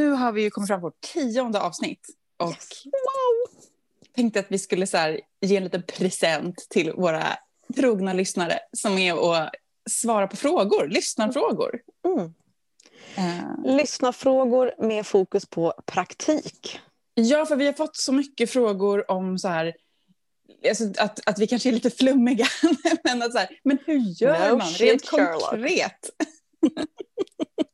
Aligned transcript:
nu 0.00 0.10
har 0.10 0.32
vi 0.32 0.42
ju 0.42 0.50
kommit 0.50 0.68
fram 0.68 0.80
till 0.80 0.82
vårt 0.82 1.00
tionde 1.00 1.60
avsnitt. 1.60 2.06
Och 2.36 2.50
Yes. 2.50 2.84
Wow! 2.84 3.62
tänkte 4.14 4.40
att 4.40 4.46
vi 4.48 4.58
skulle 4.58 4.86
så 4.86 4.96
här, 4.96 5.20
ge 5.40 5.56
en 5.56 5.64
liten 5.64 5.82
present 5.82 6.66
till 6.70 6.92
våra 6.92 7.22
trogna 7.76 8.12
lyssnare 8.12 8.58
som 8.72 8.98
är 8.98 9.32
att 9.34 9.50
svara 9.90 10.26
på 10.26 10.36
frågor, 10.36 10.88
lyssnarfrågor. 10.88 11.80
Mm. 12.04 12.34
Eh, 13.16 13.76
Lyssna-frågor 13.76 14.74
med 14.78 15.06
fokus 15.06 15.46
på 15.46 15.74
praktik. 15.86 16.80
Ja, 17.14 17.46
för 17.46 17.56
vi 17.56 17.66
har 17.66 17.72
fått 17.72 17.96
så 17.96 18.12
mycket 18.12 18.50
frågor 18.50 19.10
om 19.10 19.38
så 19.38 19.48
här, 19.48 19.74
alltså 20.68 20.84
att, 20.98 21.28
att 21.28 21.38
vi 21.38 21.46
kanske 21.46 21.68
är 21.68 21.72
lite 21.72 21.90
flummiga. 21.90 22.46
men, 23.04 23.22
att 23.22 23.32
så 23.32 23.38
här, 23.38 23.48
men 23.64 23.78
hur 23.86 24.22
gör 24.22 24.50
No 24.50 24.56
man 24.56 24.66
shit, 24.66 24.80
rent 24.80 25.06
Sherlock. 25.06 25.50
konkret? 25.50 26.10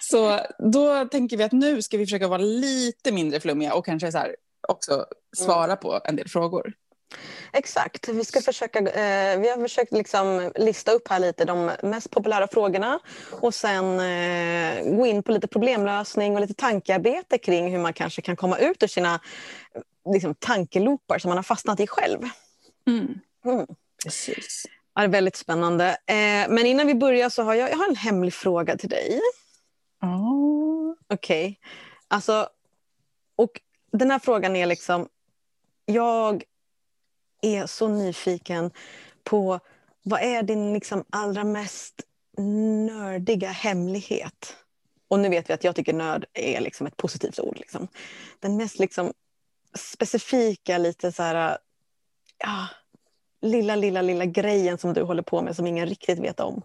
så 0.00 0.40
då 0.58 1.04
tänker 1.04 1.36
vi 1.36 1.42
att 1.42 1.52
nu 1.52 1.82
ska 1.82 1.96
vi 1.96 2.06
försöka 2.06 2.28
vara 2.28 2.42
lite 2.42 3.12
mindre 3.12 3.40
flummiga 3.40 3.74
och 3.74 3.84
kanske 3.84 4.12
så 4.12 4.18
här, 4.18 4.36
också 4.68 5.06
svara 5.36 5.76
på 5.76 6.00
en 6.04 6.16
del 6.16 6.28
frågor. 6.28 6.72
Exakt. 7.52 8.08
Vi, 8.08 8.24
ska 8.24 8.40
försöka, 8.40 8.78
eh, 8.78 9.40
vi 9.40 9.50
har 9.50 9.60
försökt 9.62 9.92
liksom 9.92 10.52
lista 10.54 10.92
upp 10.92 11.08
här 11.08 11.18
lite 11.18 11.44
de 11.44 11.70
mest 11.82 12.10
populära 12.10 12.48
frågorna 12.48 12.98
och 13.30 13.54
sen 13.54 14.00
eh, 14.00 14.96
gå 14.96 15.06
in 15.06 15.22
på 15.22 15.32
lite 15.32 15.46
problemlösning 15.46 16.34
och 16.34 16.40
lite 16.40 16.54
tankearbete 16.54 17.38
kring 17.38 17.72
hur 17.72 17.78
man 17.78 17.92
kanske 17.92 18.22
kan 18.22 18.36
komma 18.36 18.58
ut 18.58 18.82
ur 18.82 18.86
sina 18.86 19.20
liksom, 20.12 20.34
tankeloopar 20.34 21.18
som 21.18 21.28
man 21.28 21.38
har 21.38 21.42
fastnat 21.42 21.80
i 21.80 21.86
själv. 21.86 22.18
Mm. 22.86 23.66
Precis. 24.04 24.66
Ja, 24.94 25.00
det 25.00 25.06
är 25.06 25.08
väldigt 25.08 25.36
spännande. 25.36 25.88
Eh, 25.88 26.48
men 26.48 26.66
innan 26.66 26.86
vi 26.86 26.94
börjar 26.94 27.28
så 27.28 27.42
har 27.42 27.54
jag, 27.54 27.70
jag 27.70 27.76
har 27.76 27.88
en 27.88 27.96
hemlig 27.96 28.34
fråga 28.34 28.76
till 28.76 28.88
dig. 28.88 29.20
Oh. 30.02 30.94
Okej. 31.08 31.60
Alltså, 32.08 32.48
och 33.36 33.60
den 33.92 34.10
här 34.10 34.18
frågan 34.18 34.56
är 34.56 34.66
liksom... 34.66 35.08
Jag 35.84 36.44
är 37.42 37.66
så 37.66 37.88
nyfiken 37.88 38.70
på 39.24 39.60
vad 40.02 40.22
är 40.22 40.42
din 40.42 40.72
liksom 40.72 41.04
allra 41.10 41.44
mest 41.44 42.02
nördiga 42.86 43.48
hemlighet? 43.48 44.56
Och 45.08 45.18
nu 45.18 45.28
vet 45.28 45.50
vi 45.50 45.54
att 45.54 45.64
jag 45.64 45.76
tycker 45.76 45.92
nörd 45.92 46.26
är 46.32 46.60
liksom 46.60 46.86
ett 46.86 46.96
positivt 46.96 47.40
ord. 47.40 47.58
Liksom. 47.58 47.88
Den 48.40 48.56
mest 48.56 48.78
liksom 48.78 49.12
specifika, 49.74 50.78
lite 50.78 51.12
så 51.12 51.22
här... 51.22 51.58
Ja, 52.38 52.68
lilla, 53.40 53.76
lilla, 53.76 54.02
lilla 54.02 54.24
grejen 54.24 54.78
som 54.78 54.92
du 54.92 55.02
håller 55.02 55.22
på 55.22 55.42
med 55.42 55.56
som 55.56 55.66
ingen 55.66 55.86
riktigt 55.86 56.18
vet 56.18 56.40
om. 56.40 56.62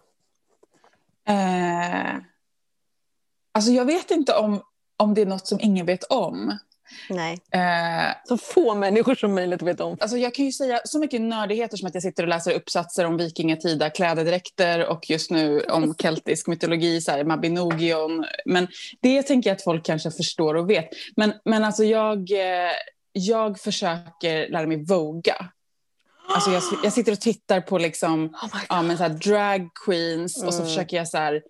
Eh, 1.28 2.16
alltså 3.56 3.70
jag 3.70 3.84
vet 3.84 4.10
inte 4.10 4.34
om, 4.34 4.60
om 4.96 5.14
det 5.14 5.20
är 5.22 5.26
något 5.26 5.46
som 5.46 5.58
ingen 5.62 5.86
vet 5.86 6.04
om. 6.04 6.58
Nej. 7.10 7.38
Eh, 7.52 8.14
Så 8.24 8.36
få 8.38 8.74
människor 8.74 9.14
som 9.14 9.34
möjligt 9.34 9.62
vet 9.62 9.80
om. 9.80 9.96
alltså 10.00 10.16
jag 10.16 10.34
kan 10.34 10.44
ju 10.44 10.52
säga 10.52 10.80
så 10.84 10.98
mycket 10.98 11.20
nördigheter 11.20 11.76
som 11.76 11.88
att 11.88 11.94
jag 11.94 12.02
sitter 12.02 12.22
och 12.22 12.28
läser 12.28 12.52
uppsatser 12.52 13.04
om 13.04 13.16
vikingatida 13.16 13.90
klädedräkter 13.90 14.86
och 14.86 15.10
just 15.10 15.30
nu 15.30 15.60
om 15.60 15.94
keltisk 15.98 16.46
mytologi, 16.46 17.00
så 17.00 17.10
här, 17.10 17.24
Mabinogion. 17.24 18.24
Men 18.44 18.68
det 19.00 19.22
tänker 19.22 19.50
jag 19.50 19.54
att 19.56 19.64
folk 19.64 19.84
kanske 19.86 20.10
förstår 20.10 20.54
och 20.54 20.70
vet. 20.70 20.88
Men, 21.16 21.32
men 21.44 21.64
alltså 21.64 21.84
jag, 21.84 22.30
eh, 22.30 22.72
jag 23.12 23.60
försöker 23.60 24.48
lära 24.48 24.66
mig 24.66 24.84
voga. 24.84 25.36
Alltså 26.34 26.50
jag, 26.50 26.62
jag 26.84 26.92
sitter 26.92 27.12
och 27.12 27.20
tittar 27.20 27.60
på 27.60 27.78
liksom, 27.78 28.24
Oh 28.42 28.60
ja, 28.68 28.82
men 28.82 28.96
så 28.96 29.02
här 29.02 29.10
drag 29.10 29.68
queens 29.86 30.42
och 30.44 30.54
så 30.54 30.60
Mm. 30.60 30.68
försöker 30.68 30.96
jag 30.96 31.08
så 31.08 31.18
här, 31.18 31.42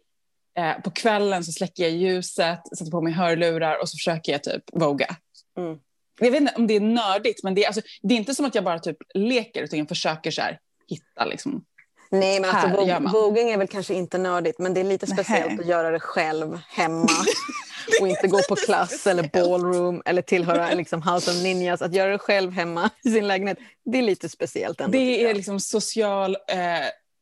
eh, 0.57 0.83
på 0.85 0.91
kvällen 0.91 1.45
så 1.45 1.53
släcker 1.53 1.83
jag 1.83 1.93
ljuset, 1.93 2.61
sätter 2.79 2.91
på 2.91 3.01
mig 3.01 3.12
hörlurar 3.12 3.81
och 3.81 3.89
så 3.89 3.97
försöker 3.97 4.33
jag 4.33 4.43
typ 4.43 4.62
voga. 4.73 5.17
Mm. 5.59 5.79
Jag 6.21 6.31
vet 6.31 6.41
inte 6.41 6.55
om 6.57 6.67
det 6.67 6.77
är 6.77 6.81
nördigt, 6.81 7.43
men 7.43 7.55
det 7.55 7.65
är, 7.65 7.67
alltså, 7.67 7.83
det 8.03 8.15
är 8.15 8.19
inte 8.19 8.35
som 8.35 8.47
att 8.47 8.55
jag 8.55 8.65
bara 8.65 8.79
typ 8.79 8.97
leker 9.15 9.62
utan 9.62 9.79
jag 9.79 9.89
försöker 9.89 10.31
så 10.31 10.43
här, 10.43 10.59
hitta 10.89 11.25
liksom. 11.25 11.65
Nej, 12.11 12.41
men 12.41 12.50
alltså, 12.50 12.69
vog- 12.69 13.12
voging 13.12 13.50
är 13.50 13.59
väl 13.59 13.69
kanske 13.69 13.95
inte 13.95 14.19
nördigt, 14.19 14.59
men 14.59 14.75
det 14.75 14.81
är 14.81 14.84
lite 14.84 15.06
speciellt 15.06 15.61
att 15.61 15.66
göra 15.66 15.91
det 15.91 16.00
själv 16.00 16.59
hemma 16.69 17.09
och 18.00 18.09
inte 18.09 18.28
gå 18.28 18.39
på 18.49 18.56
klass 18.56 19.06
eller 19.06 19.31
ballroom 19.33 20.03
eller 20.05 20.22
tillhöra 20.22 20.71
liksom 20.75 21.03
House 21.03 21.31
of 21.31 21.43
Ninjas. 21.43 21.83
Att 21.83 21.95
göra 21.95 22.12
det 22.12 22.19
själv 22.19 22.53
hemma 22.53 22.91
i 23.05 23.11
sin 23.11 23.28
lägenhet, 23.28 23.59
det 23.84 23.99
är 23.99 24.03
lite 24.03 24.28
speciellt 24.28 24.81
ändå. 24.81 24.99
Det 24.99 25.25
är 25.31 25.34
liksom 25.34 25.61
social, 25.61 26.37
eh, 26.49 26.59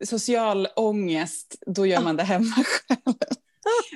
social 0.04 0.68
ångest, 0.76 1.56
då 1.66 1.86
gör 1.86 2.00
man 2.00 2.16
det 2.16 2.22
hemma 2.22 2.54
själv. 2.64 3.14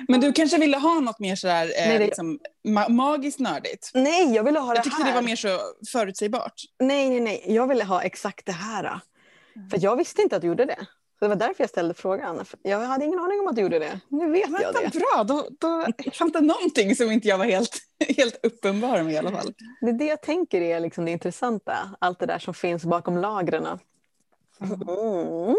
Men 0.07 0.19
du 0.21 0.33
kanske 0.33 0.57
ville 0.57 0.77
ha 0.77 0.99
något 0.99 1.19
mer 1.19 1.35
sådär, 1.35 1.65
eh, 1.65 1.87
Nej, 1.87 1.97
det- 1.99 2.05
liksom, 2.05 2.39
ma- 2.67 2.89
magiskt 2.89 3.39
nördigt? 3.39 3.91
Nej, 3.93 4.33
jag 4.35 4.43
ville 4.43 4.59
ha 4.59 4.67
det 4.73 4.77
Jag 4.77 4.83
tyckte 4.83 5.01
här. 5.03 5.09
det 5.09 5.15
var 5.15 5.21
mer 5.21 5.35
så 5.35 5.59
förutsägbart. 5.91 6.53
Nej, 6.79 7.09
nej, 7.09 7.19
nej. 7.19 7.43
Jag 7.47 7.67
ville 7.67 7.83
ha 7.83 8.01
exakt 8.01 8.45
det 8.45 8.51
här. 8.51 8.99
För 9.71 9.77
jag 9.83 9.95
visste 9.95 10.21
inte 10.21 10.35
att 10.35 10.41
du 10.41 10.47
gjorde 10.47 10.65
det. 10.65 10.77
Så 11.19 11.25
det 11.25 11.29
var 11.29 11.35
därför 11.35 11.55
jag 11.57 11.69
ställde 11.69 11.93
frågan. 11.93 12.45
Jag 12.61 12.79
hade 12.79 13.05
ingen 13.05 13.19
aning 13.19 13.39
om 13.39 13.47
att 13.47 13.55
du 13.55 13.61
gjorde 13.61 13.79
det. 13.79 13.99
Nu 14.07 14.31
vet 14.31 14.41
jag 14.49 14.59
Vänta, 14.73 14.79
det. 14.81 14.99
bra, 14.99 15.23
då, 15.23 15.47
då 15.59 15.85
fanns 16.13 16.33
det 16.33 16.41
någonting 16.41 16.95
som 16.95 17.11
inte 17.11 17.27
jag 17.27 17.37
var 17.37 17.45
helt, 17.45 17.77
helt 18.17 18.45
uppenbar 18.45 19.03
med 19.03 19.13
i 19.13 19.17
alla 19.17 19.31
fall. 19.31 19.53
Det 19.81 19.87
är 19.89 19.93
det 19.93 20.05
jag 20.05 20.21
tänker 20.21 20.61
är 20.61 20.79
liksom 20.79 21.05
det 21.05 21.11
intressanta. 21.11 21.77
Allt 21.99 22.19
det 22.19 22.25
där 22.25 22.39
som 22.39 22.53
finns 22.53 22.83
bakom 22.85 23.17
lagren. 23.17 23.65
Mm. 24.61 25.55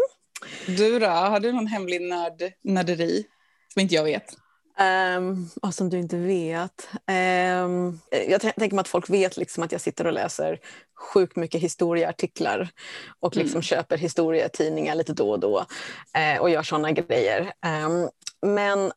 Du 0.67 0.99
då, 0.99 1.07
har 1.07 1.39
du 1.39 1.51
någon 1.51 1.67
hemlig 1.67 2.01
nörd, 2.01 2.43
nörderi 2.63 3.25
som 3.73 3.81
inte 3.81 3.95
jag 3.95 4.03
vet? 4.03 4.37
Um, 5.17 5.49
och 5.61 5.73
som 5.73 5.89
du 5.89 5.97
inte 5.99 6.17
vet. 6.17 6.89
Ehm, 7.07 7.99
jag 8.11 8.41
tän- 8.41 8.53
tänker 8.59 8.75
mig 8.75 8.81
att 8.81 8.87
folk 8.87 9.09
vet 9.09 9.37
liksom 9.37 9.63
att 9.63 9.71
jag 9.71 9.81
sitter 9.81 10.07
och 10.07 10.13
läser 10.13 10.59
sjukt 11.13 11.35
mycket 11.35 11.61
historieartiklar 11.61 12.69
och 13.19 13.35
liksom 13.35 13.55
Mm. 13.55 13.61
köper 13.61 13.97
historietidningar 13.97 14.95
lite 14.95 15.13
då 15.13 15.29
och 15.31 15.39
då 15.39 15.65
eh, 16.17 16.41
och 16.41 16.49
gör 16.49 16.63
såna 16.63 16.91
grejer. 16.91 17.53
Ehm, 17.65 18.09
men 18.45 18.91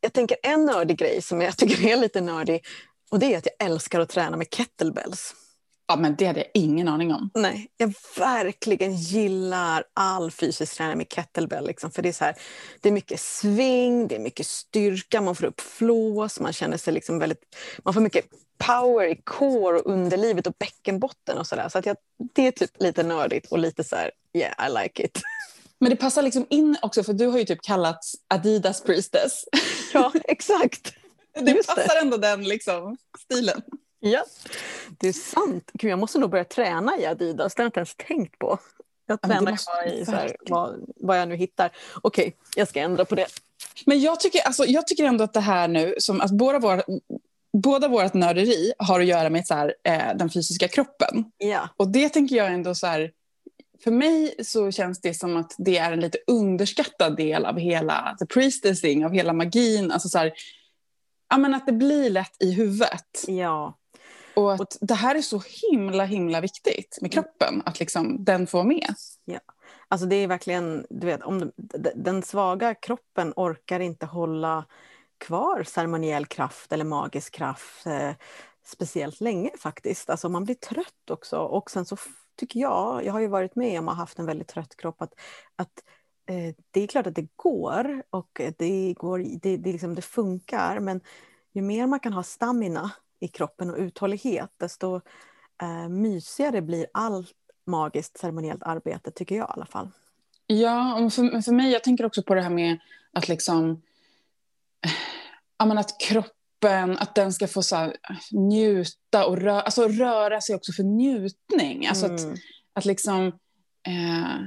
jag 0.00 0.12
tänker 0.12 0.36
en 0.42 0.64
nördig 0.64 0.98
grej 0.98 1.22
som 1.22 1.40
jag 1.40 1.56
tycker 1.56 1.86
är 1.88 1.96
lite 1.96 2.20
nördig 2.20 2.64
och 3.10 3.18
det 3.18 3.34
är 3.34 3.38
att 3.38 3.46
jag 3.58 3.66
älskar 3.66 4.00
att 4.00 4.08
träna 4.08 4.36
med 4.36 4.50
kettlebells. 4.50 5.34
Ja, 5.92 5.96
men 5.96 6.16
det 6.16 6.26
hade 6.26 6.40
jag 6.40 6.48
ingen 6.54 6.88
aning 6.88 7.14
om. 7.14 7.30
Nej, 7.34 7.68
jag 7.76 7.94
verkligen 8.18 8.96
gillar 8.96 9.84
all 9.94 10.30
fysisk 10.30 10.76
träning 10.76 10.98
med 10.98 11.08
kettlebell. 11.08 11.66
Liksom, 11.66 11.90
för 11.90 12.02
det 12.02 12.08
är, 12.08 12.12
så 12.12 12.24
här, 12.24 12.36
det 12.80 12.88
är 12.88 12.92
mycket 12.92 13.20
sving, 13.20 14.08
det 14.08 14.14
är 14.14 14.18
mycket 14.18 14.46
styrka, 14.46 15.20
man 15.20 15.36
får 15.36 15.44
upp 15.44 15.60
flås, 15.60 16.40
man 16.40 16.52
känner 16.52 16.76
sig 16.76 16.94
liksom 16.94 17.18
väldigt... 17.18 17.56
Man 17.84 17.94
får 17.94 18.00
mycket 18.00 18.24
power 18.58 19.06
i 19.06 19.16
core 19.24 19.78
och 19.78 19.92
underlivet 19.92 20.46
och 20.46 20.54
bäckenbotten 20.58 21.38
och 21.38 21.46
sådär. 21.46 21.68
Så 21.68 21.78
att 21.78 21.86
jag, 21.86 21.96
det 22.34 22.46
är 22.46 22.50
typ 22.50 22.70
lite 22.82 23.02
nördigt 23.02 23.52
och 23.52 23.58
lite 23.58 23.84
så 23.84 23.96
här, 23.96 24.10
yeah 24.34 24.68
I 24.68 24.82
like 24.82 25.02
it. 25.02 25.20
Men 25.78 25.90
det 25.90 25.96
passar 25.96 26.22
liksom 26.22 26.46
in 26.50 26.76
också, 26.82 27.02
för 27.02 27.12
du 27.12 27.26
har 27.26 27.38
ju 27.38 27.44
typ 27.44 27.62
kallats 27.62 28.14
Adidas 28.28 28.82
priestess. 28.82 29.44
Ja, 29.92 30.12
exakt. 30.24 30.94
Det 31.34 31.50
Just 31.50 31.68
det. 31.68 31.74
passar 31.74 32.00
ändå 32.00 32.16
den 32.16 32.44
liksom, 32.44 32.96
stilen. 33.18 33.62
Ja, 34.04 34.24
det 34.98 35.08
är 35.08 35.12
sant. 35.12 35.70
Gud, 35.72 35.90
jag 35.90 35.98
måste 35.98 36.18
nog 36.18 36.30
börja 36.30 36.44
träna 36.44 36.98
i 36.98 37.06
Adidas, 37.06 37.54
det 37.54 37.62
har 37.62 37.64
jag 37.64 37.68
inte 37.68 37.80
ens 37.80 37.94
tänkt 37.96 38.38
på. 38.38 38.58
Jag 39.06 39.20
tränar 39.20 39.50
måste 39.50 39.70
bara 39.72 39.84
du 39.84 39.94
i 39.94 40.04
så 40.04 40.10
här, 40.10 40.36
vad, 40.40 40.92
vad 40.96 41.20
jag 41.20 41.28
nu 41.28 41.36
hittar. 41.36 41.70
Okej, 42.02 42.36
jag 42.56 42.68
ska 42.68 42.80
ändra 42.80 43.04
på 43.04 43.14
det. 43.14 43.26
Men 43.86 44.00
jag 44.00 44.20
tycker, 44.20 44.40
alltså, 44.40 44.64
jag 44.64 44.86
tycker 44.86 45.04
ändå 45.04 45.24
att 45.24 45.32
det 45.32 45.40
här 45.40 45.68
nu, 45.68 45.94
som 45.98 46.20
att 46.20 46.30
båda 46.30 46.58
våra, 46.58 46.82
båda 47.52 47.88
vårt 47.88 48.14
nörderi 48.14 48.72
har 48.78 49.00
att 49.00 49.06
göra 49.06 49.30
med 49.30 49.46
så 49.46 49.54
här, 49.54 49.74
eh, 49.84 50.16
den 50.16 50.30
fysiska 50.30 50.68
kroppen. 50.68 51.24
Ja. 51.38 51.68
Och 51.76 51.88
det 51.88 52.08
tänker 52.08 52.36
jag 52.36 52.52
ändå 52.52 52.74
så 52.74 52.86
här, 52.86 53.10
för 53.84 53.90
mig 53.90 54.34
så 54.44 54.70
känns 54.70 55.00
det 55.00 55.14
som 55.14 55.36
att 55.36 55.54
det 55.58 55.78
är 55.78 55.92
en 55.92 56.00
lite 56.00 56.18
underskattad 56.26 57.16
del 57.16 57.44
av 57.44 57.58
hela 57.58 58.16
the 58.18 58.26
priestessing, 58.26 59.04
av 59.04 59.12
hela 59.12 59.32
magin. 59.32 59.92
Alltså 59.92 60.08
så 60.08 60.18
här, 60.18 60.32
ja, 61.30 61.38
men 61.38 61.54
att 61.54 61.66
det 61.66 61.72
blir 61.72 62.10
lätt 62.10 62.36
i 62.42 62.52
huvudet. 62.52 63.24
Ja. 63.26 63.78
Och 64.36 64.52
att 64.54 64.78
det 64.80 64.94
här 64.94 65.14
är 65.14 65.22
så 65.22 65.42
himla, 65.70 66.04
himla 66.04 66.40
viktigt 66.40 66.98
med 67.00 67.12
kroppen, 67.12 67.62
att 67.66 67.80
liksom 67.80 68.24
den 68.24 68.46
får 68.46 68.58
vara 68.58 68.68
med. 68.68 68.94
Alltså 69.88 70.06
det 70.06 70.16
är 70.16 70.26
verkligen, 70.26 70.86
du 70.90 71.06
vet, 71.06 71.22
om 71.22 71.38
de- 71.38 71.52
d- 71.56 71.92
den 71.96 72.22
svaga 72.22 72.74
kroppen 72.74 73.32
orkar 73.36 73.80
inte 73.80 74.06
hålla 74.06 74.64
kvar 75.18 75.62
ceremoniell 75.62 76.26
kraft 76.26 76.72
eller 76.72 76.84
magisk 76.84 77.34
kraft 77.34 77.86
eh, 77.86 78.10
speciellt 78.64 79.20
länge 79.20 79.50
faktiskt. 79.58 80.10
Alltså 80.10 80.28
man 80.28 80.44
blir 80.44 80.54
trött 80.54 81.10
också 81.10 81.38
och 81.38 81.70
sen 81.70 81.84
så 81.84 81.96
tycker 82.36 82.60
jag, 82.60 83.04
jag 83.04 83.12
har 83.12 83.20
ju 83.20 83.26
varit 83.26 83.56
med 83.56 83.78
om 83.78 83.88
att 83.88 83.94
ha 83.94 84.02
haft 84.02 84.18
en 84.18 84.26
väldigt 84.26 84.48
trött 84.48 84.76
kropp, 84.76 85.02
att, 85.02 85.14
att 85.56 85.72
eh, 86.26 86.54
det 86.70 86.80
är 86.82 86.86
klart 86.86 87.06
att 87.06 87.14
det 87.14 87.28
går 87.36 88.02
och 88.10 88.40
det, 88.58 88.94
går, 88.94 89.18
det, 89.18 89.56
det, 89.56 89.72
liksom, 89.72 89.94
det 89.94 90.02
funkar 90.02 90.80
men 90.80 91.00
ju 91.52 91.62
mer 91.62 91.86
man 91.86 92.00
kan 92.00 92.12
ha 92.12 92.22
stamina 92.22 92.90
i 93.22 93.28
kroppen 93.28 93.70
och 93.70 93.78
uthållighet 93.78 94.50
desto 94.56 95.00
eh, 95.62 95.88
mysigare 95.88 96.62
blir 96.62 96.86
allt 96.92 97.32
magiskt 97.66 98.18
ceremoniellt 98.18 98.62
arbete 98.62 99.10
tycker 99.10 99.34
jag 99.34 99.48
i 99.48 99.52
alla 99.52 99.66
fall. 99.66 99.88
Ja, 100.46 100.94
och 100.94 101.12
för, 101.12 101.40
för 101.40 101.52
mig, 101.52 101.72
jag 101.72 101.84
tänker 101.84 102.04
också 102.04 102.22
på 102.22 102.34
det 102.34 102.42
här 102.42 102.50
med 102.50 102.78
att 103.12 103.28
liksom... 103.28 103.82
Ja, 105.58 105.78
att 105.78 106.00
kropp, 106.00 106.26
kroppen, 106.62 106.98
att 106.98 107.14
den 107.14 107.32
ska 107.32 107.48
få 107.48 107.62
så 107.62 107.76
här, 107.76 107.96
njuta 108.32 109.26
och 109.26 109.38
rö 109.38 109.60
alltså, 109.60 109.88
röra 109.88 110.40
sig 110.40 110.54
också 110.54 110.72
för 110.72 110.82
njutning. 110.82 111.86
Alltså 111.86 112.06
mm. 112.06 112.32
att, 112.32 112.38
att 112.74 112.84
liksom... 112.84 113.26
Eh, 113.86 114.40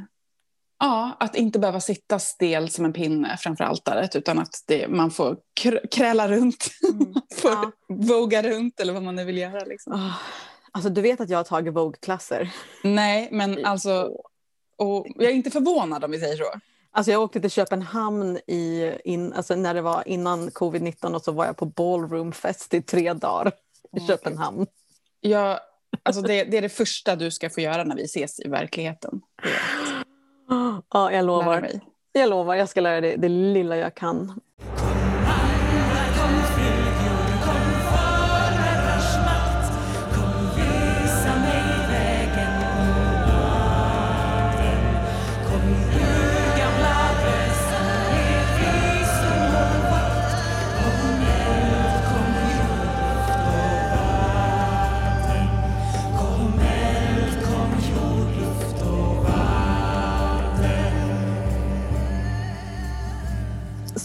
ja, 0.80 1.18
att 1.20 1.36
inte 1.36 1.60
behöva 1.60 1.80
sitta 1.80 2.20
stel 2.20 2.70
som 2.70 2.86
en 2.86 2.94
pinne 2.94 3.38
framför 3.38 3.64
altaret 3.64 4.16
utan 4.16 4.40
att 4.40 4.64
det, 4.68 4.88
man 4.88 5.12
får 5.12 5.38
kr 5.62 5.80
kräla 5.92 6.28
runt, 6.28 6.68
mm. 6.94 7.14
får 7.36 7.52
ja. 7.52 7.72
voga 7.88 8.44
runt 8.44 8.80
eller 8.80 8.94
vad 8.94 9.04
man 9.04 9.16
nu 9.16 9.26
vill 9.26 9.38
göra. 9.38 9.66
Liksom. 9.66 9.94
Oh. 9.94 10.14
Alltså, 10.72 10.90
du 10.90 11.02
vet 11.02 11.22
att 11.22 11.30
jag 11.30 11.40
har 11.40 11.44
tagit 11.44 11.74
Vogue-klasser? 11.74 12.52
Nej, 12.84 13.30
men 13.32 13.66
alltså... 13.66 14.12
Och 14.78 15.08
jag 15.16 15.32
är 15.32 15.36
inte 15.36 15.52
förvånad 15.52 16.04
om 16.04 16.12
vi 16.12 16.20
säger 16.20 16.38
så. 16.38 16.60
Alltså 16.92 17.12
jag 17.12 17.22
åkte 17.22 17.42
till 17.42 17.50
Köpenhamn 17.50 18.38
i, 18.48 18.94
in, 19.04 19.34
alltså 19.34 19.56
när 19.56 19.74
det 19.74 19.82
var 19.82 20.08
innan 20.08 20.50
covid-19 20.50 21.16
och 21.16 21.22
så 21.22 21.32
var 21.32 21.46
jag 21.46 21.58
på 21.58 21.66
ballroomfest 21.66 22.74
i 22.74 22.82
tre 22.82 23.14
dagar 23.14 23.52
i 23.98 24.00
oh, 24.00 24.08
Köpenhamn. 24.08 24.68
Ja, 25.20 25.60
alltså 26.04 26.22
det, 26.22 26.44
det, 26.44 26.58
är 26.58 26.62
det 26.62 26.70
första 26.70 27.16
du 27.16 27.32
ska 27.32 27.50
få 27.50 27.62
göra 27.62 27.84
när 27.84 27.96
vi 27.96 28.04
ses 28.04 28.40
i 28.40 28.48
verkligheten. 28.48 29.22
Ja, 30.94 31.12
jag 31.12 31.26
lovar. 31.26 31.70
Jag 32.12 32.30
lovar, 32.30 32.56
jag 32.56 32.70
ska 32.70 32.82
lära 32.82 33.02
dig 33.02 33.16
det 33.18 33.30
lilla 33.30 33.78
jag 33.78 33.96
kan. 33.96 34.40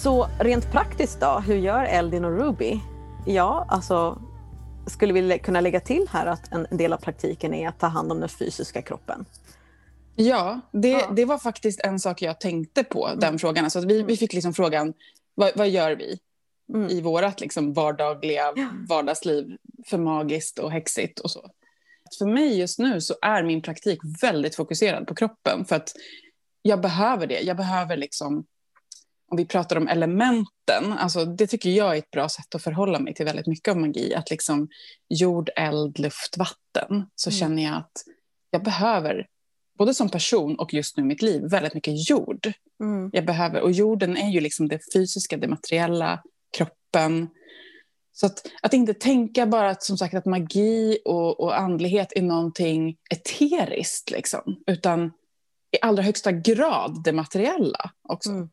Så 0.03 0.29
rent 0.39 0.73
praktiskt 0.73 1.21
då, 1.21 1.43
hur 1.47 1.57
gör 1.57 1.85
Eldin 1.85 2.25
och 2.25 2.39
Ruby? 2.39 2.81
Ja, 3.27 3.67
alltså 3.69 4.23
skulle 4.87 5.13
vi 5.13 5.39
kunna 5.39 5.61
lägga 5.61 5.81
till 5.81 6.07
här 6.11 6.27
att 6.27 6.53
en 6.53 6.67
del 6.71 6.93
av 6.93 6.97
praktiken 6.97 7.55
är 7.55 7.69
att 7.69 7.79
ta 7.79 7.87
hand 7.87 8.13
om 8.13 8.21
den 8.21 8.29
fysiska 8.29 8.83
kroppen? 8.83 9.25
Ja, 10.17 10.61
det, 10.73 10.89
ja. 10.89 11.11
det 11.17 11.25
var 11.25 11.39
faktiskt 11.39 11.81
en 11.81 12.01
sak 12.01 12.23
jag 12.23 12.41
tänkte 12.41 12.85
på, 12.85 13.07
mm. 13.07 13.21
den 13.21 13.39
frågan. 13.39 13.65
Alltså 13.65 13.81
vi, 13.81 13.87
vi 13.87 14.01
mm. 14.01 14.17
fick 14.17 14.33
liksom 14.33 14.55
frågan, 14.55 14.95
vad, 15.35 15.51
vad 15.57 15.69
gör 15.69 15.97
vi 15.97 16.19
mm. 16.75 16.89
i 16.89 17.01
vårt 17.01 17.41
liksom 17.41 17.73
vardagliga 17.73 18.53
ja. 18.57 18.69
vardagsliv 18.89 19.57
för 19.87 19.99
magiskt 19.99 20.59
och 20.59 20.73
häxigt 20.73 21.19
och 21.19 21.31
så? 21.31 21.51
För 22.19 22.27
mig 22.27 22.59
just 22.59 22.79
nu 22.79 23.01
så 23.01 23.15
är 23.23 23.43
min 23.43 23.63
praktik 23.63 24.01
väldigt 24.23 24.57
fokuserad 24.57 25.07
på 25.07 25.15
kroppen 25.15 25.65
för 25.65 25.77
att 25.77 25.93
jag 26.63 26.81
behöver 26.81 27.27
det. 27.27 27.41
Jag 27.41 27.57
behöver 27.57 27.97
liksom 27.97 28.45
om 29.31 29.37
vi 29.37 29.45
pratar 29.45 29.77
om 29.77 29.89
elementen, 29.89 30.93
alltså 30.99 31.25
det 31.25 31.47
tycker 31.47 31.71
jag 31.71 31.95
är 31.95 31.99
ett 31.99 32.11
bra 32.11 32.29
sätt 32.29 32.55
att 32.55 32.63
förhålla 32.63 32.99
mig 32.99 33.15
till 33.15 33.25
väldigt 33.25 33.47
mycket 33.47 33.73
av 33.73 33.79
magi. 33.79 34.15
Att 34.15 34.31
liksom 34.31 34.69
jord, 35.09 35.51
eld, 35.57 35.99
luft, 35.99 36.37
vatten. 36.37 37.07
Så 37.15 37.31
mm. 37.31 37.39
känner 37.39 37.63
jag 37.63 37.77
att 37.77 37.93
jag 38.51 38.63
behöver, 38.63 39.27
både 39.79 39.95
som 39.95 40.09
person 40.09 40.59
och 40.59 40.75
just 40.75 40.97
nu 40.97 41.03
i 41.03 41.07
mitt 41.07 41.23
liv, 41.23 41.43
väldigt 41.51 41.75
mycket 41.75 42.11
jord. 42.11 42.53
Mm. 42.81 43.11
Jag 43.13 43.27
behöver, 43.27 43.61
och 43.61 43.73
jorden 43.73 44.17
är 44.17 44.31
ju 44.31 44.41
liksom 44.41 44.69
det 44.69 44.81
fysiska, 44.95 45.37
det 45.37 45.49
materiella, 45.49 46.23
kroppen. 46.57 47.29
Så 48.13 48.27
att, 48.27 48.47
att 48.63 48.75
inte 48.75 48.95
tänka 48.95 49.47
bara 49.47 49.71
att, 49.71 49.83
som 49.83 49.99
sagt, 49.99 50.15
att 50.15 50.27
magi 50.27 50.99
och, 51.05 51.41
och 51.41 51.59
andlighet 51.59 52.13
är 52.17 52.23
någonting 52.23 52.97
eteriskt, 53.11 54.11
liksom, 54.11 54.63
utan 54.67 55.13
i 55.71 55.79
allra 55.83 56.03
högsta 56.03 56.33
grad 56.33 57.03
det 57.05 57.13
materiella 57.13 57.91
också. 58.09 58.31
Mm 58.31 58.49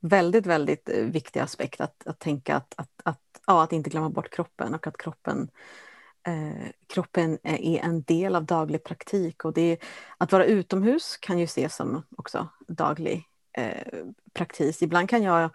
väldigt, 0.00 0.46
väldigt 0.46 0.88
eh, 0.88 1.04
viktig 1.04 1.40
aspekt 1.40 1.80
att, 1.80 2.06
att 2.06 2.18
tänka 2.18 2.56
att, 2.56 2.74
att, 2.76 3.00
att, 3.04 3.20
ja, 3.46 3.62
att 3.62 3.72
inte 3.72 3.90
glömma 3.90 4.10
bort 4.10 4.30
kroppen 4.30 4.74
och 4.74 4.86
att 4.86 4.96
kroppen 4.96 5.50
eh, 6.26 6.68
kroppen 6.86 7.38
är 7.42 7.78
en 7.78 8.02
del 8.02 8.36
av 8.36 8.44
daglig 8.44 8.84
praktik 8.84 9.44
och 9.44 9.52
det, 9.52 9.78
att 10.18 10.32
vara 10.32 10.44
utomhus 10.44 11.16
kan 11.16 11.38
ju 11.38 11.44
ses 11.44 11.76
som 11.76 12.02
också 12.16 12.48
daglig 12.68 13.24
eh, 13.52 14.02
praktik. 14.32 14.82
Ibland 14.82 15.08
kan 15.08 15.22
jag 15.22 15.50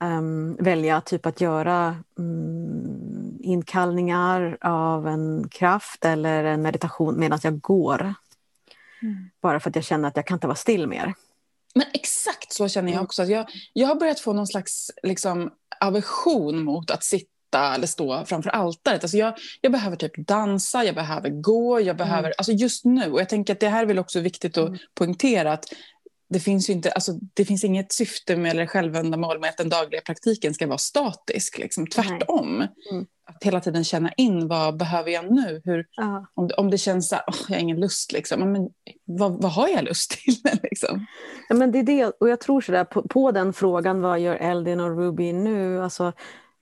um, 0.00 0.56
välja 0.56 1.00
typ 1.00 1.26
att 1.26 1.40
göra 1.40 1.96
um, 2.14 3.38
inkallningar 3.40 4.58
av 4.60 5.06
en 5.06 5.48
kraft 5.48 6.04
eller 6.04 6.44
en 6.44 6.62
meditation 6.62 7.20
medan 7.20 7.38
jag 7.42 7.60
går. 7.60 8.14
Mm. 9.02 9.30
Bara 9.40 9.60
för 9.60 9.70
att 9.70 9.76
jag 9.76 9.84
känner 9.84 10.08
att 10.08 10.16
jag 10.16 10.26
kan 10.26 10.36
inte 10.36 10.46
vara 10.46 10.56
still 10.56 10.86
mer. 10.86 11.14
Men 11.76 11.86
exakt 11.92 12.52
så 12.52 12.68
känner 12.68 12.88
jag 12.88 12.96
mm. 12.96 13.04
också. 13.04 13.24
Jag, 13.24 13.46
jag 13.72 13.88
har 13.88 13.94
börjat 13.94 14.20
få 14.20 14.32
någon 14.32 14.46
slags 14.46 14.90
liksom, 15.02 15.50
aversion 15.80 16.64
mot 16.64 16.90
att 16.90 17.04
sitta 17.04 17.74
eller 17.74 17.86
stå 17.86 18.24
framför 18.24 18.50
altaret. 18.50 19.04
Alltså 19.04 19.16
jag, 19.16 19.34
jag 19.60 19.72
behöver 19.72 19.96
typ 19.96 20.26
dansa, 20.26 20.84
jag 20.84 20.94
behöver 20.94 21.30
gå, 21.30 21.80
jag 21.80 21.96
behöver... 21.96 22.28
Mm. 22.28 22.34
Alltså 22.38 22.52
just 22.52 22.84
nu. 22.84 23.12
Och 23.12 23.20
jag 23.20 23.28
tänker 23.28 23.52
att 23.52 23.60
det 23.60 23.68
här 23.68 23.82
är 23.82 23.86
väl 23.86 23.98
också 23.98 24.20
viktigt 24.20 24.58
att 24.58 24.68
mm. 24.68 24.78
poängtera 24.94 25.52
att 25.52 25.64
det 26.28 26.40
finns 26.40 26.70
ju 26.70 26.72
inte, 26.72 26.92
alltså, 26.92 27.12
det 27.34 27.44
finns 27.44 27.64
inget 27.64 27.92
syfte 27.92 28.36
med 28.36 28.50
eller 28.50 28.66
självändamål 28.66 29.40
med 29.40 29.50
att 29.50 29.56
den 29.56 29.68
dagliga 29.68 30.00
praktiken 30.00 30.54
ska 30.54 30.66
vara 30.66 30.78
statisk. 30.78 31.58
Liksom. 31.58 31.86
Tvärtom. 31.86 32.66
Mm. 32.92 33.06
Att 33.28 33.44
hela 33.44 33.60
tiden 33.60 33.84
känna 33.84 34.12
in 34.12 34.48
vad 34.48 34.76
behöver 34.76 35.10
jag 35.10 35.32
nu? 35.32 35.60
Hur, 35.64 35.78
uh. 35.78 36.24
om, 36.34 36.50
om 36.56 36.70
det 36.70 36.78
känns 36.78 37.08
så 37.08 37.14
här, 37.14 37.24
oh, 37.26 37.36
jag 37.48 37.56
har 37.56 37.60
ingen 37.60 37.80
lust, 37.80 38.12
liksom. 38.12 38.52
men, 38.52 38.68
vad, 39.04 39.42
vad 39.42 39.52
har 39.52 39.68
jag 39.68 39.84
lust 39.84 40.10
till? 40.10 40.34
liksom? 40.62 41.06
ja, 41.48 41.54
men 41.54 41.72
det 41.72 41.78
är 41.78 41.82
det, 41.82 42.04
och 42.04 42.28
jag 42.28 42.40
tror 42.40 42.60
sådär, 42.60 42.84
på, 42.84 43.08
på 43.08 43.30
den 43.30 43.52
frågan, 43.52 44.00
vad 44.00 44.20
gör 44.20 44.36
Eldin 44.36 44.80
och 44.80 44.96
Ruby 44.96 45.32
nu? 45.32 45.82
Alltså, 45.82 46.12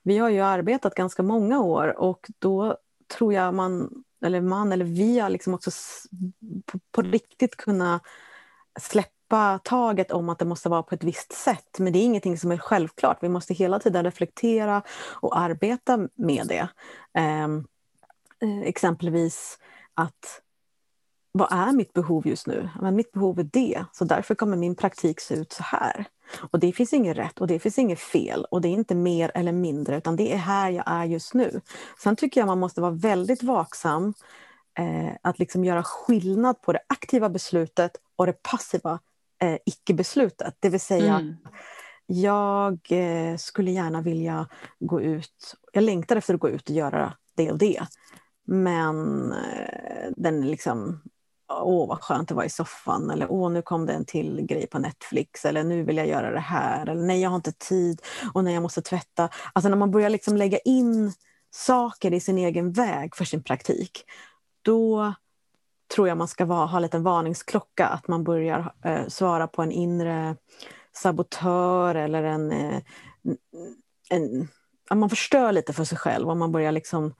vi 0.03 0.17
har 0.17 0.29
ju 0.29 0.41
arbetat 0.41 0.95
ganska 0.95 1.23
många 1.23 1.61
år 1.61 1.99
och 1.99 2.27
då 2.39 2.77
tror 3.17 3.33
jag 3.33 3.53
man, 3.53 4.03
eller 4.25 4.41
man 4.41 4.71
eller 4.71 4.85
vi 4.85 5.19
har 5.19 5.29
liksom 5.29 5.53
också 5.53 5.71
på, 6.65 6.79
på 6.91 7.01
riktigt 7.01 7.55
kunnat 7.55 8.01
släppa 8.79 9.14
släppa 9.25 9.59
taget 9.63 10.11
om 10.11 10.29
att 10.29 10.39
det 10.39 10.45
måste 10.45 10.69
vara 10.69 10.83
på 10.83 10.95
ett 10.95 11.03
visst 11.03 11.33
sätt. 11.33 11.79
Men 11.79 11.93
det 11.93 11.99
är 11.99 12.03
ingenting 12.03 12.37
som 12.37 12.51
är 12.51 12.57
självklart. 12.57 13.17
Vi 13.21 13.29
måste 13.29 13.53
hela 13.53 13.79
tiden 13.79 14.03
reflektera 14.03 14.81
och 15.21 15.37
arbeta 15.37 16.07
med 16.15 16.47
det. 16.47 16.67
Ehm, 17.13 17.65
eh, 18.41 18.61
exempelvis 18.67 19.59
att 19.95 20.41
vad 21.31 21.51
är 21.51 21.73
mitt 21.73 21.93
behov 21.93 22.27
just 22.27 22.47
nu? 22.47 22.69
Men 22.81 22.95
mitt 22.95 23.11
behov 23.11 23.39
är 23.39 23.49
det, 23.53 23.85
så 23.91 24.05
därför 24.05 24.35
kommer 24.35 24.57
min 24.57 24.75
praktik 24.75 25.19
se 25.19 25.35
ut 25.35 25.53
så 25.53 25.63
här. 25.63 26.05
Och 26.51 26.59
det 26.59 26.73
finns 26.73 26.93
inget 26.93 27.17
rätt 27.17 27.39
och 27.39 27.47
det 27.47 27.59
finns 27.59 27.79
inget 27.79 27.99
fel 27.99 28.45
och 28.51 28.61
det 28.61 28.67
är 28.67 28.73
inte 28.73 28.95
mer 28.95 29.31
eller 29.35 29.51
mindre 29.51 29.97
utan 29.97 30.15
det 30.15 30.33
är 30.33 30.37
här 30.37 30.69
jag 30.69 30.83
är 30.87 31.05
just 31.05 31.33
nu. 31.33 31.61
Sen 32.03 32.15
tycker 32.15 32.41
jag 32.41 32.47
man 32.47 32.59
måste 32.59 32.81
vara 32.81 32.91
väldigt 32.91 33.43
vaksam 33.43 34.13
eh, 34.79 35.15
att 35.21 35.39
liksom 35.39 35.63
göra 35.63 35.83
skillnad 35.83 36.61
på 36.61 36.73
det 36.73 36.79
aktiva 36.87 37.29
beslutet 37.29 37.91
och 38.15 38.25
det 38.25 38.43
passiva 38.43 38.99
eh, 39.43 39.57
icke-beslutet. 39.65 40.55
Det 40.59 40.69
vill 40.69 40.79
säga, 40.79 41.15
mm. 41.15 41.35
jag 42.05 42.79
eh, 42.89 43.37
skulle 43.37 43.71
gärna 43.71 44.01
vilja 44.01 44.47
gå 44.79 45.01
ut, 45.01 45.55
jag 45.73 45.83
längtar 45.83 46.15
efter 46.15 46.33
att 46.33 46.39
gå 46.39 46.49
ut 46.49 46.69
och 46.69 46.75
göra 46.75 47.13
det 47.35 47.51
och 47.51 47.57
det. 47.57 47.81
Men 48.47 49.31
eh, 49.31 50.11
den 50.17 50.47
liksom, 50.51 51.01
åh 51.53 51.87
vad 51.87 52.01
skönt 52.01 52.31
att 52.31 52.35
vara 52.35 52.45
i 52.45 52.49
soffan 52.49 53.09
eller 53.09 53.31
åh 53.31 53.51
nu 53.51 53.61
kom 53.61 53.85
det 53.85 53.93
en 53.93 54.05
till 54.05 54.41
grej 54.41 54.67
på 54.67 54.79
Netflix 54.79 55.45
eller 55.45 55.63
nu 55.63 55.83
vill 55.83 55.97
jag 55.97 56.07
göra 56.07 56.31
det 56.31 56.39
här 56.39 56.89
eller 56.89 57.01
nej 57.01 57.21
jag 57.21 57.29
har 57.29 57.35
inte 57.35 57.51
tid 57.51 58.01
och 58.33 58.43
nej 58.43 58.53
jag 58.53 58.63
måste 58.63 58.81
tvätta. 58.81 59.29
Alltså 59.53 59.69
när 59.69 59.77
man 59.77 59.91
börjar 59.91 60.09
liksom 60.09 60.37
lägga 60.37 60.57
in 60.57 61.13
saker 61.51 62.13
i 62.13 62.19
sin 62.19 62.37
egen 62.37 62.71
väg 62.71 63.15
för 63.15 63.25
sin 63.25 63.43
praktik, 63.43 64.03
då 64.61 65.13
tror 65.87 66.07
jag 66.07 66.17
man 66.17 66.27
ska 66.27 66.45
vara, 66.45 66.65
ha 66.65 66.77
en 66.77 66.81
liten 66.81 67.03
varningsklocka 67.03 67.87
att 67.87 68.07
man 68.07 68.23
börjar 68.23 68.73
eh, 68.85 69.07
svara 69.07 69.47
på 69.47 69.61
en 69.61 69.71
inre 69.71 70.35
sabotör 70.91 71.95
eller 71.95 72.23
en, 72.23 72.51
eh, 72.51 72.81
en 74.09 74.47
att 74.89 74.97
man 74.97 75.09
förstör 75.09 75.51
lite 75.51 75.73
för 75.73 75.83
sig 75.83 75.97
själv 75.97 76.29
och 76.29 76.37
man 76.37 76.51
börjar 76.51 76.71
liksom 76.71 77.13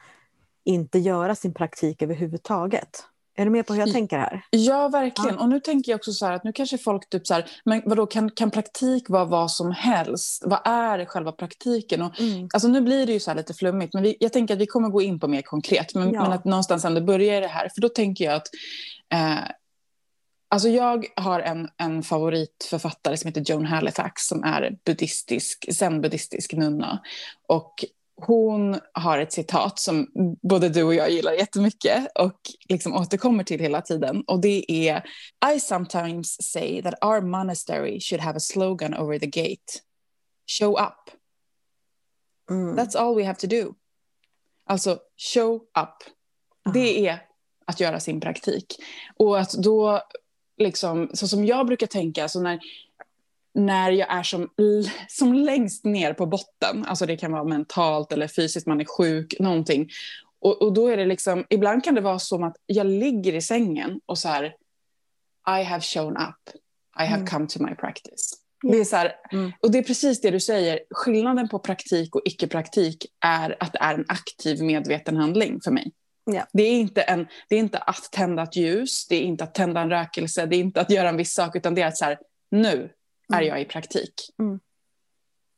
inte 0.63 0.99
göra 0.99 1.35
sin 1.35 1.53
praktik 1.53 2.01
överhuvudtaget. 2.01 3.07
Är 3.37 3.45
du 3.45 3.51
med 3.51 3.67
på 3.67 3.73
hur 3.73 3.79
jag 3.79 3.91
tänker 3.91 4.17
här? 4.17 4.41
Ja, 4.49 4.87
verkligen. 4.87 5.35
Ja. 5.35 5.41
Och 5.41 5.49
nu 5.49 5.59
tänker 5.59 5.91
jag 5.91 5.97
också 5.97 6.11
så 6.11 6.25
här 6.25 6.33
att 6.33 6.43
nu 6.43 6.53
kanske 6.53 6.77
folk 6.77 7.09
typ 7.09 7.27
så 7.27 7.33
här, 7.33 7.45
men 7.65 7.81
vadå, 7.85 8.05
kan, 8.05 8.31
kan 8.31 8.51
praktik 8.51 9.09
vara 9.09 9.25
vad 9.25 9.51
som 9.51 9.71
helst? 9.71 10.43
Vad 10.45 10.59
är 10.65 11.05
själva 11.05 11.31
praktiken? 11.31 12.01
Och, 12.01 12.19
mm. 12.19 12.49
Alltså 12.53 12.67
nu 12.67 12.81
blir 12.81 13.05
det 13.05 13.13
ju 13.13 13.19
så 13.19 13.33
lite 13.33 13.53
flummigt, 13.53 13.93
men 13.93 14.03
vi, 14.03 14.17
jag 14.19 14.33
tänker 14.33 14.53
att 14.53 14.59
vi 14.59 14.67
kommer 14.67 14.89
gå 14.89 15.01
in 15.01 15.19
på 15.19 15.27
mer 15.27 15.41
konkret. 15.41 15.95
Men, 15.95 16.13
ja. 16.13 16.23
men 16.23 16.31
att 16.31 16.45
någonstans 16.45 16.85
ändå 16.85 17.01
börja 17.01 17.37
i 17.37 17.41
det 17.41 17.47
här, 17.47 17.69
för 17.75 17.81
då 17.81 17.89
tänker 17.89 18.25
jag 18.25 18.33
att 18.33 18.47
eh, 19.13 19.51
Alltså 20.49 20.69
jag 20.69 21.05
har 21.15 21.39
en, 21.39 21.69
en 21.77 22.03
favoritförfattare 22.03 23.17
som 23.17 23.27
heter 23.27 23.43
Joan 23.51 23.65
Halifax 23.65 24.27
som 24.27 24.43
är 24.43 24.77
buddhistisk, 24.85 25.65
zen-buddhistisk 25.73 26.53
nunna. 26.53 26.99
Och 27.47 27.85
hon 28.17 28.79
har 28.93 29.17
ett 29.17 29.33
citat 29.33 29.79
som 29.79 30.07
både 30.41 30.69
du 30.69 30.83
och 30.83 30.95
jag 30.95 31.11
gillar 31.11 31.33
jättemycket 31.33 32.07
och 32.15 32.39
liksom 32.69 32.93
återkommer 32.93 33.43
till 33.43 33.59
hela 33.59 33.81
tiden. 33.81 34.23
Och 34.27 34.39
det 34.41 34.71
är 34.71 35.03
I 35.55 35.59
sometimes 35.59 36.37
say 36.51 36.81
that 36.81 36.93
our 37.05 37.21
monastery 37.21 37.99
should 37.99 38.21
have 38.21 38.37
a 38.37 38.39
slogan 38.39 38.93
over 38.93 39.19
the 39.19 39.25
gate. 39.25 39.81
Show 40.59 40.71
up. 40.71 41.15
Mm. 42.49 42.75
That's 42.75 42.97
all 42.97 43.15
we 43.15 43.25
have 43.25 43.39
to 43.39 43.47
do. 43.47 43.73
Alltså 44.65 44.99
show 45.33 45.55
up. 45.55 46.13
Det 46.73 47.07
är 47.07 47.21
att 47.65 47.79
göra 47.79 47.99
sin 47.99 48.19
praktik. 48.19 48.75
Och 49.17 49.39
att 49.39 49.51
då, 49.51 50.01
liksom, 50.57 51.09
så 51.13 51.27
som 51.27 51.45
jag 51.45 51.67
brukar 51.67 51.87
tänka, 51.87 52.29
så 52.29 52.41
när, 52.41 52.59
när 53.55 53.91
jag 53.91 54.13
är 54.13 54.23
som, 54.23 54.49
som 55.07 55.33
längst 55.33 55.85
ner 55.85 56.13
på 56.13 56.25
botten, 56.25 56.85
alltså 56.85 57.05
det 57.05 57.17
kan 57.17 57.31
vara 57.31 57.43
mentalt 57.43 58.11
eller 58.11 58.27
fysiskt, 58.27 58.67
man 58.67 58.81
är 58.81 58.85
sjuk, 58.85 59.35
någonting. 59.39 59.89
Och, 60.39 60.61
och 60.61 60.73
då 60.73 60.87
är 60.87 60.97
det 60.97 61.05
liksom, 61.05 61.45
ibland 61.49 61.83
kan 61.83 61.95
det 61.95 62.01
vara 62.01 62.19
som 62.19 62.43
att 62.43 62.55
jag 62.65 62.87
ligger 62.87 63.33
i 63.33 63.41
sängen 63.41 63.99
och 64.05 64.17
så 64.17 64.27
här, 64.27 64.45
I 65.59 65.63
have 65.63 65.81
shown 65.81 66.17
up, 66.17 66.55
I 66.99 67.05
have 67.05 67.15
mm. 67.15 67.27
come 67.27 67.47
to 67.47 67.63
my 67.63 67.75
practice. 67.75 68.33
Det 68.61 68.77
är 68.77 68.83
så 68.83 68.95
här, 68.95 69.11
mm. 69.31 69.51
Och 69.59 69.71
det 69.71 69.77
är 69.77 69.83
precis 69.83 70.21
det 70.21 70.31
du 70.31 70.39
säger, 70.39 70.79
skillnaden 70.89 71.49
på 71.49 71.59
praktik 71.59 72.15
och 72.15 72.21
icke-praktik 72.25 73.05
är 73.25 73.57
att 73.59 73.73
det 73.73 73.79
är 73.79 73.93
en 73.93 74.05
aktiv 74.07 74.63
medveten 74.63 75.17
handling 75.17 75.59
för 75.63 75.71
mig. 75.71 75.91
Ja. 76.25 76.47
Det, 76.53 76.63
är 76.63 76.71
inte 76.71 77.01
en, 77.01 77.27
det 77.49 77.55
är 77.55 77.59
inte 77.59 77.77
att 77.77 78.11
tända 78.11 78.43
ett 78.43 78.55
ljus, 78.55 79.07
det 79.07 79.15
är 79.15 79.21
inte 79.21 79.43
att 79.43 79.55
tända 79.55 79.81
en 79.81 79.89
rökelse, 79.89 80.45
det 80.45 80.55
är 80.55 80.59
inte 80.59 80.81
att 80.81 80.91
göra 80.91 81.09
en 81.09 81.17
viss 81.17 81.33
sak, 81.33 81.55
utan 81.55 81.75
det 81.75 81.81
är 81.81 81.87
att 81.87 81.97
så 81.97 82.05
här, 82.05 82.19
nu 82.51 82.89
är 83.33 83.37
mm. 83.37 83.47
jag 83.47 83.61
i 83.61 83.65
praktik. 83.65 84.13
Mm. 84.39 84.59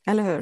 Eller 0.08 0.24
hur? 0.24 0.42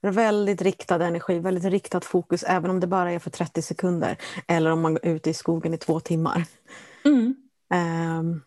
Ja. 0.00 0.10
Väldigt 0.10 0.62
riktad 0.62 1.04
energi, 1.04 1.38
väldigt 1.38 1.64
riktat 1.64 2.04
fokus, 2.04 2.42
även 2.42 2.70
om 2.70 2.80
det 2.80 2.86
bara 2.86 3.12
är 3.12 3.18
för 3.18 3.30
30 3.30 3.62
sekunder. 3.62 4.16
Eller 4.46 4.70
om 4.70 4.80
man 4.80 4.94
går 4.94 5.06
ut 5.06 5.26
i 5.26 5.34
skogen 5.34 5.74
i 5.74 5.78
två 5.78 6.00
timmar. 6.00 6.44
Mm. 7.04 7.34
Um, 7.74 8.42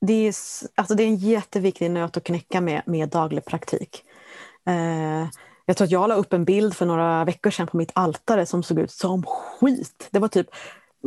det, 0.00 0.12
är, 0.12 0.34
alltså 0.74 0.94
det 0.94 1.02
är 1.02 1.06
en 1.06 1.16
jätteviktig 1.16 1.90
nöt 1.90 2.16
att 2.16 2.24
knäcka 2.24 2.60
med, 2.60 2.82
med 2.86 3.08
daglig 3.08 3.44
praktik. 3.44 4.04
Uh, 4.68 5.28
jag 5.66 5.76
tror 5.76 5.84
att 5.84 5.90
jag 5.90 6.08
la 6.08 6.14
upp 6.14 6.32
en 6.32 6.44
bild 6.44 6.74
för 6.74 6.86
några 6.86 7.24
veckor 7.24 7.50
sedan 7.50 7.66
på 7.66 7.76
mitt 7.76 7.92
altare 7.94 8.46
som 8.46 8.62
såg 8.62 8.78
ut 8.78 8.90
som 8.90 9.22
skit. 9.22 10.08
Det 10.10 10.18
var 10.18 10.28
typ 10.28 10.46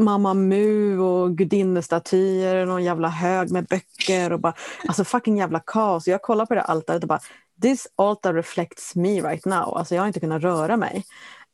Mamma 0.01 0.33
Mu 0.33 0.99
och 0.99 1.37
gudinnestatyer 1.37 2.55
och 2.55 2.67
någon 2.67 2.83
jävla 2.83 3.07
hög 3.07 3.51
med 3.51 3.65
böcker 3.65 4.33
och 4.33 4.39
bara, 4.39 4.53
alltså 4.87 5.03
fucking 5.03 5.37
jävla 5.37 5.59
kaos. 5.59 6.07
Jag 6.07 6.21
kollar 6.21 6.45
på 6.45 6.55
det 6.55 6.61
altaret 6.61 7.03
och 7.03 7.09
bara, 7.09 7.19
this 7.61 7.87
altar 7.95 8.33
reflects 8.33 8.95
me 8.95 9.21
right 9.21 9.45
now. 9.45 9.77
Alltså 9.77 9.95
jag 9.95 10.01
har 10.01 10.07
inte 10.07 10.19
kunnat 10.19 10.41
röra 10.41 10.77
mig. 10.77 11.03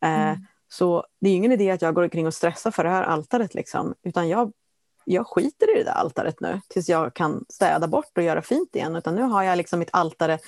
Eh, 0.03 0.29
mm. 0.29 0.45
så 0.67 1.05
det 1.21 1.29
är 1.29 1.35
ingen 1.35 1.51
idé 1.51 1.71
att 1.71 1.81
jag 1.81 1.95
går 1.95 2.03
omkring 2.03 2.27
och 2.27 2.33
stressar 2.33 2.71
för 2.71 2.83
det 2.83 2.89
här 2.89 3.03
altaret 3.03 3.53
liksom, 3.53 3.93
utan 4.03 4.29
jag, 4.29 4.51
jag 5.05 5.27
skiter 5.27 5.75
i 5.75 5.77
det 5.77 5.83
där 5.83 5.91
altaret 5.91 6.41
nu 6.41 6.61
tills 6.67 6.89
jag 6.89 7.13
kan 7.13 7.45
städa 7.49 7.87
bort 7.87 8.17
och 8.17 8.23
göra 8.23 8.41
fint 8.41 8.75
igen. 8.75 8.95
Utan 8.95 9.15
nu 9.15 9.21
har 9.21 9.43
jag 9.43 9.57
liksom 9.57 9.79
mitt 9.79 9.89
altare 9.91 10.39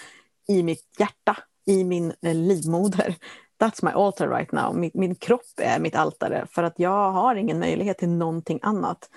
i 0.47 0.63
mitt 0.63 0.85
hjärta, 0.99 1.37
i 1.65 1.83
min 1.83 2.13
eh, 2.21 2.35
livmoder 2.35 3.15
that's 3.59 3.83
my 3.83 3.91
altar 3.91 4.29
right 4.29 4.51
now. 4.51 4.75
Min, 4.75 4.91
min 4.93 5.15
kropp 5.15 5.41
är 5.57 5.79
mitt 5.79 5.95
altare 5.95 6.47
för 6.51 6.63
att 6.63 6.79
jag 6.79 7.11
har 7.11 7.35
ingen 7.35 7.59
möjlighet 7.59 7.97
till 7.97 8.09
någonting 8.09 8.59
annat. 8.61 9.09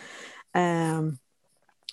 Um, 0.98 1.18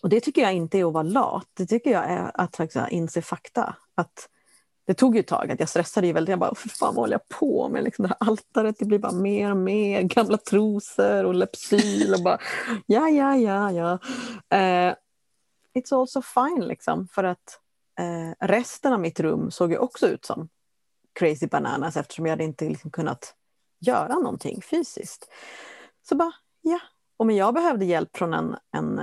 och 0.01 0.10
det 0.10 0.20
tycker 0.20 0.41
jag 0.41 0.53
inte 0.53 0.79
är 0.79 0.86
att 0.86 0.94
vara 0.94 1.03
lat. 1.03 1.48
Det 1.53 1.65
tycker 1.65 1.91
jag 1.91 2.03
är 2.03 2.32
att 2.34 2.56
faktiskt 2.56 2.91
inse 2.91 3.22
fakta. 3.22 3.75
Att 3.96 4.29
det 4.88 4.94
tog 4.94 5.15
ju 5.15 5.20
ett 5.20 5.27
tag, 5.27 5.51
att 5.51 5.60
jag 5.60 5.70
stressade 5.70 6.08
ju 6.08 6.13
väldigt. 6.13 6.29
Jag 6.29 6.39
bara, 6.39 6.56
för 6.56 6.70
fan 6.70 6.96
vad 6.96 7.03
håller 7.03 7.13
jag 7.13 7.39
på 7.39 7.70
med? 7.70 7.84
Liksom 7.84 8.03
det 8.03 8.15
här 8.20 8.27
altaret, 8.29 8.75
det 8.79 8.86
blir 8.86 9.00
bara 9.00 9.12
mer 9.12 9.51
och 9.51 9.58
mer 9.58 10.01
gamla 10.15 10.38
trosor 10.38 11.24
och 11.24 11.36
Lepsyl 11.36 12.13
och 12.13 12.24
bara, 12.24 12.39
ja, 12.86 13.10
ja, 13.10 13.36
ja, 13.36 13.72
ja. 13.72 13.94
Uh, 14.53 14.96
it's 15.74 16.00
also 16.00 16.22
fine 16.22 16.68
liksom, 16.68 17.08
för 17.08 17.24
att 17.24 17.60
uh, 18.00 18.48
resten 18.48 18.94
av 18.94 19.00
mitt 19.00 19.20
rum 19.20 19.51
såg 19.51 19.72
ju 19.72 19.77
också 19.77 20.08
ut 20.08 20.25
som 20.25 20.50
crazy 21.20 21.48
bananas 21.48 21.98
eftersom 21.98 22.26
jag 22.26 22.32
hade 22.32 22.44
inte 22.44 22.66
liksom 22.66 22.92
kunnat 22.92 23.36
göra 23.80 24.16
någonting 24.16 24.62
fysiskt. 24.62 25.30
Så 26.10 26.16
bara, 26.16 26.32
ja. 26.62 26.80
Och 27.18 27.32
jag 27.32 27.54
behövde 27.54 27.86
hjälp 27.86 28.18
från 28.18 28.34
en, 28.34 28.56
en, 28.72 29.02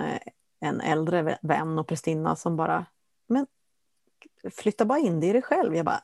en 0.60 0.80
äldre 0.80 1.38
vän 1.42 1.78
och 1.78 1.86
prästinna 1.86 2.36
som 2.36 2.56
bara, 2.56 2.86
men 3.28 3.46
flytta 4.50 4.84
bara 4.84 4.98
in 4.98 5.20
det 5.20 5.26
i 5.26 5.32
dig 5.32 5.42
själv. 5.42 5.76
Jag 5.76 5.84
bara, 5.84 6.02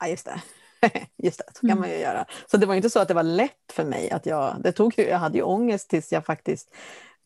ja 0.00 0.08
just 0.08 0.24
det. 0.24 0.42
Just 1.16 1.38
det, 1.38 1.44
så 1.54 1.60
kan 1.60 1.70
mm. 1.70 1.80
man 1.80 1.90
ju 1.90 1.96
göra. 1.96 2.26
Så 2.50 2.56
det 2.56 2.66
var 2.66 2.74
inte 2.74 2.90
så 2.90 3.00
att 3.00 3.08
det 3.08 3.14
var 3.14 3.22
lätt 3.22 3.72
för 3.72 3.84
mig. 3.84 4.10
att 4.10 4.26
Jag, 4.26 4.56
det 4.62 4.72
tog, 4.72 4.94
jag 4.96 5.18
hade 5.18 5.38
ju 5.38 5.44
ångest 5.44 5.90
tills 5.90 6.12
jag 6.12 6.24
faktiskt 6.24 6.74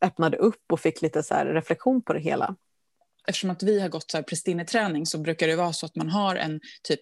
öppnade 0.00 0.36
upp 0.36 0.72
och 0.72 0.80
fick 0.80 1.02
lite 1.02 1.22
så 1.22 1.34
reflektion 1.34 2.02
på 2.02 2.12
det 2.12 2.20
hela. 2.20 2.56
Eftersom 3.26 3.50
att 3.50 3.62
vi 3.62 3.80
har 3.80 3.88
gått 3.88 4.10
så 4.10 4.16
här 4.16 4.22
prestinneträning 4.22 5.06
så 5.06 5.18
brukar 5.18 5.46
det 5.46 5.56
vara 5.56 5.72
så 5.72 5.86
att 5.86 5.96
man 5.96 6.08
har 6.08 6.36
en 6.36 6.60
typ 6.82 7.00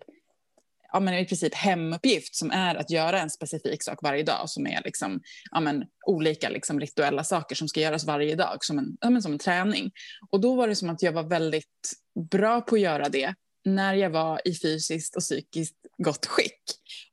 ja, 0.92 1.00
men 1.00 1.14
i 1.14 1.24
princip 1.24 1.54
hemuppgift 1.54 2.34
som 2.34 2.50
är 2.50 2.74
att 2.74 2.90
göra 2.90 3.20
en 3.20 3.30
specifik 3.30 3.82
sak 3.82 3.98
varje 4.02 4.22
dag 4.22 4.50
som 4.50 4.66
är 4.66 4.82
liksom, 4.84 5.20
ja, 5.50 5.60
men, 5.60 5.84
olika 6.06 6.48
liksom, 6.48 6.80
rituella 6.80 7.24
saker 7.24 7.56
som 7.56 7.68
ska 7.68 7.80
göras 7.80 8.04
varje 8.04 8.34
dag 8.34 8.56
som 8.60 8.78
en, 8.78 8.96
ja, 9.00 9.10
men, 9.10 9.22
som 9.22 9.32
en 9.32 9.38
träning. 9.38 9.90
Och 10.30 10.40
då 10.40 10.54
var 10.54 10.68
det 10.68 10.76
som 10.76 10.90
att 10.90 11.02
jag 11.02 11.12
var 11.12 11.22
väldigt 11.22 11.92
bra 12.30 12.60
på 12.60 12.74
att 12.74 12.80
göra 12.80 13.08
det 13.08 13.34
när 13.64 13.94
jag 13.94 14.10
var 14.10 14.40
i 14.44 14.54
fysiskt 14.54 15.16
och 15.16 15.22
psykiskt 15.22 15.76
gott 15.98 16.26
skick. 16.26 16.62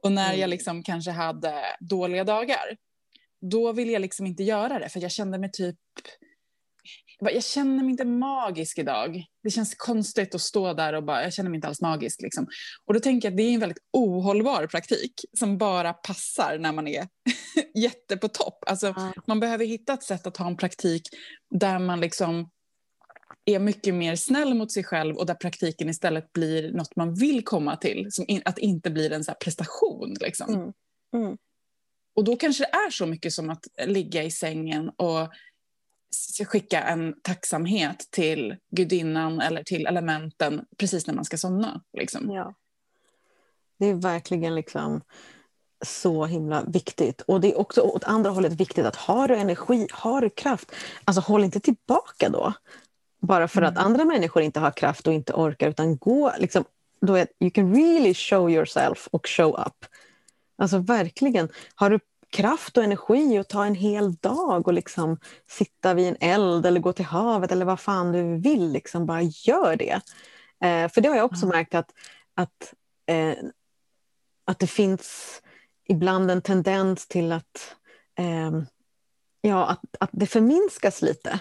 Och 0.03 0.12
när 0.12 0.29
mm. 0.29 0.39
jag 0.39 0.50
liksom 0.50 0.83
kanske 0.83 1.12
hade 1.12 1.53
dåliga 1.79 2.24
dagar, 2.24 2.77
då 3.41 3.71
ville 3.71 3.91
jag 3.91 4.01
liksom 4.01 4.25
inte 4.25 4.43
göra 4.43 4.79
det 4.79 4.89
för 4.89 5.00
jag 5.00 5.12
kände 5.12 5.38
mig 5.38 5.51
typ 5.51 5.77
jag 7.20 7.44
känner 7.44 7.84
mig 7.84 7.92
inte 7.92 8.06
magisk 8.06 8.78
idag. 8.78 9.26
Det 9.44 9.50
känns 9.50 9.76
konstigt 9.76 10.36
att 10.36 10.42
stå 10.42 10.74
där 10.74 10.94
och 10.94 11.04
bara, 11.04 11.24
jag 11.24 11.34
känner 11.34 11.50
mig 11.50 11.58
inte 11.58 11.68
alls 11.68 11.82
magisk. 11.82 12.22
Liksom. 12.22 12.48
Och 12.86 12.94
då 12.94 13.00
tänker 13.00 13.28
jag 13.28 13.34
att 13.34 13.38
det 13.38 13.44
är 13.44 13.54
en 13.54 13.60
väldigt 13.60 13.84
ohållbar 13.94 14.68
praktik 14.68 15.14
som 15.40 15.58
bara 15.58 15.94
passar 15.94 16.58
när 16.60 16.72
man 16.72 16.88
är 16.88 17.08
jätte 17.76 18.18
på 18.18 18.28
topp. 18.28 18.64
Alltså, 18.68 18.88
mm. 18.88 19.14
Man 19.28 19.40
behöver 19.40 19.66
hitta 19.66 19.94
ett 19.94 20.04
sätt 20.04 20.28
att 20.28 20.38
ha 20.38 20.48
en 20.48 20.58
praktik 20.58 21.02
där 21.50 21.80
man 21.80 22.02
liksom 22.02 22.50
är 23.46 23.60
mycket 23.60 23.94
mer 23.94 24.16
snäll 24.16 24.54
mot 24.54 24.72
sig 24.72 24.84
själv 24.84 25.16
och 25.16 25.26
där 25.26 25.36
praktiken 25.36 25.90
istället 25.90 26.34
blir 26.34 26.72
något 26.72 26.96
man 26.96 27.16
vill 27.16 27.44
komma 27.44 27.76
till. 27.76 28.08
Som 28.10 28.26
in, 28.28 28.42
att 28.46 28.58
inte 28.58 28.90
blir 28.90 29.12
en 29.12 29.24
så 29.24 29.34
prestation. 29.34 30.16
Liksom. 30.22 30.54
Mm. 30.54 30.74
Mm. 31.16 31.38
Och 32.16 32.24
då 32.24 32.36
kanske 32.36 32.64
det 32.64 32.70
är 32.70 32.90
så 32.90 33.06
mycket 33.06 33.34
som 33.34 33.50
att 33.50 33.66
ligga 33.86 34.24
i 34.24 34.32
sängen 34.32 34.90
och 34.90 35.30
skicka 36.46 36.82
en 36.82 37.16
tacksamhet 37.22 38.08
till 38.12 38.56
gudinnan 38.72 39.42
eller 39.42 39.63
till 39.63 39.88
elementen 39.88 40.66
precis 40.78 41.08
när 41.08 41.13
man 41.13 41.25
ska 41.25 41.38
somna. 41.38 41.82
Liksom. 41.98 42.32
Ja. 42.32 42.54
Det 43.80 43.86
är 43.86 43.94
verkligen 43.94 44.56
liksom 44.56 45.01
så 45.86 46.25
himla 46.25 46.63
viktigt. 46.63 47.22
Och 47.22 47.42
det 47.42 47.51
är 47.51 47.60
också 47.60 47.82
åt 47.82 48.04
andra 48.04 48.30
hållet 48.30 48.54
viktigt 48.54 48.86
att 48.86 48.96
har 48.96 49.28
du 49.28 49.36
energi, 49.36 49.88
har 49.92 50.22
du 50.22 50.30
kraft, 50.30 50.72
alltså 51.06 51.22
håll 51.22 51.44
inte 51.44 51.60
tillbaka 51.60 52.30
då. 52.30 52.54
Bara 53.22 53.48
för 53.48 53.62
mm. 53.62 53.74
att 53.74 53.86
andra 53.86 54.06
människor 54.06 54.44
inte 54.44 54.60
har 54.60 54.72
kraft 54.72 55.08
och 55.08 55.13
inte 55.13 55.34
orkar, 55.34 55.70
utan 55.70 55.98
gå 55.98 56.34
liksom, 56.39 56.63
då 57.01 57.16
är, 57.16 57.28
you 57.39 57.51
can 57.51 57.75
really 57.75 58.13
show 58.13 58.51
yourself 58.51 59.08
och 59.12 59.28
show 59.28 59.60
up. 59.68 59.86
Alltså 60.58 60.78
verkligen, 60.78 61.50
har 61.75 61.89
du 61.89 62.00
kraft 62.29 62.77
och 62.77 62.83
energi 62.83 63.38
att 63.38 63.50
ta 63.50 63.65
en 63.65 63.75
hel 63.75 64.15
dag 64.15 64.67
och 64.67 64.74
liksom 64.74 65.17
sitta 65.50 65.93
vid 65.93 66.07
en 66.07 66.17
eld 66.19 66.65
eller 66.65 66.79
gå 66.79 66.93
till 66.93 67.05
havet 67.05 67.51
eller 67.51 67.65
vad 67.65 67.79
fan 67.79 68.12
du 68.12 68.38
vill. 68.38 68.71
Liksom 68.71 69.05
bara 69.05 69.21
gör 69.21 69.75
det. 69.75 70.01
Eh, 70.63 70.91
för 70.91 71.01
det 71.01 71.09
har 71.09 71.15
jag 71.15 71.25
också 71.25 71.45
mm. 71.45 71.57
märkt 71.57 71.75
att, 71.75 71.91
att, 72.36 72.74
eh, 73.07 73.38
att 74.45 74.59
det 74.59 74.67
finns 74.67 75.41
ibland 75.88 76.31
en 76.31 76.41
tendens 76.41 77.07
till 77.07 77.31
att, 77.31 77.75
eh, 78.19 78.62
ja, 79.41 79.65
att, 79.67 79.81
att 80.00 80.09
det 80.12 80.27
förminskas 80.27 81.01
lite. 81.01 81.39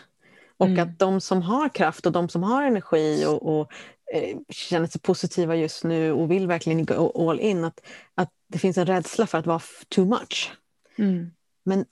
Och 0.56 0.66
mm. 0.66 0.88
att 0.88 0.98
de 0.98 1.20
som 1.20 1.42
har 1.42 1.68
kraft 1.68 2.06
och 2.06 2.12
de 2.12 2.28
som 2.28 2.42
har 2.42 2.62
energi 2.62 3.26
och, 3.26 3.60
och 3.60 3.72
eh, 4.14 4.38
känner 4.48 4.86
sig 4.86 5.00
positiva 5.00 5.56
just 5.56 5.84
nu 5.84 6.12
och 6.12 6.30
vill 6.30 6.46
verkligen 6.46 6.84
gå 6.84 7.30
all 7.30 7.40
in, 7.40 7.64
att, 7.64 7.80
att 8.14 8.30
det 8.48 8.58
finns 8.58 8.78
en 8.78 8.86
rädsla 8.86 9.26
för 9.26 9.38
att 9.38 9.46
vara 9.46 9.60
too 9.88 10.04
much. 10.04 10.52
Mm. 10.98 11.30
Men 11.64 11.84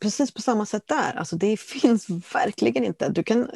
precis 0.00 0.34
på 0.34 0.42
samma 0.42 0.66
sätt 0.66 0.86
där, 0.86 1.12
alltså 1.16 1.36
det 1.36 1.56
finns 1.60 2.06
verkligen 2.34 2.84
inte. 2.84 3.08
Du 3.08 3.22
kan, 3.22 3.50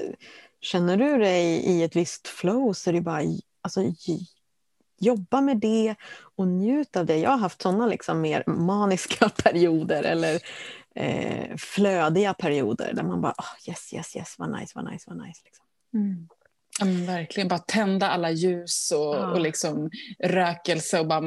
känner 0.61 0.97
du 0.97 1.19
dig 1.19 1.45
i 1.45 1.83
ett 1.83 1.97
visst 1.97 2.29
flow 2.29 2.73
så 2.73 2.91
är 2.91 2.95
det 2.95 3.01
bara 3.01 3.23
alltså, 3.63 3.81
jobba 4.99 5.41
med 5.41 5.57
det 5.57 5.95
och 6.37 6.49
njut 6.49 6.97
av 6.97 7.07
det. 7.07 7.17
Jag 7.17 7.31
har 7.31 7.39
haft 7.39 7.63
sådana 7.63 7.87
liksom 7.87 8.21
mer 8.21 8.45
maniska 8.47 9.29
perioder 9.45 10.03
eller 10.03 10.41
eh, 10.95 11.57
flödiga 11.57 12.35
perioder 12.35 12.93
där 12.95 13.03
man 13.03 13.21
bara 13.21 13.35
oh, 13.39 13.69
yes, 13.69 13.95
yes, 13.95 14.17
yes, 14.17 14.35
vad 14.39 14.61
nice, 14.61 14.73
vad 14.75 14.93
nice, 14.93 15.05
vad 15.07 15.27
nice. 15.27 15.41
Liksom. 15.45 15.65
Mm. 15.95 16.29
Ja, 16.79 17.13
verkligen, 17.13 17.49
bara 17.49 17.59
tända 17.59 18.09
alla 18.09 18.31
ljus 18.31 18.93
och, 18.93 19.17
ja. 19.17 19.31
och 19.31 19.41
liksom 19.41 19.91
rökelse 20.19 21.01
och 21.01 21.07
bara 21.07 21.21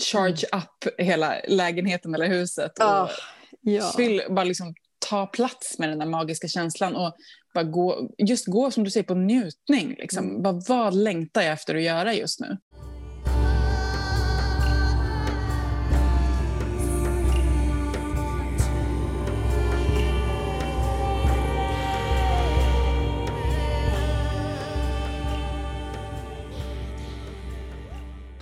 charge 0.00 0.46
up 0.52 0.94
hela 0.98 1.34
lägenheten 1.48 2.14
eller 2.14 2.26
huset. 2.28 2.78
Och 2.78 2.84
Ah, 2.84 3.10
ja. 3.60 3.92
fyll, 3.96 4.22
bara 4.30 4.44
liksom 4.44 4.74
ta 4.98 5.26
plats 5.26 5.78
med 5.78 5.88
den 5.88 5.98
där 5.98 6.06
magiska 6.06 6.48
känslan 6.48 6.96
och 6.96 7.16
bara 7.54 7.64
gå, 7.64 8.10
just 8.18 8.46
gå 8.46 8.70
som 8.70 8.84
du 8.84 8.90
säger 8.90 9.04
på 9.04 9.14
njutning. 9.14 9.94
Liksom. 9.98 10.24
Mm. 10.30 10.42
Bara, 10.42 10.60
vad 10.68 10.94
längtar 10.94 11.42
jag 11.42 11.52
efter 11.52 11.74
att 11.74 11.82
göra 11.82 12.14
just 12.14 12.40
nu? 12.40 12.56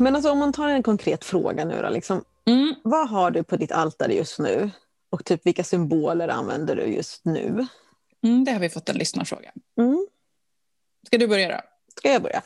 Men 0.04 0.14
alltså 0.16 0.30
om 0.30 0.38
man 0.38 0.52
tar 0.52 0.68
en 0.68 0.82
konkret 0.82 1.25
fråga 1.25 1.64
nu 1.64 1.82
då, 1.82 1.90
liksom, 1.90 2.25
Mm. 2.46 2.75
vad 2.82 3.08
har 3.08 3.30
du 3.30 3.42
på 3.42 3.56
ditt 3.56 3.73
altare 3.73 4.14
just 4.14 4.38
nu? 4.38 4.70
Och 5.11 5.25
typ 5.25 5.46
vilka 5.46 5.64
symboler 5.64 6.28
använder 6.28 6.76
du 6.76 6.82
just 6.82 7.25
nu? 7.25 7.66
Mm, 8.25 8.44
det 8.44 8.52
har 8.52 8.61
vi 8.61 8.68
fått 8.68 8.88
en 8.88 8.96
lyssnarfråga. 8.96 9.52
Mm. 9.78 10.06
Ska 11.06 11.18
du 11.18 11.26
börja 11.26 11.49
då? 11.49 11.61
Ska 11.96 12.12
jag 12.12 12.23
börja? 12.23 12.42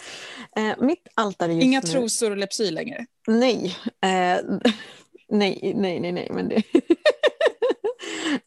Eh, 0.57 0.75
mitt 0.79 1.09
altare 1.15 1.53
just 1.53 1.65
Inga 1.65 1.81
nu... 1.81 1.87
trosor 1.87 2.31
och 2.31 2.37
lepsyl 2.37 2.75
längre? 2.75 3.07
Nej. 3.27 3.77
Eh, 4.03 4.09
nej, 5.29 5.73
nej, 5.77 6.01
nej, 6.01 6.13
nej, 6.13 6.29
men 6.31 6.49
det... 6.49 6.63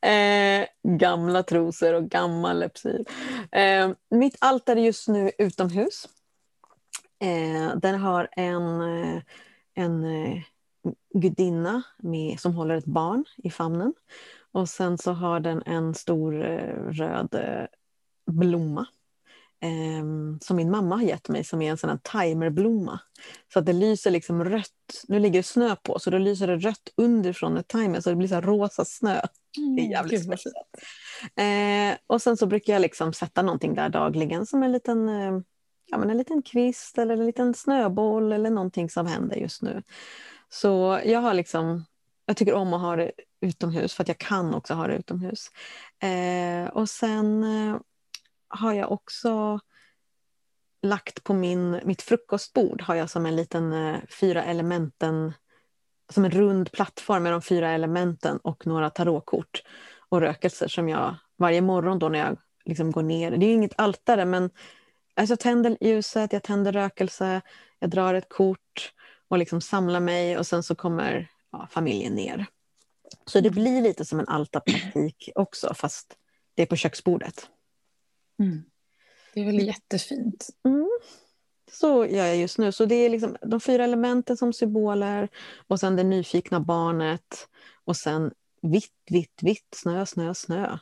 eh, 0.10 0.68
gamla 0.98 1.44
trosor 1.44 1.94
och 1.94 2.10
gammal 2.10 2.60
lepsyl. 2.60 3.06
Eh, 3.52 3.92
mitt 4.10 4.36
altare 4.40 4.82
just 4.82 5.08
nu 5.08 5.32
utomhus. 5.38 6.08
Eh, 7.22 7.76
den 7.76 8.00
har 8.00 8.28
en, 8.32 8.82
eh, 8.82 9.22
en 9.74 10.04
eh, 10.04 10.42
gudinna 11.14 11.84
med, 11.98 12.40
som 12.40 12.56
håller 12.56 12.76
ett 12.76 12.86
barn 12.86 13.26
i 13.38 13.50
famnen. 13.50 13.94
Och 14.52 14.70
sen 14.70 14.98
så 14.98 15.12
har 15.12 15.40
den 15.40 15.64
en 15.66 15.94
stor 15.94 16.46
eh, 16.46 16.76
röd 16.90 17.36
blomma 18.32 18.86
som 20.42 20.56
min 20.58 20.72
mamma 20.72 20.96
har 20.96 21.04
gett 21.04 21.30
mig 21.30 21.44
som 21.44 21.62
är 21.62 21.72
en 21.72 21.78
sån 21.78 21.90
här 21.90 21.98
timerblomma. 21.98 23.00
Så 23.54 23.60
att 23.60 23.66
det 23.66 23.74
lyser 23.74 24.12
liksom 24.12 24.46
rött. 24.46 25.04
Nu 25.08 25.20
ligger 25.20 25.40
det 25.40 25.44
snö 25.44 25.76
på 25.76 26.00
så 26.00 26.10
då 26.10 26.18
lyser 26.18 26.48
det 26.48 26.58
rött 26.58 26.94
underifrån 26.98 27.58
ett 27.58 27.68
timer 27.68 28.02
så 28.02 28.10
det 28.10 28.16
blir 28.16 28.28
så 28.28 28.42
rosa 28.42 28.86
snö. 28.86 29.22
Det 29.76 29.82
är 29.82 29.90
jävligt 29.90 30.22
Gud, 30.22 30.30
vad 30.30 30.40
speciellt. 30.40 30.68
Eh, 31.36 31.98
och 32.08 32.22
sen 32.22 32.38
så 32.38 32.46
brukar 32.46 32.74
jag 32.74 32.82
liksom 32.82 33.14
sätta 33.14 33.42
någonting 33.42 33.76
där 33.76 33.90
dagligen 33.90 34.46
som 34.46 34.64
en 34.64 34.72
liten, 34.72 35.10
eh, 35.10 35.40
ja, 35.92 35.98
men 35.98 36.10
en 36.10 36.18
liten 36.18 36.42
kvist 36.42 36.98
eller 36.98 37.18
en 37.18 37.26
liten 37.26 37.54
snöboll 37.54 38.32
eller 38.32 38.50
någonting 38.50 38.90
som 38.90 39.08
händer 39.08 39.36
just 39.36 39.62
nu. 39.62 39.84
Så 40.50 41.00
jag 41.06 41.20
har 41.20 41.34
liksom, 41.34 41.86
jag 42.26 42.38
tycker 42.38 42.54
om 42.54 42.74
att 42.74 42.82
ha 42.82 42.96
det 42.96 43.12
utomhus 43.42 43.94
för 43.94 44.04
att 44.04 44.08
jag 44.08 44.18
kan 44.18 44.54
också 44.54 44.74
ha 44.74 44.88
det 44.88 44.96
utomhus. 44.96 45.52
Eh, 46.00 46.70
och 46.74 46.90
sen 46.90 47.44
eh, 47.44 47.78
har 48.48 48.74
jag 48.74 48.92
också 48.92 49.60
lagt 50.82 51.24
på 51.24 51.34
min, 51.34 51.80
mitt 51.84 52.02
frukostbord 52.02 52.82
har 52.82 52.96
jag 52.96 53.10
som 53.10 53.26
en 53.26 53.36
liten 53.36 53.74
eh, 53.74 53.98
fyra 54.20 54.44
elementen, 54.44 55.34
som 56.14 56.26
en 56.26 56.32
rund 56.32 56.72
plattform 56.72 57.24
med 57.24 57.32
de 57.32 57.42
fyra 57.42 57.70
elementen 57.70 58.38
och 58.38 58.68
några 58.68 58.90
tarotkort 58.90 59.64
och 60.10 60.22
rökelser 60.22 60.68
som 60.68 60.90
jag 60.90 61.16
varje 61.38 61.62
morgon 61.62 62.00
då 62.00 62.10
när 62.10 62.20
jag 62.20 62.38
liksom 62.66 62.92
går 62.92 63.04
ner, 63.04 63.32
det 63.32 63.46
är 63.46 63.48
ju 63.48 63.54
inget 63.54 63.80
altare 63.80 64.26
men 64.26 64.50
alltså 65.16 65.32
jag 65.32 65.40
tänder 65.40 65.78
ljuset, 65.82 66.34
jag 66.34 66.44
tänder 66.44 66.72
rökelse, 66.72 67.42
jag 67.80 67.90
drar 67.90 68.14
ett 68.14 68.30
kort 68.30 68.94
och 69.28 69.38
liksom 69.38 69.62
samlar 69.62 70.00
mig 70.00 70.38
och 70.38 70.48
sen 70.48 70.64
så 70.64 70.76
kommer 70.76 71.28
ja, 71.52 71.68
familjen 71.72 72.14
ner. 72.16 72.46
Så 73.26 73.40
det 73.40 73.50
blir 73.50 73.82
lite 73.82 74.06
som 74.06 74.20
en 74.20 74.28
altarpraktik 74.28 75.30
också 75.36 75.74
fast 75.74 76.18
det 76.56 76.62
är 76.62 76.66
på 76.66 76.76
köksbordet. 76.76 77.50
Mm. 78.40 78.64
Det 79.34 79.42
är 79.42 79.46
väl 79.46 79.68
jättefint. 79.68 80.48
Mm. 80.66 80.90
Så 81.72 82.06
gör 82.06 82.26
jag 82.26 82.38
just 82.38 82.58
nu. 82.58 82.72
Så 82.72 82.86
det 82.86 82.96
är 82.96 83.10
liksom 83.10 83.38
de 83.42 83.60
fyra 83.60 83.84
elementen 83.84 84.38
som 84.38 84.54
symboler 84.54 85.30
och 85.68 85.80
sen 85.80 85.96
det 85.96 86.04
nyfikna 86.04 86.60
barnet 86.60 87.48
och 87.86 87.98
sen 87.98 88.32
vitt, 88.62 88.94
vitt, 89.10 89.40
vitt, 89.42 89.68
snö, 89.76 90.06
snö, 90.06 90.34
snö. 90.34 90.78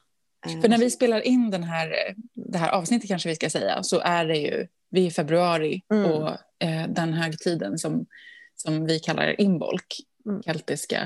Eh, 0.48 0.62
För 0.62 0.70
när 0.70 0.78
vi 0.78 0.92
spelar 0.92 1.22
in 1.22 1.52
den 1.52 1.64
här, 1.64 2.16
det 2.34 2.58
här 2.58 2.70
avsnittet 2.72 3.10
kanske 3.10 3.30
vi 3.30 3.36
ska 3.36 3.50
säga, 3.50 3.84
så 3.84 4.00
är 4.00 4.26
det 4.26 4.38
ju, 4.38 4.68
vi 4.90 5.02
är 5.04 5.08
i 5.08 5.12
februari 5.12 5.82
Mm. 5.94 6.12
och 6.12 6.30
eh, 6.60 6.88
den 6.90 7.14
högtiden 7.14 7.78
som, 7.78 8.06
som 8.56 8.86
vi 8.86 9.00
kallar 9.00 9.42
imbolk, 9.42 9.96
Mm. 10.26 10.44
keltiska, 10.44 11.02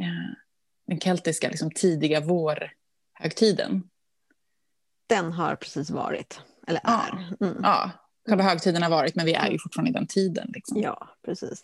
eh, 0.00 0.34
den 0.86 1.00
keltiska 1.00 1.48
liksom, 1.48 1.70
tidiga 1.70 2.20
vårhögtiden. 2.20 3.82
Den 5.08 5.32
har 5.32 5.56
precis 5.56 5.90
varit, 5.90 6.40
eller 6.66 6.80
Ja. 6.84 7.06
är. 7.40 7.46
Mm. 7.46 7.60
Ja, 7.62 7.90
själva 8.28 8.44
högtiden 8.44 8.82
har 8.82 8.90
varit, 8.90 9.14
men 9.14 9.26
vi 9.26 9.34
är 9.34 9.50
ju 9.50 9.58
fortfarande 9.58 9.90
i 9.90 9.92
den 9.92 10.06
tiden. 10.06 10.50
Liksom. 10.54 10.80
Ja, 10.82 11.08
precis. 11.26 11.62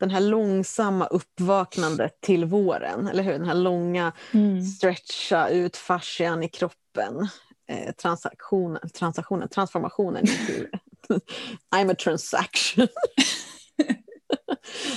Den 0.00 0.10
här 0.10 0.20
långsamma 0.20 1.06
uppvaknandet 1.06 2.20
till 2.20 2.44
våren, 2.44 3.08
eller 3.08 3.22
hur? 3.22 3.32
Den 3.32 3.46
här 3.46 3.54
långa 3.54 4.12
Mm. 4.32 4.62
stretcha 4.62 5.48
ut 5.48 5.76
fascian 5.76 6.42
i 6.42 6.48
kroppen. 6.48 7.28
Eh, 7.68 7.92
transaktionen, 7.94 8.90
transaktionen, 8.90 9.48
transformationen 9.48 10.26
till 10.26 10.68
I'm 11.76 11.92
a 11.92 11.94
transaction. 12.04 12.88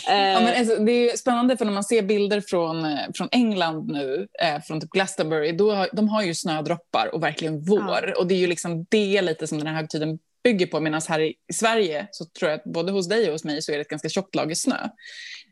Ja, 0.08 0.40
men 0.40 0.60
alltså, 0.60 0.76
det 0.84 0.92
är 0.92 1.18
spännande 1.18 1.58
för 1.58 1.66
när 1.66 1.72
man 1.72 1.84
ser 1.84 2.02
bilder 2.02 2.42
från, 2.42 2.86
eh, 2.86 3.00
från 3.16 3.30
England 3.32 3.88
nu, 3.88 4.28
eh, 4.42 4.62
från 4.62 4.82
typ 4.82 4.90
Glastonbury, 4.90 5.52
då 5.52 5.72
har, 5.72 5.90
de 5.94 6.10
har 6.10 6.24
ju 6.24 6.34
snödroppar 6.36 7.16
och 7.16 7.24
verkligen 7.24 7.62
vår. 7.64 8.14
Och 8.20 8.28
det 8.28 8.34
är 8.36 8.40
ju 8.40 8.48
liksom 8.48 8.86
det 8.90 9.22
lite 9.22 9.48
som 9.48 9.58
den 9.58 9.68
här 9.68 9.74
högtiden 9.76 10.20
bygger 10.48 10.68
på. 10.68 10.80
Medan 10.80 11.02
här 11.10 11.20
i, 11.20 11.34
Sverige 11.54 12.08
så 12.12 12.26
tror 12.26 12.52
jag 12.52 12.58
att 12.60 12.64
både 12.64 12.92
hos 12.92 13.08
dig 13.10 13.26
och 13.28 13.32
hos 13.32 13.44
mig 13.44 13.62
så 13.62 13.72
är 13.72 13.76
det 13.76 13.82
ett 13.82 13.88
ganska 13.88 14.10
tjockt 14.10 14.36
lager 14.36 14.56
snö. 14.56 14.76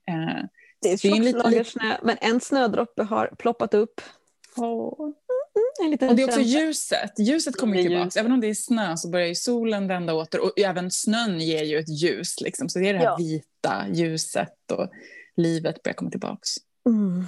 Eh, 0.08 0.44
det 0.82 0.88
är 0.88 0.92
en 0.92 0.98
tjockt 0.98 1.20
liten- 1.20 1.42
lager 1.42 1.64
snö, 1.64 1.98
men 2.04 2.18
en 2.22 2.40
snödroppe 2.42 3.04
har 3.04 3.28
ploppat 3.40 3.74
upp. 3.74 4.02
En 5.84 5.92
liten 5.92 6.10
och 6.10 6.16
det 6.16 6.22
är 6.22 6.26
också 6.26 6.40
känsla. 6.40 6.60
ljuset. 6.60 7.12
Ljuset 7.20 7.58
kommer 7.58 7.78
tillbaka. 7.82 8.04
ljus. 8.04 8.16
Även 8.18 8.32
om 8.32 8.42
det 8.42 8.48
är 8.48 8.54
snö 8.54 8.98
så 8.98 9.10
börjar 9.10 9.28
ju 9.28 9.36
solen 9.36 9.88
vända 9.88 10.14
åter. 10.14 10.40
Och 10.44 10.60
även 10.60 10.92
snön 10.92 11.40
ger 11.40 11.64
ju 11.64 11.78
ett 11.80 11.90
ljus. 12.02 12.42
Liksom. 12.42 12.70
Så 12.70 12.80
det 12.80 12.90
är 12.90 12.94
det 12.94 13.00
här 13.00 13.06
Ja. 13.06 13.16
vita 13.20 13.86
ljuset 13.94 14.72
och 14.72 14.90
livet 15.38 15.84
börjar 15.84 15.94
komma 15.94 16.12
tillbaka. 16.12 16.40
Mm. 16.90 17.26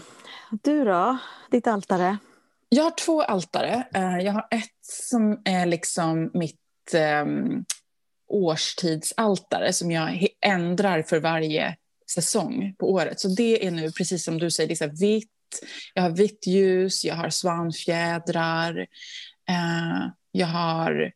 Du 0.64 0.84
då? 0.86 1.18
Ditt 1.52 1.68
altare? 1.68 2.18
Jag 2.70 2.84
har 2.84 2.92
två 2.92 3.22
altare. 3.22 3.88
Eh, 3.94 4.18
Jag 4.26 4.34
har 4.34 4.48
ett 4.52 4.78
som 4.82 5.42
är 5.46 5.66
liksom 5.66 6.32
mitt 6.34 6.60
um, 6.94 7.66
årstidsaltare 8.28 9.74
som 9.74 9.92
jag 9.92 10.28
ändrar 10.46 11.02
för 11.02 11.20
varje 11.20 11.76
säsong 12.12 12.76
på 12.80 12.92
året. 12.92 13.20
Så 13.20 13.28
det 13.28 13.68
är 13.68 13.72
nu, 13.72 13.92
precis 13.92 14.24
som 14.24 14.38
du 14.38 14.52
säger, 14.52 14.70
det 14.70 14.82
är 14.82 15.00
vitt. 15.00 15.30
Jag 15.94 16.04
har 16.04 16.10
vitt 16.10 16.48
ljus, 16.48 17.06
jag 17.06 17.16
har 17.16 17.30
svanfjädrar, 17.30 18.78
eh, 19.50 20.08
jag 20.32 20.48
har 20.48 21.12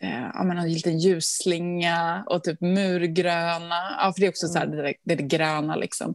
eh, 0.00 0.40
en 0.40 0.72
liten 0.72 0.98
ljusslinga 0.98 2.24
och 2.28 2.44
typ 2.44 2.60
murgröna. 2.60 3.96
Ja, 3.98 4.12
för 4.14 4.20
det 4.20 4.26
är 4.26 4.30
också 4.30 4.48
så 4.48 4.58
här, 4.58 4.66
det, 4.66 4.76
där- 4.82 4.94
det 5.04 5.12
är 5.12 5.16
det 5.16 5.22
gröna 5.22 5.76
liksom. 5.76 6.14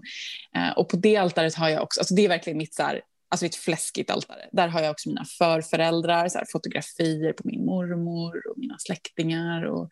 Eh, 0.55 0.69
och 0.77 0.89
på 0.89 0.97
det 0.97 1.17
altaret 1.17 1.55
har 1.55 1.69
jag 1.69 1.83
också, 1.83 1.99
alltså 2.01 2.15
det 2.15 2.25
är 2.25 2.29
verkligen 2.29 2.57
mitt 2.57 2.75
så 2.75 2.83
här, 2.83 3.01
alltså 3.29 3.45
ett 3.45 3.55
fläskigt 3.55 4.11
altare. 4.11 4.49
Där 4.51 4.67
har 4.67 4.81
jag 4.81 4.91
också 4.91 5.09
mina 5.09 5.25
förföräldrar, 5.37 6.29
så 6.29 6.37
här, 6.37 6.45
fotografier 6.51 7.33
på 7.33 7.41
min 7.47 7.65
mormor 7.65 8.47
och 8.51 8.57
mina 8.57 8.75
släktingar. 8.79 9.63
Och, 9.65 9.83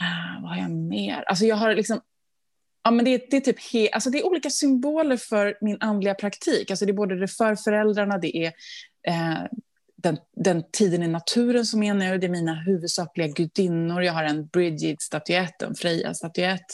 uh, 0.00 0.42
vad 0.42 0.50
har 0.50 0.56
jag 0.56 0.70
mer? 0.70 1.22
Alltså 1.22 1.44
jag 1.44 1.56
har 1.56 1.74
liksom, 1.74 2.00
ja, 2.84 2.90
men 2.90 3.04
det, 3.04 3.10
är- 3.10 3.22
det, 3.30 3.36
är 3.36 3.40
typ 3.40 3.72
he, 3.72 3.88
alltså 3.92 4.10
det 4.10 4.18
är 4.18 4.26
olika 4.26 4.50
symboler 4.50 5.16
för 5.16 5.58
min 5.60 5.76
andliga 5.80 6.14
praktik. 6.14 6.70
Alltså 6.70 6.86
det 6.86 6.92
är 6.92 6.94
både 6.94 7.20
det 7.20 7.28
förföräldrarna, 7.28 8.18
det 8.18 8.36
är 8.36 8.52
eh, 9.08 9.42
den, 10.02 10.18
den 10.36 10.64
tiden 10.72 11.02
i 11.02 11.08
naturen 11.08 11.64
som 11.64 11.82
är 11.82 11.94
nu, 11.94 12.18
det 12.18 12.26
är 12.26 12.30
mina 12.30 12.54
huvudsakliga 12.54 13.28
gudinnor. 13.28 14.02
Jag 14.02 14.12
har 14.12 14.24
en 14.24 14.46
Bridget-statyett, 14.46 15.62
en 15.62 15.74
Freja-statyett. 15.74 16.66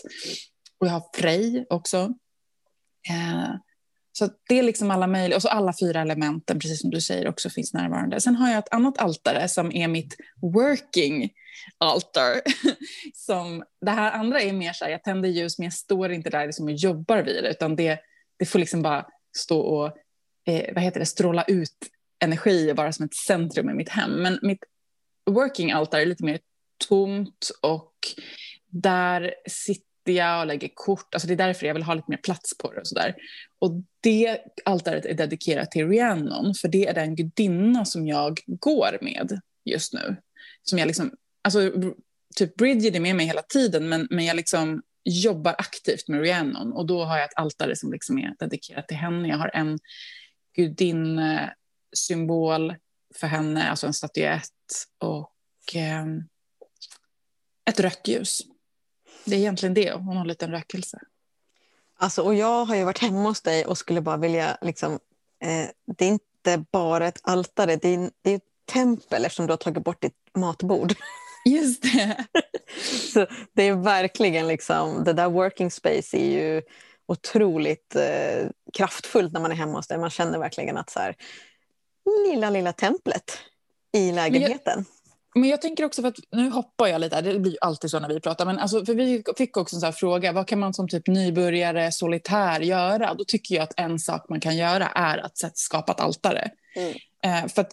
Och 0.79 0.87
jag 0.87 0.92
har 0.92 1.03
Frej 1.14 1.66
också. 1.70 2.14
Eh, 3.11 3.55
så 4.18 4.31
det 4.48 4.59
är 4.59 4.62
liksom 4.62 4.90
alla 4.90 5.07
möjliga, 5.07 5.37
och 5.37 5.42
så 5.42 5.48
alla 5.48 5.74
fyra 5.81 6.00
elementen, 6.00 6.59
precis 6.59 6.81
som 6.81 6.90
du 6.90 7.00
säger, 7.00 7.29
också 7.29 7.50
finns 7.50 7.74
närvarande. 7.74 8.20
Sen 8.20 8.37
har 8.37 8.50
jag 8.50 8.59
ett 8.59 8.72
annat 8.72 8.98
altare 8.98 9.48
som 9.48 9.72
är 9.72 9.88
mitt 9.88 10.16
working 10.42 11.31
altar. 11.79 12.40
Som, 13.14 13.64
det 13.81 13.90
här 13.90 14.12
andra 14.12 14.40
är 14.40 14.52
mer 14.52 14.72
så 14.72 14.85
här, 14.85 14.92
jag 14.92 15.02
tänder 15.02 15.29
ljus 15.29 15.59
men 15.59 15.64
jag 15.64 15.72
står 15.72 16.12
inte 16.12 16.31
där 16.31 16.46
liksom 16.46 16.64
och 16.66 16.72
jobbar 16.72 17.22
vid 17.22 17.44
det, 17.44 17.50
utan 17.50 17.76
det, 17.76 17.98
det 18.38 18.46
får 18.46 18.59
liksom 18.59 18.83
bara 18.83 19.07
stå 19.37 19.61
och 19.61 19.87
eh, 20.46 20.74
vad 20.74 20.85
heter 20.85 21.00
det, 21.00 21.07
stråla 21.07 21.44
ut 21.44 21.76
energi 22.24 22.72
och 22.72 22.76
vara 22.76 22.92
som 22.92 23.05
ett 23.05 23.14
centrum 23.14 23.70
i 23.70 23.74
mitt 23.74 23.88
hem. 23.88 24.11
Men 24.11 24.38
mitt 24.42 24.64
working 25.31 25.72
altar 25.72 25.98
är 25.98 26.07
lite 26.07 26.24
mer 26.24 26.38
tomt 26.88 27.50
och 27.62 27.94
där 28.70 29.35
sitter 29.48 29.96
jag 30.12 30.40
och 30.40 30.47
lägger 30.47 30.71
kort. 30.75 31.14
Alltså 31.14 31.29
det 31.29 31.35
är 31.35 31.47
därför 31.47 31.66
jag 31.66 31.75
vill 31.75 31.83
ha 31.83 31.95
lite 31.95 32.11
mer 32.11 32.16
plats 32.16 32.59
på 32.59 32.73
det. 32.73 32.81
Och, 32.81 32.88
så 32.88 32.95
där. 32.95 33.14
och 33.59 33.73
det 34.01 34.38
altaret 34.64 35.07
är 35.07 35.14
dedikerat 35.14 35.71
till 35.71 35.88
Rhiannon, 35.88 36.55
för 36.55 36.69
det 36.69 36.87
är 36.87 36.95
den 36.95 37.16
gudinna 37.16 37.85
som 37.85 38.07
jag 38.07 38.40
går 38.47 38.99
med 39.01 39.40
just 39.64 39.92
nu. 39.92 40.16
Som 40.62 40.79
jag 40.79 40.87
liksom, 40.87 41.12
alltså, 41.42 41.73
typ 42.37 42.57
Bridget 42.57 42.95
är 42.95 43.01
med 43.01 43.16
mig 43.16 43.27
hela 43.27 43.42
tiden, 43.42 43.88
men, 43.88 44.07
men 44.11 44.25
jag 44.25 44.37
liksom 44.37 44.83
jobbar 45.05 45.55
aktivt 45.59 46.09
med 46.09 46.21
Rhiannon. 46.21 46.73
Och 46.73 46.87
då 46.87 47.05
har 47.05 47.19
jag 47.19 47.25
ett 47.25 47.37
altare 47.37 47.77
som 47.77 47.92
liksom 47.92 48.19
är 48.19 48.35
dedikerat 48.38 48.88
till 48.88 48.97
henne. 48.97 49.29
Jag 49.29 49.37
har 49.37 49.51
en 49.55 49.79
gudinnesymbol 50.57 52.75
för 53.14 53.27
henne, 53.27 53.69
alltså 53.69 53.87
en 53.87 53.95
statyett 53.95 54.51
och 54.99 55.33
eh, 55.75 56.07
ett 57.71 57.81
rött 57.81 58.09
ljus. 58.09 58.42
Det 59.27 59.37
är 59.37 59.39
egentligen 59.39 59.75
det, 59.75 59.93
hon 59.93 60.17
har 60.17 60.21
en 60.21 60.29
liten 60.29 60.51
rökelse. 60.51 60.99
Alltså, 61.99 62.23
och 62.23 62.35
jag 62.35 62.65
har 62.65 62.77
ju 62.77 62.85
varit 62.85 62.99
hemma 62.99 63.29
hos 63.29 63.43
dig 63.43 63.65
och 63.65 63.79
skulle 63.79 64.01
bara 64.01 64.17
vilja... 64.17 64.59
Liksom, 64.61 64.93
eh, 65.43 65.69
det 65.97 66.05
är 66.05 66.09
inte 66.09 66.65
bara 66.73 67.09
ett 67.09 67.21
altare, 67.23 67.77
det 67.77 67.89
är, 67.89 68.11
det 68.23 68.31
är 68.31 68.37
ett 68.37 68.43
tempel 68.73 69.25
eftersom 69.25 69.47
du 69.47 69.53
har 69.53 69.59
tagit 69.59 69.85
bort 69.85 70.03
ditt 70.03 70.17
matbord. 70.35 70.95
Just 71.45 71.83
det. 71.83 72.25
Så 73.12 73.27
det 73.53 73.62
är 73.62 73.75
verkligen 73.75 74.49
liksom, 74.49 75.05
det 75.05 75.12
där 75.12 75.29
working 75.29 75.71
space 75.71 76.17
är 76.17 76.31
ju 76.31 76.62
otroligt 77.07 77.97
eh, 77.97 78.49
kraftfullt 78.73 79.33
när 79.33 79.41
man 79.41 79.53
är 79.53 79.57
hemma 79.57 79.73
hos 79.73 79.87
dig. 79.87 79.99
Man 79.99 80.11
känner 80.11 80.39
verkligen 80.39 80.77
att 80.77 80.91
så 80.91 81.01
här, 81.01 81.17
lilla, 82.27 82.51
lilla 82.51 82.73
templet 82.73 83.39
i 83.93 84.12
lägenheten. 84.12 84.85
Men 85.37 85.49
jag 85.49 85.62
tänker 85.62 85.85
också, 85.85 86.03
för 86.03 86.09
att 86.09 86.18
nu 86.33 86.51
hoppar 86.51 86.87
jag 86.87 87.01
lite, 87.01 87.20
det 87.20 87.38
blir 87.38 87.53
ju 87.53 87.59
alltid 87.61 87.90
så 87.90 88.01
när 88.01 88.09
vi 88.09 88.20
pratar, 88.20 88.46
men 88.46 88.59
alltså, 88.59 88.85
för 88.85 88.94
vi 88.94 89.22
fick 89.37 89.57
också 89.57 89.77
en 89.77 89.81
sån 89.81 89.92
fråga, 89.92 90.33
vad 90.33 90.49
kan 90.49 90.59
man 90.59 90.75
som 90.75 90.88
typ 90.88 91.07
nybörjare 91.07 91.92
solitär 91.92 92.61
göra? 92.61 93.14
Då 93.14 93.25
tycker 93.25 93.55
jag 93.55 93.62
att 93.62 93.75
en 93.77 93.99
sak 93.99 94.29
man 94.29 94.40
kan 94.40 94.57
göra 94.57 94.87
är 94.88 95.18
att 95.18 95.59
skapa 95.59 95.92
ett 95.92 96.01
altare. 96.01 96.51
Mm. 96.77 96.94
Eh, 97.25 97.49
för 97.49 97.62
att 97.62 97.72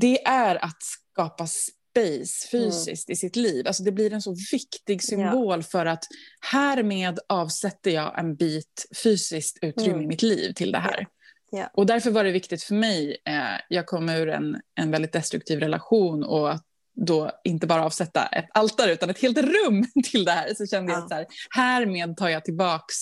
det 0.00 0.26
är 0.26 0.64
att 0.64 0.82
skapa 0.82 1.46
space 1.46 2.48
fysiskt 2.50 3.08
mm. 3.08 3.12
i 3.12 3.16
sitt 3.16 3.36
liv. 3.36 3.66
Alltså 3.66 3.82
det 3.82 3.92
blir 3.92 4.12
en 4.12 4.22
så 4.22 4.36
viktig 4.52 5.02
symbol 5.02 5.58
ja. 5.58 5.62
för 5.62 5.86
att 5.86 6.04
härmed 6.52 7.18
avsätter 7.28 7.90
jag 7.90 8.18
en 8.18 8.36
bit 8.36 8.86
fysiskt 9.02 9.58
utrymme 9.62 9.92
mm. 9.92 10.04
i 10.04 10.06
mitt 10.06 10.22
liv 10.22 10.52
till 10.52 10.72
det 10.72 10.78
här. 10.78 11.06
Ja. 11.50 11.70
Och 11.74 11.86
därför 11.86 12.10
var 12.10 12.24
det 12.24 12.32
viktigt 12.32 12.62
för 12.62 12.74
mig, 12.74 13.16
eh, 13.24 13.60
jag 13.68 13.86
kom 13.86 14.08
ur 14.08 14.28
en, 14.28 14.60
en 14.74 14.90
väldigt 14.90 15.12
destruktiv 15.12 15.60
relation 15.60 16.24
och 16.24 16.50
att 16.52 16.66
då 16.96 17.30
inte 17.44 17.66
bara 17.66 17.84
avsätta 17.84 18.26
ett 18.26 18.48
altare 18.54 18.92
utan 18.92 19.10
ett 19.10 19.22
helt 19.22 19.38
rum 19.38 19.86
till 20.10 20.24
det 20.24 20.32
här. 20.32 20.54
Så 20.54 20.66
kände 20.66 20.92
jag 20.92 21.02
att 21.02 21.08
så 21.08 21.14
här, 21.14 21.26
härmed 21.50 22.16
tar 22.16 22.28
jag 22.28 22.44
tillbaks 22.44 22.94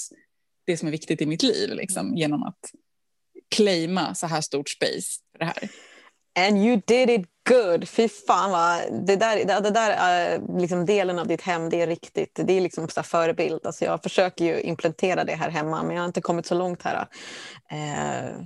det 0.67 0.77
som 0.77 0.89
är 0.89 0.93
viktigt 0.93 1.21
i 1.21 1.27
mitt 1.27 1.43
liv 1.43 1.71
liksom, 1.73 2.07
mm. 2.07 2.17
genom 2.17 2.43
att 2.43 2.59
claima 3.55 4.15
så 4.15 4.27
här 4.27 4.41
stort 4.41 4.69
space 4.69 5.21
för 5.33 5.39
det 5.39 5.45
här. 5.45 5.69
And 6.39 6.59
you 6.59 6.81
did 6.87 7.11
it 7.11 7.27
good. 7.49 7.89
Fy 7.89 8.09
fan 8.09 8.51
vad... 8.51 9.07
Det 9.07 9.17
där, 9.17 9.61
det, 9.61 9.71
där 9.71 10.39
uh, 10.39 10.61
liksom 10.61 10.87
delen 10.87 11.19
av 11.19 11.27
ditt 11.27 11.41
hem, 11.41 11.71
det 11.71 11.81
är 11.81 11.87
riktigt. 11.87 12.41
Det 12.45 12.53
är 12.53 12.61
liksom 12.61 12.89
så 12.89 13.03
förebild. 13.03 13.67
Alltså 13.67 13.85
jag 13.85 14.03
försöker 14.03 14.45
ju 14.45 14.61
implementera 14.61 15.25
det 15.25 15.35
här 15.35 15.51
hemma, 15.51 15.83
men 15.83 15.97
jag 15.97 16.03
har 16.03 16.07
inte 16.07 16.21
kommit 16.21 16.47
så 16.47 16.55
långt 16.55 16.83
här. 16.83 17.07
Uh, 17.73 18.45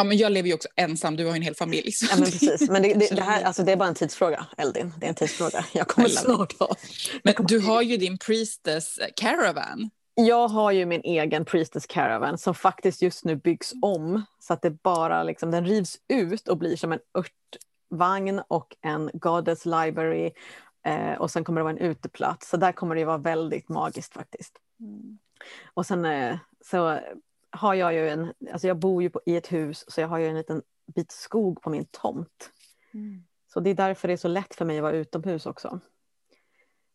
Ja, 0.00 0.04
men 0.04 0.16
jag 0.16 0.32
lever 0.32 0.48
ju 0.48 0.54
också 0.54 0.68
ensam, 0.76 1.16
du 1.16 1.24
har 1.24 1.32
ju 1.32 1.36
en 1.36 1.42
hel 1.42 1.54
familj. 1.54 1.92
Ja, 2.10 2.16
men 2.16 2.24
precis. 2.24 2.70
Men 2.70 2.82
det, 2.82 2.94
det, 2.94 3.16
det, 3.16 3.22
här, 3.22 3.42
alltså, 3.42 3.62
det 3.62 3.72
är 3.72 3.76
bara 3.76 3.88
en 3.88 3.94
tidsfråga, 3.94 4.46
Eldin. 4.56 4.92
Det 4.98 5.06
är 5.06 5.08
en 5.08 5.14
tidsfråga. 5.14 5.64
Jag 5.72 5.88
kommer 5.88 6.08
snart 6.08 6.58
ha... 6.58 6.76
Men 7.24 7.34
du 7.38 7.60
har 7.60 7.82
ju 7.82 7.96
din 7.96 8.18
priestess 8.18 8.98
caravan. 9.16 9.90
Jag 10.14 10.48
har 10.48 10.72
ju 10.72 10.86
min 10.86 11.00
egen 11.04 11.44
priestess 11.44 11.86
caravan 11.86 12.38
som 12.38 12.54
faktiskt 12.54 13.02
just 13.02 13.24
nu 13.24 13.36
byggs 13.36 13.72
om 13.82 14.22
så 14.38 14.52
att 14.52 14.62
det 14.62 14.70
bara 14.70 15.22
liksom, 15.22 15.50
den 15.50 15.66
rivs 15.66 15.98
ut 16.08 16.48
och 16.48 16.58
blir 16.58 16.76
som 16.76 16.92
en 16.92 17.00
örtvagn 17.14 18.42
och 18.48 18.76
en 18.82 19.10
goddess 19.12 19.66
library 19.66 20.30
eh, 20.86 21.12
och 21.12 21.30
sen 21.30 21.44
kommer 21.44 21.60
det 21.60 21.64
vara 21.64 21.76
en 21.76 21.90
uteplats. 21.90 22.48
Så 22.48 22.56
där 22.56 22.72
kommer 22.72 22.94
det 22.94 23.04
vara 23.04 23.18
väldigt 23.18 23.68
magiskt 23.68 24.14
faktiskt. 24.14 24.52
Mm. 24.80 25.18
Och 25.74 25.86
sen 25.86 26.04
eh, 26.04 26.36
så 26.70 27.00
har 27.50 27.74
jag 27.74 27.94
ju 27.94 28.08
en, 28.08 28.32
alltså 28.52 28.66
jag 28.66 28.78
bor 28.78 29.02
ju 29.02 29.10
på, 29.10 29.20
i 29.26 29.36
ett 29.36 29.52
hus 29.52 29.84
så 29.88 30.00
jag 30.00 30.08
har 30.08 30.18
ju 30.18 30.26
en 30.26 30.36
liten 30.36 30.62
bit 30.94 31.12
skog 31.12 31.62
på 31.62 31.70
min 31.70 31.84
tomt. 31.84 32.50
Mm. 32.94 33.24
Så 33.52 33.60
det 33.60 33.70
är 33.70 33.74
därför 33.74 34.08
det 34.08 34.14
är 34.14 34.16
så 34.18 34.28
lätt 34.28 34.54
för 34.54 34.64
mig 34.64 34.78
att 34.78 34.82
vara 34.82 34.92
utomhus 34.92 35.46
också. 35.46 35.80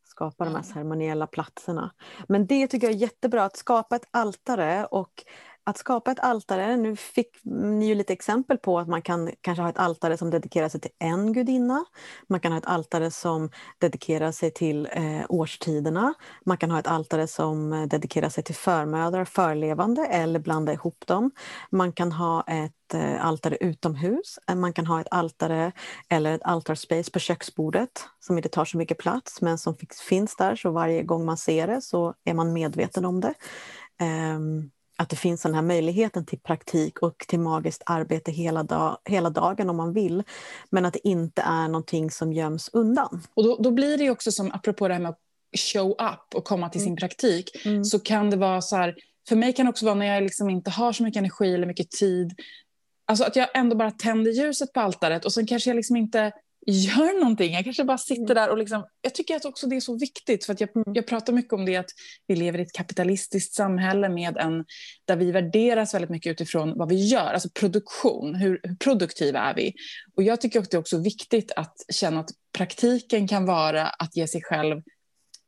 Skapa 0.04 0.44
mm. 0.44 0.54
de 0.54 0.60
här 0.60 0.74
ceremoniella 0.74 1.28
platserna. 1.28 1.94
Men 2.28 2.48
det 2.48 2.68
tycker 2.68 2.88
jag 2.88 2.96
är 2.96 3.00
jättebra, 3.00 3.44
att 3.44 3.58
skapa 3.58 3.96
ett 3.96 4.08
altare 4.12 4.86
och 4.86 5.26
att 5.68 5.78
skapa 5.78 6.12
ett 6.12 6.20
altare, 6.20 6.78
nu 6.78 6.96
fick 6.96 7.28
ni 7.44 7.88
ju 7.88 7.96
lite 7.96 8.14
exempel 8.14 8.58
på 8.58 8.80
att 8.80 8.88
man 8.88 9.02
kan 9.02 9.32
kanske 9.42 9.62
ha 9.62 9.70
ett 9.70 9.78
altare 9.78 10.18
som 10.18 10.30
dedikerar 10.30 10.70
sig 10.70 10.82
till 10.82 10.92
en 11.00 11.34
gudinna. 11.34 11.86
Man 12.30 12.40
kan 12.40 12.52
ha 12.52 12.60
ett 12.60 12.66
altare 12.66 13.12
som 13.12 13.50
dedikerar 13.80 14.32
sig 14.32 14.52
till 14.52 14.90
eh, 14.92 15.26
årstiderna. 15.30 16.14
Man 16.46 16.58
kan 16.58 16.72
ha 16.72 16.80
ett 16.80 16.88
altare 16.88 17.28
som 17.28 17.74
eh, 17.74 17.84
dedikerar 17.84 18.30
sig 18.30 18.44
till 18.44 18.56
förmödrar, 18.56 19.26
förlevande 19.26 20.06
eller 20.06 20.40
blanda 20.40 20.74
ihop 20.74 21.04
dem. 21.08 21.32
Man 21.72 21.92
kan 21.92 22.12
ha 22.12 22.44
ett 22.48 22.94
eh, 22.94 23.26
altare 23.26 23.56
utomhus. 23.56 24.40
Eh, 24.50 24.56
man 24.56 24.74
kan 24.74 24.86
ha 24.86 25.02
ett 25.02 25.08
altare 25.12 25.72
eller 26.10 26.34
ett 26.34 26.44
altarspace 26.44 27.12
på 27.12 27.20
köksbordet 27.20 28.06
som 28.20 28.38
inte 28.38 28.50
tar 28.50 28.66
så 28.66 28.78
mycket 28.78 28.98
plats 28.98 29.42
men 29.42 29.58
som 29.58 29.76
finns 30.10 30.36
där 30.36 30.56
så 30.56 30.72
varje 30.72 31.04
gång 31.04 31.26
man 31.26 31.38
ser 31.38 31.68
det 31.68 31.82
så 31.82 32.14
är 32.24 32.34
man 32.34 32.54
medveten 32.54 33.06
om 33.06 33.22
det. 33.22 33.34
Um, 34.02 34.72
att 34.98 35.10
det 35.10 35.16
finns 35.16 35.42
den 35.42 35.54
här 35.54 35.62
möjligheten 35.62 36.26
till 36.26 36.40
praktik 36.40 37.00
och 37.00 37.26
till 37.28 37.40
magiskt 37.40 37.84
arbete 37.86 38.32
hela, 38.32 38.64
dag, 38.64 38.98
hela 39.06 39.30
dagen 39.30 39.70
om 39.70 39.78
man 39.78 39.94
vill. 39.94 40.24
Men 40.70 40.86
att 40.86 40.94
det 40.94 41.08
inte 41.08 41.42
är 41.42 41.68
någonting 41.68 42.12
som 42.12 42.34
göms 42.34 42.70
undan. 42.74 43.24
Och 43.34 43.44
då, 43.44 43.58
då 43.58 43.72
blir 43.72 43.98
det 43.98 44.10
också 44.10 44.32
som, 44.32 44.52
apropå 44.52 44.88
det 44.88 44.94
här 44.94 45.02
med 45.02 45.10
att 45.10 45.20
show 45.74 45.92
up 45.92 46.36
och 46.36 46.44
komma 46.44 46.70
till 46.70 46.82
mm. 46.82 46.88
sin 46.88 46.96
praktik, 46.96 47.66
mm. 47.66 47.84
så 47.84 48.00
kan 48.00 48.30
det 48.30 48.38
vara 48.38 48.62
så 48.62 48.76
här, 48.76 48.96
för 49.30 49.36
mig 49.36 49.54
kan 49.54 49.66
det 49.66 49.70
också 49.70 49.86
vara 49.86 49.96
när 49.96 50.06
jag 50.06 50.24
liksom 50.24 50.50
inte 50.50 50.72
har 50.72 50.94
så 50.94 51.04
mycket 51.04 51.20
energi 51.20 51.54
eller 51.54 51.68
mycket 51.68 51.92
tid, 51.92 52.34
alltså 53.06 53.24
att 53.24 53.36
jag 53.36 53.48
ändå 53.54 53.76
bara 53.76 53.92
tänder 53.92 54.32
ljuset 54.32 54.74
på 54.74 54.80
altaret 54.80 55.26
och 55.26 55.34
sen 55.34 55.48
kanske 55.48 55.70
jag 55.70 55.76
liksom 55.76 55.96
inte 55.96 56.32
gör 56.72 57.20
någonting. 57.20 57.54
Jag 57.54 57.64
kanske 57.64 57.84
bara 57.84 57.98
sitter 57.98 58.24
mm. 58.24 58.36
där 58.36 58.50
och 58.50 58.58
liksom, 58.58 58.86
jag 59.02 59.16
tycker 59.16 59.36
att 59.36 59.46
också 59.46 59.68
det 59.68 59.76
är 59.76 59.80
så 59.80 59.98
viktigt 59.98 60.46
för 60.46 60.54
att 60.54 60.62
jag, 60.62 60.76
mm. 60.76 60.96
jag 60.96 61.08
pratar 61.08 61.34
mycket 61.34 61.54
om 61.54 61.66
det 61.66 61.76
att 61.76 61.90
vi 62.28 62.36
lever 62.36 62.60
i 62.60 62.62
ett 62.62 62.74
kapitalistiskt 62.74 63.54
samhälle 63.54 64.10
med 64.10 64.38
en, 64.38 64.66
där 65.06 65.16
vi 65.16 65.32
värderas 65.32 65.94
väldigt 65.94 66.10
mycket 66.10 66.32
utifrån 66.32 66.78
vad 66.78 66.90
vi 66.90 67.08
gör, 67.08 67.34
alltså 67.34 67.50
produktion, 67.50 68.36
hur, 68.36 68.60
hur 68.64 68.76
produktiva 68.76 69.40
är 69.40 69.56
vi? 69.56 69.74
Och 70.16 70.24
jag 70.24 70.42
tycker 70.42 70.60
att 70.60 70.72
det 70.72 70.78
är 70.78 70.82
också 70.82 70.98
viktigt 70.98 71.52
att 71.56 71.76
känna 71.94 72.20
att 72.20 72.30
praktiken 72.58 73.28
kan 73.28 73.46
vara 73.46 73.88
att 73.88 74.16
ge 74.16 74.28
sig 74.28 74.42
själv 74.44 74.82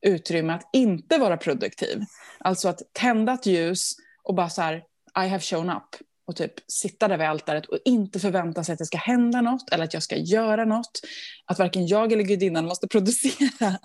utrymme 0.02 0.54
att 0.54 0.70
inte 0.74 1.18
vara 1.18 1.38
produktiv. 1.38 2.02
Alltså 2.40 2.70
att 2.70 2.82
tända 2.94 3.34
ett 3.34 3.46
ljus 3.46 3.96
och 4.24 4.36
bara 4.36 4.50
så 4.50 4.62
här, 4.62 4.84
I 5.26 5.28
have 5.28 5.40
shown 5.40 5.70
up 5.70 6.08
och 6.28 6.36
typ 6.36 6.54
sitta 6.68 7.08
där 7.08 7.18
vid 7.18 7.28
altaret 7.28 7.66
och 7.66 7.78
inte 7.86 8.20
förvänta 8.20 8.64
sig 8.64 8.74
att 8.74 8.80
det 8.80 8.86
ska 8.86 8.98
hända 8.98 9.42
något 9.42 9.70
eller 9.72 9.84
att 9.84 9.94
jag 9.94 10.04
ska 10.04 10.16
göra 10.16 10.66
något. 10.66 11.02
Att 11.46 11.60
varken 11.60 11.88
jag 11.88 12.12
eller 12.12 12.24
gudinnan 12.24 12.66
måste 12.66 12.88
producera. 12.92 13.78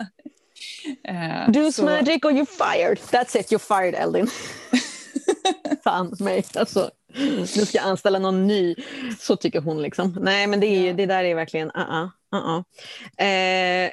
uh, 1.09 1.51
Do 1.51 1.71
så... 1.71 1.85
magic 1.85 2.25
or 2.25 2.31
you're 2.31 2.45
fired. 2.45 2.97
That's 2.97 3.39
it, 3.39 3.51
you're 3.51 3.81
fired 3.81 3.95
Eldin. 3.95 4.27
Fan 5.83 6.15
mig. 6.19 6.45
Alltså, 6.55 6.91
nu 7.15 7.45
ska 7.45 7.77
jag 7.77 7.85
anställa 7.85 8.19
någon 8.19 8.47
ny. 8.47 8.75
Så 9.19 9.35
tycker 9.35 9.61
hon 9.61 9.81
liksom. 9.81 10.17
Nej 10.21 10.47
men 10.47 10.59
det, 10.59 10.67
är, 10.67 10.93
det 10.93 11.05
där 11.05 11.23
är 11.23 11.35
verkligen 11.35 11.71
uh-uh. 11.71 12.09
Uh-uh. 12.33 12.63
Eh, 13.17 13.91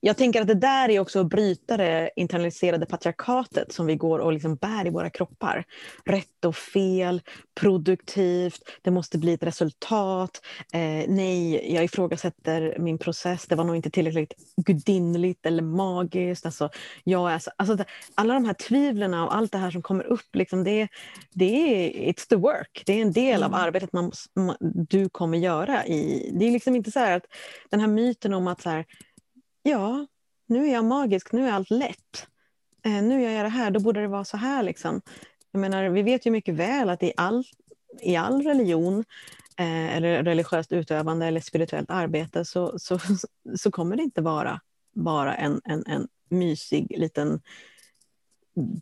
jag 0.00 0.16
tänker 0.16 0.40
att 0.40 0.46
det 0.46 0.54
där 0.54 0.88
är 0.88 1.00
också 1.00 1.20
att 1.20 1.28
bryta 1.28 1.76
det 1.76 2.10
internaliserade 2.16 2.86
patriarkatet 2.86 3.72
som 3.72 3.86
vi 3.86 3.96
går 3.96 4.18
och 4.18 4.32
liksom 4.32 4.56
bär 4.56 4.86
i 4.86 4.90
våra 4.90 5.10
kroppar. 5.10 5.64
Rätt 6.04 6.44
och 6.44 6.56
fel, 6.56 7.22
produktivt, 7.60 8.62
det 8.82 8.90
måste 8.90 9.18
bli 9.18 9.32
ett 9.32 9.42
resultat. 9.42 10.40
Eh, 10.72 11.04
nej, 11.08 11.72
jag 11.74 11.84
ifrågasätter 11.84 12.76
min 12.78 12.98
process, 12.98 13.46
det 13.46 13.54
var 13.54 13.64
nog 13.64 13.76
inte 13.76 13.90
tillräckligt 13.90 14.34
gudinnligt 14.56 15.46
eller 15.46 15.62
magiskt. 15.62 16.46
Alltså, 16.46 16.70
jag 17.04 17.32
är 17.32 17.38
så, 17.38 17.50
alltså, 17.56 17.84
alla 18.14 18.34
de 18.34 18.44
här 18.44 18.54
tvivlen 18.54 19.14
och 19.14 19.36
allt 19.36 19.52
det 19.52 19.58
här 19.58 19.70
som 19.70 19.82
kommer 19.82 20.04
upp, 20.04 20.34
liksom, 20.34 20.64
det, 20.64 20.88
det 21.34 21.44
är 21.44 22.12
it's 22.12 22.28
the 22.28 22.36
work. 22.36 22.82
Det 22.86 22.92
är 22.92 23.02
en 23.02 23.12
del 23.12 23.42
mm. 23.42 23.54
av 23.54 23.60
arbetet 23.60 23.92
man, 23.92 24.12
du 24.88 25.08
kommer 25.08 25.38
göra. 25.38 25.86
I, 25.86 26.30
det 26.34 26.46
är 26.46 26.50
liksom 26.50 26.76
inte 26.76 26.90
så 26.90 27.00
att 27.00 27.24
den 27.70 27.80
här 27.80 27.88
myten 27.88 28.34
om 28.34 28.46
att 28.46 28.62
så 28.62 28.70
här, 28.70 28.84
ja, 29.62 30.06
nu 30.46 30.68
är 30.68 30.72
jag 30.72 30.84
magisk, 30.84 31.32
nu 31.32 31.48
är 31.48 31.52
allt 31.52 31.70
lätt. 31.70 32.26
Eh, 32.84 33.02
nu 33.02 33.22
gör 33.22 33.30
jag 33.30 33.44
det 33.44 33.48
här, 33.48 33.70
då 33.70 33.80
borde 33.80 34.00
det 34.00 34.08
vara 34.08 34.24
så 34.24 34.36
här. 34.36 34.62
Liksom. 34.62 35.00
Jag 35.52 35.60
menar, 35.60 35.88
vi 35.88 36.02
vet 36.02 36.26
ju 36.26 36.30
mycket 36.30 36.54
väl 36.54 36.90
att 36.90 37.02
i 37.02 37.12
all, 37.16 37.44
i 38.02 38.16
all 38.16 38.42
religion 38.42 39.04
eh, 39.56 39.96
eller 39.96 40.22
religiöst 40.22 40.72
utövande 40.72 41.26
eller 41.26 41.40
spirituellt 41.40 41.90
arbete 41.90 42.44
så, 42.44 42.78
så, 42.78 42.98
så 43.58 43.70
kommer 43.70 43.96
det 43.96 44.02
inte 44.02 44.22
vara 44.22 44.60
bara 44.94 45.34
en, 45.34 45.60
en, 45.64 45.84
en 45.86 46.08
mysig 46.28 46.98
liten 46.98 47.40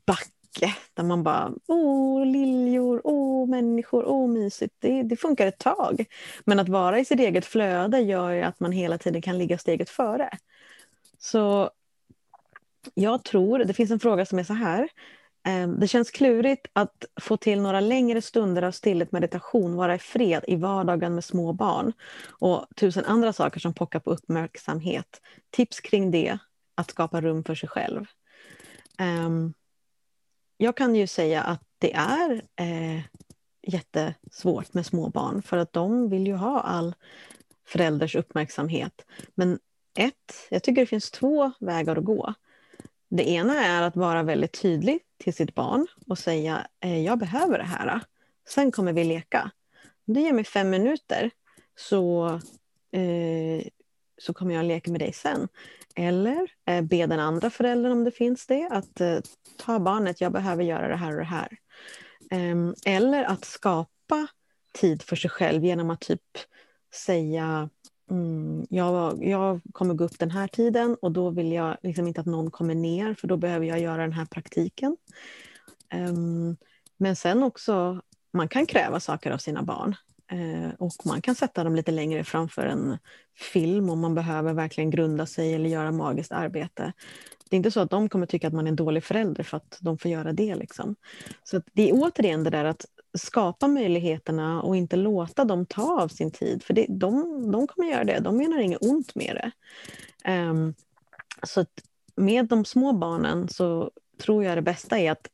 backe 0.07 0.75
där 0.95 1.05
man 1.05 1.23
bara 1.23 1.53
åh 1.67 2.27
liljor, 2.27 3.01
åh 3.05 3.49
människor, 3.49 4.05
åh 4.07 4.29
mysigt. 4.29 4.75
Det, 4.79 5.03
det 5.03 5.17
funkar 5.17 5.47
ett 5.47 5.59
tag. 5.59 6.05
Men 6.45 6.59
att 6.59 6.69
vara 6.69 6.99
i 6.99 7.05
sitt 7.05 7.21
eget 7.21 7.45
flöde 7.45 8.01
gör 8.01 8.31
ju 8.31 8.43
att 8.43 8.61
man 8.61 8.73
hela 8.73 8.99
tiden 8.99 9.23
kan 9.23 9.39
ligga 9.39 9.59
steget 9.59 9.91
före. 9.91 10.31
Så 11.19 11.71
jag 12.95 13.25
tror, 13.25 13.59
det 13.59 13.75
finns 13.75 13.91
en 13.91 14.01
fråga 14.01 14.27
som 14.27 14.39
är 14.39 14.45
så 14.45 14.55
här. 14.55 14.89
Ehm, 15.45 15.81
det 15.81 15.89
känns 15.89 16.11
klurigt 16.11 16.67
att 16.73 17.05
få 17.21 17.37
till 17.37 17.61
några 17.61 17.81
längre 17.81 18.23
stunder 18.23 18.63
av 18.63 18.73
stillhet 18.73 19.13
meditation, 19.13 19.77
vara 19.77 19.95
i 19.95 19.99
fred 19.99 20.45
i 20.49 20.57
vardagen 20.57 21.15
med 21.15 21.25
små 21.25 21.53
barn 21.53 21.93
och 22.29 22.67
tusen 22.77 23.05
andra 23.05 23.33
saker 23.33 23.61
som 23.61 23.75
pockar 23.75 24.01
på 24.01 24.11
uppmärksamhet. 24.11 25.21
Tips 25.51 25.81
kring 25.81 26.11
det, 26.11 26.39
att 26.75 26.91
skapa 26.91 27.21
rum 27.21 27.45
för 27.45 27.55
sig 27.55 27.69
själv. 27.69 28.05
Ehm, 28.99 29.55
jag 30.57 30.77
kan 30.77 30.95
ju 30.95 31.07
säga 31.07 31.43
att 31.43 31.63
det 31.79 31.95
är 31.95 32.43
eh, 32.57 33.01
jättesvårt 33.63 34.75
med 34.75 34.87
små 34.87 35.09
barn 35.09 35.43
för 35.43 35.57
att 35.57 35.73
de 35.73 36.11
vill 36.11 36.27
ju 36.27 36.35
ha 36.35 36.61
all 36.61 36.95
förälders 37.67 38.17
uppmärksamhet. 38.17 39.07
Men 39.35 39.59
ett, 39.99 40.47
jag 40.51 40.63
tycker 40.63 40.81
det 40.83 40.87
finns 40.87 41.11
två 41.11 41.53
vägar 41.61 41.97
att 41.97 42.05
gå. 42.05 42.35
Det 43.09 43.29
ena 43.29 43.65
är 43.65 43.83
att 43.83 43.97
vara 43.97 44.23
väldigt 44.23 44.61
tydlig 44.63 45.01
till 45.19 45.35
sitt 45.35 45.55
barn 45.55 45.87
och 46.07 46.19
säga 46.19 46.67
eh, 46.81 47.05
jag 47.05 47.19
behöver 47.19 47.59
det 47.59 47.65
här. 47.65 48.01
Sen 48.49 48.73
kommer 48.73 48.93
vi 48.93 49.05
leka. 49.05 49.51
Du 50.05 50.21
ger 50.21 50.33
mig 50.33 50.45
fem 50.45 50.71
minuter 50.71 51.31
så, 51.79 52.27
eh, 52.93 53.67
så 54.19 54.33
kommer 54.35 54.55
jag 54.55 54.65
leka 54.65 54.91
med 54.91 55.01
dig 55.01 55.13
sen. 55.13 55.49
Eller 55.97 56.51
eh, 56.67 56.83
be 56.83 57.07
den 57.07 57.21
andra 57.21 57.51
föräldern 57.51 57.93
om 57.93 58.05
det 58.05 58.11
finns 58.11 58.47
det 58.47 58.69
att 58.71 59.01
eh, 59.01 59.19
ta 59.57 59.79
barnet, 59.79 60.21
jag 60.21 60.33
behöver 60.33 60.65
göra 60.65 60.89
det 60.89 60.97
här 60.97 61.13
och 61.13 61.19
det 61.19 61.25
här. 61.25 61.59
Ehm, 62.31 62.75
eller 62.87 63.25
att 63.25 63.45
skapa 63.45 64.27
tid 64.73 65.03
för 65.03 65.17
sig 65.17 65.31
själv 65.31 65.65
genom 65.65 65.91
att 65.91 66.01
typ 66.01 66.23
säga 66.95 67.71
Mm, 68.11 68.67
jag, 68.71 69.25
jag 69.25 69.61
kommer 69.73 69.95
gå 69.95 70.05
upp 70.05 70.19
den 70.19 70.31
här 70.31 70.49
tiden 70.49 70.97
och 71.03 71.13
då 71.13 71.31
vill 71.31 71.53
jag 71.53 71.77
liksom 71.83 72.07
inte 72.07 72.21
att 72.21 72.27
någon 72.27 72.51
kommer 72.51 72.75
ner 72.75 73.15
för 73.15 73.29
då 73.29 73.37
behöver 73.37 73.67
jag 73.67 73.81
göra 73.81 74.03
den 74.03 74.13
här 74.13 74.25
praktiken. 74.25 74.97
Um, 75.95 76.57
men 76.97 77.17
sen 77.17 77.43
också, 77.43 78.03
man 78.33 78.49
kan 78.49 78.67
kräva 78.67 79.01
saker 79.01 79.31
av 79.31 79.39
sina 79.39 79.63
barn. 79.63 79.95
Uh, 80.33 80.71
och 80.79 80.93
man 81.05 81.23
kan 81.23 81.35
sätta 81.35 81.65
dem 81.65 81.77
lite 81.77 81.93
längre 81.93 82.25
framför 82.25 82.67
en 82.67 82.99
film 83.53 83.91
om 83.91 84.01
man 84.01 84.15
behöver 84.15 84.53
verkligen 84.53 84.91
grunda 84.91 85.27
sig 85.27 85.55
eller 85.55 85.71
göra 85.71 85.93
magiskt 85.93 86.33
arbete. 86.33 86.93
Det 87.49 87.55
är 87.55 87.59
inte 87.59 87.71
så 87.71 87.81
att 87.81 87.91
de 87.91 88.09
kommer 88.09 88.27
tycka 88.27 88.47
att 88.47 88.53
man 88.53 88.67
är 88.67 88.69
en 88.69 88.77
dålig 88.77 89.05
förälder 89.05 89.45
för 89.45 89.57
att 89.57 89.79
de 89.81 89.99
får 89.99 90.11
göra 90.11 90.33
det. 90.33 90.55
Liksom. 90.55 90.97
Så 91.45 91.63
det 91.73 91.91
är 91.91 91.93
återigen 91.95 92.45
det 92.45 92.51
där 92.51 92.65
att 92.65 92.87
skapa 93.15 93.69
möjligheterna 93.69 94.63
och 94.63 94.77
inte 94.77 94.97
låta 94.97 95.45
dem 95.45 95.67
ta 95.67 96.03
av 96.03 96.09
sin 96.09 96.31
tid. 96.31 96.63
För 96.63 96.75
det, 96.75 96.87
de, 96.89 97.43
de 97.53 97.67
kommer 97.67 97.91
göra 97.91 98.05
det, 98.05 98.21
de 98.21 98.37
menar 98.37 98.59
inget 98.59 98.83
ont 98.83 99.15
med 99.15 99.37
det. 99.37 99.51
Um, 100.33 100.75
så 101.43 101.65
med 102.17 102.47
de 102.47 102.65
små 102.65 102.93
barnen 102.93 103.49
så 103.49 103.91
tror 104.19 104.45
jag 104.45 104.59
det 104.59 104.63
bästa 104.63 104.99
är 104.99 105.11
att 105.11 105.29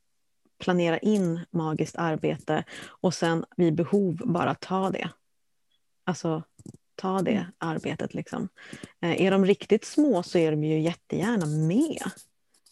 planera 0.59 0.99
in 0.99 1.41
magiskt 1.51 1.97
arbete 1.97 2.65
och 2.87 3.15
sen 3.15 3.45
vid 3.57 3.75
behov 3.75 4.23
bara 4.25 4.55
ta 4.55 4.91
det. 4.91 5.11
Alltså 6.05 6.43
ta 6.95 7.23
det 7.23 7.31
mm. 7.31 7.47
arbetet. 7.59 8.15
Liksom. 8.15 8.49
Eh, 9.01 9.23
är 9.23 9.31
de 9.31 9.47
riktigt 9.47 9.85
små 9.85 10.23
så 10.23 10.39
är 10.39 10.51
de 10.51 10.65
ju 10.65 10.81
jättegärna 10.81 11.47
med. 11.47 12.03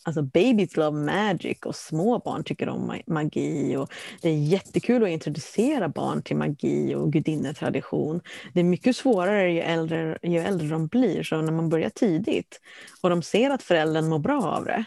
Alltså 0.04 0.22
babies 0.22 0.76
love 0.76 0.98
magic 0.98 1.58
och 1.64 1.76
små 1.76 2.18
barn 2.18 2.44
tycker 2.44 2.68
om 2.68 3.00
magi. 3.06 3.76
Och 3.76 3.92
det 4.22 4.28
är 4.28 4.34
jättekul 4.34 5.02
att 5.02 5.08
introducera 5.08 5.88
barn 5.88 6.22
till 6.22 6.36
magi 6.36 6.94
och 6.94 7.12
gudinnetradition. 7.12 8.20
Det 8.54 8.60
är 8.60 8.64
mycket 8.64 8.96
svårare 8.96 9.52
ju 9.52 9.60
äldre, 9.60 10.18
ju 10.22 10.38
äldre 10.38 10.68
de 10.68 10.86
blir. 10.86 11.22
Så 11.22 11.42
när 11.42 11.52
man 11.52 11.68
börjar 11.68 11.90
tidigt 11.90 12.60
och 13.00 13.10
de 13.10 13.22
ser 13.22 13.50
att 13.50 13.62
föräldern 13.62 14.08
mår 14.08 14.18
bra 14.18 14.42
av 14.42 14.64
det 14.64 14.84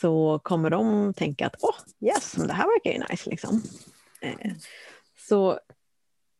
så 0.00 0.40
kommer 0.42 0.70
de 0.70 1.14
tänka 1.14 1.46
att 1.46 1.56
åh, 1.60 1.70
oh, 1.70 2.08
yes, 2.08 2.32
det 2.32 2.52
här 2.52 2.66
verkar 2.66 2.92
ju 2.92 3.06
nice. 3.10 3.30
Liksom. 3.30 3.62
Eh, 4.20 4.52
så 5.28 5.58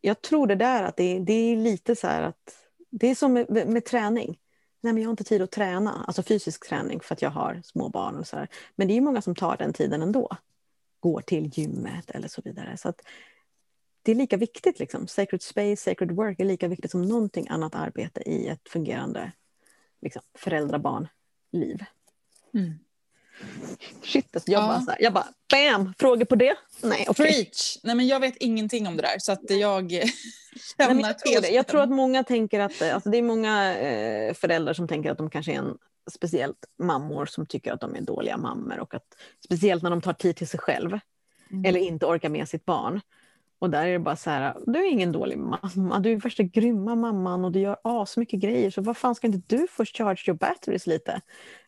jag 0.01 0.23
tror 0.23 0.47
det 0.47 0.55
där 0.55 0.83
att 0.83 0.97
det, 0.97 1.19
det 1.19 1.33
är 1.33 1.57
lite 1.57 1.97
så 1.97 2.07
här 2.07 2.23
att 2.23 2.55
det 2.91 3.11
är 3.11 3.15
som 3.15 3.33
med, 3.33 3.69
med 3.69 3.85
träning 3.85 4.39
nej 4.81 4.93
men 4.93 5.03
jag 5.03 5.09
har 5.09 5.13
inte 5.13 5.25
tid 5.25 5.43
att 5.43 5.51
träna, 5.51 6.05
alltså 6.07 6.23
fysisk 6.23 6.69
träning 6.69 7.01
för 7.01 7.15
att 7.15 7.23
jag 7.23 7.31
har 7.31 7.61
små 7.65 7.89
barn. 7.89 8.17
Och 8.17 8.27
så 8.27 8.37
här. 8.37 8.49
Men 8.77 8.89
det 8.89 8.97
är 8.97 9.01
många 9.01 9.23
som 9.23 9.35
tar 9.35 9.57
den 9.57 9.73
tiden 9.73 10.03
ändå. 10.03 10.37
Går 11.01 11.21
till 11.21 11.51
gymmet 11.59 12.11
eller 12.11 12.29
så 12.29 12.43
vidare. 12.45 12.77
Så 12.77 12.89
att 12.89 13.01
det 14.03 14.13
är 14.13 14.17
lika 14.17 14.37
viktigt. 14.37 14.79
Liksom. 14.79 15.07
Sacred 15.07 15.43
space, 15.43 15.77
sacred 15.77 16.13
work 16.13 16.41
är 16.41 16.45
lika 16.45 16.69
viktigt 16.69 16.91
som 16.91 17.03
någonting 17.03 17.49
annat 17.49 17.75
arbete 17.75 18.23
i 18.31 18.49
ett 18.49 18.69
fungerande 18.69 19.33
liksom, 20.01 20.23
föräldrar-barn-liv. 20.35 21.85
Mm. 22.55 22.75
Shit, 24.03 24.37
alltså 24.37 24.51
jag, 24.51 24.63
ja. 24.63 24.67
bara 24.67 24.81
så 24.81 24.91
här, 24.91 25.03
jag 25.03 25.13
bara 25.13 25.27
bam, 25.51 25.95
frågor 25.99 26.25
på 26.25 26.35
det? 26.35 26.57
Nej, 26.83 27.07
okay. 27.09 27.27
Preach! 27.27 27.79
Nej, 27.83 27.95
men 27.95 28.07
jag 28.07 28.21
vet 28.21 28.37
ingenting 28.37 28.87
om 28.87 28.97
det 28.97 29.03
där 29.03 29.19
så 29.19 29.33
att 29.33 29.51
jag 29.51 29.93
Nej, 30.79 31.01
jag, 31.01 31.19
tror 31.19 31.41
det. 31.41 31.49
jag 31.49 31.67
tror 31.67 31.81
att 31.81 31.91
många 31.91 32.25
tänker 32.25 32.61
att, 32.61 32.83
alltså 32.83 33.11
det 33.11 33.19
är 33.19 33.23
många 33.23 33.79
eh, 33.79 34.35
föräldrar 34.35 34.73
som 34.73 34.89
tänker 34.89 35.11
att 35.11 35.19
de 35.19 35.31
kanske 35.31 35.53
är 35.53 35.57
en 35.57 35.79
speciellt 36.11 36.65
mammor 36.83 37.27
som 37.27 37.47
tycker 37.47 37.73
att 37.73 37.81
de 37.81 37.95
är 37.95 38.01
dåliga 38.01 38.37
mammor 38.37 38.79
och 38.79 38.95
att 38.95 39.07
speciellt 39.45 39.83
när 39.83 39.91
de 39.91 40.01
tar 40.01 40.13
tid 40.13 40.37
till 40.37 40.49
sig 40.49 40.61
själv 40.61 40.99
mm. 41.51 41.65
eller 41.65 41.81
inte 41.81 42.07
orkar 42.07 42.29
med 42.29 42.49
sitt 42.49 42.65
barn. 42.65 43.01
Och 43.61 43.71
där 43.71 43.87
är 43.87 43.93
det 43.93 43.99
bara 43.99 44.17
så 44.17 44.31
här, 44.31 44.57
du 44.67 44.79
är 44.79 44.91
ingen 44.91 45.13
dålig 45.13 45.39
mamma, 45.39 45.99
du 45.99 46.13
är 46.13 46.17
värsta 46.17 46.43
grymma 46.43 46.95
mamman 46.95 47.45
och 47.45 47.53
du 47.53 47.61
gör 47.61 47.77
asmycket 47.83 48.41
grejer, 48.41 48.71
så 48.71 48.83
vad 48.83 48.97
fan 48.97 49.15
ska 49.15 49.27
inte 49.27 49.57
du 49.57 49.67
få 49.71 49.85
charge 49.85 50.25
your 50.27 50.39
batteries 50.39 50.87
lite? 50.87 51.21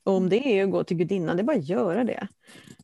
Och 0.04 0.12
om 0.12 0.28
det 0.28 0.46
är 0.46 0.64
att 0.64 0.70
gå 0.70 0.84
till 0.84 0.96
gudinnan, 0.96 1.36
det 1.36 1.42
är 1.42 1.44
bara 1.44 1.56
att 1.56 1.68
göra 1.68 2.04
det. 2.04 2.28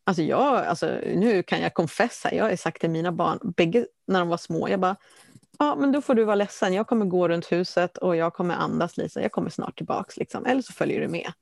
Alltså 0.04 0.22
jag, 0.22 0.66
alltså 0.66 0.86
nu 1.14 1.42
kan 1.42 1.60
jag 1.60 1.74
confessa, 1.74 2.34
jag 2.34 2.44
har 2.44 2.56
sagt 2.56 2.80
till 2.80 2.90
mina 2.90 3.12
barn, 3.12 3.52
bägge 3.56 3.86
när 4.06 4.18
de 4.18 4.28
var 4.28 4.36
små, 4.36 4.68
jag 4.68 4.80
bara, 4.80 4.96
ja 5.58 5.76
men 5.76 5.92
då 5.92 6.00
får 6.00 6.14
du 6.14 6.24
vara 6.24 6.36
ledsen, 6.36 6.74
jag 6.74 6.86
kommer 6.86 7.06
gå 7.06 7.28
runt 7.28 7.52
huset 7.52 7.96
och 7.98 8.16
jag 8.16 8.34
kommer 8.34 8.54
andas 8.54 8.96
lite, 8.96 9.20
jag 9.20 9.32
kommer 9.32 9.50
snart 9.50 9.76
tillbaks 9.76 10.16
liksom, 10.16 10.46
eller 10.46 10.62
så 10.62 10.72
följer 10.72 11.00
du 11.00 11.08
med. 11.08 11.32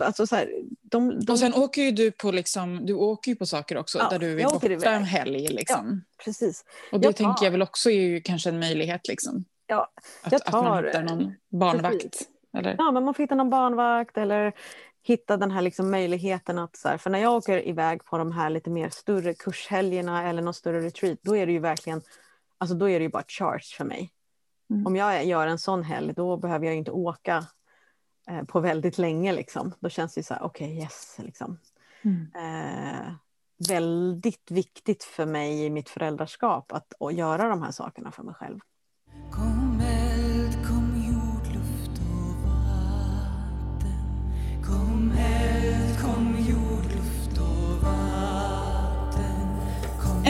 Alltså, 0.00 0.26
så 0.26 0.36
här, 0.36 0.50
de, 0.82 1.20
de... 1.24 1.32
Och 1.32 1.38
sen 1.38 1.54
åker 1.54 1.82
ju 1.82 1.90
du 1.90 2.12
på, 2.12 2.30
liksom, 2.30 2.86
du 2.86 2.94
åker 2.94 3.34
på 3.34 3.46
saker 3.46 3.76
också 3.76 3.98
ja, 3.98 4.08
där 4.08 4.18
du 4.18 4.40
är 4.40 4.44
borta 4.44 4.90
en 4.90 5.04
helg. 5.04 5.48
Liksom. 5.48 6.02
Ja, 6.16 6.24
precis. 6.24 6.64
Och 6.92 7.00
det 7.00 7.06
jag 7.06 7.16
tänker 7.16 7.44
jag 7.44 7.50
väl 7.50 7.62
också 7.62 7.90
är 7.90 8.00
ju 8.00 8.20
kanske 8.20 8.48
en 8.48 8.58
möjlighet. 8.58 9.08
Liksom. 9.08 9.44
Ja, 9.66 9.92
jag 10.24 10.34
att, 10.34 10.44
tar, 10.44 10.58
att 10.58 10.64
man 10.64 10.84
hittar 10.84 11.02
någon 11.02 11.34
barnvakt. 11.50 12.28
Eller? 12.58 12.74
Ja, 12.78 12.90
men 12.90 13.04
man 13.04 13.14
får 13.14 13.22
hitta 13.22 13.34
någon 13.34 13.50
barnvakt 13.50 14.16
eller 14.16 14.52
hitta 15.02 15.36
den 15.36 15.50
här 15.50 15.62
liksom 15.62 15.90
möjligheten 15.90 16.58
att, 16.58 16.76
så 16.76 16.88
här, 16.88 16.98
för 16.98 17.10
när 17.10 17.18
jag 17.18 17.34
åker 17.34 17.68
iväg 17.68 18.04
på 18.04 18.18
de 18.18 18.32
här 18.32 18.50
lite 18.50 18.70
mer 18.70 18.88
större 18.88 19.34
kurshelgerna 19.34 20.28
eller 20.28 20.42
någon 20.42 20.54
större 20.54 20.80
retreat, 20.80 21.18
då 21.22 21.36
är 21.36 21.46
det 21.46 21.52
ju 21.52 21.58
verkligen, 21.58 22.02
alltså 22.58 22.74
då 22.74 22.88
är 22.88 22.98
det 22.98 23.02
ju 23.02 23.08
bara 23.08 23.24
charge 23.28 23.76
för 23.76 23.84
mig. 23.84 24.10
Mm. 24.70 24.86
Om 24.86 24.96
jag 24.96 25.24
gör 25.24 25.46
en 25.46 25.58
sån 25.58 25.82
helg, 25.82 26.12
då 26.16 26.36
behöver 26.36 26.66
jag 26.66 26.74
inte 26.74 26.90
åka 26.90 27.46
på 28.48 28.60
väldigt 28.60 28.98
länge. 28.98 29.32
Liksom. 29.32 29.74
Då 29.80 29.88
känns 29.88 30.14
det 30.14 30.22
så 30.22 30.34
här, 30.34 30.42
okej, 30.42 30.66
okay, 30.66 30.82
yes. 30.82 31.16
Liksom. 31.18 31.58
Mm. 32.02 32.26
Eh, 32.34 33.12
väldigt 33.68 34.50
viktigt 34.50 35.04
för 35.04 35.26
mig 35.26 35.64
i 35.64 35.70
mitt 35.70 35.88
föräldraskap 35.88 36.72
att, 36.72 36.92
att 37.00 37.14
göra 37.14 37.48
de 37.48 37.62
här 37.62 37.70
sakerna 37.70 38.12
för 38.12 38.22
mig 38.22 38.34
själv. 38.34 38.60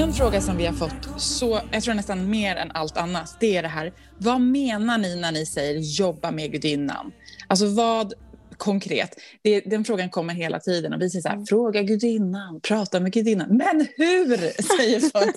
En 0.03 0.13
fråga 0.13 0.41
som 0.41 0.57
vi 0.57 0.67
har 0.67 0.73
fått, 0.73 1.21
så, 1.21 1.61
jag 1.73 1.83
tror 1.83 1.95
nästan 1.95 2.31
mer 2.31 2.57
än 2.57 2.71
allt 2.71 2.97
annat, 2.97 3.37
det 3.41 3.57
är 3.57 3.63
det 3.63 3.69
här. 3.69 3.93
Vad 4.19 4.41
menar 4.41 4.99
ni 4.99 5.17
när 5.17 5.33
ni 5.33 5.47
säger 5.47 5.79
jobba 5.79 6.31
med 6.31 6.53
gudinnan? 6.53 7.13
Alltså 7.47 7.67
vad 7.67 8.15
konkret? 8.57 9.15
Det, 9.43 9.61
den 9.61 9.85
frågan 9.85 10.11
kommer 10.11 10.35
hela 10.35 10.61
tiden 10.61 10.93
och 10.93 11.01
vi 11.01 11.11
säger 11.11 11.23
så 11.23 11.29
här, 11.29 11.35
mm. 11.35 11.47
fråga 11.47 11.83
gudinnan, 11.83 12.61
prata 12.61 13.01
med 13.01 13.13
gudinnan. 13.13 13.57
Men 13.57 13.87
hur? 13.97 14.37
säger 14.77 15.01
folk. 15.01 15.37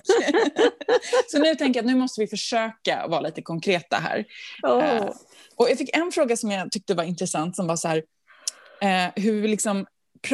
så 1.32 1.39
nu 1.39 1.56
tänker 1.56 1.80
jag 1.80 1.86
att 1.86 1.91
nu 1.91 1.99
måste 1.99 2.21
vi 2.21 2.28
försöka 2.28 3.08
vara 3.08 3.21
lite 3.21 3.41
konkreta 3.41 3.97
här. 3.97 4.26
Oh. 4.63 5.10
Och 5.56 5.69
jag 5.69 5.78
fick 5.78 5.95
en 5.95 6.12
fråga 6.12 6.38
som 6.38 6.52
jag 6.52 6.71
tyckte 6.71 6.93
var 6.93 7.04
intressant 7.04 7.56
som 7.56 7.67
var 7.67 7.76
så 7.76 7.88
här, 7.88 7.97
uh, 7.97 9.23
hur 9.23 9.47
liksom, 9.47 9.86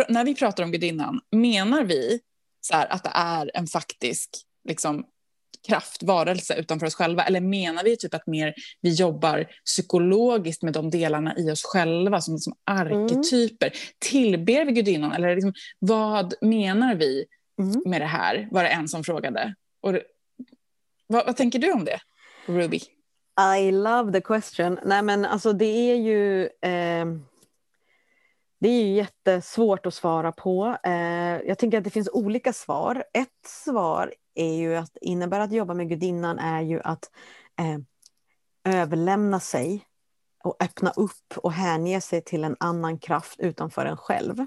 när 0.10 0.24
vi 0.24 0.36
pratar 0.36 0.64
om 0.64 0.72
gudinnan, 0.72 1.20
menar 1.32 1.84
vi 1.84 2.20
så 2.62 2.76
här, 2.76 2.88
att 2.94 3.04
det 3.04 3.12
är 3.14 3.52
en 3.54 3.68
faktisk 3.68 4.30
liksom, 4.68 5.06
kraft, 5.68 6.04
varelse 6.04 6.56
utanför 6.56 6.88
oss 6.88 6.96
själva? 6.96 7.24
Eller 7.24 7.42
menar 7.42 7.84
vi 7.84 7.98
typ 7.98 8.14
att 8.14 8.28
mer 8.28 8.54
vi 8.82 8.94
jobbar 8.94 9.46
psykologiskt 9.66 10.64
med 10.64 10.74
de 10.74 10.90
delarna 10.90 11.38
i 11.38 11.52
oss 11.52 11.64
själva 11.64 12.22
som, 12.22 12.38
som 12.38 12.54
arketyper? 12.64 13.68
Mm. 13.68 13.80
Tillber 14.00 14.66
vi 14.66 14.72
gudinnan? 14.72 15.12
Eller 15.12 15.36
liksom, 15.36 15.54
vad 15.80 16.34
menar 16.42 16.96
vi 16.96 17.26
mm. 17.60 17.82
med 17.86 18.02
det 18.02 18.06
här? 18.06 18.48
Var 18.52 18.64
det 18.64 18.70
en 18.70 18.88
som 18.88 19.04
frågade. 19.04 19.56
Och, 19.82 19.96
vad, 21.08 21.26
vad 21.26 21.38
tänker 21.38 21.60
du 21.60 21.72
om 21.72 21.86
det, 21.86 22.00
Ruby? 22.46 22.80
I 23.58 23.72
love 23.72 24.12
the 24.12 24.22
question. 24.22 24.80
Nej, 24.86 25.02
men 25.02 25.26
alltså 25.26 25.54
det 25.54 25.92
är 25.92 25.96
ju... 25.96 26.44
Eh, 26.44 27.06
det 28.60 28.70
är 28.70 28.84
ju 28.84 28.94
jättesvårt 28.94 29.86
att 29.86 29.94
svara 29.94 30.32
på. 30.32 30.78
Eh, 30.84 31.38
jag 31.48 31.58
tänker 31.58 31.78
att 31.78 31.84
det 31.84 31.90
finns 31.90 32.10
olika 32.14 32.54
svar. 32.54 33.04
Ett 33.14 33.48
svar 33.48 34.14
är 34.36 34.54
ju 34.54 34.76
att 34.76 34.98
innebär 35.02 35.40
att 35.40 35.52
jobba 35.52 35.74
med 35.74 35.90
gudinnan 35.90 36.40
är 36.40 36.62
ju 36.62 36.82
att 36.82 37.12
eh, 37.60 37.80
överlämna 38.74 39.40
sig 39.40 39.86
och 40.44 40.64
öppna 40.64 40.90
upp 40.90 41.38
och 41.38 41.52
hänge 41.52 42.02
sig 42.02 42.22
till 42.22 42.44
en 42.44 42.56
annan 42.60 43.00
kraft 43.00 43.40
utanför 43.40 43.86
en 43.86 43.98
själv. 43.98 44.46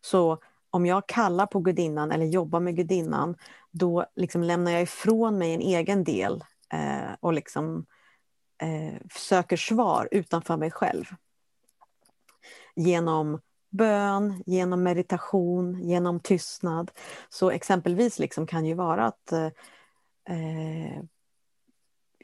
Så 0.00 0.38
om 0.70 0.86
jag 0.86 1.08
kallar 1.08 1.46
på 1.46 1.60
gudinnan 1.60 2.12
eller 2.12 2.26
jobbar 2.26 2.60
med 2.60 2.76
gudinnan, 2.76 3.36
då 3.70 4.06
liksom 4.16 4.42
lämnar 4.42 4.72
jag 4.72 4.82
ifrån 4.82 5.38
mig 5.38 5.54
en 5.54 5.60
egen 5.60 6.04
del 6.04 6.44
eh, 6.72 7.12
och 7.20 7.32
liksom 7.32 7.86
eh, 8.62 9.00
söker 9.14 9.56
svar 9.56 10.08
utanför 10.10 10.56
mig 10.56 10.70
själv. 10.70 11.04
Genom 12.76 13.40
bön, 13.70 14.42
genom 14.46 14.82
meditation, 14.82 15.88
genom 15.88 16.20
tystnad. 16.20 16.90
Så 17.28 17.50
exempelvis 17.50 18.18
liksom 18.18 18.46
kan 18.46 18.66
ju 18.66 18.74
vara 18.74 19.06
att 19.06 19.32
eh, 19.32 21.02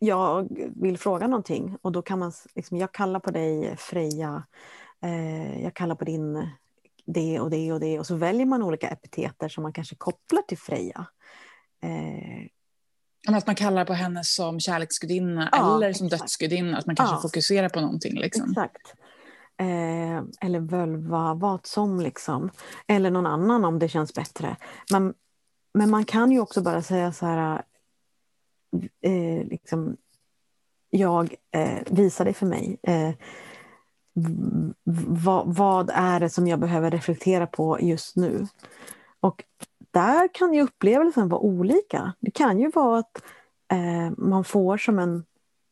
jag 0.00 0.48
vill 0.76 0.98
fråga 0.98 1.26
någonting 1.26 1.76
och 1.82 1.92
då 1.92 2.02
kan 2.02 2.18
man, 2.18 2.32
liksom, 2.54 2.76
jag 2.76 2.92
kallar 2.92 3.20
på 3.20 3.30
dig 3.30 3.76
Freja, 3.76 4.42
eh, 5.02 5.62
jag 5.62 5.74
kallar 5.74 5.94
på 5.94 6.04
din 6.04 6.50
det 7.06 7.40
och 7.40 7.50
det 7.50 7.72
och 7.72 7.80
det 7.80 7.98
och 7.98 8.06
så 8.06 8.16
väljer 8.16 8.46
man 8.46 8.62
olika 8.62 8.88
epiteter 8.88 9.48
som 9.48 9.62
man 9.62 9.72
kanske 9.72 9.94
kopplar 9.94 10.42
till 10.42 10.58
Freja. 10.58 11.06
Eh, 11.82 12.46
att 13.36 13.46
man 13.46 13.56
kallar 13.56 13.84
på 13.84 13.92
henne 13.92 14.24
som 14.24 14.60
kärleksgudinna 14.60 15.48
ja, 15.52 15.76
eller 15.76 15.92
som 15.92 16.06
exakt. 16.06 16.22
dödsgudinna, 16.22 16.78
att 16.78 16.86
man 16.86 16.96
kanske 16.96 17.16
ja. 17.16 17.20
fokuserar 17.20 17.68
på 17.68 17.80
någonting. 17.80 18.18
Liksom. 18.18 18.50
Exakt. 18.50 18.94
Eh, 19.60 20.22
eller 20.40 20.60
völva, 20.60 21.34
vad 21.34 21.66
som 21.66 22.00
liksom. 22.00 22.50
Eller 22.86 23.10
någon 23.10 23.26
annan 23.26 23.64
om 23.64 23.78
det 23.78 23.88
känns 23.88 24.14
bättre. 24.14 24.56
Men, 24.92 25.14
men 25.74 25.90
man 25.90 26.04
kan 26.04 26.32
ju 26.32 26.40
också 26.40 26.62
bara 26.62 26.82
säga 26.82 27.12
så 27.12 27.26
här, 27.26 27.62
eh, 29.00 29.46
liksom, 29.46 29.96
jag 30.90 31.34
eh, 31.50 31.78
visar 31.90 32.24
dig 32.24 32.34
för 32.34 32.46
mig. 32.46 32.78
Eh, 32.82 33.14
vad, 35.24 35.54
vad 35.54 35.90
är 35.94 36.20
det 36.20 36.30
som 36.30 36.46
jag 36.46 36.60
behöver 36.60 36.90
reflektera 36.90 37.46
på 37.46 37.80
just 37.80 38.16
nu? 38.16 38.46
Och 39.20 39.44
där 39.90 40.34
kan 40.34 40.54
ju 40.54 40.62
upplevelsen 40.62 41.28
vara 41.28 41.40
olika. 41.40 42.14
Det 42.20 42.30
kan 42.30 42.60
ju 42.60 42.70
vara 42.70 42.98
att 42.98 43.22
eh, 43.72 44.12
man 44.16 44.44
får 44.44 44.76
som 44.76 44.98
en, 44.98 45.24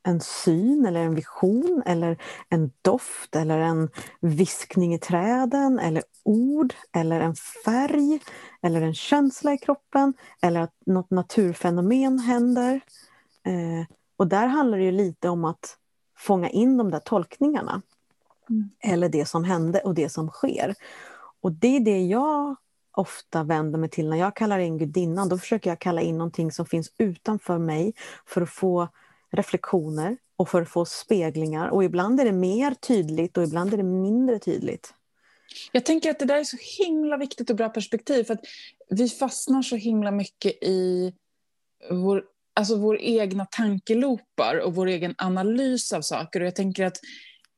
en 0.09 0.21
syn 0.21 0.87
eller 0.87 1.01
en 1.01 1.15
vision 1.15 1.83
eller 1.87 2.23
en 2.49 2.71
doft 2.83 3.37
eller 3.37 3.59
en 3.59 3.91
viskning 4.21 4.95
i 4.95 4.99
träden 4.99 5.79
eller 5.79 6.03
ord 6.23 6.75
eller 6.93 7.21
en 7.21 7.35
färg 7.65 8.21
eller 8.63 8.83
en 8.83 8.95
känsla 8.95 9.53
i 9.53 9.59
kroppen 9.59 10.15
eller 10.43 10.61
att 10.61 10.75
något 10.87 11.11
naturfenomen 11.11 12.19
händer. 12.19 12.81
Eh, 13.45 13.87
och 14.17 14.27
där 14.27 14.47
handlar 14.47 14.79
det 14.79 14.85
ju 14.85 14.93
lite 14.93 15.29
om 15.29 15.45
att 15.45 15.77
fånga 16.17 16.49
in 16.49 16.77
de 16.77 16.91
där 16.91 17.01
tolkningarna. 17.01 17.83
Mm. 18.51 18.71
Eller 18.81 19.09
det 19.09 19.27
som 19.27 19.45
hände 19.45 19.81
och 19.81 19.95
det 19.95 20.09
som 20.09 20.29
sker. 20.29 20.75
Och 21.41 21.53
det 21.53 21.77
är 21.77 21.81
det 21.81 22.07
jag 22.07 22.57
ofta 22.93 23.45
vänder 23.45 23.79
mig 23.79 23.89
till 23.89 24.09
när 24.09 24.17
jag 24.17 24.37
kallar 24.37 24.59
in 24.59 24.79
gudinnan. 24.79 25.29
Då 25.29 25.39
försöker 25.39 25.71
jag 25.71 25.79
kalla 25.79 26.01
in 26.01 26.19
någonting 26.19 26.53
som 26.53 26.67
finns 26.67 26.93
utanför 26.99 27.59
mig 27.59 27.95
för 28.27 28.43
att 28.43 28.51
få 28.51 28.89
reflektioner 29.31 30.17
och 30.37 30.49
för 30.49 30.63
att 30.63 30.69
få 30.69 30.85
speglingar. 30.85 31.69
Och 31.69 31.85
ibland 31.85 32.21
är 32.21 32.25
det 32.25 32.33
mer 32.33 32.75
tydligt 32.75 33.37
och 33.37 33.45
ibland 33.45 33.73
är 33.73 33.77
det 33.77 33.83
mindre 33.83 34.39
tydligt. 34.39 34.95
Jag 35.73 35.85
tänker 35.85 36.11
att 36.11 36.19
det 36.19 36.25
där 36.25 36.37
är 36.37 36.45
så 36.45 36.57
himla 36.79 37.17
viktigt 37.17 37.51
och 37.51 37.57
bra 37.57 37.69
perspektiv 37.69 38.25
för 38.25 38.35
att 38.35 38.45
vi 38.91 39.09
fastnar 39.09 39.63
så 39.63 39.77
himla 39.77 40.11
mycket 40.11 40.63
i 40.63 41.15
vår, 41.91 42.25
alltså 42.55 42.77
vår 42.77 43.01
egna 43.01 43.47
tankelopar 43.47 44.61
och 44.61 44.75
vår 44.75 44.87
egen 44.87 45.15
analys 45.19 45.93
av 45.93 46.03
saker. 46.03 46.41
Och 46.41 46.47
jag 46.47 46.57
tänker 46.57 46.85
att, 46.85 47.01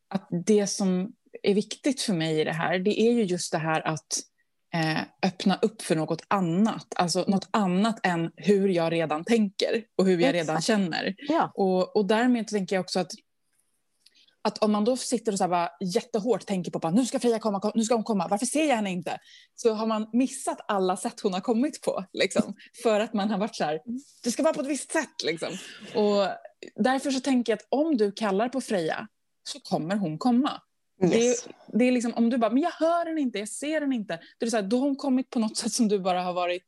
att 0.09 0.29
det 0.47 0.67
som 0.67 1.13
är 1.43 1.55
viktigt 1.55 2.01
för 2.01 2.15
mig 2.15 2.41
i 2.41 2.45
det 2.45 2.53
här, 2.53 2.79
det 2.79 3.01
är 3.01 3.13
ju 3.13 3.23
just 3.23 3.53
det 3.53 3.59
här 3.59 3.87
att 3.87 3.99
eh, 3.99 4.25
öppna 5.27 5.59
upp 5.63 5.83
för 5.83 5.97
något 5.97 6.23
annat. 6.29 6.87
Alltså 6.97 7.25
något 7.29 7.49
annat 7.51 8.07
än 8.07 8.31
hur 8.37 8.69
jag 8.69 8.93
redan 8.93 9.25
tänker 9.25 9.85
och 9.99 10.07
hur 10.07 10.19
jag 10.19 10.35
Exakt. 10.35 10.35
redan 10.35 10.63
känner. 10.63 11.15
Ja. 11.19 11.53
Och, 11.55 11.97
och 11.97 12.07
därmed 12.07 12.49
tänker 12.49 12.77
jag 12.77 12.81
också 12.81 13.01
att 13.01 13.11
att 14.43 14.59
om 14.59 14.73
man 14.73 14.85
då 14.85 14.97
sitter 14.97 15.33
och 15.33 15.39
så 15.39 15.49
bara 15.49 15.71
jättehårt 15.95 16.47
tänker 16.47 16.71
på 16.71 16.89
att 16.89 16.95
nu 16.95 17.07
ska 17.07 17.19
Freja 17.19 17.39
komma, 17.39 17.73
nu 17.75 17.83
ska 17.83 17.95
hon 17.95 18.05
komma, 18.05 18.29
varför 18.31 18.47
ser 18.47 18.69
jag 18.69 18.77
henne 18.77 18.91
inte? 18.91 19.19
Så 19.55 19.75
har 19.75 19.87
man 19.87 20.11
missat 20.13 20.59
alla 20.69 20.97
sätt 20.97 21.21
hon 21.21 21.33
har 21.33 21.41
kommit 21.41 21.83
på. 21.83 22.05
Liksom, 22.13 22.55
för 22.83 23.01
att 23.01 23.15
man 23.15 23.31
har 23.31 23.39
varit 23.39 23.57
så 23.57 23.65
här, 23.65 23.81
det 24.25 24.31
ska 24.31 24.43
vara 24.43 24.55
på 24.55 24.61
ett 24.61 24.67
visst 24.67 24.93
sätt. 24.93 25.23
Liksom. 25.25 25.49
Och 25.95 26.29
därför 26.85 27.11
så 27.11 27.21
tänker 27.21 27.53
jag 27.53 27.57
att 27.57 27.67
om 27.69 27.97
du 27.97 28.13
kallar 28.13 28.49
på 28.49 28.61
Freja 28.61 29.09
så 29.43 29.61
kommer 29.61 29.97
hon 29.97 30.19
komma. 30.19 30.63
Yes. 31.03 31.45
Det, 31.45 31.53
det 31.79 31.85
är 31.85 31.93
liksom, 31.93 32.15
om 32.15 32.31
du 32.31 32.39
bara, 32.39 32.51
men 32.51 32.63
jag 32.63 32.71
hör 32.71 33.05
den 33.05 33.19
inte, 33.19 33.39
jag 33.39 33.49
ser 33.49 33.81
den 33.81 33.93
inte. 33.93 34.17
Då, 34.17 34.45
är 34.45 34.47
det 34.47 34.51
så 34.51 34.57
här, 34.57 34.63
då 34.63 34.79
har 34.79 34.87
hon 34.87 34.97
kommit 34.97 35.31
på 35.31 35.39
något 35.39 35.57
sätt 35.57 35.73
som 35.73 35.89
du 35.89 35.99
bara 35.99 36.23
har 36.23 36.33
varit 36.33 36.67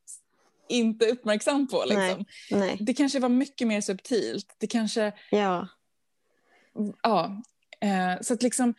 inte 0.68 1.06
uppmärksam 1.06 1.68
på. 1.68 1.84
Liksom. 1.86 2.24
Nej, 2.50 2.60
nej. 2.60 2.76
Det 2.80 2.94
kanske 2.94 3.20
var 3.20 3.28
mycket 3.28 3.68
mer 3.68 3.80
subtilt. 3.80 4.54
Det 4.58 4.66
kanske... 4.66 5.12
Ja. 5.30 5.68
Ja. 7.02 7.42
Eh, 7.80 8.20
så 8.20 8.34
att 8.34 8.42
liksom, 8.42 8.74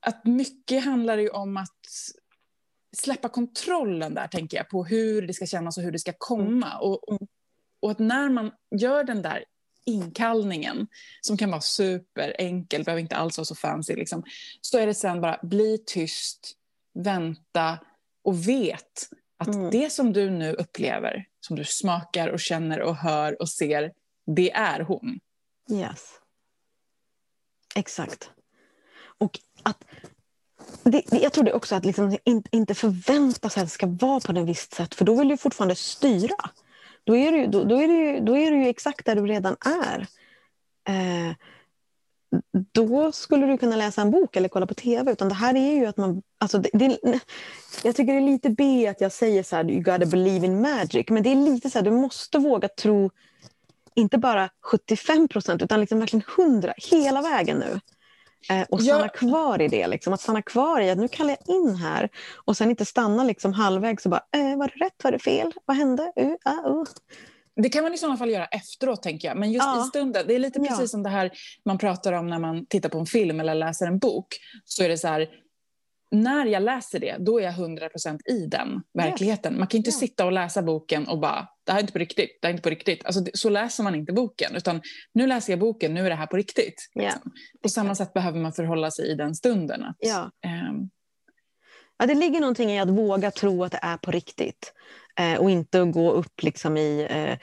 att 0.00 0.24
mycket 0.24 0.84
handlar 0.84 1.18
ju 1.18 1.28
om 1.28 1.56
att 1.56 1.86
släppa 2.96 3.28
kontrollen 3.28 4.14
där, 4.14 4.28
tänker 4.28 4.56
jag, 4.56 4.68
på 4.68 4.84
hur 4.84 5.26
det 5.26 5.34
ska 5.34 5.46
kännas 5.46 5.78
och 5.78 5.84
hur 5.84 5.92
det 5.92 5.98
ska 5.98 6.12
komma. 6.18 6.66
Mm. 6.66 6.80
Och, 6.80 7.18
och 7.80 7.90
att 7.90 7.98
när 7.98 8.28
man 8.28 8.50
gör 8.70 9.04
den 9.04 9.22
där 9.22 9.44
inkallningen 9.88 10.86
som 11.20 11.36
kan 11.36 11.50
vara 11.50 11.60
superenkel, 11.60 12.84
behöver 12.84 13.02
inte 13.02 13.16
alls 13.16 13.38
vara 13.38 13.44
så 13.44 13.54
fancy. 13.54 13.94
Liksom. 13.94 14.22
Så 14.60 14.78
är 14.78 14.86
det 14.86 14.94
sen 14.94 15.20
bara 15.20 15.38
bli 15.42 15.78
tyst, 15.86 16.52
vänta 16.94 17.78
och 18.24 18.48
vet 18.48 19.08
att 19.38 19.48
mm. 19.48 19.70
det 19.70 19.92
som 19.92 20.12
du 20.12 20.30
nu 20.30 20.52
upplever, 20.52 21.24
som 21.40 21.56
du 21.56 21.64
smakar 21.64 22.28
och 22.28 22.40
känner 22.40 22.80
och 22.80 22.96
hör 22.96 23.42
och 23.42 23.48
ser, 23.48 23.92
det 24.26 24.50
är 24.50 24.80
hon. 24.80 25.20
Yes. 25.72 26.10
Exakt. 27.74 28.30
Och 29.18 29.40
att 29.62 29.84
det, 30.82 31.02
jag 31.12 31.32
tror 31.32 31.44
det 31.44 31.52
också 31.52 31.74
att 31.74 31.84
liksom 31.84 32.18
inte 32.50 32.74
förvänta 32.74 33.48
sig 33.48 33.60
att 33.60 33.66
det 33.66 33.72
ska 33.72 33.86
vara 33.86 34.20
på 34.20 34.32
ett 34.32 34.48
visst 34.48 34.74
sätt, 34.74 34.94
för 34.94 35.04
då 35.04 35.18
vill 35.18 35.28
du 35.28 35.36
fortfarande 35.36 35.74
styra 35.74 36.50
då 37.08 37.16
är 37.16 37.32
du, 37.32 37.46
då, 37.46 37.64
då 37.64 37.82
är 37.82 37.88
du, 37.88 38.20
då 38.20 38.36
är 38.36 38.50
du 38.50 38.56
ju 38.56 38.68
exakt 38.68 39.06
där 39.06 39.16
du 39.16 39.26
redan 39.26 39.56
är. 39.60 40.06
Eh, 40.88 41.36
då 42.72 43.12
skulle 43.12 43.46
du 43.46 43.58
kunna 43.58 43.76
läsa 43.76 44.02
en 44.02 44.10
bok 44.10 44.36
eller 44.36 44.48
kolla 44.48 44.66
på 44.66 44.74
tv. 44.74 45.12
Utan 45.12 45.28
det 45.28 45.34
här 45.34 45.54
är 45.54 45.74
ju 45.74 45.86
att 45.86 45.96
man... 45.96 46.22
Alltså 46.38 46.58
det, 46.58 46.70
det, 46.72 47.20
jag 47.84 47.96
tycker 47.96 48.12
det 48.12 48.18
är 48.18 48.32
lite 48.32 48.50
B 48.50 48.88
att 48.88 49.00
jag 49.00 49.12
säger 49.12 49.42
så 49.42 49.56
här, 49.56 49.70
you 49.70 49.82
gotta 49.82 50.06
believe 50.06 50.46
in 50.46 50.60
magic. 50.60 51.06
Men 51.08 51.22
det 51.22 51.30
är 51.30 51.36
lite 51.36 51.70
så 51.70 51.78
här, 51.78 51.84
du 51.84 51.90
måste 51.90 52.38
våga 52.38 52.68
tro, 52.68 53.10
inte 53.94 54.18
bara 54.18 54.50
75 54.62 55.28
procent, 55.28 55.62
utan 55.62 55.80
liksom 55.80 55.98
verkligen 55.98 56.24
100, 56.38 56.74
hela 56.76 57.22
vägen 57.22 57.58
nu. 57.58 57.80
Eh, 58.50 58.66
och 58.70 58.82
stanna 58.82 59.04
ja. 59.04 59.08
kvar 59.08 59.62
i 59.62 59.68
det. 59.68 59.86
Liksom. 59.86 60.12
Att 60.12 60.20
stanna 60.20 60.42
kvar 60.42 60.80
i 60.80 60.90
att 60.90 60.98
nu 60.98 61.08
kallar 61.08 61.36
jag 61.44 61.56
in 61.56 61.74
här 61.74 62.08
och 62.44 62.56
sen 62.56 62.70
inte 62.70 62.84
stanna 62.84 63.24
liksom 63.24 63.52
halvvägs 63.52 64.04
och 64.04 64.10
bara, 64.10 64.22
eh, 64.36 64.56
var 64.56 64.72
det 64.74 64.84
rätt, 64.84 65.04
var 65.04 65.12
det 65.12 65.18
fel, 65.18 65.52
vad 65.64 65.76
hände? 65.76 66.12
Uh, 66.20 66.26
uh, 66.26 66.72
uh. 66.72 66.84
Det 67.62 67.68
kan 67.68 67.82
man 67.82 67.94
i 67.94 67.98
sådana 67.98 68.16
fall 68.16 68.30
göra 68.30 68.46
efteråt, 68.46 69.02
tänker 69.02 69.28
jag. 69.28 69.36
Men 69.36 69.52
just 69.52 69.66
ja. 69.66 69.84
i 69.84 69.88
stunden, 69.88 70.24
det 70.26 70.34
är 70.34 70.38
lite 70.38 70.60
precis 70.60 70.80
ja. 70.80 70.86
som 70.86 71.02
det 71.02 71.08
här 71.08 71.30
man 71.64 71.78
pratar 71.78 72.12
om 72.12 72.26
när 72.26 72.38
man 72.38 72.66
tittar 72.66 72.88
på 72.88 72.98
en 72.98 73.06
film 73.06 73.40
eller 73.40 73.54
läser 73.54 73.86
en 73.86 73.98
bok. 73.98 74.26
Så 74.64 74.82
är 74.82 74.88
det 74.88 74.98
så 74.98 75.08
här, 75.08 75.28
när 76.10 76.46
jag 76.46 76.62
läser 76.62 76.98
det, 76.98 77.16
då 77.18 77.40
är 77.40 77.44
jag 77.44 77.54
100% 77.54 78.18
i 78.26 78.46
den 78.46 78.82
verkligheten. 78.94 79.58
Man 79.58 79.66
kan 79.66 79.78
inte 79.78 79.90
yeah. 79.90 79.98
sitta 79.98 80.26
och 80.26 80.32
läsa 80.32 80.62
boken 80.62 81.08
och 81.08 81.20
bara, 81.20 81.48
det 81.64 81.72
här 81.72 81.78
är 81.78 81.82
inte 81.82 81.92
på 81.92 81.98
riktigt, 81.98 82.38
det 82.40 82.46
här 82.46 82.50
är 82.50 82.54
inte 82.54 82.62
på 82.62 82.70
riktigt. 82.70 83.04
Alltså, 83.04 83.24
så 83.34 83.48
läser 83.48 83.84
man 83.84 83.94
inte 83.94 84.12
boken, 84.12 84.56
utan 84.56 84.80
nu 85.14 85.26
läser 85.26 85.52
jag 85.52 85.60
boken, 85.60 85.94
nu 85.94 86.06
är 86.06 86.10
det 86.10 86.16
här 86.16 86.26
på 86.26 86.36
riktigt. 86.36 86.90
Yeah. 87.00 87.14
Liksom. 87.14 87.32
På 87.62 87.68
samma 87.68 87.94
sätt 87.94 88.12
behöver 88.12 88.38
man 88.40 88.52
förhålla 88.52 88.90
sig 88.90 89.10
i 89.10 89.14
den 89.14 89.34
stunden. 89.34 89.84
Att, 89.84 89.96
ja. 89.98 90.30
Um... 90.70 90.90
ja, 91.98 92.06
det 92.06 92.14
ligger 92.14 92.40
någonting 92.40 92.70
i 92.70 92.80
att 92.80 92.90
våga 92.90 93.30
tro 93.30 93.64
att 93.64 93.72
det 93.72 93.80
är 93.82 93.96
på 93.96 94.10
riktigt. 94.10 94.72
Eh, 95.20 95.40
och 95.40 95.50
inte 95.50 95.84
gå 95.84 96.10
upp 96.10 96.42
liksom 96.42 96.76
i 96.76 97.06
eh, 97.10 97.38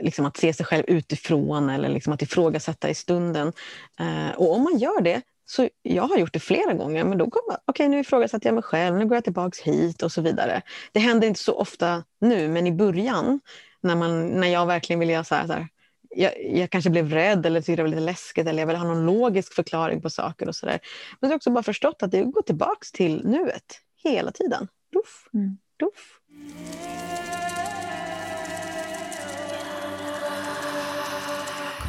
liksom 0.00 0.26
att 0.26 0.36
se 0.36 0.52
sig 0.52 0.66
själv 0.66 0.84
utifrån 0.88 1.70
eller 1.70 1.88
liksom 1.88 2.12
att 2.12 2.22
ifrågasätta 2.22 2.90
i 2.90 2.94
stunden. 2.94 3.52
Eh, 4.00 4.30
och 4.36 4.52
om 4.54 4.62
man 4.62 4.78
gör 4.78 5.00
det, 5.00 5.22
så 5.50 5.68
jag 5.82 6.02
har 6.02 6.18
gjort 6.18 6.32
det 6.32 6.40
flera 6.40 6.72
gånger, 6.72 7.04
men 7.04 7.18
då 7.18 7.30
kommer 7.30 7.54
okej 7.54 7.62
okay, 7.66 7.88
nu 7.88 8.00
ifrågasätter 8.00 8.46
jag 8.46 8.54
mig 8.54 8.62
själv, 8.62 8.96
nu 8.96 9.06
går 9.06 9.16
jag 9.16 9.24
tillbaks 9.24 9.60
hit 9.60 10.02
och 10.02 10.12
så 10.12 10.20
vidare. 10.20 10.62
Det 10.92 11.00
händer 11.00 11.28
inte 11.28 11.40
så 11.40 11.54
ofta 11.54 12.04
nu, 12.20 12.48
men 12.48 12.66
i 12.66 12.72
början 12.72 13.40
när, 13.80 13.96
man, 13.96 14.28
när 14.28 14.48
jag 14.48 14.66
verkligen 14.66 15.00
ville 15.00 15.12
göra 15.12 15.24
så 15.24 15.34
här, 15.34 15.46
så 15.46 15.52
här 15.52 15.68
jag, 16.10 16.32
jag, 16.44 16.70
kanske 16.70 16.90
blev 16.90 17.10
rädd 17.10 17.46
eller 17.46 17.60
tyckte 17.60 17.76
det 17.76 17.82
var 17.82 17.88
lite 17.88 18.02
läskigt 18.02 18.46
eller 18.46 18.58
jag 18.58 18.66
ville 18.66 18.78
ha 18.78 18.86
någon 18.86 19.06
logisk 19.06 19.54
förklaring 19.54 20.02
på 20.02 20.10
saker 20.10 20.48
och 20.48 20.56
sådär. 20.56 20.80
Men 21.20 21.28
jag 21.28 21.34
har 21.34 21.36
också 21.36 21.50
bara 21.50 21.62
förstått 21.62 22.02
att 22.02 22.10
det 22.10 22.22
går 22.22 22.42
tillbaka 22.42 22.86
till 22.92 23.24
nuet 23.24 23.80
hela 24.04 24.32
tiden. 24.32 24.68
Duff, 24.92 25.28
mm. 25.34 25.58
duff. 25.76 26.18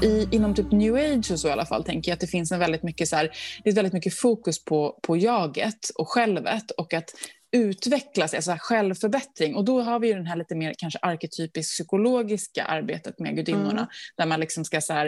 I, 0.02 0.28
inom 0.32 0.56
typ 0.56 0.72
new 0.72 0.96
age 0.96 1.32
och 1.32 1.40
så 1.40 1.48
i 1.48 1.52
alla 1.52 1.66
fall 1.66 1.84
tänker 1.84 2.12
jag 2.12 2.14
att 2.14 2.20
det 2.20 2.28
finns 2.28 2.52
en 2.52 2.60
väldigt 2.60 2.84
mycket 2.84 3.10
så 3.10 3.16
här, 3.16 3.32
det 3.64 3.70
är 3.70 3.76
väldigt 3.76 3.94
mycket 3.94 4.14
fokus 4.14 4.66
på, 4.66 5.00
på 5.04 5.18
jaget 5.18 5.90
och 5.96 6.10
självet 6.10 6.72
och 6.72 6.94
att 6.94 7.14
utvecklas, 7.52 8.34
alltså 8.34 8.56
självförbättring. 8.60 9.56
Och 9.56 9.66
då 9.66 9.82
har 9.82 10.00
vi 10.00 10.08
ju 10.08 10.14
den 10.14 10.26
här 10.26 10.36
lite 10.36 10.56
mer 10.56 10.74
kanske 10.78 11.00
arketypiskt 11.02 11.74
psykologiska 11.74 12.66
arbetet 12.66 13.20
med 13.20 13.36
gudinnorna, 13.36 13.72
mm. 13.72 13.88
där 14.18 14.26
man 14.26 14.40
liksom 14.40 14.66
ska 14.66 14.82
så 14.82 14.94
här, 14.94 15.08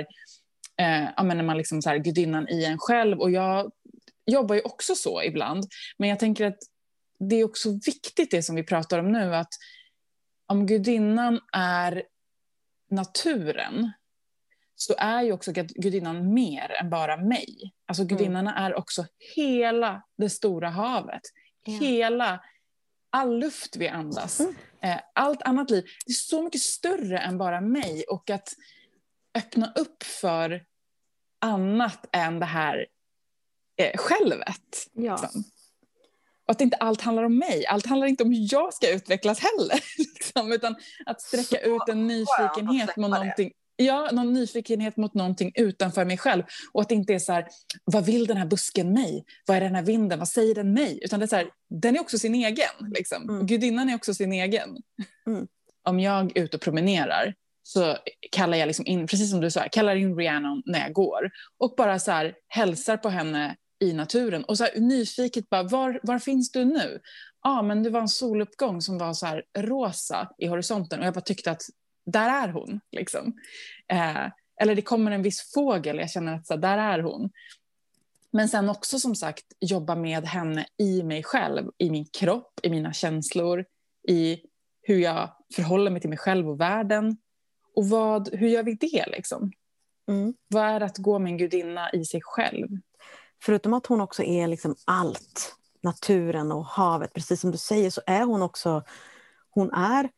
eh, 0.77 1.09
ja, 1.17 1.23
men 1.23 1.37
när 1.37 1.43
man 1.43 1.57
liksom 1.57 1.81
så 1.81 1.89
här, 1.89 1.97
gudinnan 1.97 2.49
i 2.49 2.65
en 2.65 2.77
själv. 2.77 3.19
Och 3.19 3.31
jag 3.31 3.71
jobbar 4.25 4.55
ju 4.55 4.61
också 4.61 4.95
så 4.95 5.23
ibland, 5.23 5.65
men 5.97 6.09
jag 6.09 6.19
tänker 6.19 6.45
att 6.45 6.59
det 7.19 7.35
är 7.35 7.43
också 7.43 7.69
viktigt 7.85 8.31
det 8.31 8.43
som 8.43 8.55
vi 8.55 8.63
pratar 8.63 8.99
om 8.99 9.11
nu, 9.11 9.35
att 9.35 9.53
om 10.47 10.65
gudinnan 10.65 11.39
är 11.53 12.03
naturen, 12.89 13.91
så 14.81 14.95
är 14.97 15.21
ju 15.21 15.33
också 15.33 15.51
gudinnan 15.55 16.33
mer 16.33 16.71
än 16.81 16.89
bara 16.89 17.17
mig. 17.17 17.73
Alltså 17.85 18.03
mm. 18.03 18.17
gudinnorna 18.17 18.51
mm. 18.51 18.63
är 18.63 18.75
också 18.75 19.05
hela 19.35 20.03
det 20.17 20.29
stora 20.29 20.69
havet. 20.69 21.21
Ja. 21.63 21.73
Hela, 21.73 22.43
all 23.09 23.39
luft 23.39 23.75
vi 23.75 23.87
andas. 23.87 24.39
Mm. 24.39 24.55
Eh, 24.81 24.99
allt 25.15 25.41
annat 25.41 25.69
liv. 25.69 25.83
Det 26.05 26.11
är 26.11 26.13
så 26.13 26.43
mycket 26.43 26.61
större 26.61 27.19
än 27.19 27.37
bara 27.37 27.61
mig. 27.61 28.03
Och 28.09 28.29
att 28.29 28.53
öppna 29.37 29.73
upp 29.75 30.03
för 30.03 30.65
annat 31.41 32.09
än 32.11 32.39
det 32.39 32.45
här 32.45 32.87
eh, 33.77 33.97
självet. 33.97 34.87
Ja. 34.93 35.19
Liksom. 35.21 35.43
Och 36.45 36.51
att 36.51 36.61
inte 36.61 36.77
allt 36.77 37.01
handlar 37.01 37.23
om 37.23 37.37
mig. 37.37 37.65
Allt 37.65 37.85
handlar 37.85 38.07
inte 38.07 38.23
om 38.23 38.31
hur 38.31 38.47
jag 38.53 38.73
ska 38.73 38.89
utvecklas 38.89 39.39
heller. 39.39 39.83
Liksom, 39.97 40.51
utan 40.51 40.75
att 41.05 41.21
sträcka 41.21 41.57
så 41.63 41.75
ut 41.75 41.89
en 41.89 42.07
nyfikenhet 42.07 42.97
mot 42.97 43.11
någonting 43.11 43.51
Ja, 43.85 44.09
någon 44.11 44.33
nyfikenhet 44.33 44.97
mot 44.97 45.13
någonting 45.13 45.51
utanför 45.55 46.05
mig 46.05 46.17
själv. 46.17 46.43
Och 46.71 46.81
att 46.81 46.89
det 46.89 46.95
inte 46.95 47.13
är 47.13 47.19
så 47.19 47.33
här, 47.33 47.47
vad 47.85 48.05
vill 48.05 48.27
den 48.27 48.37
här 48.37 48.45
busken 48.45 48.93
mig? 48.93 49.25
Vad 49.45 49.57
är 49.57 49.61
den 49.61 49.75
här 49.75 49.83
vinden? 49.83 50.19
Vad 50.19 50.27
säger 50.27 50.55
den 50.55 50.73
mig? 50.73 50.99
Utan 51.01 51.19
det 51.19 51.25
är 51.25 51.27
så 51.27 51.35
här, 51.35 51.49
den 51.69 51.95
är 51.95 52.01
också 52.01 52.17
sin 52.17 52.35
egen. 52.35 52.91
Liksom. 52.95 53.29
Mm. 53.29 53.45
Gudinnan 53.45 53.89
är 53.89 53.95
också 53.95 54.13
sin 54.13 54.33
egen. 54.33 54.77
Mm. 55.27 55.47
Om 55.83 55.99
jag 55.99 56.37
är 56.37 56.43
ute 56.43 56.57
och 56.57 56.63
promenerar 56.63 57.33
så 57.63 57.97
kallar 58.31 58.57
jag 58.57 58.67
liksom 58.67 58.85
in, 58.85 59.07
precis 59.07 59.31
som 59.31 59.41
du 59.41 59.51
sa, 59.51 59.63
kallar 59.71 59.95
in 59.95 60.15
Rihanna 60.15 60.61
när 60.65 60.79
jag 60.79 60.93
går. 60.93 61.31
Och 61.57 61.73
bara 61.77 61.99
så 61.99 62.11
här, 62.11 62.33
hälsar 62.47 62.97
på 62.97 63.09
henne 63.09 63.55
i 63.81 63.93
naturen. 63.93 64.43
Och 64.43 64.57
så 64.57 64.63
här, 64.63 64.79
nyfiket 64.79 65.49
bara, 65.49 65.63
var, 65.63 65.99
var 66.03 66.19
finns 66.19 66.51
du 66.51 66.65
nu? 66.65 66.99
Ja, 67.43 67.59
ah, 67.59 67.61
men 67.61 67.83
det 67.83 67.89
var 67.89 68.01
en 68.01 68.07
soluppgång 68.07 68.81
som 68.81 68.97
var 68.97 69.13
så 69.13 69.25
här 69.25 69.43
rosa 69.57 70.29
i 70.37 70.47
horisonten 70.47 70.99
och 70.99 71.05
jag 71.05 71.13
bara 71.13 71.21
tyckte 71.21 71.51
att 71.51 71.61
där 72.05 72.47
är 72.47 72.49
hon. 72.49 72.79
Liksom. 72.91 73.33
Eh, 73.87 74.27
eller 74.61 74.75
det 74.75 74.81
kommer 74.81 75.11
en 75.11 75.21
viss 75.21 75.51
fågel, 75.53 75.97
jag 75.97 76.09
känner 76.09 76.35
att 76.35 76.47
så, 76.47 76.55
där 76.55 76.77
är 76.77 76.99
hon. 76.99 77.29
Men 78.31 78.49
sen 78.49 78.69
också 78.69 78.99
som 78.99 79.15
sagt 79.15 79.45
jobba 79.59 79.95
med 79.95 80.25
henne 80.25 80.65
i 80.77 81.03
mig 81.03 81.23
själv, 81.23 81.71
i 81.77 81.89
min 81.89 82.05
kropp, 82.05 82.59
i 82.63 82.69
mina 82.69 82.93
känslor, 82.93 83.65
i 84.07 84.39
hur 84.81 84.99
jag 84.99 85.29
förhåller 85.55 85.91
mig 85.91 86.01
till 86.01 86.09
mig 86.09 86.17
själv 86.17 86.49
och 86.49 86.61
världen. 86.61 87.17
Och 87.75 87.89
vad, 87.89 88.33
hur 88.33 88.47
gör 88.47 88.63
vi 88.63 88.73
det 88.73 89.05
liksom? 89.07 89.51
Mm. 90.07 90.33
Vad 90.47 90.63
är 90.63 90.81
att 90.81 90.97
gå 90.97 91.19
med 91.19 91.31
en 91.31 91.37
gudinna 91.37 91.91
i 91.91 92.05
sig 92.05 92.21
själv? 92.23 92.67
Förutom 93.43 93.73
att 93.73 93.85
hon 93.85 94.01
också 94.01 94.23
är 94.23 94.47
liksom 94.47 94.75
allt, 94.85 95.55
naturen 95.81 96.51
och 96.51 96.65
havet, 96.65 97.13
precis 97.13 97.41
som 97.41 97.51
du 97.51 97.57
säger, 97.57 97.89
så 97.89 98.01
är 98.05 98.23
hon 98.23 98.41
också, 98.41 98.83
hon 99.49 99.73
är 99.73 100.09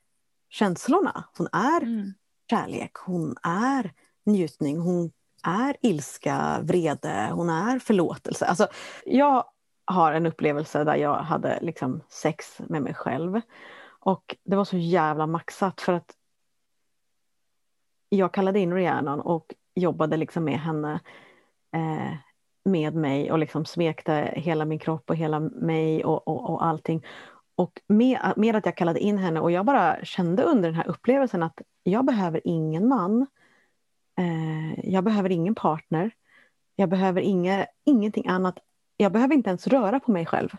känslorna. 0.54 1.24
Hon 1.38 1.47
är 1.51 1.82
mm. 1.82 2.14
kärlek, 2.49 2.91
hon 2.95 3.36
är 3.43 3.91
njutning, 4.24 4.80
hon 4.80 5.12
är 5.43 5.78
ilska, 5.82 6.60
vrede, 6.64 7.30
hon 7.34 7.49
är 7.49 7.80
förlåtelse. 7.80 8.45
Alltså, 8.45 8.68
jag 9.06 9.45
har 9.86 10.12
en 10.12 10.26
upplevelse 10.26 10.84
där 10.84 10.95
jag 10.95 11.16
hade 11.16 11.60
liksom 11.62 12.01
sex 12.10 12.60
med 12.60 12.82
mig 12.82 12.93
själv. 12.93 13.41
Och 13.99 14.36
det 14.43 14.56
var 14.56 14.66
så 14.66 14.78
jävla 14.78 15.28
maxat 15.28 15.82
för 15.82 15.93
att 15.93 16.16
jag 18.10 18.34
kallade 18.34 18.60
in 18.60 18.74
Rhiannon 18.74 19.20
och 19.20 19.54
jobbade 19.76 20.18
liksom 20.18 20.43
med 20.43 20.60
henne 20.60 20.99
eh, 21.74 22.14
med 22.66 22.95
mig 22.95 23.32
och 23.32 23.39
liksom 23.39 23.66
smekte 23.66 24.34
hela 24.36 24.66
min 24.66 24.80
kropp 24.80 25.10
och 25.10 25.16
hela 25.16 25.39
mig 25.39 26.06
och, 26.06 26.28
och, 26.28 26.49
och 26.49 26.66
allting. 26.66 27.06
Och 27.56 27.82
med, 27.88 28.34
med, 28.38 28.56
att 28.56 28.66
jag 28.66 28.78
kallade 28.78 28.99
in 28.99 29.18
henne 29.18 29.39
och 29.39 29.51
jag 29.51 29.66
bara 29.66 30.06
kände 30.06 30.43
under 30.43 30.70
den 30.70 30.76
här 30.76 30.88
upplevelsen 30.88 31.43
att 31.43 31.62
jag 31.84 32.06
behöver 32.06 32.41
ingen 32.43 32.88
man. 32.88 33.28
Eh, 34.18 34.89
jag 34.91 35.04
behöver 35.04 35.30
ingen 35.30 35.56
partner. 35.56 36.12
Jag 36.76 36.89
behöver 36.89 37.22
inga, 37.22 37.66
ingenting 37.84 38.28
annat. 38.28 38.60
Jag 38.97 39.12
behöver 39.12 39.36
inte 39.36 39.49
ens 39.49 39.68
röra 39.68 39.99
på 39.99 40.12
mig 40.12 40.26
själv. 40.26 40.49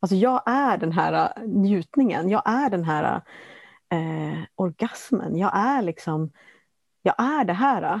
Alltså 0.00 0.16
jag 0.16 0.42
är 0.46 0.78
den 0.78 0.92
här 0.92 1.32
eh, 1.36 1.42
njutningen. 1.42 2.28
Jag 2.28 2.42
är 2.44 2.70
den 2.70 2.84
här 2.84 3.20
eh, 3.88 4.38
orgasmen. 4.54 5.36
Jag 5.36 5.56
är 5.56 5.82
liksom, 5.82 6.30
jag 7.02 7.14
är 7.18 7.44
det 7.44 7.52
här. 7.52 8.00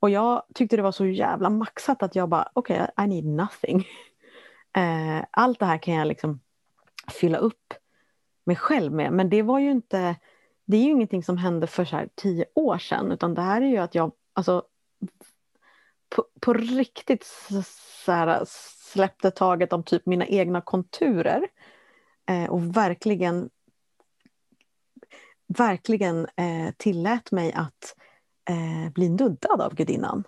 Och 0.00 0.10
jag 0.10 0.42
tyckte 0.54 0.76
det 0.76 0.82
var 0.82 0.92
så 0.92 1.06
jävla 1.06 1.50
maxat 1.50 2.02
att 2.02 2.16
jag 2.16 2.28
bara, 2.28 2.48
okej, 2.52 2.82
okay, 2.82 3.04
I 3.04 3.08
need 3.08 3.24
nothing. 3.24 3.86
Eh, 4.74 5.24
allt 5.30 5.58
det 5.58 5.66
här 5.66 5.78
kan 5.78 5.94
jag 5.94 6.08
liksom 6.08 6.40
fylla 7.08 7.38
upp 7.38 7.74
mig 8.44 8.56
själv 8.56 8.92
med. 8.92 9.12
Men 9.12 9.28
det 9.28 9.42
var 9.42 9.58
ju 9.58 9.70
inte, 9.70 10.16
det 10.64 10.76
är 10.76 10.82
ju 10.82 10.90
ingenting 10.90 11.22
som 11.22 11.38
hände 11.38 11.66
för 11.66 11.84
så 11.84 12.04
tio 12.14 12.44
år 12.54 12.78
sedan, 12.78 13.12
utan 13.12 13.34
det 13.34 13.42
här 13.42 13.62
är 13.62 13.66
ju 13.66 13.78
att 13.78 13.94
jag 13.94 14.12
alltså, 14.32 14.62
på, 16.08 16.26
på 16.40 16.52
riktigt 16.52 17.26
så 18.04 18.12
här, 18.12 18.42
släppte 18.92 19.30
taget 19.30 19.72
om 19.72 19.82
typ 19.82 20.06
mina 20.06 20.26
egna 20.26 20.60
konturer 20.60 21.48
eh, 22.28 22.50
och 22.50 22.76
verkligen 22.76 23.50
verkligen 25.58 26.26
eh, 26.36 26.74
tillät 26.76 27.30
mig 27.30 27.52
att 27.52 27.96
eh, 28.50 28.92
bli 28.92 29.08
nuddad 29.08 29.60
av 29.60 29.74
gudinnan. 29.74 30.24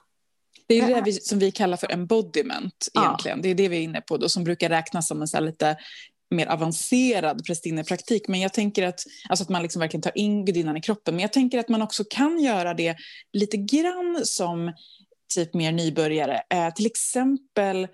Det 0.66 0.78
är 0.78 0.94
det 0.94 1.02
vi, 1.04 1.12
som 1.12 1.38
vi 1.38 1.52
kallar 1.52 1.76
för 1.76 1.92
embodiment 1.92 2.88
egentligen. 2.98 3.38
Ja. 3.38 3.42
Det 3.42 3.48
är 3.48 3.54
det 3.54 3.68
vi 3.68 3.76
är 3.76 3.82
inne 3.82 4.00
på 4.00 4.16
då, 4.16 4.28
som 4.28 4.44
brukar 4.44 4.68
räknas 4.68 5.08
som 5.08 5.20
en 5.20 5.28
så 5.28 5.40
lite 5.40 5.76
mer 6.34 6.46
avancerad 6.46 7.44
prästinnepraktik. 7.46 8.28
Men 8.28 8.40
jag 8.40 8.52
tänker 8.52 8.86
att, 8.86 9.00
alltså 9.28 9.42
att 9.42 9.48
man 9.48 9.62
liksom 9.62 9.80
verkligen 9.80 10.02
tar 10.02 10.18
in 10.18 10.44
gudinnan 10.44 10.76
i 10.76 10.80
kroppen. 10.80 11.14
Men 11.14 11.22
jag 11.22 11.32
tänker 11.32 11.58
att 11.58 11.68
man 11.68 11.82
också 11.82 12.04
kan 12.10 12.38
göra 12.38 12.74
det 12.74 12.96
lite 13.32 13.56
grann 13.56 14.20
som 14.24 14.72
typ 15.34 15.54
mer 15.54 15.72
nybörjare. 15.72 16.42
Eh, 16.50 16.74
till 16.74 16.86
exempel 16.86 17.84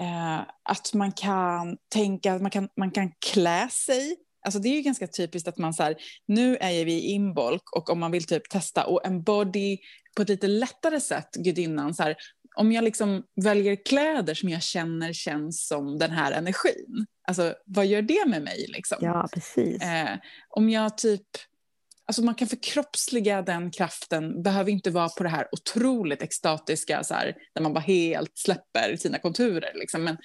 eh, 0.00 0.40
att 0.62 0.94
man 0.94 1.12
kan 1.12 1.76
tänka 1.88 2.34
att 2.34 2.42
man 2.42 2.50
kan, 2.50 2.68
man 2.76 2.90
kan 2.90 3.12
klä 3.32 3.68
sig 3.70 4.16
Alltså 4.44 4.60
det 4.60 4.68
är 4.68 4.74
ju 4.74 4.82
ganska 4.82 5.06
typiskt 5.06 5.48
att 5.48 5.58
man 5.58 5.74
så 5.74 5.82
här, 5.82 5.96
nu 6.26 6.56
är 6.56 6.84
vi 6.84 6.92
i 6.92 7.10
inbolk 7.10 7.76
och 7.76 7.90
om 7.90 8.00
man 8.00 8.10
vill 8.10 8.24
typ 8.24 8.48
testa 8.48 8.86
och 8.86 9.06
embody 9.06 9.78
på 10.16 10.22
ett 10.22 10.28
lite 10.28 10.46
lättare 10.46 11.00
sätt 11.00 11.28
gudinnan, 11.34 11.94
så 11.94 12.02
här, 12.02 12.16
om 12.56 12.72
jag 12.72 12.84
liksom 12.84 13.22
väljer 13.44 13.84
kläder 13.84 14.34
som 14.34 14.48
jag 14.48 14.62
känner 14.62 15.12
känns 15.12 15.66
som 15.66 15.98
den 15.98 16.10
här 16.10 16.32
energin, 16.32 17.06
alltså 17.24 17.54
vad 17.66 17.86
gör 17.86 18.02
det 18.02 18.24
med 18.26 18.42
mig? 18.42 18.66
Liksom? 18.68 18.98
Ja, 19.00 19.28
precis. 19.32 19.82
Eh, 19.82 20.18
om 20.48 20.70
jag 20.70 20.98
typ, 20.98 21.26
alltså 22.06 22.22
man 22.22 22.34
kan 22.34 22.48
förkroppsliga 22.48 23.42
den 23.42 23.70
kraften, 23.70 24.42
behöver 24.42 24.70
inte 24.70 24.90
vara 24.90 25.08
på 25.08 25.22
det 25.22 25.28
här 25.28 25.48
otroligt 25.52 26.22
extatiska, 26.22 27.04
så 27.04 27.14
här, 27.14 27.36
där 27.54 27.62
man 27.62 27.72
bara 27.72 27.80
helt 27.80 28.38
släpper 28.38 28.96
sina 28.96 29.18
konturer. 29.18 29.72
Liksom. 29.74 30.04
Men, 30.04 30.16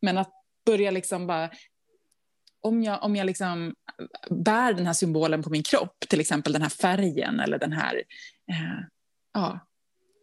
men 0.00 0.18
att 0.18 0.32
börja 0.66 0.90
liksom 0.90 1.26
bara, 1.26 1.50
om 2.60 2.82
jag, 2.82 3.02
om 3.02 3.16
jag 3.16 3.26
liksom 3.26 3.74
bär 4.30 4.72
den 4.72 4.86
här 4.86 4.92
symbolen 4.92 5.42
på 5.42 5.50
min 5.50 5.62
kropp, 5.62 5.96
till 6.08 6.20
exempel 6.20 6.52
den 6.52 6.62
här 6.62 6.68
färgen 6.68 7.40
eller 7.40 7.58
den 7.58 7.72
här, 7.72 7.94
eh, 8.50 8.84
ja, 9.34 9.67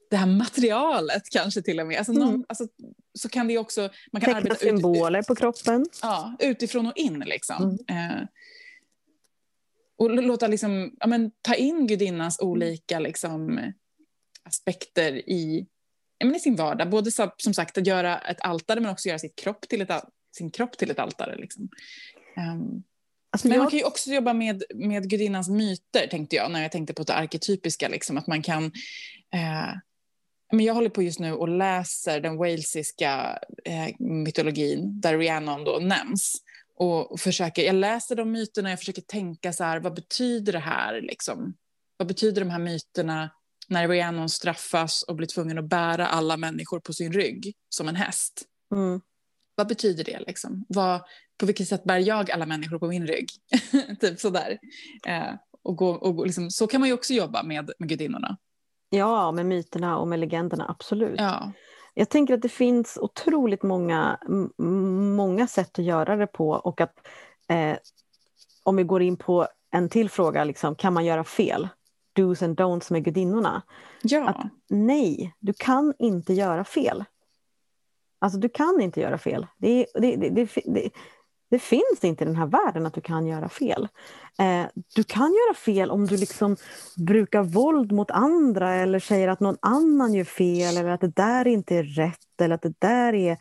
det 0.09 0.17
här 0.17 0.25
materialet 0.25 1.23
kanske 1.31 1.61
till 1.61 1.79
och 1.79 1.87
med. 1.87 1.97
Alltså, 1.97 2.13
någon, 2.13 2.29
mm. 2.29 2.45
alltså, 2.49 2.67
så 3.13 3.29
kan 3.29 3.47
det 3.47 3.57
också... 3.57 3.89
Man 4.11 4.21
kan 4.21 4.33
Teckna 4.33 4.55
symboler 4.55 5.19
ut, 5.19 5.27
på 5.27 5.35
kroppen. 5.35 5.85
Ja, 6.01 6.35
utifrån 6.39 6.87
och 6.87 6.97
in 6.97 7.19
liksom. 7.19 7.77
Mm. 7.87 8.11
Eh, 8.11 8.27
och 9.97 10.23
låta 10.23 10.47
liksom, 10.47 10.95
ja, 10.99 11.07
men, 11.07 11.31
ta 11.41 11.55
in 11.55 11.87
gudinnans 11.87 12.39
olika 12.39 12.99
liksom, 12.99 13.71
aspekter 14.43 15.29
i, 15.29 15.67
ja, 16.17 16.25
men, 16.25 16.35
i 16.35 16.39
sin 16.39 16.55
vardag. 16.55 16.89
Både 16.89 17.11
som 17.37 17.53
sagt 17.53 17.77
att 17.77 17.87
göra 17.87 18.17
ett 18.17 18.41
altare 18.41 18.79
men 18.79 18.91
också 18.91 19.07
göra 19.07 19.19
sitt 19.19 19.35
kropp 19.35 19.61
till 19.61 19.81
ett, 19.81 19.91
sin 20.37 20.51
kropp 20.51 20.77
till 20.77 20.91
ett 20.91 20.99
altare. 20.99 21.35
Liksom. 21.35 21.69
Um, 22.37 22.83
alltså, 23.29 23.47
men 23.47 23.55
jag... 23.55 23.63
man 23.63 23.71
kan 23.71 23.79
ju 23.79 23.85
också 23.85 24.09
jobba 24.09 24.33
med, 24.33 24.63
med 24.75 25.09
gudinnans 25.09 25.49
myter, 25.49 26.07
tänkte 26.07 26.35
jag, 26.35 26.51
när 26.51 26.61
jag 26.61 26.71
tänkte 26.71 26.93
på 26.93 27.03
det 27.03 27.13
arketypiska. 27.13 27.87
Liksom, 27.87 28.17
att 28.17 28.27
man 28.27 28.41
kan... 28.41 28.65
Eh, 29.33 29.73
men 30.51 30.65
jag 30.65 30.73
håller 30.73 30.89
på 30.89 31.03
just 31.03 31.19
nu 31.19 31.33
och 31.33 31.49
läser 31.49 32.19
den 32.19 32.37
walesiska 32.37 33.39
eh, 33.65 33.95
mytologin, 33.99 35.01
där 35.01 35.17
Rhiannon 35.17 35.63
då 35.63 35.79
nämns 35.81 36.41
och 36.75 37.19
försöker, 37.19 37.63
jag 37.63 37.75
läser 37.75 38.15
de 38.15 38.31
myterna, 38.31 38.69
jag 38.69 38.79
försöker 38.79 39.01
tänka 39.01 39.53
så 39.53 39.63
här, 39.63 39.79
vad 39.79 39.95
betyder 39.95 40.53
det 40.53 40.59
här 40.59 41.01
liksom? 41.01 41.53
Vad 41.97 42.07
betyder 42.07 42.41
de 42.41 42.49
här 42.49 42.59
myterna 42.59 43.31
när 43.67 43.87
Rhiannon 43.87 44.29
straffas 44.29 45.03
och 45.03 45.15
blir 45.15 45.27
tvungen 45.27 45.57
att 45.57 45.69
bära 45.69 46.07
alla 46.07 46.37
människor 46.37 46.79
på 46.79 46.93
sin 46.93 47.13
rygg 47.13 47.53
som 47.69 47.87
en 47.87 47.95
häst? 47.95 48.43
Mm. 48.75 49.01
Vad 49.55 49.67
betyder 49.67 50.03
det 50.03 50.19
liksom? 50.19 50.65
Vad, 50.67 51.01
på 51.37 51.45
vilket 51.45 51.67
sätt 51.67 51.83
bär 51.83 51.99
jag 51.99 52.31
alla 52.31 52.45
människor 52.45 52.79
på 52.79 52.87
min 52.87 53.07
rygg? 53.07 53.29
typ 53.99 54.19
sådär. 54.19 54.57
Eh, 55.07 55.33
och 55.61 55.75
gå, 55.75 55.89
och 55.89 56.25
liksom, 56.25 56.51
så 56.51 56.67
kan 56.67 56.79
man 56.81 56.89
ju 56.89 56.93
också 56.93 57.13
jobba 57.13 57.43
med, 57.43 57.71
med 57.79 57.89
gudinnorna. 57.89 58.37
Ja, 58.95 59.31
med 59.31 59.45
myterna 59.45 59.97
och 59.97 60.07
med 60.07 60.19
legenderna, 60.19 60.65
absolut. 60.69 61.19
Ja. 61.19 61.51
Jag 61.93 62.09
tänker 62.09 62.33
att 62.33 62.41
det 62.41 62.49
finns 62.49 62.97
otroligt 63.01 63.63
många, 63.63 64.19
många 65.15 65.47
sätt 65.47 65.79
att 65.79 65.85
göra 65.85 66.15
det 66.15 66.27
på 66.27 66.49
och 66.49 66.81
att 66.81 67.07
eh, 67.47 67.77
om 68.63 68.75
vi 68.75 68.83
går 68.83 69.01
in 69.01 69.17
på 69.17 69.47
en 69.71 69.89
till 69.89 70.09
fråga, 70.09 70.43
liksom, 70.43 70.75
kan 70.75 70.93
man 70.93 71.05
göra 71.05 71.23
fel? 71.23 71.67
Do's 72.17 72.45
and 72.45 72.59
don'ts 72.59 72.91
med 72.91 73.03
gudinnorna. 73.03 73.61
Ja. 74.01 74.29
Att, 74.29 74.37
nej, 74.69 75.35
du 75.39 75.53
kan 75.53 75.93
inte 75.99 76.33
göra 76.33 76.63
fel. 76.63 77.03
Alltså 78.19 78.39
du 78.39 78.49
kan 78.49 78.81
inte 78.81 79.01
göra 79.01 79.17
fel. 79.17 79.47
Det, 79.57 79.85
det, 79.93 80.15
det, 80.15 80.89
det, 81.49 81.59
finns 81.59 82.03
inte 82.03 82.23
i 82.23 82.27
den 82.27 82.35
här 82.35 82.45
världen 82.45 82.85
att 82.85 82.93
du 82.93 83.01
kan 83.01 83.27
göra 83.27 83.49
fel. 83.49 83.87
Eh, 84.39 84.65
du 84.95 85.03
kan 85.03 85.31
göra 85.33 85.55
fel 85.55 85.91
om 85.91 86.05
du 86.05 86.17
liksom 86.17 86.55
brukar 86.97 87.43
våld 87.43 87.91
mot 87.91 88.11
andra 88.11 88.73
eller 88.73 88.99
säger 88.99 89.27
att 89.27 89.39
någon 89.39 89.57
annan 89.59 90.13
gör 90.13 90.23
fel 90.23 90.77
eller 90.77 90.89
att 90.89 91.01
det 91.01 91.15
där 91.15 91.47
inte 91.47 91.75
är 91.75 91.83
rätt 91.83 92.41
eller 92.41 92.55
att 92.55 92.61
det 92.61 92.79
där 92.79 93.13
är 93.13 93.37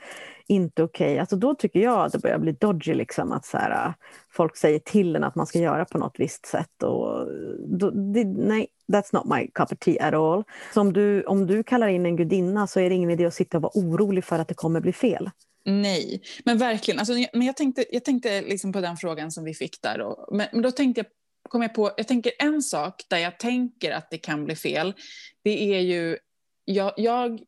inte 0.46 0.82
okej. 0.82 1.06
Okay. 1.06 1.18
Alltså 1.18 1.36
då 1.36 1.54
tycker 1.54 1.80
jag 1.80 2.04
att 2.04 2.12
det 2.12 2.18
börjar 2.18 2.38
bli 2.38 2.52
dodgy, 2.52 2.94
liksom, 2.94 3.32
att 3.32 3.44
så 3.44 3.58
här, 3.58 3.86
eh, 3.86 3.92
folk 4.32 4.56
säger 4.56 4.78
till 4.78 5.16
en 5.16 5.24
att 5.24 5.34
man 5.34 5.46
ska 5.46 5.58
göra 5.58 5.84
på 5.84 5.98
något 5.98 6.14
visst 6.18 6.46
sätt. 6.46 6.82
Och 6.82 7.20
eh, 7.20 7.26
då, 7.66 7.90
det, 7.90 8.24
nej, 8.24 8.66
that's 8.92 9.08
not 9.12 9.24
my 9.24 9.50
cup 9.54 9.72
of 9.72 9.78
tea 9.78 10.08
at 10.08 10.14
all. 10.14 10.44
Så 10.74 10.80
om 10.80 10.92
du, 10.92 11.22
om 11.22 11.46
du 11.46 11.62
kallar 11.62 11.88
in 11.88 12.06
en 12.06 12.16
gudinna 12.16 12.66
så 12.66 12.80
är 12.80 12.88
det 12.88 12.94
ingen 12.94 13.10
idé 13.10 13.26
att 13.26 13.34
sitta 13.34 13.58
och 13.58 13.62
vara 13.62 13.72
orolig 13.74 14.24
för 14.24 14.38
att 14.38 14.48
det 14.48 14.54
kommer 14.54 14.80
bli 14.80 14.92
fel. 14.92 15.30
Nej, 15.64 16.22
men 16.44 16.58
verkligen. 16.58 16.98
Alltså, 16.98 17.14
men 17.32 17.42
jag 17.42 17.56
tänkte, 17.56 17.84
jag 17.90 18.04
tänkte 18.04 18.42
liksom 18.42 18.72
på 18.72 18.80
den 18.80 18.96
frågan 18.96 19.30
som 19.30 19.44
vi 19.44 19.54
fick 19.54 19.82
där. 19.82 20.00
Och, 20.00 20.36
men, 20.36 20.48
men, 20.52 20.62
då 20.62 20.70
tänkte 20.70 20.98
jag, 20.98 21.06
kom 21.48 21.62
jag 21.62 21.74
på, 21.74 21.90
jag 21.96 22.08
tänker 22.08 22.32
en 22.38 22.62
sak 22.62 23.02
där 23.08 23.18
jag 23.18 23.38
tänker 23.38 23.92
att 23.92 24.10
det 24.10 24.18
kan 24.18 24.44
bli 24.44 24.56
fel. 24.56 24.94
Det 25.44 25.74
är 25.74 25.80
ju, 25.80 26.18
jag, 26.64 26.92
jag 26.96 27.40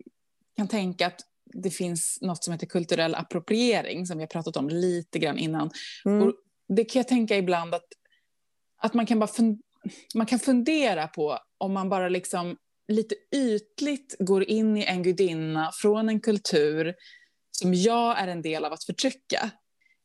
kan 0.56 0.68
tänka 0.68 1.06
att 1.06 1.20
det 1.44 1.70
finns 1.70 2.18
något 2.22 2.44
som 2.44 2.52
heter 2.52 2.66
kulturell 2.66 3.14
appropriering 3.14 4.06
som 4.06 4.18
vi 4.18 4.22
har 4.22 4.28
pratat 4.28 4.56
om 4.56 4.68
lite 4.68 5.18
grann 5.18 5.38
innan. 5.38 5.70
Mm. 6.04 6.22
Och 6.22 6.34
det 6.68 6.84
kan 6.84 7.00
jag 7.00 7.08
tänka 7.08 7.36
ibland 7.36 7.74
att, 7.74 7.86
att 8.82 8.94
man 8.94 9.06
kan 9.06 9.18
bara 9.18 9.30
fun, 9.30 9.58
man 10.14 10.26
kan 10.26 10.38
fundera 10.38 11.08
på 11.08 11.38
om 11.58 11.72
man 11.72 11.88
bara 11.88 12.08
liksom 12.08 12.56
lite 12.88 13.14
ytligt 13.34 14.16
går 14.18 14.44
in 14.44 14.76
i 14.76 14.84
en 14.84 15.02
gudinna 15.02 15.70
från 15.82 16.08
en 16.08 16.20
kultur 16.20 16.94
som 17.58 17.74
jag 17.74 18.18
är 18.18 18.28
en 18.28 18.42
del 18.42 18.64
av 18.64 18.72
att 18.72 18.84
förtrycka. 18.84 19.50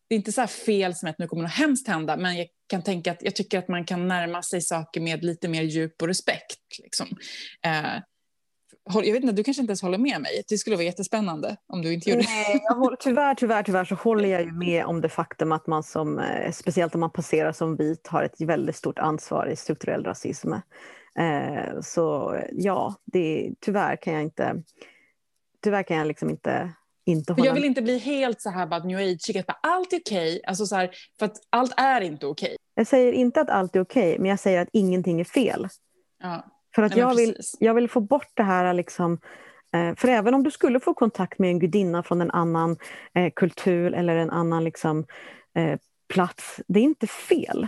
Det 0.10 0.16
är 0.16 0.18
inte 0.18 0.32
så 0.32 0.48
fel 0.48 0.96
som 0.96 1.10
att 1.10 1.20
nu 1.20 1.28
kommer 1.28 1.44
något 1.44 1.52
hemskt 1.52 1.88
hända, 1.88 2.18
men 2.18 2.38
jag 2.38 2.48
kan 2.68 2.82
tänka 2.82 3.12
att 3.12 3.22
jag 3.22 3.36
tycker 3.36 3.60
att 3.60 3.68
man 3.68 3.86
kan 3.86 4.08
närma 4.08 4.42
sig 4.42 4.62
saker 4.62 5.02
med 5.02 5.24
lite 5.24 5.48
mer 5.48 5.62
djup 5.62 6.02
och 6.02 6.08
respekt. 6.08 6.58
Liksom. 6.84 7.08
Eh, 7.66 8.02
jag 8.94 9.14
vet 9.14 9.24
inte, 9.24 9.36
du 9.36 9.44
kanske 9.44 9.62
inte 9.62 9.72
ens 9.72 9.82
håller 9.82 9.98
med 9.98 10.22
mig. 10.22 10.44
Det 10.50 10.58
skulle 10.58 10.76
vara 10.76 10.86
jättespännande 10.86 11.58
om 11.68 11.82
du 11.82 11.94
inte 11.94 12.10
gjorde 12.10 12.24
Nej, 12.24 12.60
jag 12.64 12.76
håller, 12.76 12.98
tyvärr, 12.98 13.36
tyvärr, 13.36 13.64
tyvärr 13.64 13.86
så 13.86 13.96
håller 13.96 14.30
jag 14.30 14.42
ju 14.42 14.52
med 14.52 14.86
om 14.86 15.02
det 15.02 15.10
faktum 15.10 15.52
att 15.52 15.68
man 15.68 15.84
som, 15.84 16.20
eh, 16.20 16.52
speciellt 16.52 16.96
om 16.96 17.02
man 17.02 17.12
passerar 17.12 17.52
som 17.52 17.76
vit, 17.76 18.08
har 18.08 18.24
ett 18.24 18.42
väldigt 18.42 18.76
stort 18.76 19.00
ansvar 19.00 19.48
i 19.48 19.56
strukturell 19.56 20.04
rasism. 20.04 20.54
Eh, 21.20 21.82
så 21.82 22.38
ja, 22.52 22.96
det, 23.06 23.54
tyvärr 23.60 23.96
kan 23.96 24.14
jag 24.14 24.24
inte, 24.24 24.64
tyvärr 25.64 25.84
kan 25.84 25.98
jag 25.98 26.08
liksom 26.08 26.30
inte 26.30 26.74
inte 27.06 27.34
hålla... 27.34 27.46
Jag 27.46 27.54
vill 27.54 27.66
inte 27.66 27.82
bli 27.82 27.98
helt 27.98 28.42
så 28.42 28.50
här 28.50 28.68
bara 28.68 28.84
new 28.84 28.98
age 28.98 29.44
att 29.48 29.60
allt 29.64 29.94
är 29.94 30.00
okej, 30.00 30.36
okay. 30.36 30.42
alltså 30.48 30.66
för 31.20 31.26
att 31.26 31.38
allt 31.50 31.74
är 31.78 32.02
inte 32.02 32.26
okej. 32.28 32.46
Okay. 32.46 32.58
Jag 32.76 32.88
säger 32.88 33.14
inte 33.14 33.42
att 33.42 33.50
allt 33.50 33.76
är 33.76 33.82
okej, 33.82 34.12
okay, 34.12 34.20
men 34.20 34.30
jag 34.30 34.40
säger 34.40 34.62
att 34.62 34.70
ingenting 34.74 35.20
är 35.20 35.24
fel. 35.24 35.68
Ja. 36.24 36.46
För 36.76 36.84
att 36.84 36.92
Nej, 36.92 37.00
jag, 37.00 37.16
vill, 37.16 37.38
jag 37.60 37.74
vill 37.74 37.90
få 37.90 38.00
bort 38.00 38.32
det 38.34 38.44
här 38.44 38.74
liksom, 38.74 39.20
eh, 39.74 39.96
för 39.96 40.08
även 40.08 40.34
om 40.34 40.44
du 40.44 40.52
skulle 40.52 40.80
få 40.80 40.94
kontakt 40.94 41.40
med 41.40 41.50
en 41.50 41.60
gudinna 41.60 42.04
från 42.04 42.22
en 42.22 42.32
annan 42.32 42.78
eh, 43.16 43.32
kultur 43.36 43.94
eller 43.94 44.16
en 44.16 44.30
annan 44.30 44.64
liksom, 44.64 45.06
eh, 45.56 45.80
plats, 46.14 46.62
det 46.68 46.80
är 46.80 46.84
inte 46.84 47.08
fel. 47.08 47.68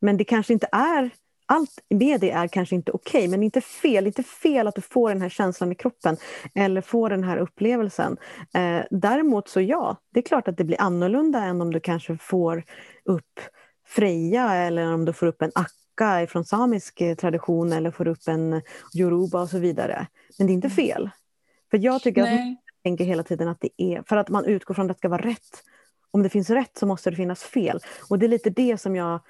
Men 0.00 0.16
det 0.16 0.24
kanske 0.24 0.52
inte 0.52 0.68
är 0.72 1.10
allt 1.46 1.78
med 1.90 2.20
det 2.20 2.30
är 2.30 2.48
kanske 2.48 2.74
inte 2.74 2.92
okej, 2.92 3.18
okay, 3.18 3.28
men 3.28 3.42
inte 3.42 3.60
fel. 3.60 4.06
inte 4.06 4.22
fel 4.22 4.66
att 4.66 4.74
du 4.74 4.80
får 4.80 5.08
den 5.08 5.22
här 5.22 5.28
känslan 5.28 5.72
i 5.72 5.74
kroppen 5.74 6.16
eller 6.54 6.80
får 6.80 7.10
den 7.10 7.24
här 7.24 7.36
upplevelsen. 7.36 8.16
Eh, 8.54 8.80
däremot 8.90 9.48
så 9.48 9.60
ja, 9.60 9.96
det 10.12 10.20
är 10.20 10.24
klart 10.24 10.48
att 10.48 10.56
det 10.56 10.64
blir 10.64 10.80
annorlunda 10.80 11.42
än 11.42 11.60
om 11.60 11.72
du 11.72 11.80
kanske 11.80 12.16
får 12.16 12.64
upp 13.04 13.40
Freja 13.86 14.54
eller 14.54 14.94
om 14.94 15.04
du 15.04 15.12
får 15.12 15.26
upp 15.26 15.42
en 15.42 15.52
akka 15.54 16.26
från 16.26 16.44
samisk 16.44 17.00
eh, 17.00 17.14
tradition 17.14 17.72
eller 17.72 17.90
får 17.90 18.08
upp 18.08 18.28
en 18.28 18.62
yoruba 18.96 19.42
och 19.42 19.48
så 19.48 19.58
vidare. 19.58 20.06
Men 20.38 20.46
det 20.46 20.52
är 20.52 20.54
inte 20.54 20.66
mm. 20.66 20.76
fel. 20.76 21.10
För 21.70 21.78
jag 21.78 22.02
tycker 22.02 22.22
Nej. 22.22 22.34
att 22.34 22.40
man 22.40 22.56
tänker 22.82 23.04
hela 23.04 23.22
tiden 23.22 23.48
att 23.48 23.60
det 23.60 23.70
är, 23.76 24.02
för 24.02 24.16
att 24.16 24.28
man 24.28 24.44
utgår 24.44 24.74
från 24.74 24.90
att 24.90 24.96
det 24.96 24.98
ska 24.98 25.08
vara 25.08 25.22
rätt. 25.22 25.62
Om 26.10 26.22
det 26.22 26.28
finns 26.28 26.50
rätt 26.50 26.78
så 26.78 26.86
måste 26.86 27.10
det 27.10 27.16
finnas 27.16 27.42
fel. 27.42 27.80
Och 28.10 28.18
det 28.18 28.26
är 28.26 28.28
lite 28.28 28.50
det 28.50 28.80
som 28.80 28.96
jag 28.96 29.20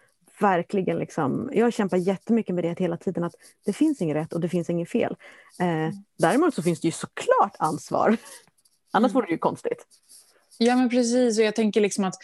verkligen 0.41 0.99
liksom, 0.99 1.51
jag 1.53 1.72
kämpar 1.72 1.97
jättemycket 1.97 2.55
med 2.55 2.64
det 2.64 2.78
hela 2.78 2.97
tiden, 2.97 3.24
att 3.24 3.35
det 3.64 3.72
finns 3.72 4.01
inget 4.01 4.16
rätt 4.16 4.32
och 4.32 4.41
det 4.41 4.49
finns 4.49 4.70
inget 4.70 4.91
fel. 4.91 5.16
Eh, 5.61 5.95
däremot 6.18 6.55
så 6.55 6.62
finns 6.62 6.80
det 6.80 6.89
ju 6.89 6.93
såklart 6.93 7.57
ansvar. 7.59 8.16
Annars 8.93 9.11
mm. 9.11 9.14
vore 9.14 9.26
det 9.26 9.32
ju 9.32 9.39
konstigt. 9.39 9.87
Ja 10.59 10.76
men 10.76 10.89
precis, 10.91 11.39
och 11.39 11.45
jag 11.45 11.55
tänker 11.55 11.80
liksom 11.80 12.05
att, 12.05 12.14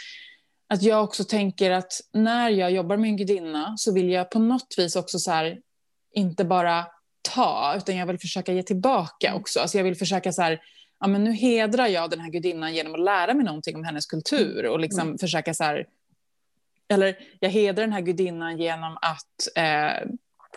att 0.68 0.82
jag 0.82 1.04
också 1.04 1.24
tänker 1.24 1.70
att 1.70 1.92
när 2.12 2.50
jag 2.50 2.70
jobbar 2.70 2.96
med 2.96 3.08
en 3.11 3.16
gudinna 3.16 3.76
så 3.76 3.94
vill 3.94 4.11
jag 4.11 4.30
på 4.30 4.38
något 4.38 4.74
vis 4.78 4.96
också 4.96 5.18
så 5.18 5.30
här, 5.30 5.61
inte 6.12 6.44
bara 6.44 6.86
ta, 7.34 7.74
utan 7.76 7.96
jag 7.96 8.06
vill 8.06 8.18
försöka 8.18 8.52
ge 8.52 8.62
tillbaka 8.62 9.28
mm. 9.28 9.40
också. 9.40 9.61
Alltså 9.61 9.78
jag 9.78 9.84
vill 9.84 9.96
försöka 9.96 10.32
så 10.32 10.42
här, 10.42 10.61
ja 11.00 11.06
men 11.06 11.24
nu 11.24 11.32
hedrar 11.32 11.86
jag 11.86 12.11
den 12.11 12.20
här 12.20 12.30
gudinnan 12.30 12.74
genom 12.74 12.94
att 12.94 13.00
lära 13.00 13.34
mig 13.34 13.44
någonting 13.44 13.76
om 13.76 13.84
hennes 13.84 14.06
kultur 14.06 14.66
och 14.66 14.80
liksom 14.80 15.00
mm. 15.00 15.18
försöka 15.18 15.54
så 15.54 15.64
här, 15.64 15.86
eller 16.91 17.14
jag 17.41 17.51
hedrar 17.51 17.84
den 17.84 17.93
här 17.93 18.01
gudinnan 18.01 18.59
genom 18.59 18.97
att 18.97 19.57
eh, 19.57 20.09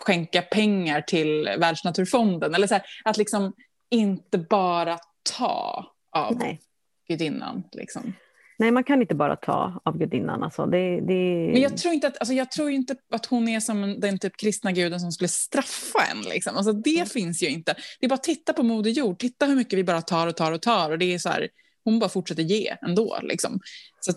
skänka 0.06 0.42
pengar 0.42 1.00
till 1.00 1.44
Världsnaturfonden. 1.58 2.54
Eller 2.54 2.66
så 2.66 2.74
här, 2.74 2.82
att 3.04 3.16
liksom 3.16 3.52
inte 3.90 4.38
bara 4.38 4.98
ta 5.38 5.86
av 6.12 6.38
Nej. 6.38 6.60
gudinnan. 7.08 7.62
Liksom. 7.72 8.14
Nej, 8.58 8.70
man 8.70 8.84
kan 8.84 9.02
inte 9.02 9.14
bara 9.14 9.36
ta 9.36 9.80
av 9.84 9.98
gudinnan. 9.98 10.42
Alltså, 10.42 10.66
det, 10.66 11.00
det... 11.00 11.50
Men 11.52 11.60
jag 11.60 11.76
tror, 11.76 11.94
inte 11.94 12.06
att, 12.06 12.18
alltså, 12.18 12.34
jag 12.34 12.50
tror 12.50 12.70
inte 12.70 12.96
att 13.12 13.26
hon 13.26 13.48
är 13.48 13.60
som 13.60 14.00
den 14.00 14.18
typ 14.18 14.36
kristna 14.36 14.72
guden 14.72 15.00
som 15.00 15.12
skulle 15.12 15.28
straffa 15.28 15.98
en. 16.12 16.20
Liksom. 16.20 16.56
Alltså, 16.56 16.72
det 16.72 16.96
mm. 16.96 17.06
finns 17.06 17.42
ju 17.42 17.48
inte. 17.48 17.74
Det 18.00 18.06
är 18.06 18.08
bara 18.08 18.14
att 18.14 18.22
titta 18.22 18.52
på 18.52 18.62
Moder 18.62 18.90
Jord. 18.90 19.18
Titta 19.18 19.46
hur 19.46 19.56
mycket 19.56 19.78
vi 19.78 19.84
bara 19.84 20.02
tar 20.02 20.26
och 20.26 20.36
tar 20.36 20.52
och 20.52 20.62
tar. 20.62 20.90
Och 20.90 20.98
det 20.98 21.14
är 21.14 21.18
så 21.18 21.28
här, 21.28 21.48
hon 21.84 21.98
bara 21.98 22.10
fortsätter 22.10 22.42
ge 22.42 22.76
ändå. 22.82 23.18
Liksom. 23.22 23.60
Så 24.00 24.12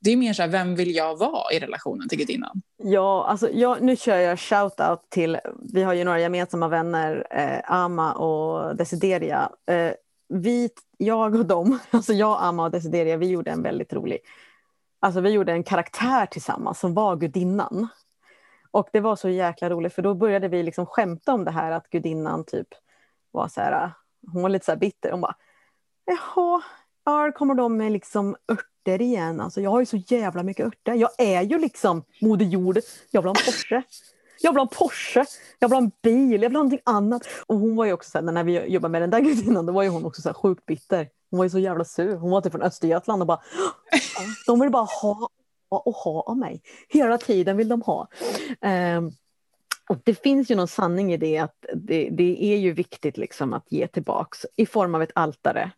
det 0.00 0.10
är 0.10 0.16
mer 0.16 0.32
så 0.32 0.42
här, 0.42 0.48
vem 0.48 0.74
vill 0.74 0.94
jag 0.94 1.16
vara 1.16 1.52
i 1.52 1.58
relationen 1.58 2.08
till 2.08 2.18
gudinnan? 2.18 2.62
Ja, 2.76 3.26
alltså 3.26 3.50
jag, 3.50 3.82
nu 3.82 3.96
kör 3.96 4.16
jag 4.16 4.38
shout-out 4.38 4.98
till, 5.08 5.38
vi 5.72 5.82
har 5.82 5.94
ju 5.94 6.04
några 6.04 6.20
gemensamma 6.20 6.68
vänner, 6.68 7.26
eh, 7.30 7.72
Ama 7.72 8.12
och 8.12 8.76
Desideria. 8.76 9.50
Eh, 9.66 9.92
vi, 10.28 10.70
jag 10.98 11.34
och 11.34 11.46
dem, 11.46 11.78
alltså 11.90 12.12
jag, 12.12 12.38
Ama 12.40 12.64
och 12.64 12.70
Desideria, 12.70 13.16
vi 13.16 13.28
gjorde 13.28 13.50
en 13.50 13.62
väldigt 13.62 13.92
rolig, 13.92 14.18
alltså 15.00 15.20
vi 15.20 15.30
gjorde 15.30 15.52
en 15.52 15.64
karaktär 15.64 16.26
tillsammans 16.26 16.80
som 16.80 16.94
var 16.94 17.16
gudinnan. 17.16 17.88
Och 18.70 18.88
det 18.92 19.00
var 19.00 19.16
så 19.16 19.28
jäkla 19.28 19.70
roligt 19.70 19.94
för 19.94 20.02
då 20.02 20.14
började 20.14 20.48
vi 20.48 20.62
liksom 20.62 20.86
skämta 20.86 21.32
om 21.32 21.44
det 21.44 21.50
här 21.50 21.70
att 21.70 21.90
gudinnan 21.90 22.44
typ 22.44 22.68
var 23.30 23.48
så 23.48 23.60
här, 23.60 23.92
hon 24.32 24.42
var 24.42 24.48
lite 24.48 24.64
så 24.64 24.72
här 24.72 24.78
bitter, 24.78 25.10
hon 25.10 25.20
bara, 25.20 25.36
jaha, 26.04 26.62
ja, 27.04 27.32
kommer 27.34 27.54
de 27.54 27.76
med 27.76 27.92
liksom 27.92 28.36
örter 28.52 29.02
igen. 29.02 29.40
Alltså, 29.40 29.60
jag 29.60 29.70
har 29.70 29.80
ju 29.80 29.86
så 29.86 29.96
jävla 29.96 30.42
mycket 30.42 30.66
örter. 30.66 30.94
Jag 30.94 31.10
är 31.18 31.42
ju 31.42 31.58
liksom 31.58 32.04
Moder 32.20 32.46
Jord. 32.46 32.78
Jag 33.10 33.22
vill 33.22 33.28
ha 33.28 33.36
en 33.36 33.44
Porsche. 33.44 33.82
Jag 34.42 34.52
vill 34.52 34.58
ha 34.58 34.62
en 34.62 34.68
Porsche, 34.68 35.24
jag 35.58 35.68
vill 35.68 35.76
ha 35.76 35.82
en 35.82 35.92
bil, 36.02 36.42
jag 36.42 36.48
vill 36.48 36.56
ha 36.56 36.62
någonting 36.62 36.80
annat. 36.84 37.22
Och 37.46 37.58
hon 37.58 37.76
var 37.76 37.84
ju 37.84 37.92
också 37.92 38.10
så 38.10 38.18
här, 38.18 38.32
när 38.32 38.44
vi 38.44 38.66
jobbade 38.66 38.92
med 38.92 39.02
den 39.02 39.10
där 39.10 39.20
gudinnan, 39.24 39.66
då 39.66 39.72
var 39.72 39.82
ju 39.82 39.88
hon 39.88 40.04
också 40.04 40.22
så 40.22 40.28
här 40.28 40.34
sjukt 40.34 40.66
bitter. 40.66 41.08
Hon 41.30 41.38
var 41.38 41.44
ju 41.44 41.50
så 41.50 41.58
jävla 41.58 41.84
sur. 41.84 42.16
Hon 42.16 42.30
var 42.30 42.40
typ 42.40 42.52
från 42.52 42.62
Östergötland 42.62 43.22
och 43.22 43.26
bara, 43.26 43.40
de 44.46 44.60
vill 44.60 44.70
bara 44.70 44.86
ha 45.02 45.28
och 45.68 45.94
ha 45.94 46.20
av 46.20 46.36
mig. 46.36 46.62
Hela 46.88 47.18
tiden 47.18 47.56
vill 47.56 47.68
de 47.68 47.82
ha. 47.82 48.08
Um, 48.96 49.12
och 49.88 49.98
det 50.04 50.14
finns 50.14 50.50
ju 50.50 50.54
någon 50.54 50.68
sanning 50.68 51.12
i 51.12 51.16
det 51.16 51.38
att 51.38 51.64
det, 51.74 52.08
det 52.10 52.44
är 52.44 52.56
ju 52.56 52.72
viktigt 52.72 53.16
liksom 53.16 53.52
att 53.52 53.72
ge 53.72 53.86
tillbaks 53.86 54.46
i 54.56 54.66
form 54.66 54.94
av 54.94 55.02
ett 55.02 55.12
altare. 55.14 55.72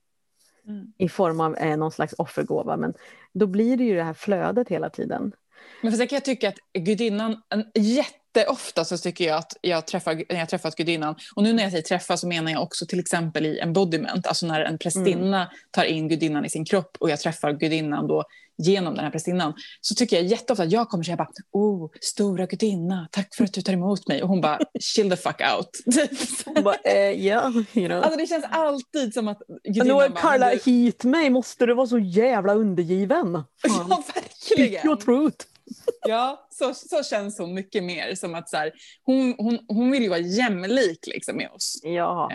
Mm. 0.68 0.92
I 0.98 1.08
form 1.08 1.40
av 1.40 1.56
eh, 1.56 1.76
någon 1.76 1.92
slags 1.92 2.14
offergåva. 2.18 2.76
Men 2.76 2.94
då 3.32 3.46
blir 3.46 3.76
det 3.76 3.84
ju 3.84 3.96
det 3.96 4.02
här 4.02 4.14
flödet 4.14 4.68
hela 4.68 4.90
tiden. 4.90 5.32
Men 5.80 5.92
för 5.92 5.98
sen 5.98 6.06
kan 6.06 6.16
jag 6.16 6.24
tycka 6.24 6.48
att 6.48 6.58
gudinnan, 6.72 7.42
en 7.48 7.64
jätteofta 7.74 8.84
så 8.84 8.98
tycker 8.98 9.24
jag 9.24 9.38
att 9.38 9.56
jag 9.60 9.86
träffar, 9.86 10.14
när 10.14 10.38
jag 10.38 10.48
träffat 10.48 10.76
gudinnan, 10.76 11.14
och 11.34 11.42
nu 11.42 11.52
när 11.52 11.62
jag 11.62 11.72
säger 11.72 11.84
träffa 11.84 12.16
så 12.16 12.28
menar 12.28 12.52
jag 12.52 12.62
också 12.62 12.86
till 12.86 13.00
exempel 13.00 13.46
i 13.46 13.60
embodiment, 13.60 14.26
alltså 14.26 14.46
när 14.46 14.60
en 14.60 14.78
prästinna 14.78 15.36
mm. 15.36 15.48
tar 15.70 15.84
in 15.84 16.08
gudinnan 16.08 16.44
i 16.44 16.50
sin 16.50 16.64
kropp 16.64 16.96
och 17.00 17.10
jag 17.10 17.20
träffar 17.20 17.52
gudinnan 17.52 18.06
då 18.06 18.24
genom 18.58 18.94
den 18.94 19.04
här 19.04 19.10
prästinnan, 19.10 19.54
så 19.80 19.94
tycker 19.94 20.16
jag 20.16 20.26
jätteofta 20.26 20.62
att 20.62 20.72
jag 20.72 20.88
kommer 20.88 21.04
säga 21.04 21.16
bara, 21.16 21.28
oh, 21.52 21.90
stora 22.00 22.46
gudinna, 22.46 23.08
tack 23.12 23.34
för 23.34 23.44
att 23.44 23.52
du 23.52 23.62
tar 23.62 23.72
emot 23.72 24.08
mig. 24.08 24.22
Och 24.22 24.28
hon 24.28 24.40
bara, 24.40 24.58
chill 24.80 25.10
the 25.10 25.16
fuck 25.16 25.40
out. 25.56 26.00
hon 26.44 26.64
bara, 26.64 26.76
eh, 26.84 27.20
yeah, 27.20 27.56
you 27.72 27.88
know. 27.88 28.02
Alltså 28.02 28.18
det 28.18 28.26
känns 28.26 28.44
alltid 28.50 29.14
som 29.14 29.28
att 29.28 29.38
gudinnan 29.64 29.86
Nu 29.86 29.92
har 29.92 30.08
Carla 30.08 30.50
du... 30.50 30.60
hit 30.64 31.04
mig, 31.04 31.30
måste 31.30 31.66
du 31.66 31.74
vara 31.74 31.86
så 31.86 31.98
jävla 31.98 32.54
undergiven? 32.54 33.32
Fan. 33.32 33.86
Ja, 33.90 34.02
verkligen. 34.14 34.70
Speak 34.70 34.84
your 34.84 34.96
truth. 34.96 35.46
Ja, 36.08 36.48
så, 36.50 36.74
så 36.74 37.02
känns 37.02 37.38
hon 37.38 37.54
mycket 37.54 37.84
mer 37.84 38.14
som 38.14 38.34
att 38.34 38.48
så 38.48 38.56
här, 38.56 38.72
hon, 39.02 39.34
hon, 39.38 39.58
hon 39.68 39.90
vill 39.90 40.02
ju 40.02 40.08
vara 40.08 40.20
jämlik 40.20 41.06
liksom 41.06 41.36
med 41.36 41.50
oss. 41.50 41.80
Ja. 41.82 42.30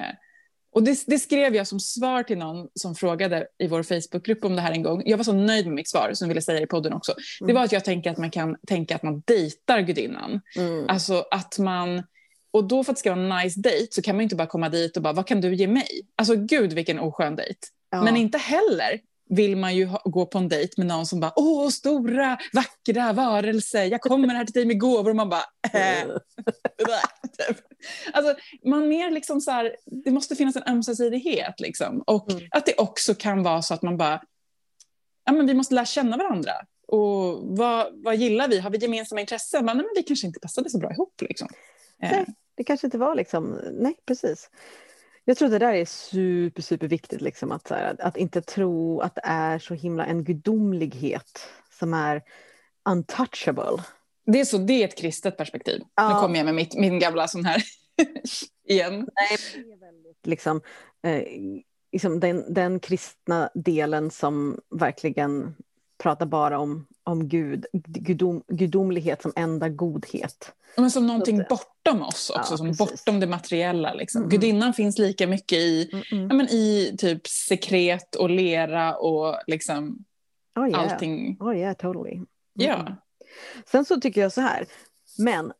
Och 0.78 0.84
det, 0.84 1.04
det, 1.08 1.20
skrev 1.20 1.56
jag 1.56 1.68
som 1.68 1.80
svar 1.80 2.24
till 2.24 2.38
någon 2.38 2.68
som 2.74 2.96
frågade 2.96 3.48
i 3.58 3.68
vår 3.68 3.84
Facebookgrupp 3.84 4.46
om 4.46 4.56
det 4.56 4.62
här 4.62 4.72
en 4.72 4.84
gång. 4.84 5.04
Jag 5.06 5.18
var 5.18 5.24
så 5.24 5.34
nöjd 5.34 5.66
med 5.66 5.76
mitt 5.76 5.90
svar 5.90 6.12
som 6.14 6.28
ville 6.28 6.42
säga 6.42 6.62
i 6.62 6.68
podden 6.68 6.94
också. 6.94 7.12
Mm. 7.12 7.48
Det 7.48 7.54
var 7.54 7.64
att 7.64 7.72
jag 7.72 7.86
tänker 7.86 8.12
att 8.12 8.18
man 8.18 8.32
kan 8.32 8.58
tänka 8.68 8.96
att 8.96 9.04
man 9.04 9.24
dejtar 9.26 9.82
gudinnan. 9.82 10.42
Mm. 10.56 10.86
Alltså 10.90 11.26
att 11.32 11.60
man... 11.60 12.04
Och 12.52 12.64
då 12.64 12.84
för 12.84 12.92
att 12.92 12.96
det 12.96 13.00
ska 13.00 13.16
vara 13.16 13.22
en 13.22 13.46
nice 13.46 13.60
dejt 13.60 13.88
så 13.92 14.02
kan 14.02 14.16
man 14.16 14.24
inte 14.24 14.36
bara 14.36 14.48
komma 14.48 14.70
dit 14.70 14.98
och 14.98 15.04
bara, 15.04 15.14
vad 15.14 15.28
kan 15.28 15.42
du 15.42 15.56
ge 15.56 15.68
mig? 15.68 16.02
Alltså 16.16 16.36
gud 16.36 16.74
vilken 16.74 17.00
oskön 17.00 17.36
dejt. 17.36 17.60
Ja. 17.90 18.04
Men 18.04 18.18
inte 18.18 18.38
heller 18.38 19.00
vill 19.30 19.56
man 19.56 19.76
ju 19.76 19.86
ha, 19.86 20.02
gå 20.06 20.26
på 20.26 20.38
en 20.38 20.50
dejt 20.50 20.74
med 20.78 20.88
någon 20.88 21.06
som 21.06 21.20
bara 21.20 21.34
åh, 21.36 21.70
stora, 21.70 22.38
vackra 22.54 23.14
varelse, 23.14 23.86
jag 23.86 24.02
kommer 24.02 24.28
här 24.28 24.46
till 24.46 24.54
dig 24.54 24.66
med 24.66 24.80
gåvor 24.80 25.10
och 25.10 25.16
man 25.16 25.30
bara 25.30 25.44
äh. 25.74 26.08
alltså, 28.14 28.36
man 28.66 28.88
mer 28.88 29.12
liksom 29.12 29.42
så 29.42 29.52
här, 29.52 29.76
det 29.86 30.12
måste 30.12 30.36
finnas 30.36 30.56
en 30.56 30.64
ömsesidighet 30.68 31.60
liksom. 31.60 32.04
och 32.08 32.32
mm. 32.32 32.48
att 32.52 32.66
det 32.66 32.76
också 32.78 33.16
kan 33.16 33.44
vara 33.44 33.62
så 33.62 33.74
att 33.74 33.82
man 33.82 33.98
bara 33.98 34.22
ja, 35.26 35.32
men 35.32 35.48
vi 35.48 35.54
måste 35.54 35.76
lära 35.76 35.86
känna 35.86 36.18
varandra 36.18 36.52
och 36.88 37.40
vad, 37.58 37.88
vad 37.94 38.16
gillar 38.16 38.48
vi, 38.48 38.60
har 38.60 38.70
vi 38.70 38.78
gemensamma 38.78 39.22
intressen? 39.22 39.66
Men, 39.66 39.78
nej, 39.78 39.86
men 39.86 39.94
vi 39.96 40.04
kanske 40.04 40.28
inte 40.28 40.40
passade 40.40 40.70
så 40.70 40.78
bra 40.78 40.92
ihop 40.92 41.22
liksom. 41.22 41.48
Nej, 41.98 42.26
det 42.56 42.64
kanske 42.64 42.88
inte 42.88 42.98
var 42.98 43.16
liksom, 43.16 43.62
nej 43.72 43.96
precis. 44.06 44.50
Jag 45.30 45.38
tror 45.38 45.50
det 45.50 45.60
där 45.60 45.74
är 45.74 45.86
super, 45.86 46.62
super 46.62 46.88
viktigt, 46.88 47.22
liksom, 47.22 47.52
att, 47.52 47.70
här, 47.70 47.96
att 48.00 48.18
inte 48.18 48.42
tro 48.42 49.02
att 49.02 49.16
det 49.16 49.22
är 49.24 49.60
så 49.60 49.74
himla 49.74 50.06
en 50.06 50.24
gudomlighet 50.24 51.50
som 51.80 51.94
är 51.94 52.24
untouchable. 52.90 53.84
Det 54.26 54.40
är, 54.40 54.46
så, 54.46 54.58
det 54.58 54.74
är 54.74 54.88
ett 54.88 54.98
kristet 54.98 55.38
perspektiv. 55.38 55.82
Ja. 55.96 56.14
Nu 56.14 56.22
kommer 56.22 56.36
jag 56.36 56.46
med 56.46 56.56
mitt, 56.56 56.76
min 56.76 57.00
gamla 57.00 57.28
sån 57.28 57.46
här 57.46 57.64
igen. 58.68 58.94
Nej, 58.94 59.66
liksom, 60.24 60.62
eh, 61.04 61.24
liksom 61.92 62.20
den, 62.20 62.54
den 62.54 62.80
kristna 62.80 63.50
delen 63.54 64.12
som 64.12 64.60
verkligen 64.70 65.56
pratar 65.98 66.26
bara 66.26 66.60
om, 66.60 66.88
om 67.08 67.28
Gud, 67.28 67.66
gudom, 67.74 68.44
gudomlighet 68.48 69.22
som 69.22 69.34
enda 69.36 69.70
godhet. 69.70 70.54
Men 70.76 70.92
som 70.92 71.08
någonting 71.08 71.44
bortom 71.50 72.02
oss 72.02 72.30
också, 72.30 72.54
ja, 72.54 72.58
som 72.58 72.72
bortom 72.72 73.20
det 73.20 73.28
materiella. 73.28 73.94
Liksom. 73.94 74.22
Mm. 74.22 74.30
Gudinnan 74.30 74.74
finns 74.74 74.98
lika 74.98 75.28
mycket 75.28 75.58
i, 75.58 75.90
mm. 76.12 76.28
ja, 76.30 76.36
men 76.36 76.48
i 76.48 76.96
typ 76.98 77.28
sekret 77.28 78.16
och 78.16 78.30
lera 78.30 78.96
och 78.96 79.40
liksom 79.48 80.06
oh, 80.56 80.70
yeah. 80.70 80.82
allting. 80.82 81.38
Oh 81.40 81.58
yeah, 81.58 81.76
totally. 81.76 82.14
Mm. 82.14 82.28
Ja. 82.54 82.88
Sen 83.72 83.86
så 83.86 84.02
tycker 84.02 84.22
jag 84.22 84.32
så 84.32 84.42
här, 84.42 84.66
men 85.18 85.54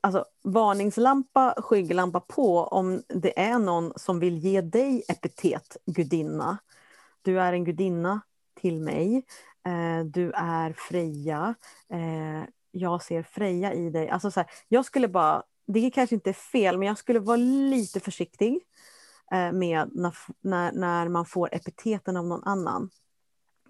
alltså, 0.00 0.24
varningslampa, 0.44 1.54
skygglampa 1.58 2.20
på 2.20 2.64
om 2.64 3.02
det 3.08 3.40
är 3.40 3.58
någon 3.58 3.92
som 3.96 4.20
vill 4.20 4.38
ge 4.38 4.60
dig 4.60 5.02
epitet 5.08 5.76
gudinna. 5.86 6.58
Du 7.22 7.40
är 7.40 7.52
en 7.52 7.64
gudinna 7.64 8.20
till 8.60 8.80
mig. 8.80 9.22
Eh, 9.66 10.04
du 10.04 10.32
är 10.32 10.72
Freja. 10.72 11.54
Eh, 11.92 12.48
jag 12.70 13.02
ser 13.02 13.22
Freja 13.22 13.74
i 13.74 13.90
dig. 13.90 14.08
Alltså 14.08 14.30
så 14.30 14.40
här, 14.40 14.50
jag 14.68 14.84
skulle 14.84 15.08
bara, 15.08 15.42
det 15.66 15.90
kanske 15.90 16.14
inte 16.14 16.30
är 16.30 16.34
fel, 16.34 16.78
men 16.78 16.88
jag 16.88 16.98
skulle 16.98 17.20
vara 17.20 17.36
lite 17.36 18.00
försiktig 18.00 18.60
eh, 19.32 19.52
med 19.52 19.90
när, 19.92 20.14
när, 20.40 20.72
när 20.72 21.08
man 21.08 21.26
får 21.26 21.54
epiteten 21.54 22.16
av 22.16 22.26
någon 22.26 22.44
annan. 22.44 22.90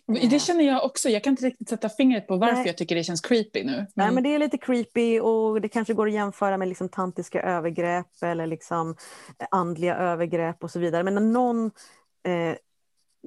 Det 0.06 0.38
känner 0.38 0.64
jag 0.64 0.84
också. 0.84 1.08
Jag 1.08 1.24
kan 1.24 1.30
inte 1.30 1.44
riktigt 1.44 1.68
sätta 1.68 1.88
fingret 1.88 2.26
på 2.26 2.36
varför 2.36 2.54
Nej. 2.54 2.66
jag 2.66 2.76
tycker 2.76 2.94
det 2.94 3.04
känns 3.04 3.20
creepy 3.20 3.64
nu. 3.64 3.72
Men... 3.72 3.86
Nej, 3.94 4.10
men 4.10 4.22
det 4.22 4.34
är 4.34 4.38
lite 4.38 4.58
creepy 4.58 5.20
och 5.20 5.60
det 5.60 5.68
kanske 5.68 5.94
går 5.94 6.06
att 6.06 6.12
jämföra 6.12 6.56
med 6.56 6.68
liksom 6.68 6.88
tantiska 6.88 7.42
övergrepp 7.42 8.22
eller 8.22 8.46
liksom 8.46 8.96
andliga 9.50 9.96
övergrepp 9.96 10.64
och 10.64 10.70
så 10.70 10.78
vidare. 10.78 11.02
Men 11.02 11.14
när 11.14 11.20
någon 11.20 11.66
eh, 12.24 12.56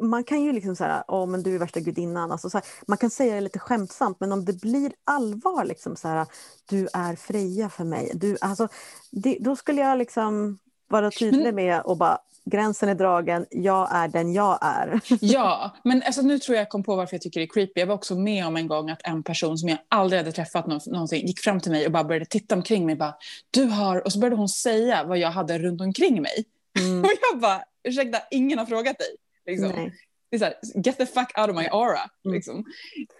man 0.02 0.24
kan 0.24 0.42
ju 0.42 0.52
liksom 0.52 0.76
säga, 0.76 1.04
åh 1.08 1.26
men 1.28 1.44
du 1.44 1.56
är 1.56 1.60
värsta 1.60 1.80
gudinnan. 1.80 2.32
Alltså 2.32 2.50
så 2.50 2.58
här, 2.58 2.68
man 2.88 2.98
kan 2.98 3.10
säga 3.10 3.36
det 3.36 3.42
lite 3.42 3.60
skämtsamt, 3.60 4.20
men 4.20 4.32
om 4.32 4.46
det 4.46 4.62
blir 4.62 4.92
allvar, 5.04 5.66
liksom 5.66 5.96
så 5.96 6.08
här, 6.08 6.28
du 6.70 6.88
är 6.94 7.16
Freja 7.16 7.70
för 7.70 7.84
mig. 7.84 8.12
Du, 8.14 8.38
alltså, 8.42 8.68
det, 9.12 9.38
då 9.40 9.56
skulle 9.56 9.82
jag 9.82 9.98
liksom 9.98 10.58
vara 10.88 11.12
tydlig 11.12 11.54
med 11.54 11.82
och 11.82 11.98
bara, 11.98 12.20
gränsen 12.46 12.90
är 12.90 12.96
dragen, 12.96 13.46
jag 13.50 13.90
är 13.92 14.08
den 14.08 14.34
jag 14.34 14.60
är. 14.62 15.02
Ja, 15.22 15.76
men 15.84 16.04
alltså, 16.06 16.22
nu 16.22 16.40
tror 16.40 16.58
jag 16.58 16.70
kom 16.70 16.84
på 16.84 16.96
varför 16.96 17.14
jag 17.14 17.22
tycker 17.22 17.40
det 17.40 17.46
är 17.46 17.54
creepy. 17.54 17.80
Jag 17.80 17.88
var 17.88 17.96
också 17.96 18.16
med 18.16 18.48
om 18.48 18.58
en 18.58 18.68
gång 18.68 18.90
att 18.90 19.02
en 19.04 19.24
person 19.24 19.58
som 19.58 19.70
jag 19.70 19.78
aldrig 19.90 20.20
hade 20.20 20.32
träffat 20.32 20.68
någonsin 20.68 21.28
gick 21.28 21.40
fram 21.40 21.60
till 21.60 21.72
mig 21.72 21.86
och 21.86 21.92
bara 21.92 22.04
började 22.04 22.26
titta 22.26 22.56
omkring 22.56 22.86
mig. 22.86 22.96
Bara, 22.96 23.16
du 23.52 23.64
har... 23.64 24.06
Och 24.06 24.12
så 24.12 24.20
började 24.20 24.36
hon 24.36 24.50
säga 24.50 25.04
vad 25.04 25.18
jag 25.18 25.32
hade 25.32 25.60
runt 25.60 25.82
omkring 25.82 26.22
mig. 26.22 26.46
Mm. 26.80 27.00
Och 27.04 27.10
jag 27.32 27.40
bara, 27.40 27.62
ursäkta, 27.84 28.20
ingen 28.32 28.60
har 28.60 28.66
frågat 28.66 28.98
dig. 28.98 29.08
Liksom. 29.46 29.92
Det 30.30 30.38
är 30.38 30.40
så 30.40 30.46
här, 30.46 30.84
get 30.84 30.98
the 30.98 31.06
fuck 31.06 31.38
out 31.40 31.50
of 31.50 31.56
my 31.56 31.68
aura. 31.68 32.00
Mm. 32.26 32.36
Liksom. 32.36 32.66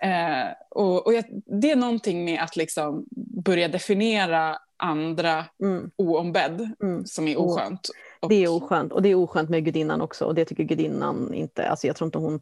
Eh, 0.02 0.54
och, 0.70 1.08
och 1.08 1.14
jag, 1.14 1.26
det 1.62 1.72
är 1.72 1.76
någonting 1.76 2.26
med 2.26 2.44
att 2.44 2.56
liksom 2.56 3.06
börja 3.46 3.68
definiera 3.68 4.58
andra 4.78 5.46
mm. 5.64 5.92
oombedd 5.96 6.72
mm. 6.84 7.06
som 7.06 7.28
är 7.28 7.40
oskönt. 7.40 7.90
Och... 8.20 8.30
Det 8.30 8.44
är 8.44 8.48
oskönt 8.48 8.94
och 8.94 9.02
det 9.02 9.10
är 9.10 9.16
oskönt 9.16 9.50
med 9.50 9.66
gudinnan 9.66 10.02
också 10.02 10.26
och 10.26 10.36
det 10.36 10.46
tycker 10.46 10.64
gudinnan 10.64 11.34
inte, 11.34 11.70
alltså 11.70 11.88
jag 11.88 11.96
tror 11.96 12.06
inte 12.08 12.18
hon 12.18 12.42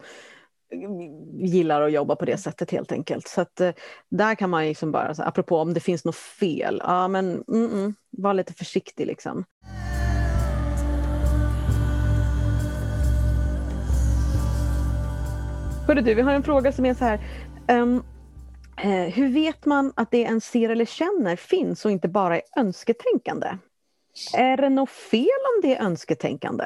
gillar 1.39 1.81
att 1.81 1.91
jobba 1.91 2.15
på 2.15 2.25
det 2.25 2.37
sättet 2.37 2.71
helt 2.71 2.91
enkelt. 2.91 3.27
Så 3.27 3.41
att, 3.41 3.61
eh, 3.61 3.71
där 4.09 4.35
kan 4.35 4.49
man 4.49 4.65
liksom 4.65 4.91
bara, 4.91 5.15
så, 5.15 5.23
apropå 5.23 5.57
om 5.57 5.73
det 5.73 5.79
finns 5.79 6.05
något 6.05 6.15
fel, 6.15 6.81
ja 6.83 7.07
men 7.07 7.43
mm, 7.47 7.71
mm 7.71 7.95
var 8.17 8.33
lite 8.33 8.53
försiktig 8.53 9.07
liksom. 9.07 9.45
Hörru 15.87 16.01
du, 16.01 16.13
vi 16.13 16.21
har 16.21 16.33
en 16.33 16.43
fråga 16.43 16.71
som 16.71 16.85
är 16.85 16.93
så 16.93 17.05
här. 17.05 17.19
Um, 17.67 18.03
uh, 18.85 18.91
hur 18.91 19.33
vet 19.33 19.65
man 19.65 19.93
att 19.95 20.11
det 20.11 20.25
en 20.25 20.41
ser 20.41 20.69
eller 20.69 20.85
känner 20.85 21.35
finns 21.35 21.85
och 21.85 21.91
inte 21.91 22.07
bara 22.07 22.35
är 22.35 22.41
önsketänkande? 22.57 23.57
Är 24.33 24.57
det 24.57 24.69
något 24.69 24.89
fel 24.89 25.23
om 25.23 25.61
det 25.61 25.75
är 25.75 25.85
önsketänkande? 25.85 26.65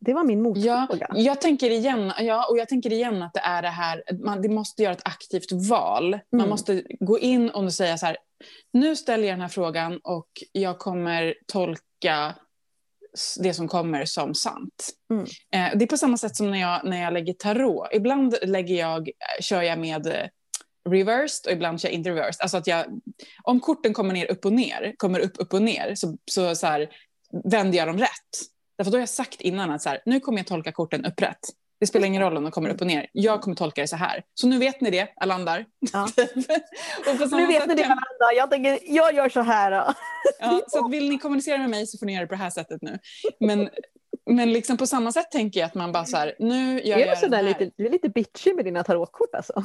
Det 0.00 0.14
var 0.14 0.24
min 0.24 0.42
motfråga. 0.42 1.08
Ja, 1.10 1.18
jag 1.18 1.40
tänker 1.40 1.70
igen, 1.70 2.12
ja, 2.18 2.46
och 2.50 2.58
jag 2.58 2.68
tänker 2.68 2.92
igen 2.92 3.22
att 3.22 3.34
det 3.34 3.40
är 3.40 3.62
det 3.62 3.68
här, 3.68 4.02
man 4.24 4.42
det 4.42 4.48
måste 4.48 4.82
göra 4.82 4.92
ett 4.92 5.08
aktivt 5.08 5.52
val. 5.52 6.14
Mm. 6.14 6.22
Man 6.32 6.48
måste 6.48 6.82
gå 7.00 7.18
in 7.18 7.50
och 7.50 7.72
säga 7.72 7.98
så 7.98 8.06
här, 8.06 8.16
nu 8.72 8.96
ställer 8.96 9.24
jag 9.24 9.32
den 9.32 9.40
här 9.40 9.48
frågan 9.48 10.00
och 10.04 10.28
jag 10.52 10.78
kommer 10.78 11.34
tolka 11.46 12.34
det 13.40 13.54
som 13.54 13.68
kommer 13.68 14.04
som 14.04 14.34
sant. 14.34 14.90
Mm. 15.10 15.24
Eh, 15.24 15.78
det 15.78 15.84
är 15.84 15.86
på 15.86 15.96
samma 15.96 16.16
sätt 16.16 16.36
som 16.36 16.50
när 16.50 16.60
jag, 16.60 16.80
när 16.84 17.02
jag 17.02 17.12
lägger 17.12 17.32
tarot. 17.32 17.88
Ibland 17.92 18.34
lägger 18.42 18.74
jag, 18.74 19.08
eh, 19.08 19.40
kör 19.40 19.62
jag 19.62 19.78
med 19.78 20.06
eh, 20.06 20.26
reversed 20.90 21.46
och 21.46 21.52
ibland 21.52 21.80
kör 21.80 21.88
jag 21.88 21.94
inte 21.94 22.10
reversed. 22.10 22.42
Alltså 22.42 22.56
att 22.56 22.66
jag, 22.66 22.86
om 23.42 23.60
korten 23.60 23.92
kommer 23.92 24.14
ner 24.14 24.30
upp 24.30 24.44
och 24.44 24.52
ner, 24.52 24.94
kommer 24.96 25.20
upp 25.20 25.32
upp 25.38 25.54
och 25.54 25.62
ner, 25.62 25.94
så, 25.94 26.16
så, 26.30 26.54
så 26.54 26.66
här, 26.66 26.88
vänder 27.44 27.78
jag 27.78 27.88
dem 27.88 27.98
rätt. 27.98 28.08
Därför 28.78 28.90
då 28.90 28.96
har 28.96 29.02
jag 29.02 29.08
sagt 29.08 29.40
innan 29.40 29.70
att 29.70 29.82
så 29.82 29.88
här, 29.88 30.02
nu 30.06 30.20
kommer 30.20 30.38
jag 30.38 30.46
tolka 30.46 30.72
korten 30.72 31.04
upprätt. 31.04 31.40
Det 31.80 31.86
spelar 31.86 32.06
ingen 32.06 32.22
roll 32.22 32.36
om 32.36 32.42
de 32.42 32.52
kommer 32.52 32.70
upp 32.70 32.80
och 32.80 32.86
ner. 32.86 33.06
Jag 33.12 33.40
kommer 33.40 33.56
tolka 33.56 33.80
det 33.80 33.88
så 33.88 33.96
här. 33.96 34.22
Så 34.34 34.46
nu 34.46 34.58
vet 34.58 34.80
ni 34.80 34.90
det, 34.90 35.08
alla 35.16 35.34
andra. 35.34 35.64
Ja. 35.92 36.08
nu 37.30 37.46
vet 37.46 37.66
ni 37.66 37.74
det, 37.74 37.84
alla 37.84 38.32
Jag, 38.36 38.50
tänker, 38.50 38.78
jag 38.82 39.14
gör 39.14 39.28
så 39.28 39.40
här. 39.40 39.70
Då. 39.70 39.94
Ja, 40.40 40.62
så 40.68 40.88
vill 40.88 41.08
ni 41.08 41.18
kommunicera 41.18 41.58
med 41.58 41.70
mig 41.70 41.86
så 41.86 41.98
får 41.98 42.06
ni 42.06 42.12
göra 42.12 42.22
det 42.22 42.26
på 42.26 42.34
det 42.34 42.42
här 42.42 42.50
sättet 42.50 42.82
nu. 42.82 42.98
Men, 43.40 43.68
men 44.30 44.52
liksom 44.52 44.76
på 44.76 44.86
samma 44.86 45.12
sätt 45.12 45.30
tänker 45.30 45.60
jag 45.60 45.66
att 45.66 45.74
man 45.74 45.92
bara 45.92 46.04
så 46.04 46.16
här, 46.16 46.36
nu 46.38 46.80
gör 46.80 46.98
är 46.98 47.06
jag 47.06 47.18
så 47.18 47.26
där 47.26 47.42
lite, 47.42 47.70
Du 47.76 47.86
är 47.86 47.90
lite 47.90 48.08
bitchy 48.08 48.54
med 48.54 48.64
dina 48.64 48.84
tarotkort 48.84 49.34
alltså. 49.34 49.64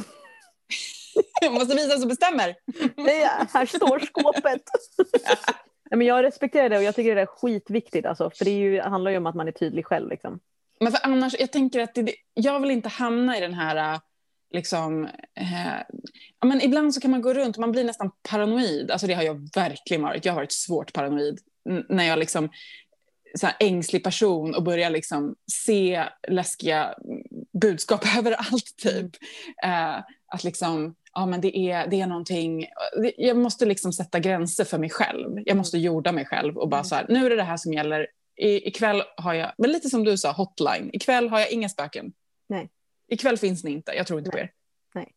jag 1.42 1.54
måste 1.54 1.76
visa 1.76 1.98
som 1.98 2.10
bestämmer. 2.10 2.56
Det 2.96 3.22
är, 3.22 3.48
här 3.54 3.66
står 3.66 4.00
skåpet. 4.00 4.62
Ja, 5.90 5.98
men 5.98 6.08
jag 6.08 6.24
respekterar 6.24 6.70
det 6.70 6.78
och 6.78 6.84
jag 6.84 6.96
tycker 6.96 7.16
det 7.16 7.22
är 7.22 7.26
skitviktigt. 7.26 8.08
Alltså, 8.08 8.30
för 8.30 8.46
det 8.46 8.52
ju, 8.52 8.82
handlar 8.82 9.12
ju 9.12 9.18
om 9.18 9.26
att 9.26 9.36
man 9.36 9.48
är 9.48 9.52
tydlig 9.52 9.86
själv. 9.86 10.10
Liksom. 10.10 10.40
Men 10.80 10.92
för 10.92 11.00
annars, 11.04 11.36
jag 11.40 11.52
tänker 11.52 11.80
att 11.80 11.96
det, 11.96 12.16
jag 12.34 12.60
vill 12.60 12.72
inte 12.72 12.90
hamna 12.90 13.38
i 13.38 13.42
den 13.42 13.54
här... 13.54 14.00
Liksom, 14.54 15.06
eh, 15.36 15.78
ja, 16.40 16.48
men 16.48 16.62
ibland 16.62 16.94
så 16.94 17.02
kan 17.02 17.12
man 17.12 17.22
gå 17.22 17.34
runt 17.34 17.56
och 17.56 17.62
man 17.62 17.72
blir 17.72 17.84
nästan 17.84 18.12
paranoid. 18.30 18.92
Alltså 18.92 19.08
det 19.08 19.14
har 19.14 19.24
jag 19.24 19.50
verkligen 19.56 20.04
varit. 20.04 20.26
Jag 20.26 20.34
har 20.34 20.40
varit 20.40 20.52
svårt 20.52 20.94
paranoid. 20.94 21.40
N 21.70 21.86
när 21.90 22.04
jag 22.04 22.20
liksom 22.20 22.50
så 23.36 23.48
här 23.48 23.56
ängslig 23.60 24.04
person 24.04 24.56
och 24.56 24.64
börjar 24.64 24.90
liksom 24.90 25.36
se 25.52 26.04
läskiga 26.28 26.96
budskap 27.62 28.06
överallt. 28.18 28.78
Typ. 28.78 29.12
Eh, 29.64 29.98
att 30.28 30.44
liksom, 30.44 30.96
ja, 31.14 31.26
men 31.26 31.42
det, 31.42 31.58
är, 31.58 31.88
det 31.88 32.02
är 32.02 32.08
någonting... 32.08 32.66
Jag 33.18 33.38
måste 33.38 33.66
liksom 33.66 33.94
sätta 33.94 34.20
gränser 34.20 34.66
för 34.66 34.78
mig 34.78 34.90
själv. 34.90 35.40
Jag 35.46 35.58
måste 35.58 35.78
jorda 35.78 36.12
mig 36.12 36.26
själv 36.26 36.58
och 36.58 36.70
bara 36.70 36.78
mm. 36.78 36.86
så 36.86 36.96
här, 36.96 37.06
nu 37.10 37.26
är 37.26 37.30
det 37.30 37.36
det 37.36 37.44
här 37.44 37.58
som 37.58 37.74
gäller. 37.74 38.08
I, 38.36 38.68
ikväll 38.68 39.04
har 39.18 39.34
jag, 39.34 39.54
men 39.58 39.72
lite 39.72 39.90
som 39.90 40.04
du 40.04 40.18
sa, 40.18 40.32
hotline. 40.32 40.90
Ikväll 40.94 41.30
har 41.30 41.40
jag 41.40 41.52
inga 41.52 41.70
spöken. 41.70 42.14
Nej. 42.48 42.70
Ikväll 43.08 43.38
finns 43.38 43.64
ni 43.64 43.72
inte, 43.72 43.92
jag 43.92 44.08
tror 44.08 44.20
inte 44.20 44.32
Nej. 44.34 44.42
på 44.42 44.48
er. 44.48 44.54
Nej, 44.96 45.16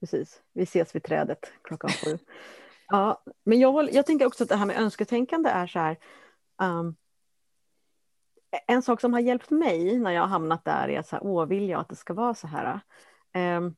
precis. 0.00 0.42
Vi 0.52 0.62
ses 0.62 0.94
vid 0.94 1.02
trädet 1.02 1.52
klockan 1.62 1.90
sju. 1.90 2.18
ja, 2.88 3.22
men 3.44 3.60
jag, 3.60 3.94
jag 3.94 4.06
tänker 4.06 4.26
också 4.26 4.42
att 4.42 4.48
det 4.48 4.56
här 4.56 4.66
med 4.66 4.76
önsketänkande 4.76 5.50
är 5.50 5.66
så 5.66 5.78
här. 5.78 5.98
Um, 6.62 6.96
en 8.66 8.82
sak 8.82 9.00
som 9.00 9.12
har 9.12 9.20
hjälpt 9.20 9.50
mig 9.50 9.98
när 9.98 10.10
jag 10.10 10.22
har 10.22 10.28
hamnat 10.28 10.64
där 10.64 10.88
är 10.88 10.98
att 10.98 11.08
så 11.08 11.16
här, 11.16 11.24
åh, 11.24 11.46
vill 11.46 11.68
jag 11.68 11.80
att 11.80 11.88
det 11.88 11.96
ska 11.96 12.14
vara 12.14 12.34
så 12.34 12.46
här? 12.46 12.80
Um, 13.34 13.76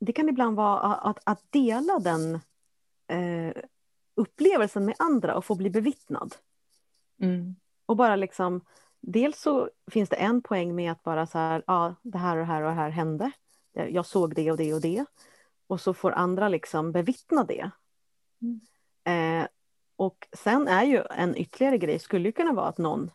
det 0.00 0.12
kan 0.12 0.28
ibland 0.28 0.56
vara 0.56 0.94
att, 0.94 1.18
att 1.24 1.42
dela 1.50 1.98
den 1.98 2.34
eh, 3.08 3.62
upplevelsen 4.14 4.84
med 4.84 4.94
andra 4.98 5.36
och 5.36 5.44
få 5.44 5.54
bli 5.54 5.70
bevittnad. 5.70 6.34
Mm. 7.20 7.56
Och 7.86 7.96
bara 7.96 8.16
liksom, 8.16 8.60
dels 9.00 9.40
så 9.40 9.70
finns 9.90 10.08
det 10.08 10.16
en 10.16 10.42
poäng 10.42 10.74
med 10.74 10.92
att 10.92 11.02
bara 11.02 11.26
så 11.26 11.38
här, 11.38 11.62
ja, 11.66 11.94
det 12.02 12.18
här 12.18 12.36
och 12.36 12.46
det 12.46 12.52
här 12.52 12.62
och 12.62 12.68
det 12.68 12.74
här 12.74 12.90
hände. 12.90 13.30
Jag 13.72 14.06
såg 14.06 14.34
det 14.34 14.50
och 14.50 14.56
det 14.56 14.74
och 14.74 14.80
det. 14.80 15.04
Och 15.66 15.80
så 15.80 15.94
får 15.94 16.12
andra 16.12 16.48
liksom 16.48 16.92
bevittna 16.92 17.44
det. 17.44 17.70
Mm. 18.42 18.60
Eh, 19.04 19.48
och 19.96 20.28
sen 20.32 20.68
är 20.68 20.84
ju 20.84 21.02
en 21.10 21.36
ytterligare 21.36 21.78
grej, 21.78 21.98
skulle 21.98 22.28
ju 22.28 22.32
kunna 22.32 22.52
vara 22.52 22.66
att 22.66 22.78
någon 22.78 23.10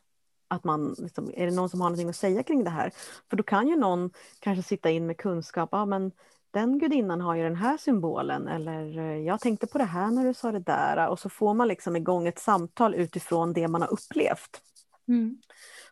att 0.48 0.64
man, 0.64 0.96
liksom, 0.98 1.32
är 1.34 1.46
det 1.46 1.52
någon 1.52 1.70
som 1.70 1.82
har 1.82 1.90
någonting 1.90 2.10
att 2.10 2.16
säga 2.16 2.44
kring 2.44 2.64
det 2.64 2.70
här? 2.70 2.94
För 3.30 3.38
då 3.38 3.44
kan 3.44 3.68
ju 3.68 3.76
någon 3.76 4.12
kanske 4.40 4.64
sitta 4.64 4.90
in 4.90 5.06
med 5.06 5.18
kunskap, 5.18 5.70
ja 5.72 5.86
men 5.86 6.12
den 6.52 6.80
gudinnan 6.80 7.22
har 7.22 7.36
ju 7.36 7.44
den 7.44 7.56
här 7.56 7.78
symbolen 7.78 8.48
eller 8.48 8.98
eh, 8.98 9.18
jag 9.18 9.40
tänkte 9.40 9.68
på 9.68 9.78
det 9.78 9.84
här 9.84 10.12
när 10.12 10.26
du 10.26 10.34
sa 10.34 10.52
det 10.52 10.60
där 10.60 11.08
och 11.08 11.20
så 11.20 11.30
får 11.30 11.54
man 11.54 11.68
liksom 11.68 11.96
igång 11.96 12.28
ett 12.28 12.40
samtal 12.40 12.96
utifrån 12.96 13.54
det 13.54 13.68
man 13.68 13.82
har 13.82 13.94
upplevt. 13.94 14.62
Mm. 15.08 15.38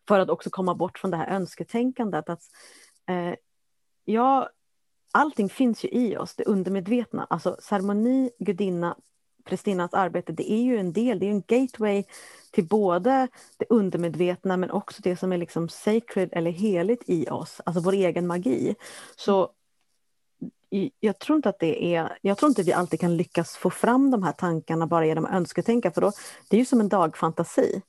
För 0.07 0.20
att 0.20 0.30
också 0.30 0.49
komma 0.49 0.76
bort 0.76 0.99
från 0.99 1.12
det 1.12 1.18
här 1.18 1.36
önsketänkandet. 1.36 2.30
Att, 2.30 2.41
eh, 3.10 3.36
ja, 4.05 4.49
allting 5.12 5.49
finns 5.49 5.86
ju 5.86 5.89
i 5.89 6.18
oss, 6.18 6.36
det 6.36 6.43
undermedvetna. 6.43 7.28
Alltså 7.30 7.57
ceremoni, 7.62 8.32
gudinna, 8.39 8.95
prästinnans 9.43 9.93
arbete, 9.93 10.32
det 10.32 10.51
är 10.51 10.62
ju 10.62 10.78
en 10.78 10.93
del, 10.93 11.20
det 11.20 11.26
är 11.26 11.32
en 11.32 11.43
gateway 11.47 12.03
till 12.51 12.68
både 12.68 13.28
det 13.57 13.66
undermedvetna 13.70 14.57
men 14.57 14.72
också 14.72 15.01
det 15.03 15.18
som 15.18 15.32
är 15.32 15.38
liksom 15.38 15.70
sacred 15.70 16.30
eller 16.32 16.51
heligt 16.51 17.03
i 17.05 17.30
oss, 17.30 17.62
alltså 17.66 17.82
vår 17.82 17.93
egen 17.93 18.28
magi. 18.28 18.76
Så 19.16 19.51
jag 20.99 21.20
tror 21.20 21.36
inte 21.36 21.49
att 21.49 21.59
det 21.59 21.95
är, 21.95 22.17
jag 22.22 22.38
tror 22.38 22.49
inte 22.49 22.63
vi 22.63 22.74
alltid 22.74 22.99
kan 22.99 23.17
lyckas 23.17 23.55
få 23.57 23.70
fram 23.70 24.11
de 24.11 24.24
här 24.24 24.32
tankarna 24.32 24.88
bara 24.88 25.05
genom 25.05 25.26
att 25.26 25.32
önsketänka, 25.32 25.91
för 25.91 26.01
då, 26.01 26.11
det 26.49 26.55
är 26.55 26.59
ju 26.59 26.65
som 26.65 26.80
en 26.80 26.89
dagfantasi. 26.89 27.82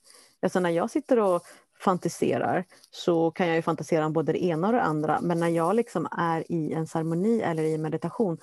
Alltså 0.43 0.61
när 0.61 0.71
jag 0.71 0.91
sitter 0.91 1.19
och 1.19 1.43
fantiserar 1.81 2.65
så 2.91 3.31
kan 3.31 3.47
jag 3.47 3.57
ju 3.57 3.63
fantisera 3.63 4.07
om 4.07 4.13
både 4.13 4.33
det 4.33 4.45
ena 4.45 4.67
och 4.67 4.73
det 4.73 4.83
andra, 4.83 5.21
men 5.21 5.41
när 5.41 5.49
jag 5.49 5.77
liksom 5.77 6.09
är 6.11 6.53
i 6.53 6.73
en 6.73 6.87
ceremoni 6.87 7.41
eller 7.41 7.63
i 7.63 7.79
meditation, 7.79 8.39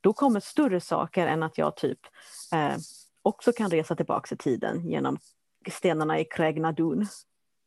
då 0.00 0.12
kommer 0.12 0.40
större 0.40 0.80
saker 0.80 1.26
än 1.26 1.42
att 1.42 1.58
jag 1.58 1.76
typ 1.76 1.98
eh, 2.52 2.76
också 3.22 3.52
kan 3.52 3.70
resa 3.70 3.96
tillbaka 3.96 4.34
i 4.34 4.38
tiden 4.38 4.88
genom 4.88 5.18
stenarna 5.70 6.20
i 6.20 6.24
Craig 6.24 6.60
Nadun 6.60 7.06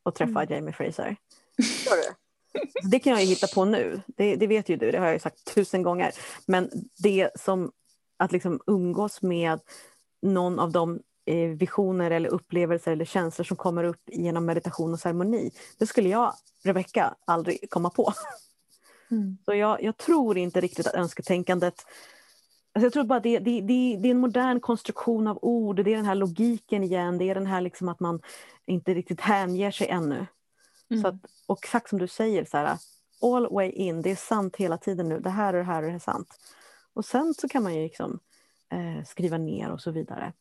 och 0.03 0.15
träffa 0.15 0.43
mm. 0.43 0.53
Jamie 0.53 0.74
Fraser. 0.74 1.15
Det 2.84 2.99
kan 2.99 3.14
jag 3.14 3.22
ju 3.22 3.28
hitta 3.28 3.47
på 3.47 3.66
nu, 3.66 4.01
det, 4.08 4.36
det, 4.36 4.47
vet 4.47 4.70
ju 4.70 4.78
du, 4.78 4.91
det 4.91 4.97
har 4.97 5.06
jag 5.06 5.14
ju 5.14 5.20
sagt 5.20 5.56
tusen 5.56 5.84
gånger. 5.84 6.12
Men 6.45 6.70
det 7.04 7.30
som 7.36 7.72
att 8.18 8.32
liksom 8.32 8.60
umgås 8.68 9.22
med 9.22 9.60
någon 10.22 10.60
av 10.60 10.72
de 10.72 10.99
eh, 11.26 11.49
visioner 11.49 12.12
eller 12.12 12.30
upplevelser 12.30 12.91
eller 12.91 13.06
känslor 13.06 13.43
som 13.43 13.58
kommer 13.58 13.84
upp 13.84 14.01
genom 14.06 14.45
meditation 14.45 14.93
och 14.93 14.99
ceremoni, 14.99 15.51
det 15.78 15.88
skulle 15.88 16.10
jag, 16.10 16.34
Rebecka, 16.64 17.16
aldrig 17.28 17.70
komma 17.70 17.89
på. 17.89 18.14
Mm. 19.12 19.38
Så 19.45 19.54
jag, 19.54 19.84
jag, 19.84 19.97
tror 19.97 20.38
inte 20.38 20.62
riktigt 20.62 20.88
att 20.88 20.93
önsketänkandet 20.93 21.86
Alltså 22.76 22.86
jag 22.86 22.93
tror 22.93 23.04
bara 23.04 23.20
det, 23.20 23.39
det, 23.39 23.62
det, 23.62 23.97
det, 24.01 24.08
är 24.08 24.12
en 24.12 24.20
modern 24.20 24.60
konstruktion 24.60 25.28
av 25.28 25.39
ord, 25.41 25.76
det 25.76 25.91
är 25.91 25.95
den 25.95 26.06
här 26.06 26.16
logiken 26.16 26.84
igen, 26.84 27.18
det 27.18 27.30
är 27.30 27.36
den 27.36 27.45
här 27.45 27.62
liksom 27.62 27.89
att 27.89 27.99
man 27.99 28.22
inte 28.66 28.93
riktigt 28.93 29.22
hänger 29.22 29.72
sig 29.72 29.88
ännu. 29.88 30.26
Mm. 30.94 31.02
Så 31.02 31.08
att, 31.08 31.16
och 31.48 31.60
exakt 31.64 31.89
som 31.89 32.00
du 32.00 32.08
säger, 32.08 32.46
så 32.46 32.58
här, 32.58 32.78
all 33.22 33.54
way 33.54 33.70
in, 33.70 34.02
det 34.02 34.12
är 34.12 34.16
sant 34.16 34.56
hela 34.56 34.78
tiden 34.78 35.10
nu, 35.10 35.20
det 35.20 35.30
här 35.30 35.54
och 35.54 35.60
det 35.60 35.66
här 35.66 35.84
och 35.84 35.89
det 35.89 35.96
är 35.96 36.00
sant. 36.00 36.28
Och 36.94 37.06
sen 37.06 37.34
så 37.34 37.50
kan 37.50 37.64
man 37.64 37.76
ju 37.76 37.84
liksom, 37.84 38.20
eh, 38.72 39.06
skriva 39.06 39.38
ner 39.38 39.72
och 39.72 39.82
så 39.82 39.91
vidare. 39.91 40.34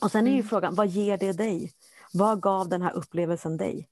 Och 0.00 0.10
sen 0.10 0.26
är 0.26 0.30
ju 0.30 0.36
mm. 0.36 0.48
frågan, 0.48 0.74
vad 0.74 0.86
ger 0.86 1.18
det 1.18 1.32
dig? 1.32 1.72
Vad 2.12 2.42
gav 2.42 2.68
den 2.68 2.82
här 2.82 2.92
upplevelsen 2.92 3.56
dig? 3.56 3.88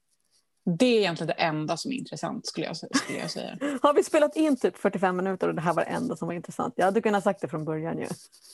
Det 0.65 0.85
är 0.85 0.99
egentligen 0.99 1.27
det 1.27 1.43
enda 1.43 1.77
som 1.77 1.91
är 1.91 1.95
intressant 1.95 2.47
skulle 2.47 2.65
jag, 2.65 2.77
skulle 2.77 3.19
jag 3.19 3.31
säga. 3.31 3.57
Har 3.81 3.93
vi 3.93 4.03
spelat 4.03 4.35
in 4.35 4.57
typ 4.57 4.77
45 4.77 5.17
minuter 5.17 5.47
och 5.47 5.55
det 5.55 5.61
här 5.61 5.73
var 5.73 5.85
det 5.85 5.89
enda 5.89 6.15
som 6.15 6.27
var 6.27 6.35
intressant? 6.35 6.73
Jag 6.77 6.85
hade 6.85 7.01
kunnat 7.01 7.23
sagt 7.23 7.41
det 7.41 7.47
från 7.47 7.65
början 7.65 7.97
ju. 7.97 8.07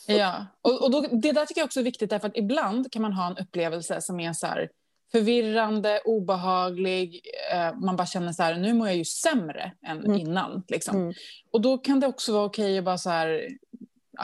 Ja, 0.07 0.45
och, 0.61 0.83
och 0.83 0.91
då, 0.91 1.01
det 1.01 1.31
där 1.31 1.45
tycker 1.45 1.61
jag 1.61 1.65
också 1.65 1.79
är 1.79 1.83
viktigt 1.83 2.09
därför 2.09 2.27
att 2.27 2.37
ibland 2.37 2.91
kan 2.91 3.01
man 3.01 3.13
ha 3.13 3.27
en 3.27 3.37
upplevelse 3.37 4.01
som 4.01 4.19
är 4.19 4.33
så 4.33 4.47
här, 4.47 4.69
förvirrande, 5.11 6.01
obehaglig. 6.05 7.21
Eh, 7.53 7.79
man 7.79 7.95
bara 7.95 8.07
känner 8.07 8.31
så 8.31 8.43
här, 8.43 8.55
nu 8.55 8.73
mår 8.73 8.87
jag 8.87 8.97
ju 8.97 9.05
sämre 9.05 9.71
än 9.87 10.05
mm. 10.05 10.19
innan. 10.19 10.63
Liksom. 10.67 10.95
Mm. 10.95 11.13
Och 11.51 11.61
då 11.61 11.77
kan 11.77 11.99
det 11.99 12.07
också 12.07 12.33
vara 12.33 12.45
okej 12.45 12.77
att 12.77 12.85
bara 12.85 12.97
så 12.97 13.09
här, 13.09 13.47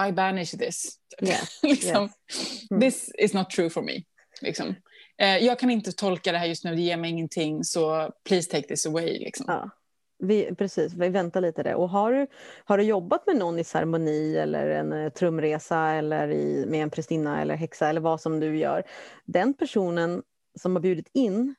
I 0.07 0.11
banish 0.11 0.57
this. 0.57 0.99
Yeah. 1.21 1.41
liksom, 1.63 2.03
yes. 2.03 2.71
mm. 2.71 2.81
This 2.81 3.11
is 3.17 3.33
not 3.33 3.49
true 3.49 3.69
for 3.69 3.81
me. 3.81 4.01
Liksom. 4.41 4.75
Eh, 5.17 5.37
jag 5.37 5.59
kan 5.59 5.69
inte 5.69 5.91
tolka 5.91 6.31
det 6.31 6.37
här 6.37 6.45
just 6.45 6.63
nu, 6.63 6.75
det 6.75 6.81
ger 6.81 6.97
mig 6.97 7.09
ingenting, 7.09 7.63
så 7.63 8.11
please 8.27 8.51
take 8.51 8.67
this 8.67 8.85
away. 8.85 9.19
Liksom. 9.19 9.45
Ja. 9.47 9.69
Vi, 10.19 10.55
precis, 10.55 10.93
vi 10.93 11.09
väntar 11.09 11.41
lite 11.41 11.63
där. 11.63 11.75
Och 11.75 11.89
har 11.89 12.13
du, 12.13 12.27
har 12.65 12.77
du 12.77 12.83
jobbat 12.83 13.27
med 13.27 13.35
någon 13.35 13.59
i 13.59 13.63
ceremoni 13.63 14.37
eller 14.37 14.69
en 14.69 14.93
eh, 14.93 15.09
trumresa 15.09 15.91
eller 15.91 16.31
i, 16.31 16.65
med 16.67 16.83
en 16.83 16.89
prästinna 16.89 17.41
eller 17.41 17.55
häxa 17.55 17.89
eller 17.89 18.01
vad 18.01 18.21
som 18.21 18.39
du 18.39 18.57
gör, 18.57 18.83
den 19.25 19.53
personen 19.53 20.23
som 20.55 20.75
har 20.75 20.81
bjudit 20.81 21.09
in 21.13 21.55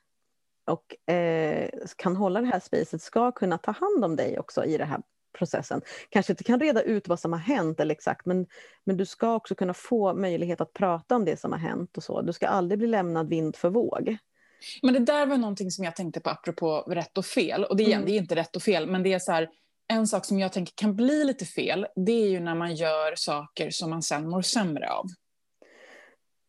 och 0.67 1.13
eh, 1.13 1.69
kan 1.95 2.15
hålla 2.15 2.41
det 2.41 2.47
här 2.47 2.59
spacet 2.59 3.01
ska 3.01 3.31
kunna 3.31 3.57
ta 3.57 3.71
hand 3.71 4.05
om 4.05 4.15
dig 4.15 4.39
också 4.39 4.65
i 4.65 4.77
den 4.77 4.87
här 4.87 5.01
processen. 5.37 5.81
Kanske 6.09 6.33
inte 6.33 6.43
kan 6.43 6.59
reda 6.59 6.81
ut 6.81 7.07
vad 7.07 7.19
som 7.19 7.33
har 7.33 7.39
hänt 7.39 7.79
eller 7.79 7.95
exakt, 7.95 8.25
men, 8.25 8.47
men 8.83 8.97
du 8.97 9.05
ska 9.05 9.35
också 9.35 9.55
kunna 9.55 9.73
få 9.73 10.13
möjlighet 10.13 10.61
att 10.61 10.73
prata 10.73 11.15
om 11.15 11.25
det 11.25 11.39
som 11.39 11.51
har 11.51 11.59
hänt 11.59 11.97
och 11.97 12.03
så. 12.03 12.21
Du 12.21 12.33
ska 12.33 12.47
aldrig 12.47 12.79
bli 12.79 12.87
lämnad 12.87 13.29
vind 13.29 13.55
för 13.55 13.69
våg. 13.69 14.17
Men 14.81 14.93
det 14.93 14.99
där 14.99 15.25
var 15.25 15.37
någonting 15.37 15.71
som 15.71 15.83
jag 15.83 15.95
tänkte 15.95 16.19
på 16.19 16.29
apropå 16.29 16.83
rätt 16.87 17.17
och 17.17 17.25
fel. 17.25 17.63
Och 17.63 17.77
det, 17.77 17.83
igen, 17.83 17.97
mm. 17.97 18.05
det 18.05 18.11
är 18.11 18.17
inte 18.17 18.35
rätt 18.35 18.55
och 18.55 18.63
fel, 18.63 18.87
men 18.87 19.03
det 19.03 19.13
är 19.13 19.19
så 19.19 19.31
här, 19.31 19.49
en 19.87 20.07
sak 20.07 20.25
som 20.25 20.39
jag 20.39 20.53
tänker 20.53 20.73
kan 20.75 20.95
bli 20.95 21.23
lite 21.23 21.45
fel, 21.45 21.87
det 21.95 22.11
är 22.11 22.29
ju 22.29 22.39
när 22.39 22.55
man 22.55 22.75
gör 22.75 23.15
saker 23.15 23.69
som 23.69 23.89
man 23.89 24.03
sen 24.03 24.29
mår 24.29 24.41
sämre 24.41 24.89
av. 24.89 25.05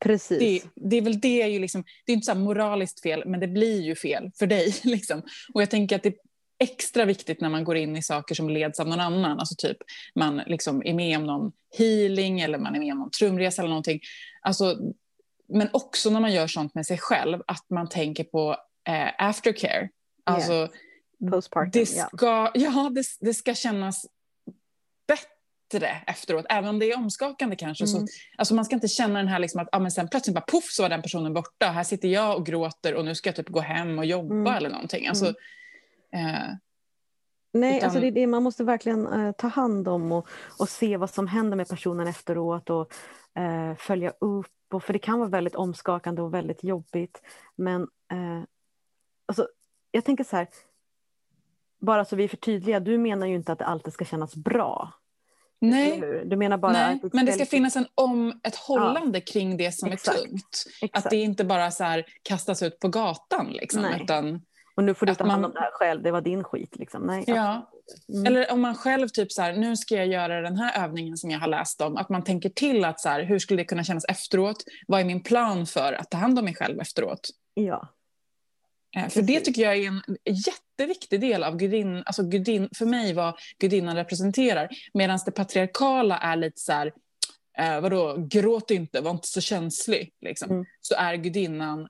Precis. 0.01 0.39
Det, 0.39 0.63
det, 0.75 0.97
är 0.97 1.03
väl 1.03 1.21
det, 1.21 1.49
ju 1.49 1.59
liksom, 1.59 1.85
det 2.07 2.13
är 2.13 2.15
inte 2.15 2.27
så 2.27 2.35
moraliskt 2.35 3.01
fel, 3.01 3.23
men 3.27 3.41
det 3.41 3.49
blir 3.49 3.81
ju 3.81 3.95
fel 3.95 4.31
för 4.39 4.47
dig. 4.47 4.75
Liksom. 4.85 5.23
Och 5.55 5.63
jag 5.63 5.71
tänker 5.71 5.97
att 5.97 6.03
det 6.03 6.09
är 6.09 6.15
extra 6.59 7.05
viktigt 7.05 7.41
när 7.41 7.49
man 7.49 7.65
går 7.65 7.77
in 7.77 7.97
i 7.97 8.03
saker 8.03 8.35
som 8.35 8.51
leds 8.51 8.81
av 8.81 8.89
någon 8.89 9.01
annan. 9.01 9.39
Alltså 9.39 9.55
typ 9.59 9.77
man 10.15 10.37
liksom 10.37 10.83
är 10.87 10.95
med 10.95 11.19
om 11.19 11.27
någon 11.27 11.53
healing 11.79 12.41
eller 12.41 12.59
man 12.59 12.75
är 12.75 12.79
med 12.79 12.93
om 12.93 12.99
någon 12.99 13.11
trumresa 13.11 13.63
eller 13.63 13.69
någonting. 13.69 14.01
Alltså, 14.43 14.79
men 15.49 15.69
också 15.73 16.11
när 16.11 16.21
man 16.21 16.33
gör 16.33 16.47
sånt 16.47 16.75
med 16.75 16.87
sig 16.87 16.99
själv, 16.99 17.43
att 17.47 17.71
man 17.71 17.89
tänker 17.89 18.25
på 18.25 18.57
eh, 18.89 19.29
aftercare. 19.29 19.89
Alltså, 20.25 20.53
yeah. 20.53 20.71
postpartum. 21.31 21.71
det 21.71 21.87
ska, 21.87 22.09
ja. 22.21 22.51
ja 22.55 22.91
det, 22.95 23.05
det 23.21 23.35
ska 23.35 23.55
kännas 23.55 24.07
bättre 25.73 25.89
efteråt, 26.07 26.47
även 26.49 26.71
om 26.71 26.79
det 26.79 26.91
är 26.93 26.99
omskakande 26.99 27.57
kanske. 27.57 27.85
Mm. 27.85 28.07
Så, 28.07 28.13
alltså 28.39 28.55
man 28.55 28.65
ska 28.65 28.75
inte 28.75 28.89
känna 28.89 29.19
den 29.19 29.29
här 29.29 29.39
liksom 29.39 29.61
att 29.61 29.69
ah, 29.73 29.79
men 29.79 29.91
sen 29.91 30.09
plötsligt 30.09 30.35
bara 30.35 30.45
poff 30.49 30.65
så 30.65 30.83
var 30.83 30.89
den 30.89 31.03
personen 31.03 31.35
borta. 31.35 31.67
Här 31.67 31.85
sitter 31.85 32.09
jag 32.09 32.37
och 32.37 32.47
gråter 32.47 32.95
och 32.95 33.05
nu 33.05 33.15
ska 33.15 33.29
jag 33.29 33.37
typ 33.37 33.49
gå 33.49 33.61
hem 33.61 33.99
och 33.99 34.05
jobba 34.07 34.35
Mm. 34.35 34.55
eller 34.55 34.71
någonting. 34.71 35.07
Alltså, 35.07 35.27
eh, 36.13 36.55
Nej, 37.53 37.77
Utan- 37.77 37.85
alltså 37.87 38.01
det 38.01 38.07
är 38.07 38.13
det 38.13 38.27
man 38.27 38.43
måste 38.43 38.65
verkligen 38.65 39.07
eh, 39.07 39.33
ta 39.33 39.49
hand 39.49 39.89
om 39.89 40.13
och, 40.13 40.29
och 40.59 40.69
se 40.69 40.97
vad 40.97 41.11
som 41.11 41.27
händer 41.27 41.57
med 41.57 41.69
personen 41.69 42.07
efteråt 42.07 42.71
och 42.71 42.93
eh, 43.41 43.75
följa 43.77 44.11
upp. 44.21 44.47
Och, 44.71 44.85
för 44.85 44.93
det 44.93 44.99
kan 44.99 45.19
vara 45.19 45.29
väldigt 45.29 45.55
omskakande 45.55 46.23
och 46.23 46.35
väldigt 46.35 46.65
jobbigt. 46.65 47.23
Men 47.57 47.83
eh, 47.83 48.43
alltså, 49.27 49.49
jag 49.91 50.05
tänker 50.05 50.25
så 50.25 50.37
här, 50.37 50.49
bara 51.81 52.05
så 52.05 52.17
vi 52.17 52.25
är 52.25 52.29
för 52.29 52.37
tydliga, 52.37 52.81
du 52.81 52.99
menar 52.99 53.27
ju 53.27 53.35
inte 53.35 53.53
att 53.53 53.59
det 53.59 53.65
alltid 53.65 53.93
ska 53.93 54.05
kännas 54.05 54.37
bra. 54.37 54.93
Nej? 55.61 56.23
Du 56.25 56.37
menar 56.37 56.59
bara 56.59 56.73
nej, 56.73 57.01
att 57.05 57.13
men 57.13 57.27
det 57.27 57.33
ska 57.33 57.47
finnas 57.47 57.77
en 57.77 57.87
om, 57.95 58.41
ett 58.43 58.57
hållande 58.57 59.21
kring 59.21 59.57
det 59.57 59.73
som 59.73 59.93
Exakt. 59.93 60.19
är 60.19 60.23
tungt. 60.23 60.65
Exakt. 60.83 61.07
Att 61.07 61.11
det 61.11 61.17
inte 61.17 61.45
bara 61.45 61.71
så 61.71 61.85
här 61.85 62.05
kastas 62.23 62.63
ut 62.63 62.79
på 62.79 62.89
gatan. 62.89 63.53
Liksom, 63.53 63.83
Nej. 63.83 64.03
utan, 64.03 64.43
Och 64.77 64.85
nu 64.85 64.95
får 64.95 65.07
du 65.07 65.15
ta 65.15 65.27
hand 65.27 65.45
om 65.45 65.53
det 65.53 65.61
här 65.61 65.71
själv, 65.73 66.03
det 66.03 66.11
var 66.11 66.21
din 66.21 66.45
skit. 66.45 66.77
Liksom. 66.79 67.03
Nej, 67.03 67.25
ja. 67.27 67.71
Mm. 68.15 68.27
Eller 68.27 68.53
om 68.53 68.61
man 68.61 68.75
själv 68.75 69.09
typ 69.09 69.33
så 69.33 69.43
här, 69.43 69.53
nu 69.53 69.77
ska 69.77 69.95
jag 69.95 70.07
göra 70.07 70.41
den 70.41 70.57
här 70.57 70.85
övningen 70.85 71.17
som 71.17 71.31
jag 71.31 71.41
har 71.41 71.49
läst 71.49 71.81
om. 71.81 71.97
Att 71.97 72.09
man 72.09 72.25
tänker 72.25 72.49
till 72.49 72.85
att 72.85 73.01
så 73.01 73.09
här, 73.09 73.23
hur 73.23 73.39
skulle 73.39 73.61
det 73.61 73.65
kunna 73.65 73.85
kännas 73.85 74.05
efteråt? 74.05 74.65
Vad 74.87 75.01
är 75.01 75.05
min 75.05 75.23
plan 75.23 75.67
för 75.67 75.93
att 75.93 76.11
ta 76.11 76.19
hand 76.19 76.39
om 76.39 76.45
mig 76.45 76.55
själv 76.55 76.81
efteråt? 76.81 77.21
ja. 77.55 77.89
Eh, 78.97 79.09
För 79.09 79.23
det 79.23 79.41
tycker 79.41 79.63
jag 79.63 79.77
är 79.77 79.87
en 79.89 80.03
jätteviktig 80.25 81.21
del 81.21 81.45
av 81.45 81.57
gudin, 81.57 82.03
alltså 82.07 82.23
gudin, 82.23 82.69
för 82.79 82.87
mig 82.87 83.13
vad 83.13 83.35
gudinnan 83.59 83.97
representerar. 83.97 84.69
Medan 84.95 85.19
det 85.27 85.31
patriarkala 85.31 86.19
är 86.19 86.37
lite 86.37 86.61
så 86.61 86.73
här, 86.73 86.93
eh, 87.59 87.81
vadå, 87.81 88.17
gråt 88.31 88.71
inte, 88.71 89.01
var 89.01 89.11
inte 89.11 89.29
så 89.29 89.41
känslig. 89.41 90.13
Liksom. 90.21 90.51
Mm. 90.51 90.65
Så 90.81 90.95
är 90.95 91.15
gudinnan, 91.17 91.89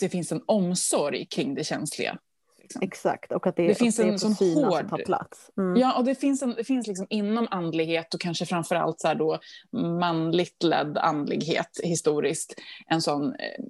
det 0.00 0.08
finns 0.08 0.32
en 0.32 0.42
omsorg 0.46 1.26
kring 1.26 1.54
det 1.54 1.64
känsliga. 1.64 2.18
Liksom. 2.62 2.82
Exakt, 2.82 3.32
och 3.32 3.46
att 3.46 3.56
det, 3.56 3.66
Det 3.68 3.74
finns 3.74 3.96
det 3.96 4.02
en 4.02 4.18
sån 4.18 4.32
hård- 4.32 4.88
ta 4.88 4.96
plats. 4.96 5.50
Mm. 5.58 5.80
Ja, 5.80 5.98
och 5.98 6.04
det 6.04 6.14
finns, 6.14 6.42
en, 6.42 6.54
det 6.56 6.64
finns 6.64 6.86
liksom 6.86 7.06
inom 7.10 7.48
andlighet 7.50 8.14
och 8.14 8.20
kanske 8.20 8.46
framförallt 8.46 9.00
så 9.00 9.08
här 9.08 9.14
då 9.14 9.38
manligt 9.72 10.62
ledd 10.62 10.98
andlighet 10.98 11.80
historiskt 11.82 12.54
en 12.86 13.02
sån, 13.02 13.34
eh, 13.34 13.64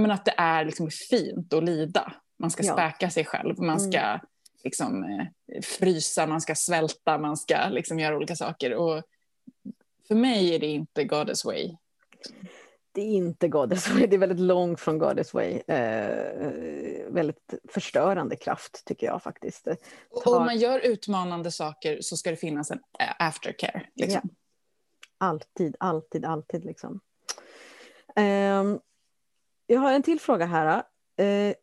menar 0.00 0.14
att 0.14 0.24
det 0.24 0.34
är 0.36 0.64
liksom 0.64 0.90
fint 0.90 1.52
att 1.52 1.64
lida. 1.64 2.12
Man 2.38 2.50
ska 2.50 2.62
Ja. 2.62 2.72
späka 2.72 3.10
sig 3.10 3.24
själv, 3.24 3.58
man 3.60 3.80
ska 3.80 4.18
liksom 4.64 5.04
eh, 5.04 5.60
frysa, 5.62 6.26
man 6.26 6.40
ska 6.40 6.54
svälta, 6.54 7.18
man 7.18 7.36
ska 7.36 7.68
liksom 7.68 7.98
göra 7.98 8.16
olika 8.16 8.36
saker. 8.36 8.74
Och 8.74 9.02
för 10.08 10.14
mig 10.14 10.54
är 10.54 10.58
det 10.58 10.66
inte 10.66 11.04
Goddess 11.04 11.44
way. 11.44 11.76
Det 12.92 13.00
är 13.00 13.06
inte 13.06 13.48
Goddess 13.48 13.88
Way, 13.90 14.06
det 14.06 14.16
är 14.16 14.18
väldigt 14.18 14.40
långt 14.40 14.80
från 14.80 14.98
Goddess 14.98 15.34
Way. 15.34 15.60
Eh, 15.66 17.04
väldigt 17.08 17.54
förstörande 17.68 18.36
kraft 18.36 18.82
tycker 18.84 19.06
jag 19.06 19.22
faktiskt. 19.22 19.64
Det 19.64 19.76
Och 20.10 20.22
tar 20.22 20.36
om 20.38 20.44
man 20.44 20.58
gör 20.58 20.78
utmanande 20.80 21.50
saker 21.50 21.98
så 22.00 22.16
ska 22.16 22.30
det 22.30 22.36
finnas 22.36 22.70
en 22.70 22.80
eh, 22.98 23.14
aftercare. 23.18 23.82
Liksom. 23.94 24.30
Alltid, 25.18 25.76
alltid, 25.80 26.24
alltid 26.24 26.64
liksom. 26.64 27.00
Ehm, 28.16 28.80
jag 29.74 29.80
har 29.80 29.92
en 29.92 30.02
till 30.02 30.20
fråga 30.20 30.46
här. 30.46 30.82
Eh, 31.16 31.54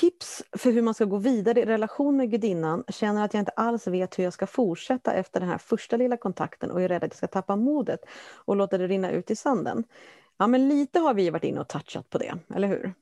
tips 0.00 0.42
för 0.52 0.72
hur 0.72 0.82
man 0.82 0.94
ska 0.94 1.04
gå 1.04 1.16
vidare 1.16 1.60
i 1.60 1.64
relation 1.64 2.16
med 2.16 2.30
gudinnan. 2.30 2.84
Känner 2.88 3.24
att 3.24 3.34
jag 3.34 3.40
inte 3.40 3.52
alls 3.52 3.86
vet 3.86 4.18
hur 4.18 4.24
jag 4.24 4.32
ska 4.32 4.46
fortsätta 4.46 5.12
efter 5.12 5.40
den 5.40 5.48
här 5.48 5.58
första 5.58 5.96
lilla 5.96 6.16
kontakten 6.16 6.70
och 6.70 6.82
är 6.82 6.88
rädd 6.88 7.04
att 7.04 7.10
jag 7.10 7.16
ska 7.16 7.26
tappa 7.26 7.56
modet 7.56 8.00
och 8.34 8.56
låta 8.56 8.78
det 8.78 8.86
rinna 8.86 9.10
ut 9.10 9.30
i 9.30 9.36
sanden. 9.36 9.84
Ja, 10.38 10.46
men 10.46 10.68
lite 10.68 10.98
har 10.98 11.14
vi 11.14 11.30
varit 11.30 11.44
inne 11.44 11.60
och 11.60 11.68
touchat 11.68 12.10
på 12.10 12.18
det, 12.18 12.34
eller 12.54 12.68
hur? 12.68 12.94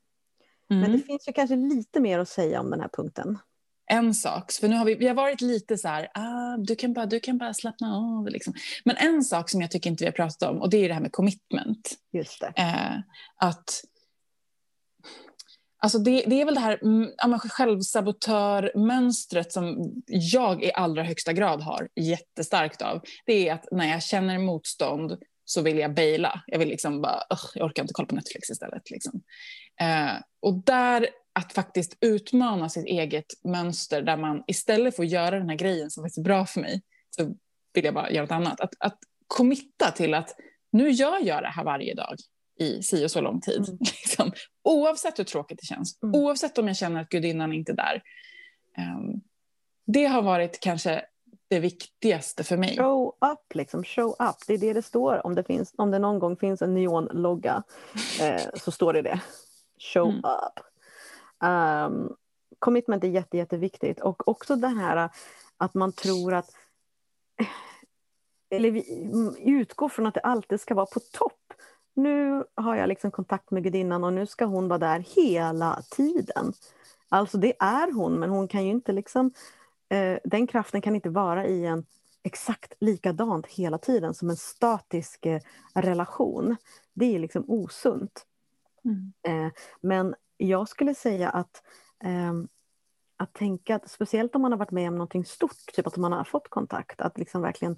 Men 0.69 0.77
Mm. 0.79 0.91
det 0.91 0.99
finns 0.99 1.27
ju 1.27 1.33
kanske 1.33 1.55
lite 1.55 1.99
mer 1.99 2.19
att 2.19 2.29
säga 2.29 2.59
om 2.59 2.69
den 2.69 2.81
här 2.81 2.89
punkten. 2.93 3.37
en 3.85 4.13
sak, 4.13 4.51
för 4.51 4.67
nu 4.67 4.75
har 4.75 4.85
vi, 4.85 4.95
vi 4.95 5.07
har 5.07 5.15
varit 5.15 5.41
lite 5.41 5.77
så 5.77 5.87
här, 5.87 6.07
ah, 6.13 6.57
du, 6.57 6.75
kan 6.75 6.93
bara, 6.93 7.05
du 7.05 7.19
kan 7.19 7.37
bara 7.37 7.53
slappna 7.53 7.95
av. 7.95 8.27
Liksom. 8.27 8.53
Men 8.85 8.95
en 8.97 9.23
sak 9.23 9.49
som 9.49 9.61
jag 9.61 9.71
tycker 9.71 9.89
inte 9.89 10.03
vi 10.03 10.05
har 10.07 10.11
pratat 10.11 10.49
om, 10.49 10.61
och 10.61 10.69
det 10.69 10.77
är 10.77 10.87
det 10.87 10.93
här 10.93 11.01
med 11.01 11.11
commitment. 11.11 11.91
Just 12.11 12.41
det. 12.41 12.53
Eh, 12.61 12.97
att, 13.35 13.81
alltså 15.83 15.99
det, 15.99 16.23
det 16.27 16.41
är 16.41 16.45
väl 16.45 16.55
det 16.55 16.61
här 16.61 16.79
mm, 16.81 17.11
ja, 17.17 17.39
självsabotörmönstret 17.39 19.51
som 19.51 19.93
jag 20.07 20.63
i 20.63 20.71
allra 20.73 21.03
högsta 21.03 21.33
grad 21.33 21.61
har 21.61 21.89
jättestarkt 21.95 22.81
av. 22.81 23.01
Det 23.25 23.49
är 23.49 23.53
att 23.53 23.67
när 23.71 23.89
jag 23.89 24.03
känner 24.03 24.39
motstånd 24.39 25.17
så 25.45 25.61
vill 25.61 25.77
jag 25.77 25.93
baila. 25.93 26.43
Jag 26.47 26.59
vill 26.59 26.67
liksom 26.67 27.01
bara, 27.01 27.23
jag 27.55 27.65
orkar 27.65 27.83
inte 27.83 27.93
kolla 27.93 28.07
på 28.07 28.15
Netflix 28.15 28.49
istället. 28.49 28.91
Liksom. 28.91 29.21
Eh, 29.81 30.13
och 30.39 30.63
där 30.63 31.07
att 31.33 31.53
faktiskt 31.53 31.97
utmana 32.01 32.69
sitt 32.69 32.85
eget 32.85 33.25
mönster 33.43 34.01
där 34.01 34.17
man 34.17 34.43
istället 34.47 34.95
för 34.95 35.03
att 35.03 35.09
göra 35.09 35.39
den 35.39 35.49
här 35.49 35.55
grejen 35.55 35.91
som 35.91 36.03
faktiskt 36.03 36.17
är 36.17 36.23
bra 36.23 36.45
för 36.45 36.61
mig 36.61 36.81
så 37.09 37.35
vill 37.73 37.85
jag 37.85 37.93
bara 37.93 38.11
göra 38.11 38.23
något 38.23 38.31
annat. 38.31 38.61
Att, 38.61 38.73
att 38.79 38.97
committa 39.27 39.91
till 39.91 40.13
att 40.13 40.35
nu 40.71 40.89
gör 40.89 41.19
jag 41.23 41.43
det 41.43 41.49
här 41.49 41.63
varje 41.63 41.93
dag 41.93 42.15
i 42.59 42.83
si 42.83 43.05
och 43.05 43.11
så 43.11 43.21
lång 43.21 43.41
tid. 43.41 43.69
Mm. 43.69 43.77
Liksom. 43.79 44.31
Oavsett 44.63 45.19
hur 45.19 45.23
tråkigt 45.23 45.59
det 45.61 45.65
känns. 45.65 46.03
Mm. 46.03 46.15
Oavsett 46.15 46.57
om 46.57 46.67
jag 46.67 46.77
känner 46.77 47.01
att 47.01 47.09
gudinnan 47.09 47.53
inte 47.53 47.71
är 47.71 47.75
där. 47.75 48.03
Ehm, 48.77 49.21
det 49.85 50.05
har 50.05 50.21
varit 50.21 50.59
kanske 50.59 51.05
det 51.47 51.59
viktigaste 51.59 52.43
för 52.43 52.57
mig. 52.57 52.77
Show 52.77 53.07
up, 53.07 53.55
liksom. 53.55 53.83
Show 53.83 54.09
up. 54.09 54.35
Det 54.47 54.53
är 54.53 54.57
det 54.57 54.73
det 54.73 54.81
står. 54.81 55.25
Om 55.25 55.35
det, 55.35 55.43
finns, 55.43 55.73
om 55.77 55.91
det 55.91 55.99
någon 55.99 56.19
gång 56.19 56.37
finns 56.37 56.61
en 56.61 56.73
neonlogga 56.73 57.63
eh, 58.21 58.41
så 58.53 58.71
står 58.71 58.93
det 58.93 59.01
det. 59.01 59.21
Show 59.79 60.09
Mm. 60.09 60.19
up. 60.19 60.59
Um, 61.43 62.15
commitment 62.59 63.03
är 63.03 63.07
jätte, 63.07 63.37
jätteviktigt. 63.37 64.01
Och 64.01 64.27
också 64.27 64.55
det 64.55 64.67
här 64.67 65.09
att 65.57 65.73
man 65.73 65.93
tror 65.93 66.33
att... 66.33 66.49
Eller 68.49 68.71
vi 68.71 68.85
utgår 69.45 69.89
från 69.89 70.07
att 70.07 70.13
det 70.13 70.19
alltid 70.19 70.61
ska 70.61 70.75
vara 70.75 70.85
på 70.85 70.99
topp. 70.99 71.42
Nu 71.93 72.43
har 72.55 72.75
jag 72.75 72.87
liksom 72.87 73.11
kontakt 73.11 73.51
med 73.51 73.63
gudinnan 73.63 74.03
och 74.03 74.13
nu 74.13 74.25
ska 74.25 74.45
hon 74.45 74.67
vara 74.67 74.79
där 74.79 74.99
hela 74.99 75.81
tiden. 75.91 76.53
Alltså 77.09 77.37
det 77.37 77.53
är 77.59 77.91
hon, 77.91 78.19
men 78.19 78.29
hon 78.29 78.47
kan 78.47 78.65
ju 78.65 78.71
inte 78.71 78.91
liksom... 78.91 79.31
Eh, 79.89 80.17
den 80.23 80.47
kraften 80.47 80.81
kan 80.81 80.95
inte 80.95 81.09
vara 81.09 81.47
i 81.47 81.65
en 81.65 81.85
exakt 82.23 82.73
likadant 82.79 83.47
hela 83.47 83.77
tiden 83.77 84.13
som 84.13 84.29
en 84.29 84.37
statisk 84.37 85.25
eh, 85.25 85.41
relation. 85.73 86.55
Det 86.93 87.15
är 87.15 87.19
liksom 87.19 87.45
osunt. 87.47 88.25
Mm. 88.85 89.13
Eh, 89.27 89.51
men 89.81 90.15
jag 90.37 90.69
skulle 90.69 90.95
säga 90.95 91.29
att, 91.29 91.63
ehm, 92.03 92.47
att 93.17 93.33
tänka, 93.33 93.75
att, 93.75 93.89
speciellt 93.89 94.35
om 94.35 94.41
man 94.41 94.51
har 94.51 94.59
varit 94.59 94.71
med 94.71 94.87
om 94.87 94.95
någonting 94.95 95.25
stort, 95.25 95.73
typ 95.73 95.87
att 95.87 95.97
man 95.97 96.11
har 96.11 96.23
fått 96.23 96.49
kontakt, 96.49 97.01
att 97.01 97.17
liksom 97.17 97.41
verkligen 97.41 97.77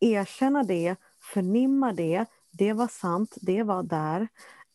erkänna 0.00 0.62
det, 0.62 0.96
förnimma 1.20 1.92
det, 1.92 2.26
det 2.50 2.72
var 2.72 2.88
sant, 2.88 3.36
det 3.40 3.62
var 3.62 3.82
där. 3.82 4.20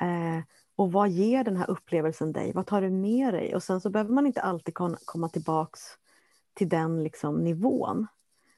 Eh, 0.02 0.44
och 0.76 0.92
vad 0.92 1.10
ger 1.10 1.44
den 1.44 1.58
här 1.58 1.70
upplevelsen 1.70 2.32
dig? 2.32 2.52
Vad 2.54 2.66
tar 2.66 2.82
du 2.82 2.90
med 2.90 3.34
dig? 3.34 3.56
Och 3.56 3.64
sen 3.64 3.82
så 3.82 3.90
behöver 3.90 4.14
man 4.14 4.26
inte 4.26 4.42
alltid 4.42 4.74
komma 5.06 5.30
tillbaks 5.30 5.80
till 6.54 6.70
den 6.70 7.04
liksom 7.04 7.44
nivån. 7.44 8.08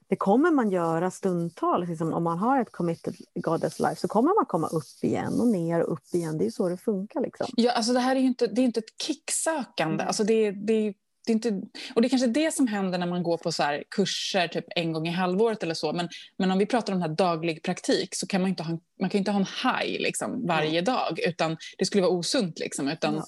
Det 0.08 0.16
kommer 0.16 0.50
man 0.50 0.70
göra 0.70 1.10
stundtals, 1.10 1.88
liksom, 1.88 2.12
om 2.12 2.24
man 2.24 2.38
har 2.38 2.60
ett 2.60 2.72
committed 2.72 3.16
goddess 3.34 3.80
life 3.80 3.96
så 3.96 4.08
kommer 4.08 4.34
man 4.34 4.46
komma 4.46 4.66
upp 4.66 5.04
igen 5.04 5.40
och 5.40 5.46
ner 5.46 5.82
och 5.82 5.92
upp 5.92 6.14
igen. 6.14 6.38
Det 6.38 6.46
är 6.46 6.50
så 6.50 6.68
det 6.68 6.76
funkar. 6.76 7.20
Liksom. 7.20 7.46
Ja, 7.56 7.72
alltså 7.72 7.92
det 7.92 8.00
här 8.00 8.16
är 8.16 8.20
ju 8.20 8.26
inte, 8.26 8.46
det 8.46 8.60
är 8.60 8.64
inte 8.64 8.80
ett 8.80 9.02
kicksökande. 9.02 9.94
Mm. 9.94 10.06
Alltså 10.06 10.24
det, 10.24 10.50
det, 10.50 10.94
det 11.28 11.32
är 11.32 11.34
inte, 11.34 11.48
och 11.94 12.02
det 12.02 12.06
är 12.06 12.10
kanske 12.10 12.28
det 12.28 12.54
som 12.54 12.66
händer 12.66 12.98
när 12.98 13.06
man 13.06 13.22
går 13.22 13.36
på 13.38 13.52
så 13.52 13.62
här 13.62 13.84
kurser 13.90 14.48
typ 14.48 14.64
en 14.76 14.92
gång 14.92 15.08
i 15.08 15.10
halvåret 15.10 15.62
eller 15.62 15.74
så. 15.74 15.92
Men, 15.92 16.08
men 16.38 16.50
om 16.50 16.58
vi 16.58 16.66
pratar 16.66 16.92
om 16.92 17.00
den 17.00 17.10
här 17.10 17.16
daglig 17.16 17.62
praktik 17.62 18.14
så 18.14 18.26
kan 18.26 18.40
man 18.40 18.50
inte 18.50 18.62
ha, 18.62 18.78
man 19.00 19.10
kan 19.10 19.18
inte 19.18 19.30
ha 19.30 19.40
en 19.40 19.46
high 19.80 20.00
liksom 20.02 20.46
varje 20.46 20.80
dag. 20.80 21.18
Utan 21.26 21.56
det 21.78 21.84
skulle 21.84 22.02
vara 22.02 22.12
osunt. 22.12 22.58
Liksom, 22.58 22.88
utan, 22.88 23.14
Ja. 23.14 23.24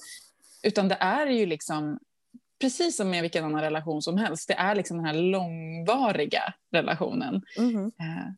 utan 0.63 0.87
det 0.87 0.97
är 0.99 1.27
ju 1.27 1.45
liksom, 1.45 1.99
precis 2.61 2.97
som 2.97 3.09
med 3.09 3.21
vilken 3.21 3.45
annan 3.45 3.61
relation 3.61 4.01
som 4.01 4.17
helst, 4.17 4.47
det 4.47 4.53
är 4.53 4.75
liksom 4.75 4.97
den 4.97 5.05
här 5.05 5.13
långvariga 5.13 6.53
relationen. 6.71 7.35
Eh, 7.99 8.31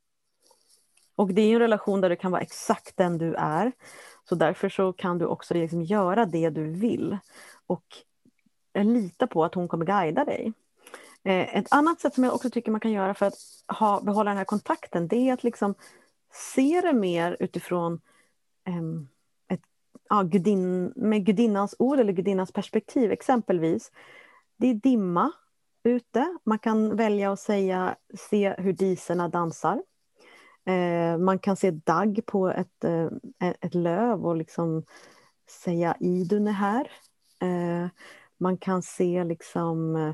Och 1.16 1.34
det 1.34 1.42
är 1.42 1.54
en 1.54 1.60
relation 1.60 2.02
där 2.02 2.10
du 2.10 2.16
kan 2.16 2.32
vara 2.32 2.42
exakt 2.42 2.98
den 2.98 3.18
du 3.18 3.36
är. 3.36 3.72
Så 4.30 4.36
därför 4.36 4.70
så 4.70 4.94
kan 4.94 5.18
du 5.18 5.26
också 5.26 5.54
liksom 5.54 5.84
göra 5.84 6.26
det 6.26 6.50
du 6.50 6.72
vill. 6.74 7.18
Och 7.68 7.84
Eh, 8.74 8.86
lita 8.86 9.28
på 9.28 9.44
att 9.44 9.56
hon 9.56 9.68
kommer 9.68 9.86
guida 9.86 10.26
dig. 10.26 10.54
Eh, 11.24 11.58
ett 11.58 11.68
annat 11.72 12.02
sätt 12.02 12.14
som 12.14 12.24
jag 12.24 12.34
också 12.34 12.50
tycker 12.50 12.72
man 12.72 12.82
kan 12.82 12.92
göra 12.92 13.14
för 13.14 13.26
att 13.26 13.38
ha, 13.68 14.02
behålla 14.02 14.30
den 14.30 14.38
här 14.38 14.46
kontakten 14.46 15.08
det 15.08 15.30
är 15.30 15.34
att 15.34 15.44
liksom 15.44 15.76
se 16.34 16.82
det 16.82 16.94
mer 16.94 17.38
utifrån 17.40 18.02
um, 18.68 19.08
ett, 19.48 19.62
ja, 20.10 20.24
gudin, 20.24 20.94
med 20.96 21.26
gudinnans 21.26 21.76
ord 21.80 22.00
eller 22.00 22.14
gudinnans 22.14 22.52
perspektiv 22.52 23.12
exempelvis. 23.12 23.92
det 24.58 24.68
är 24.68 24.74
dimma 24.74 25.32
ute. 25.84 26.38
Man 26.44 26.60
kan 26.60 26.96
välja 26.96 27.32
att 27.32 27.40
säga 27.40 27.96
se 28.30 28.56
hur 28.58 28.74
diserna 28.74 29.28
dansar. 29.28 29.84
Eh, 30.66 31.18
man 31.18 31.40
kan 31.40 31.56
se 31.56 31.72
dagg 31.72 32.22
på 32.26 32.50
ett, 32.50 32.84
eh, 32.84 33.10
ett 33.40 33.76
löv 33.76 34.26
och 34.26 34.36
liksom 34.36 34.84
säga 35.50 35.98
Idun 36.00 36.48
är 36.48 36.52
här. 36.52 36.92
Eh, 37.42 37.88
man 38.40 38.58
kan 38.58 38.82
se 38.82 39.24
liksom 39.24 39.96
eh, 39.96 40.14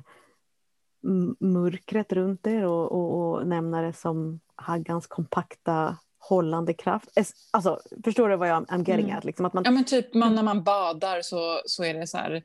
mörkret 1.39 2.13
runt 2.13 2.47
er 2.47 2.65
och, 2.65 2.91
och, 2.91 3.21
och 3.21 3.47
nämna 3.47 3.81
det 3.81 3.93
som 3.93 4.39
Haggans 4.55 5.07
kompakta 5.07 5.97
hållande 6.19 6.73
kraft. 6.73 7.09
Alltså, 7.51 7.79
förstår 8.03 8.29
du 8.29 8.35
vad 8.35 8.49
jag 8.49 8.63
I'm 8.63 8.89
getting 8.89 9.05
mm. 9.05 9.17
at? 9.17 9.23
Liksom 9.23 9.45
att 9.45 9.53
man... 9.53 9.63
Ja, 9.63 9.71
men 9.71 9.83
typ 9.83 10.13
man, 10.13 10.35
när 10.35 10.43
man 10.43 10.63
badar 10.63 11.21
så, 11.21 11.61
så 11.65 11.83
är 11.83 11.93
det 11.93 12.07
så 12.07 12.17
här 12.17 12.43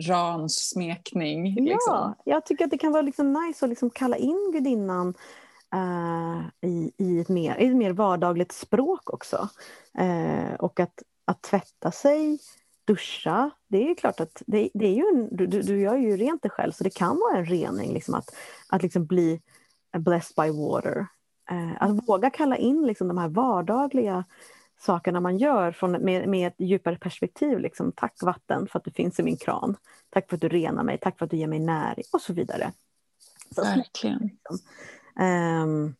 ransmekning. 0.00 1.54
Liksom. 1.54 1.78
Ja, 1.86 2.14
jag 2.24 2.46
tycker 2.46 2.64
att 2.64 2.70
det 2.70 2.78
kan 2.78 2.92
vara 2.92 3.02
liksom 3.02 3.32
nice 3.32 3.64
att 3.64 3.68
liksom 3.68 3.90
kalla 3.90 4.16
in 4.16 4.50
gudinnan 4.52 5.14
uh, 5.74 6.70
i, 6.70 6.92
i, 6.98 7.20
ett 7.20 7.28
mer, 7.28 7.56
i 7.56 7.66
ett 7.66 7.76
mer 7.76 7.92
vardagligt 7.92 8.52
språk 8.52 9.12
också. 9.12 9.48
Uh, 10.00 10.54
och 10.54 10.80
att, 10.80 11.02
att 11.24 11.42
tvätta 11.42 11.90
sig, 11.90 12.38
duscha, 12.84 13.50
det 13.68 13.90
är 13.90 13.94
klart 13.94 14.20
att 14.20 14.42
det, 14.46 14.70
det 14.74 14.86
är 14.86 14.94
ju 14.94 15.04
en, 15.14 15.36
du, 15.36 15.46
du 15.46 15.80
gör 15.80 15.96
ju 15.96 16.16
rent 16.16 16.42
dig 16.42 16.50
själv 16.50 16.72
så 16.72 16.84
det 16.84 16.94
kan 16.94 17.18
vara 17.18 17.38
en 17.38 17.46
rening 17.46 17.92
liksom 17.94 18.14
att, 18.14 18.34
att 18.68 18.82
liksom 18.82 19.06
bli 19.06 19.40
blessed 19.98 20.34
by 20.36 20.50
water. 20.50 21.06
Uh, 21.52 21.82
att 21.82 22.08
våga 22.08 22.30
kalla 22.30 22.56
in 22.56 22.86
liksom 22.86 23.08
de 23.08 23.18
här 23.18 23.28
vardagliga 23.28 24.24
sakerna 24.80 25.20
man 25.20 25.38
gör 25.38 25.72
från, 25.72 25.92
med, 25.92 26.28
med 26.28 26.48
ett 26.48 26.54
djupare 26.58 26.96
perspektiv. 26.96 27.58
Liksom. 27.58 27.92
Tack 27.92 28.22
vatten 28.22 28.66
för 28.66 28.78
att 28.78 28.84
du 28.84 28.90
finns 28.90 29.20
i 29.20 29.22
min 29.22 29.36
kran. 29.36 29.76
Tack 30.10 30.28
för 30.28 30.36
att 30.36 30.40
du 30.40 30.48
renar 30.48 30.82
mig. 30.82 30.98
Tack 30.98 31.18
för 31.18 31.24
att 31.24 31.30
du 31.30 31.36
ger 31.36 31.46
mig 31.46 31.60
näring 31.60 32.04
och 32.12 32.20
så 32.20 32.32
vidare. 32.32 32.72
Så, 33.54 33.62
Verkligen. 33.62 34.18
Liksom. 34.18 34.58
Um, 35.24 35.94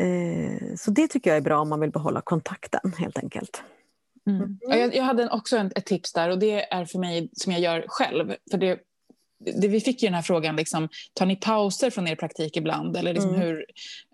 uh, 0.00 0.76
så 0.76 0.90
det 0.90 1.08
tycker 1.08 1.30
jag 1.30 1.36
är 1.36 1.40
bra 1.40 1.60
om 1.60 1.68
man 1.68 1.80
vill 1.80 1.90
behålla 1.90 2.20
kontakten 2.20 2.92
helt 2.98 3.18
enkelt. 3.18 3.62
Mm. 4.30 4.42
Mm. 4.42 4.58
Jag, 4.60 4.94
jag, 4.94 5.02
hade 5.02 5.28
också 5.28 5.56
en, 5.56 5.72
ett 5.74 5.86
tips 5.86 6.12
där 6.12 6.30
och 6.30 6.38
det 6.38 6.72
är 6.74 6.84
för 6.84 6.98
mig 6.98 7.28
som 7.32 7.52
jag 7.52 7.60
gör 7.60 7.84
själv. 7.88 8.34
För 8.50 8.58
det 8.58 8.78
det, 9.44 9.68
vi 9.68 9.80
fick 9.80 10.02
ju 10.02 10.06
den 10.06 10.14
här 10.14 10.22
frågan, 10.22 10.56
liksom, 10.56 10.88
tar 11.14 11.26
ni 11.26 11.36
pauser 11.36 11.90
från 11.90 12.08
er 12.08 12.16
praktik 12.16 12.56
ibland? 12.56 12.96
Eller 12.96 13.12
liksom 13.12 13.34
mm. 13.34 13.40
hur, 13.40 13.64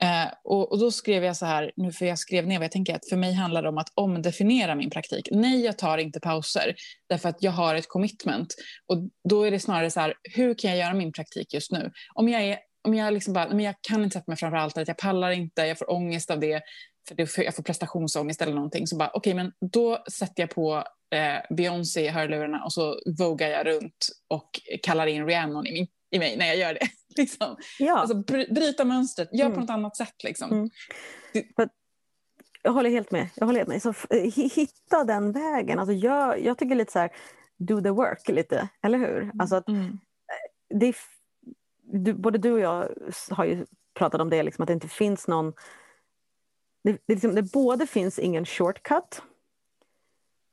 eh, 0.03 0.29
och, 0.45 0.73
och, 0.73 0.79
då 0.79 0.91
skrev 0.91 1.25
jag 1.25 1.37
så 1.37 1.47
här, 1.47 1.73
nu 1.77 1.93
för 1.93 2.07
jag 2.07 2.19
skrev 2.19 2.47
ner 2.47 2.59
vad 2.59 2.65
jag 2.65 2.73
tänker, 2.73 2.95
att 2.95 3.09
för 3.09 3.17
mig 3.17 3.33
handlar 3.33 3.63
det 3.63 3.69
om 3.69 3.79
att 3.79 3.93
omdefiniera 3.95 4.75
min 4.75 4.91
praktik. 4.91 5.29
Nej, 5.31 5.65
jag 5.65 5.79
tar 5.79 5.99
inte 5.99 6.21
pauser, 6.21 6.75
därför 7.09 7.29
att 7.29 7.43
jag 7.43 7.53
har 7.53 7.75
ett 7.75 7.89
commitment. 7.89 8.55
Och 8.87 8.99
då 9.29 9.43
är 9.43 9.51
det 9.51 9.61
snarare 9.61 9.91
så 9.91 10.01
här, 10.01 10.15
hur 10.35 10.55
kan 10.55 10.71
jag 10.71 10.79
göra 10.79 10.95
min 10.95 11.13
praktik 11.13 11.55
just 11.55 11.73
nu? 11.73 11.91
Om 12.15 12.29
jag 12.29 12.43
är 12.43 12.59
om 12.83 12.95
jag, 12.95 13.15
liksom 13.15 13.35
bara, 13.35 13.49
men 13.49 13.61
jag 13.61 13.75
kan 13.81 14.05
inte 14.05 14.15
sätta 14.15 14.31
mig 14.31 14.37
framför 14.37 14.57
altaret, 14.57 14.89
jag 14.89 14.97
pallar 14.97 15.31
inte, 15.31 15.63
jag 15.63 15.79
får 15.79 15.91
ångest 15.91 16.31
av 16.31 16.41
det, 16.41 16.63
för 17.09 17.15
det, 17.15 17.39
jag 17.39 17.55
får 17.55 17.63
prestationsångest 17.63 18.43
eller 18.43 18.55
någonting. 18.55 18.87
Så 18.87 18.97
bara, 18.97 19.11
okej, 19.15 19.35
okay, 19.35 19.35
men 19.35 19.71
då 19.71 20.05
sätter 20.13 20.43
jag 20.43 20.51
på 20.51 20.85
eh, 21.11 21.57
Beyoncé 21.57 22.05
i 22.05 22.09
hörlurarna 22.09 22.65
och 22.65 22.73
så 22.73 23.01
vogar 23.19 23.49
jag 23.49 23.67
runt 23.67 24.09
och 24.29 24.61
kallar 24.83 25.07
in 25.07 25.27
Rhiannon 25.27 25.67
i, 25.67 25.73
min, 25.73 25.87
i 26.11 26.19
mig 26.19 26.37
när 26.37 26.47
jag 26.47 26.57
gör 26.57 26.75
det. 26.75 26.89
liksom. 27.17 27.57
ja. 27.79 27.99
alltså, 27.99 28.15
bryta 28.55 28.85
mönstret, 28.85 29.29
gör 29.33 29.47
mm. 29.47 29.55
på 29.55 29.61
något 29.61 29.71
annat 29.71 29.97
sätt. 29.97 30.25
Liksom. 30.25 30.53
Mm. 30.53 30.71
För, 31.57 31.69
jag 32.63 32.73
håller 32.73 32.91
helt 32.91 33.11
med. 33.11 33.29
Jag 33.35 33.47
håller 33.47 33.61
helt 33.61 33.69
med. 33.69 33.83
Så, 33.83 33.95
hitta 34.55 35.05
den 35.05 35.33
vägen. 35.33 35.79
Alltså, 35.79 35.93
jag, 35.93 36.45
jag 36.45 36.59
tycker 36.59 36.75
lite 36.75 36.93
så 36.93 36.99
här, 36.99 37.11
do 37.59 37.81
the 37.81 37.91
work 37.91 38.29
lite, 38.29 38.69
eller 38.83 38.99
hur? 38.99 39.23
Mm. 39.23 39.41
Alltså 39.41 39.57
att, 39.57 39.69
mm. 39.69 39.99
det, 40.81 40.95
du, 41.93 42.13
både 42.15 42.39
du 42.39 42.53
och 42.53 42.61
jag 42.61 42.89
har 43.31 43.45
ju 43.45 43.67
pratat 43.99 44.21
om 44.21 44.31
det, 44.31 44.43
liksom, 44.43 44.63
att 44.63 44.67
det 44.67 44.73
inte 44.73 44.89
finns 44.89 45.29
någon... 45.29 45.53
Det, 46.89 46.93
det, 47.07 47.15
liksom, 47.15 47.35
det 47.35 47.43
både 47.43 47.87
finns 47.87 48.19
ingen 48.19 48.47
shortcut 48.47 49.23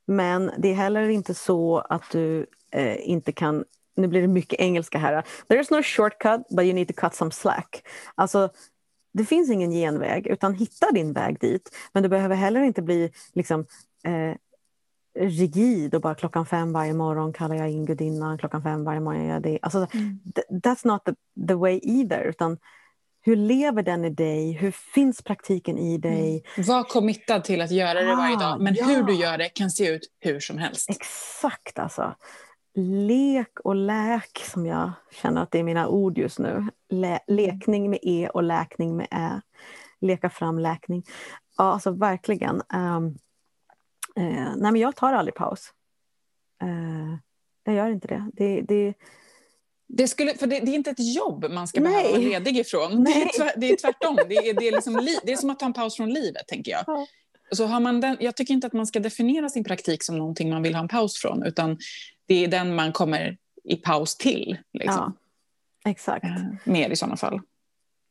men 0.08 0.52
det 0.58 0.68
är 0.68 0.76
heller 0.76 1.10
inte 1.10 1.34
så 1.34 1.78
att 1.78 2.12
du 2.12 2.46
eh, 2.72 3.10
inte 3.10 3.32
kan, 3.32 3.64
nu 3.96 4.08
blir 4.08 4.22
det 4.22 4.28
mycket 4.28 4.60
engelska 4.60 4.98
här. 4.98 5.24
There 5.48 5.62
is 5.62 5.72
no 5.72 5.84
shortcut 5.84 6.48
but 6.50 6.66
you 6.66 6.74
need 6.74 6.88
to 6.88 6.94
cut 6.94 7.16
some 7.16 7.32
slack. 7.32 7.88
Alltså, 8.16 8.50
det 9.14 9.26
finns 9.26 9.50
ingen 9.50 9.72
genväg 9.72 10.28
utan 10.28 10.54
hitta 10.54 10.92
din 10.92 11.14
väg 11.14 11.40
dit. 11.40 11.76
Men 11.94 12.04
du 12.04 12.10
behöver 12.10 12.36
heller 12.36 12.62
inte 12.62 12.82
bli 12.82 13.12
liksom, 13.34 13.66
eh, 14.04 14.36
rigid 15.20 15.96
och 15.96 16.02
bara 16.02 16.16
klockan 16.16 16.46
fem 16.46 16.74
varje 16.74 16.94
morgon 16.94 17.34
kallar 17.34 17.56
jag 17.56 17.70
in 17.70 17.86
gudinnan, 17.86 18.38
klockan 18.38 18.64
fem 18.64 18.84
varje 18.84 19.00
morgon 19.00 19.26
gör 19.26 19.34
jag 19.34 19.42
det. 19.42 19.60
Alltså, 19.62 19.88
mm. 19.94 20.20
That's 20.50 20.88
not 20.88 21.06
the, 21.06 21.14
the 21.48 21.54
way 21.54 21.80
either. 21.84 22.24
Utan 22.24 22.58
hur 23.26 23.36
lever 23.36 23.84
den 23.84 24.06
i 24.06 24.10
dig? 24.10 24.52
Hur 24.52 24.72
finns 24.72 25.22
praktiken 25.22 25.78
i 25.78 25.98
dig? 25.98 26.44
Mm. 26.58 26.68
Var 26.68 26.84
committad 26.84 27.44
till 27.44 27.62
att 27.62 27.72
göra 27.72 28.02
det 28.02 28.14
ah, 28.14 28.16
varje 28.16 28.36
dag, 28.36 28.62
men 28.62 28.76
ja. 28.76 28.86
hur 28.86 29.04
du 29.04 29.14
gör 29.14 29.38
det 29.38 29.50
kan 29.50 29.72
se 29.72 29.88
ut 29.88 30.02
hur 30.20 30.40
som 30.40 30.58
helst. 30.58 30.90
Exakt 30.90 31.80
alltså. 31.80 32.16
Lek 32.76 33.60
och 33.64 33.76
läk, 33.76 34.40
som 34.52 34.66
jag 34.66 34.92
känner 35.12 35.44
att 35.44 35.52
det 35.52 35.60
är 35.60 35.64
mina 35.64 35.88
ord 35.88 36.18
just 36.18 36.40
nu. 36.40 36.66
Le 36.90 37.20
lekning 37.28 37.90
med 37.90 38.00
E 38.02 38.30
och 38.34 38.44
läkning 38.44 38.98
med 38.98 39.08
Ä. 39.12 39.42
Leka 40.02 40.30
fram 40.30 40.60
läkning. 40.60 41.04
Ja, 41.58 41.64
alltså 41.64 41.92
verkligen. 41.92 42.62
Um, 42.74 43.06
uh, 44.20 44.54
nej, 44.56 44.72
men 44.72 44.76
jag 44.76 44.96
tar 44.96 45.14
aldrig 45.14 45.36
paus. 45.36 45.70
Uh, 46.64 47.16
jag 47.64 47.76
gör 47.76 47.90
inte 47.90 48.08
det. 48.08 48.30
det, 48.34 48.62
det 48.62 48.94
det, 49.88 50.08
skulle, 50.08 50.34
för 50.34 50.48
det, 50.48 50.60
det, 50.60 50.72
är 50.72 50.76
inte 50.76 50.90
ett 50.90 51.16
jobb 51.16 51.46
man 51.50 51.68
ska 51.68 51.82
Nej. 51.82 51.92
behöva 51.92 52.10
vara 52.10 52.20
ledig 52.20 52.58
ifrån. 52.58 53.04
Det 53.04 53.12
är, 53.12 53.38
tvär, 53.38 53.52
det 53.58 53.70
är 53.70 53.78
tvärtom. 53.78 54.16
Det 54.30 54.36
är, 54.36 54.54
det, 54.54 54.68
är 54.68 54.72
liksom 54.72 54.98
li, 54.98 55.20
det 55.24 55.32
är 55.32 55.38
som 55.38 55.50
att 55.50 55.60
ta 55.60 55.66
en 55.66 55.74
paus 55.74 55.96
från 55.96 56.14
livet, 56.14 56.48
tänker 56.48 56.72
jag. 56.72 56.84
Ja. 56.88 57.08
Så 57.52 57.66
har 57.66 57.80
man 57.80 58.02
den, 58.02 58.18
jag 58.20 58.36
tycker 58.36 58.54
inte 58.54 58.68
att 58.68 58.74
man 58.74 58.88
ska 58.88 59.00
definiera 59.00 59.50
sin 59.50 59.64
praktik 59.64 60.04
som 60.04 60.18
någonting 60.18 60.50
man 60.50 60.62
vill 60.62 60.76
ha 60.76 60.82
en 60.82 60.88
paus 60.88 61.18
från, 61.18 61.44
utan 61.44 61.78
det 62.26 62.44
är 62.44 62.48
den 62.48 62.76
man 62.76 62.92
kommer 62.92 63.38
i 63.64 63.76
paus 63.76 64.16
till. 64.16 64.58
Liksom. 64.74 65.14
Ja, 65.84 65.92
exakt. 65.92 66.26
Eh, 66.26 66.44
mer 66.64 66.90
i 66.90 66.96
sådana 66.96 67.18
fall. 67.18 67.42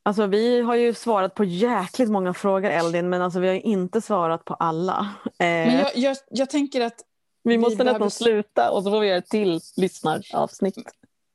Alltså, 0.02 0.26
vi 0.26 0.60
har 0.60 0.74
ju 0.74 0.94
svarat 0.94 1.34
på 1.34 1.44
jäkligt 1.44 2.10
många 2.10 2.34
frågor, 2.34 2.70
Eldin, 2.70 3.08
men 3.08 3.22
alltså, 3.22 3.40
vi 3.40 3.48
har 3.48 3.54
inte 3.54 4.00
svarat 4.00 4.44
på 4.44 4.54
alla. 4.54 5.14
Eh, 5.24 5.46
men 5.46 5.78
jag, 5.78 5.96
jag, 5.96 6.16
jag 6.30 6.50
tänker 6.50 6.80
att 6.80 7.00
vi 7.42 7.58
måste 7.58 7.76
vi 7.76 7.84
nästan 7.84 7.98
behöver... 7.98 8.08
sluta 8.08 8.70
och 8.70 8.82
så 8.82 8.90
får 8.90 9.00
vi 9.00 9.06
göra 9.06 9.18
ett 9.18 9.28
till 9.28 9.60
lyssnaravsnitt. 9.76 10.76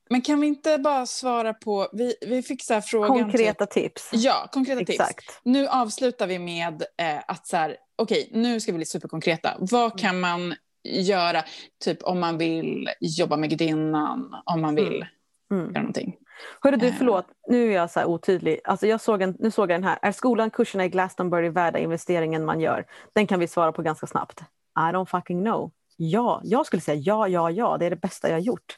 Men 0.10 0.22
kan 0.22 0.39
vi 0.39 0.47
inte 0.47 0.78
bara 0.78 1.05
svara 1.05 1.53
på, 1.53 1.89
vi, 1.93 2.16
vi 2.22 2.43
fick 2.43 2.64
så 2.64 2.74
här 2.74 2.82
frågan. 2.82 3.20
Konkreta 3.20 3.66
typ, 3.66 3.84
tips. 3.84 4.10
Ja, 4.14 4.49
konkreta 4.51 4.82
Exakt. 4.82 5.20
tips. 5.20 5.39
Nu 5.43 5.68
avslutar 5.68 6.28
vi 6.28 6.39
med 6.39 6.84
eh, 6.97 7.20
att 7.28 7.47
så 7.47 7.57
här, 7.57 7.78
okej, 7.95 8.28
okay, 8.30 8.41
nu 8.41 8.60
ska 8.60 8.72
vi 8.72 8.76
bli 8.76 8.86
superkonkreta. 8.86 9.57
Vad 9.60 9.99
kan 9.99 10.20
man 10.20 10.55
göra, 10.84 11.43
typ 11.84 12.03
om 12.03 12.20
man 12.20 12.38
vill 12.38 12.89
jobba 12.99 13.38
med 13.38 13.49
gudinnan, 13.49 14.36
om 14.45 14.62
man 14.62 14.76
vill 14.76 15.05
mm. 15.51 15.66
göra 15.66 15.82
någonting? 15.82 16.16
Hörru 16.62 16.78
du, 16.78 16.88
eh. 16.88 16.93
förlåt, 16.97 17.26
nu 17.47 17.72
är 17.72 17.76
jag 17.76 17.91
så 17.91 18.05
otydlig. 18.05 18.60
Alltså 18.64 18.88
jag 18.88 19.01
såg 19.01 19.22
en, 19.22 19.36
nu 19.39 19.51
såg 19.51 19.72
jag 19.72 19.82
den 19.82 19.89
här. 19.89 19.99
Är 20.01 20.12
skolan, 20.12 20.51
kurserna 20.51 20.86
i 20.86 20.89
Glastonbury 20.89 21.49
värda 21.49 21.80
investeringen 21.80 22.45
man 22.45 22.60
gör? 22.60 22.86
Den 23.14 23.28
kan 23.28 23.39
vi 23.39 23.47
svara 23.47 23.72
på 23.72 23.82
ganska 23.82 24.07
snabbt. 24.07 24.41
I 24.78 24.93
don't 24.93 25.05
fucking 25.05 25.43
know. 25.43 25.72
Ja, 25.97 26.41
jag 26.43 26.66
skulle 26.66 26.82
säga 26.82 27.01
ja, 27.05 27.28
ja, 27.28 27.51
ja. 27.51 27.78
Det 27.78 27.86
är 27.86 27.89
det 27.89 27.95
bästa 27.95 28.28
jag 28.28 28.36
har 28.36 28.41
gjort. 28.41 28.76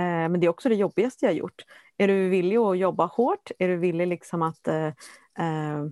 Eh, 0.00 0.28
men 0.28 0.40
det 0.40 0.46
är 0.46 0.50
också 0.50 0.68
det 0.68 0.74
jobbigaste 0.74 1.26
jag 1.26 1.32
har 1.32 1.36
gjort. 1.36 1.64
Är 1.96 2.08
du 2.08 2.28
villig 2.28 2.56
att 2.56 2.78
jobba 2.78 3.06
hårt? 3.06 3.50
Är 3.58 3.68
du 3.68 3.76
villig 3.76 4.06
liksom 4.06 4.42
att 4.42 4.68
eh, 4.68 4.86
eh, 5.38 5.86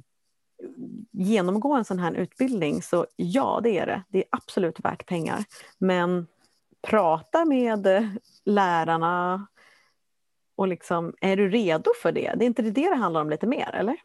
genomgå 1.10 1.74
en 1.74 1.84
sån 1.84 1.98
här 1.98 2.14
utbildning? 2.14 2.82
Så 2.82 3.06
ja, 3.16 3.60
det 3.62 3.78
är 3.78 3.86
det. 3.86 4.02
Det 4.08 4.18
är 4.18 4.24
absolut 4.30 4.80
värt 4.80 5.06
pengar. 5.06 5.44
Men 5.78 6.26
prata 6.82 7.44
med 7.44 7.86
eh, 7.86 8.08
lärarna 8.44 9.46
och 10.56 10.68
liksom, 10.68 11.14
är 11.20 11.36
du 11.36 11.48
redo 11.48 11.90
för 12.02 12.12
det? 12.12 12.34
Det 12.36 12.44
är 12.44 12.46
inte 12.46 12.62
det 12.62 12.70
det 12.70 12.96
handlar 12.96 13.20
om 13.20 13.30
lite 13.30 13.46
mer, 13.46 13.74
eller? 13.74 13.96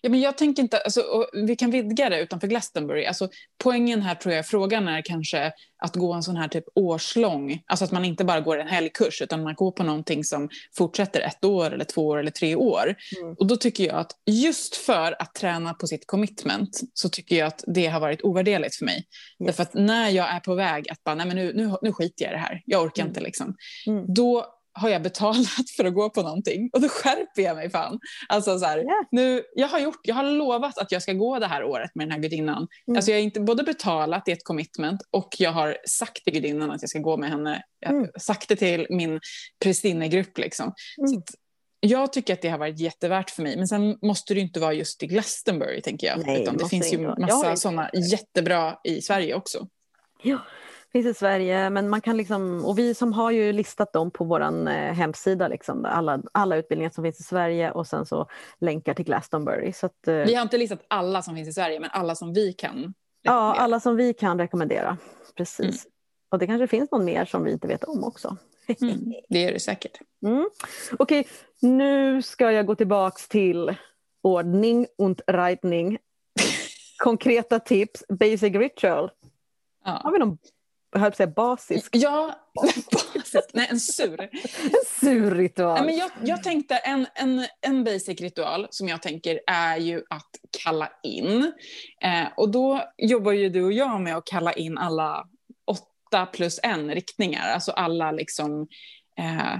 Ja, 0.00 0.10
men 0.10 0.20
jag 0.20 0.38
tänker 0.38 0.62
inte, 0.62 0.78
alltså, 0.78 1.26
vi 1.32 1.56
kan 1.56 1.70
vidga 1.70 2.08
det 2.08 2.20
utanför 2.20 2.46
Glastonbury. 2.46 3.04
Alltså, 3.04 3.28
poängen 3.62 4.02
här 4.02 4.14
tror 4.14 4.34
jag, 4.34 4.46
frågan 4.46 4.88
är 4.88 5.02
kanske 5.02 5.52
att 5.82 5.96
gå 5.96 6.12
en 6.12 6.22
sån 6.22 6.36
här 6.36 6.48
typ 6.48 6.64
årslång, 6.74 7.62
alltså 7.66 7.84
att 7.84 7.92
man 7.92 8.04
inte 8.04 8.24
bara 8.24 8.40
går 8.40 8.58
en 8.58 8.68
helgkurs 8.68 9.22
utan 9.22 9.42
man 9.42 9.54
går 9.54 9.72
på 9.72 9.82
någonting 9.82 10.24
som 10.24 10.48
fortsätter 10.76 11.20
ett 11.20 11.44
år 11.44 11.72
eller 11.74 11.84
två 11.84 12.06
år 12.06 12.18
eller 12.18 12.30
tre 12.30 12.56
år. 12.56 12.94
Mm. 13.22 13.34
Och 13.38 13.46
då 13.46 13.56
tycker 13.56 13.86
jag 13.86 13.96
att 13.96 14.12
just 14.26 14.76
för 14.76 15.22
att 15.22 15.34
träna 15.34 15.74
på 15.74 15.86
sitt 15.86 16.06
commitment 16.06 16.80
så 16.94 17.08
tycker 17.08 17.36
jag 17.36 17.46
att 17.46 17.64
det 17.66 17.86
har 17.86 18.00
varit 18.00 18.22
ovärderligt 18.22 18.76
för 18.76 18.84
mig. 18.84 18.96
Yes. 18.96 19.46
Därför 19.46 19.62
att 19.62 19.74
när 19.74 20.08
jag 20.08 20.30
är 20.30 20.40
på 20.40 20.54
väg 20.54 20.90
att 20.90 21.04
bara, 21.04 21.14
nej 21.14 21.26
men 21.26 21.36
nu, 21.36 21.52
nu, 21.54 21.76
nu 21.82 21.92
skiter 21.92 22.24
jag 22.24 22.32
i 22.32 22.34
det 22.34 22.40
här, 22.40 22.62
jag 22.66 22.82
orkar 22.82 23.02
mm. 23.02 23.10
inte 23.10 23.20
liksom. 23.20 23.54
Mm. 23.86 24.14
Då 24.14 24.46
har 24.80 24.88
jag 24.88 25.02
betalat 25.02 25.70
för 25.76 25.84
att 25.84 25.94
gå 25.94 26.10
på 26.10 26.22
någonting 26.22 26.70
och 26.72 26.80
då 26.80 26.88
skärper 26.88 27.42
jag 27.42 27.56
mig 27.56 27.70
fan. 27.70 27.98
Alltså 28.28 28.58
så 28.58 28.64
här, 28.66 28.78
Yeah. 28.78 28.88
nu, 29.10 29.42
jag, 29.54 29.68
har 29.68 29.78
gjort, 29.78 30.00
jag 30.02 30.14
har 30.14 30.24
lovat 30.24 30.78
att 30.78 30.92
jag 30.92 31.02
ska 31.02 31.12
gå 31.12 31.38
det 31.38 31.46
här 31.46 31.64
året 31.64 31.90
med 31.94 32.06
den 32.06 32.12
här 32.12 32.18
gudinnan. 32.18 32.68
Mm. 32.88 32.96
Alltså 32.96 33.10
jag 33.10 33.18
har 33.18 33.22
inte 33.22 33.40
både 33.40 33.62
betalat, 33.62 34.24
det 34.24 34.32
är 34.32 34.36
ett 34.36 34.44
commitment, 34.44 35.00
och 35.10 35.28
jag 35.38 35.50
har 35.52 35.76
sagt 35.88 36.24
till 36.24 36.32
gudinnan 36.32 36.70
att 36.70 36.82
jag 36.82 36.88
ska 36.90 36.98
gå 36.98 37.16
med 37.16 37.30
henne. 37.30 37.62
Jag 37.80 37.88
har 37.88 37.96
Mm. 37.96 38.10
sagt 38.20 38.48
det 38.48 38.56
till 38.56 38.86
min 38.90 39.20
prästinnegrupp. 39.64 40.38
Liksom. 40.38 40.72
Mm. 40.98 41.22
jag 41.80 42.12
tycker 42.12 42.32
att 42.34 42.42
det 42.42 42.48
har 42.48 42.58
varit 42.58 42.80
jättevärt 42.80 43.30
för 43.30 43.42
mig. 43.42 43.56
Men 43.56 43.68
sen 43.68 43.98
måste 44.02 44.34
det 44.34 44.40
inte 44.40 44.60
vara 44.60 44.72
just 44.72 45.02
i 45.02 45.06
Glastonbury, 45.06 45.80
tänker 45.82 46.06
jag. 46.06 46.26
Nej, 46.26 46.42
Utan 46.42 46.56
det 46.56 46.68
finns 46.68 46.92
ju 46.92 47.06
har 47.06 47.20
massa 47.20 47.56
sådana 47.56 47.90
jättebra 48.10 48.78
i 48.84 49.02
Sverige 49.02 49.34
också. 49.34 49.66
Ja, 50.22 50.38
finns 50.92 51.06
i 51.06 51.14
Sverige, 51.14 51.70
men 51.70 51.88
man 51.88 52.00
kan 52.00 52.16
liksom, 52.16 52.64
och 52.64 52.78
vi 52.78 52.94
som 52.94 53.12
har 53.12 53.30
ju 53.30 53.52
listat 53.52 53.92
dem 53.92 54.10
på 54.10 54.24
vår 54.24 54.40
eh, 54.42 54.74
hemsida, 54.74 55.48
liksom, 55.48 55.84
alla, 55.84 56.22
alla 56.32 56.56
utbildningar 56.56 56.90
som 56.90 57.04
finns 57.04 57.20
i 57.20 57.22
Sverige 57.22 57.70
och 57.70 57.86
sen 57.86 58.06
så 58.06 58.26
länkar 58.60 58.94
till 58.94 59.04
Glastonbury. 59.04 59.72
Så 59.72 59.86
att, 59.86 60.08
eh, 60.08 60.14
Vi 60.14 60.34
har 60.34 60.42
inte 60.42 60.58
listat 60.58 60.84
alla 60.88 61.22
som 61.22 61.34
finns 61.34 61.48
i 61.48 61.52
Sverige, 61.52 61.80
men 61.80 61.90
alla 61.92 62.14
som 62.14 62.32
vi 62.32 62.52
kan. 62.52 62.94
ja, 63.22 63.54
alla 63.58 63.80
som 63.80 63.96
vi 63.96 64.14
kan 64.14 64.38
rekommendera. 64.38 64.96
Precis. 65.36 65.60
Mm. 65.84 65.92
Och 66.30 66.38
det 66.38 66.46
kanske 66.46 66.66
finns 66.66 66.90
någon 66.90 67.04
mer 67.04 67.24
som 67.24 67.44
vi 67.44 67.52
inte 67.52 67.68
vet 67.68 67.84
om 67.84 68.04
också. 68.04 68.36
Mm, 68.82 69.12
det 69.28 69.44
är 69.44 69.52
det 69.52 69.60
säkert. 69.60 69.98
Mm. 70.26 70.50
Okej, 70.98 71.28
nu 71.60 72.22
ska 72.22 72.52
jag 72.52 72.66
gå 72.66 72.74
tillbaks 72.74 73.28
till 73.28 73.74
ordning 74.22 74.86
und 74.98 75.20
Reitning. 75.26 75.98
Konkreta 76.98 77.58
tips, 77.60 78.04
basic 78.08 78.54
ritual. 78.54 79.10
Har 79.84 80.00
Ja, 80.04 80.10
vi 80.10 80.18
någon, 80.18 80.38
jag 80.92 81.00
höll 81.00 81.10
på 81.10 81.12
att 81.12 81.16
säga 81.16 81.26
basisk, 81.26 81.88
ja 81.96 82.34
basis. 82.54 83.34
Nej, 83.52 83.66
en 83.70 83.80
sur. 83.80 84.20
en 84.20 84.30
sur 85.00 85.34
ritual? 85.34 85.74
Nej, 85.74 85.86
men 85.86 85.96
jag, 85.96 86.10
jag 86.24 86.42
tänkte 86.42 86.76
en, 86.76 87.06
en, 87.14 87.46
en 87.60 87.84
basic 87.84 88.20
ritual 88.20 88.66
som 88.70 88.88
jag 88.88 89.02
tänker 89.02 89.40
är 89.46 89.76
ju 89.76 90.02
att 90.10 90.30
kalla 90.64 90.88
in. 91.02 91.52
Eh, 92.02 92.28
och 92.36 92.50
då 92.50 92.82
jobbar 92.98 93.32
ju 93.32 93.48
du 93.48 93.64
och 93.64 93.72
jag 93.72 94.00
med 94.00 94.16
att 94.16 94.24
kalla 94.26 94.52
in 94.52 94.78
alla 94.78 95.26
åtta 95.66 96.26
plus 96.26 96.60
en 96.62 96.94
riktningar. 96.94 97.48
Alltså 97.48 97.72
alla 97.72 98.12
liksom 98.12 98.68
eh, 99.18 99.56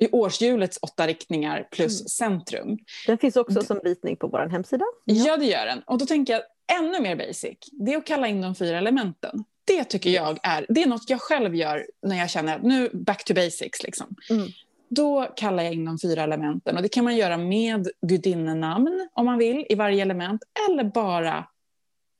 i 0.00 0.08
årshjulets 0.12 0.78
åtta 0.82 1.06
riktningar 1.06 1.68
plus 1.70 2.00
Mm. 2.00 2.08
centrum. 2.08 2.78
Den 3.06 3.18
finns 3.18 3.36
också 3.36 3.62
som 3.62 3.80
ritning 3.80 4.16
på 4.16 4.28
vår 4.28 4.48
hemsida. 4.48 4.84
Ja. 5.04 5.36
det 5.36 5.44
gör 5.46 5.66
den. 5.66 5.82
Och 5.86 5.98
då 5.98 6.06
tänker 6.06 6.32
jag 6.32 6.42
ännu 6.80 7.00
mer 7.00 7.16
basic. 7.16 7.58
Det 7.72 7.92
är 7.92 7.98
att 7.98 8.06
kalla 8.06 8.28
in 8.28 8.40
de 8.40 8.54
fyra 8.54 8.78
elementen. 8.78 9.44
Det 9.68 9.84
tycker 9.84 10.10
jag 10.10 10.38
är, 10.42 10.66
det 10.68 10.82
är 10.82 10.86
något 10.86 11.10
jag 11.10 11.20
själv 11.20 11.54
gör 11.54 11.86
när 12.02 12.16
jag 12.16 12.30
känner 12.30 12.56
att 12.56 12.62
nu 12.62 12.90
back 12.92 13.24
to 13.24 13.34
basics. 13.34 13.82
Liksom. 13.82 14.16
Mm. 14.30 14.48
Då 14.88 15.32
kallar 15.36 15.62
jag 15.62 15.72
in 15.72 15.84
de 15.84 15.98
fyra 15.98 16.22
elementen. 16.22 16.76
Och 16.76 16.82
det 16.82 16.88
kan 16.88 17.04
man 17.04 17.16
göra 17.16 17.36
med 17.36 17.88
gudinnenamn 18.06 19.08
om 19.12 19.26
man 19.26 19.38
vill 19.38 19.66
i 19.68 19.74
varje 19.74 20.02
element. 20.02 20.42
Eller 20.68 20.84
bara 20.84 21.44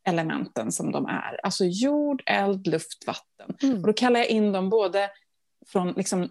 elementen 0.09 0.73
som 0.73 0.93
de 0.93 1.07
är. 1.07 1.41
Alltså 1.43 1.65
jord, 1.65 2.23
eld, 2.27 2.67
luft, 2.67 3.07
vatten. 3.07 3.57
Mm. 3.63 3.81
Och 3.81 3.87
då 3.87 3.93
kallar 3.93 4.21
jag 4.21 4.29
in 4.29 4.53
dem 4.53 4.71
både 4.71 5.11
från 5.67 5.93
liksom 5.93 6.29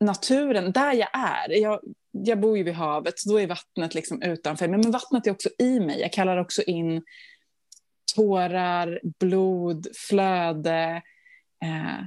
naturen, 0.00 0.72
där 0.72 0.92
jag 0.92 1.08
är. 1.12 1.62
Jag, 1.62 1.80
jag 2.10 2.40
bor 2.40 2.56
ju 2.56 2.62
vid 2.62 2.74
havet, 2.74 3.18
så 3.18 3.28
då 3.28 3.40
är 3.40 3.46
vattnet 3.46 3.94
liksom 3.94 4.22
utanför. 4.22 4.68
Men, 4.68 4.80
men 4.80 4.90
vattnet 4.90 5.26
är 5.26 5.30
också 5.30 5.48
i 5.58 5.80
mig. 5.80 6.00
Jag 6.00 6.12
kallar 6.12 6.36
också 6.36 6.62
in 6.62 7.02
tårar, 8.14 9.00
blod, 9.18 9.86
flöde. 9.96 11.02
Eh, 11.62 12.04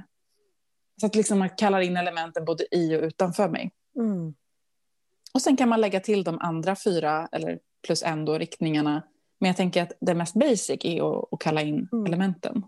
så 1.00 1.06
att 1.06 1.14
liksom 1.14 1.38
man 1.38 1.50
kallar 1.50 1.80
in 1.80 1.96
elementen 1.96 2.44
både 2.44 2.76
i 2.76 2.96
och 2.96 3.02
utanför 3.02 3.48
mig. 3.48 3.70
Mm. 3.96 4.34
Och 5.34 5.42
sen 5.42 5.56
kan 5.56 5.68
man 5.68 5.80
lägga 5.80 6.00
till 6.00 6.24
de 6.24 6.38
andra 6.38 6.76
fyra, 6.76 7.28
eller 7.32 7.58
plus 7.86 8.02
en 8.02 8.24
då, 8.24 8.38
riktningarna. 8.38 9.02
Men 9.40 9.46
jag 9.48 9.56
tänker 9.56 9.82
att 9.82 9.92
det 10.00 10.14
mest 10.14 10.34
basic 10.34 10.78
är 10.84 11.18
att, 11.18 11.32
att 11.32 11.40
kalla 11.40 11.62
in 11.62 11.88
Mm. 11.92 12.06
elementen. 12.06 12.62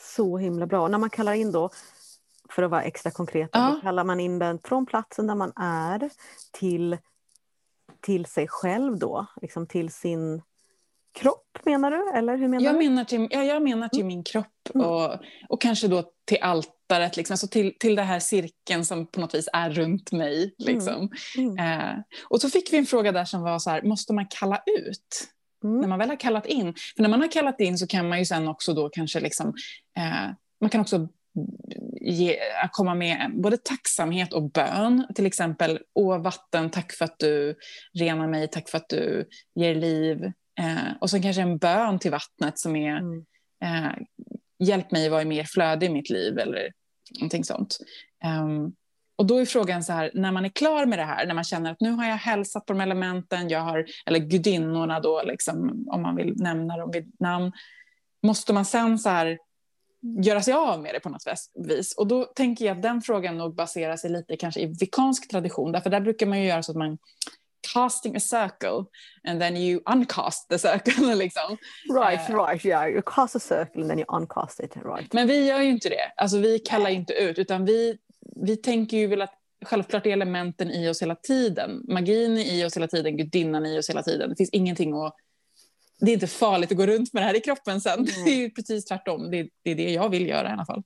Så 0.00 0.38
himla 0.38 0.66
bra. 0.66 0.88
När 0.88 0.98
man 0.98 1.10
kallar 1.10 1.32
in 1.32 1.52
då, 1.52 1.70
för 2.50 2.62
att 2.62 2.70
vara 2.70 2.82
extra 2.82 3.10
konkret, 3.12 3.50
Ja. 3.52 3.70
då 3.74 3.80
kallar 3.80 4.04
man 4.04 4.20
in 4.20 4.38
den 4.38 4.58
från 4.64 4.86
platsen 4.86 5.26
där 5.26 5.34
man 5.34 5.52
är 5.56 6.10
till, 6.52 6.98
till 8.00 8.26
sig 8.26 8.48
själv 8.48 8.98
då, 8.98 9.26
liksom 9.42 9.66
till 9.66 9.90
sin 9.92 10.42
kropp 11.14 11.58
menar 11.64 11.90
du? 11.90 12.18
Eller 12.18 12.36
hur 12.36 12.48
menar 12.48 12.64
Jag 12.64 12.74
du? 12.74 12.78
menar 12.78 13.04
till, 13.04 13.28
ja, 13.30 13.44
jag 13.44 13.62
menar 13.62 13.88
till 13.88 14.04
min 14.04 14.24
kropp 14.24 14.46
Mm. 14.74 14.86
och, 14.86 15.18
och 15.48 15.60
kanske 15.60 15.88
då 15.88 16.04
till 16.24 16.38
altaret, 16.40 17.16
liksom, 17.16 17.34
alltså 17.34 17.48
till, 17.48 17.78
till 17.78 17.94
den 17.94 18.06
här 18.06 18.20
cirkeln 18.20 18.84
som 18.84 19.06
på 19.06 19.20
något 19.20 19.34
vis 19.34 19.48
är 19.52 19.70
runt 19.70 20.12
mig. 20.12 20.54
Liksom. 20.58 21.10
Mm. 21.38 21.80
Eh, 21.80 21.94
och 22.28 22.40
så 22.40 22.50
fick 22.50 22.72
vi 22.72 22.78
en 22.78 22.86
fråga 22.86 23.12
där 23.12 23.24
som 23.24 23.42
var 23.42 23.58
så 23.58 23.70
här, 23.70 23.82
måste 23.82 24.12
man 24.12 24.26
kalla 24.30 24.62
ut? 24.66 25.28
Mm. 25.64 25.80
När 25.80 25.88
man 25.88 25.98
väl 25.98 26.08
har 26.08 26.16
kallat 26.16 26.46
in. 26.46 26.74
För 26.96 27.02
när 27.02 27.08
man 27.08 27.20
har 27.20 27.28
kallat 27.28 27.60
in 27.60 27.78
så 27.78 27.86
kan 27.86 28.08
man 28.08 28.18
ju 28.18 28.24
sen 28.24 28.48
också 28.48 28.74
då 28.74 28.88
kanske 28.88 29.20
liksom, 29.20 29.48
eh, 29.96 30.30
man 30.60 30.70
kan 30.70 30.80
också 30.80 31.08
ge, 32.00 32.38
komma 32.72 32.94
med 32.94 33.30
både 33.34 33.56
tacksamhet 33.56 34.32
och 34.32 34.50
bön. 34.50 35.06
Till 35.14 35.26
exempel, 35.26 35.78
åh 35.94 36.22
vatten, 36.22 36.70
tack 36.70 36.92
för 36.92 37.04
att 37.04 37.18
du 37.18 37.54
renar 37.98 38.28
mig, 38.28 38.48
tack 38.48 38.68
för 38.68 38.78
att 38.78 38.88
du 38.88 39.28
ger 39.54 39.74
liv. 39.74 40.32
Eh, 40.60 40.92
och 41.00 41.10
så 41.10 41.22
kanske 41.22 41.42
en 41.42 41.58
bön 41.58 41.98
till 41.98 42.10
vattnet 42.10 42.58
som 42.58 42.76
är 42.76 42.98
Mm. 42.98 43.24
eh, 43.64 43.92
hjälp 44.58 44.90
mig 44.90 45.08
vara 45.08 45.24
mer 45.24 45.44
flödig 45.44 45.86
i 45.86 45.90
mitt 45.92 46.10
liv 46.10 46.38
eller 46.38 46.72
någonting 47.20 47.44
sånt. 47.44 47.78
Ehm, 48.24 48.72
och 49.16 49.26
då 49.26 49.36
är 49.38 49.44
frågan 49.46 49.84
så 49.84 49.92
här, 49.92 50.10
när 50.14 50.32
man 50.32 50.44
är 50.44 50.48
klar 50.48 50.86
med 50.86 50.98
det 50.98 51.04
här, 51.04 51.26
när 51.26 51.34
man 51.34 51.44
känner 51.44 51.72
att 51.72 51.80
nu 51.80 51.90
har 51.90 52.04
jag 52.04 52.16
hälsat 52.16 52.66
på 52.66 52.72
de 52.72 52.80
elementen, 52.80 53.48
jag 53.48 53.60
har, 53.60 53.86
eller 54.06 54.18
gudinnorna 54.18 55.00
då, 55.00 55.22
liksom, 55.22 55.84
om 55.90 56.02
man 56.02 56.16
vill 56.16 56.34
nämna 56.36 56.76
dem 56.76 56.90
vid 56.90 57.12
namn, 57.20 57.52
måste 58.22 58.52
man 58.52 58.64
sen 58.64 58.98
så 58.98 59.08
här 59.08 59.38
göra 60.24 60.40
sig 60.42 60.54
av 60.54 60.82
med 60.82 60.94
det 60.94 61.00
på 61.00 61.08
något 61.08 61.24
vis? 61.54 61.94
Och 61.96 62.06
då 62.06 62.24
tänker 62.24 62.64
jag 62.64 62.76
att 62.76 62.82
den 62.82 63.02
frågan 63.02 63.38
nog 63.38 63.54
baserar 63.54 63.96
sig 63.96 64.10
lite 64.10 64.36
kanske 64.36 64.60
i 64.60 64.66
vikansk 64.66 65.30
tradition, 65.30 65.72
därför 65.72 65.90
där 65.90 66.00
brukar 66.00 66.26
man 66.26 66.40
ju 66.40 66.46
göra 66.46 66.62
så 66.62 66.72
att 66.72 66.78
man 66.78 66.98
casting 67.74 68.16
a 68.16 68.20
circle 68.20 68.84
and 69.28 69.40
then 69.40 69.56
you 69.56 69.80
uncast 69.86 70.48
the 70.48 70.58
circle. 70.58 71.14
Liksom. 71.14 71.56
Right, 71.94 72.30
Eh. 72.30 72.36
right, 72.46 72.64
yeah. 72.66 72.88
You 72.88 73.02
cast 73.06 73.36
a 73.36 73.40
circle 73.40 73.80
and 73.82 73.90
then 73.90 73.98
you 73.98 74.06
uncast 74.16 74.60
it, 74.60 74.76
right. 74.76 75.12
Men 75.12 75.26
vi 75.28 75.46
gör 75.48 75.60
ju 75.60 75.70
inte 75.70 75.88
det. 75.88 76.12
Alltså, 76.16 76.38
vi 76.38 76.58
kallar 76.58 76.90
inte 76.90 77.12
ut, 77.12 77.38
utan 77.38 77.64
vi, 77.64 77.98
vi 78.36 78.56
tänker 78.56 78.96
ju 78.96 79.06
väl 79.06 79.22
att 79.22 79.34
självklart 79.64 80.06
är 80.06 80.10
elementen 80.10 80.70
i 80.70 80.88
oss 80.88 81.02
hela 81.02 81.14
tiden. 81.14 81.82
Magin 81.88 82.38
är 82.38 82.52
i 82.52 82.64
oss 82.64 82.76
hela 82.76 82.88
tiden, 82.88 83.16
gudinnan 83.16 83.66
är 83.66 83.76
i 83.76 83.78
oss 83.78 83.90
hela 83.90 84.02
tiden. 84.02 84.30
Det 84.30 84.36
finns 84.36 84.50
ingenting 84.50 84.94
att... 84.94 85.16
Det 86.00 86.10
är 86.10 86.14
inte 86.14 86.26
farligt 86.26 86.70
att 86.70 86.76
gå 86.76 86.86
runt 86.86 87.12
med 87.12 87.22
det 87.22 87.26
här 87.26 87.36
i 87.36 87.40
kroppen 87.40 87.80
sen. 87.80 88.02
Nej. 88.02 88.24
Det 88.24 88.30
är 88.30 88.36
ju 88.36 88.50
precis 88.50 88.84
tvärtom. 88.84 89.30
Det, 89.30 89.48
det 89.62 89.70
är 89.70 89.74
det 89.74 89.90
jag 89.92 90.08
vill 90.08 90.28
göra 90.28 90.48
i 90.48 90.52
alla 90.52 90.64
fall. 90.66 90.82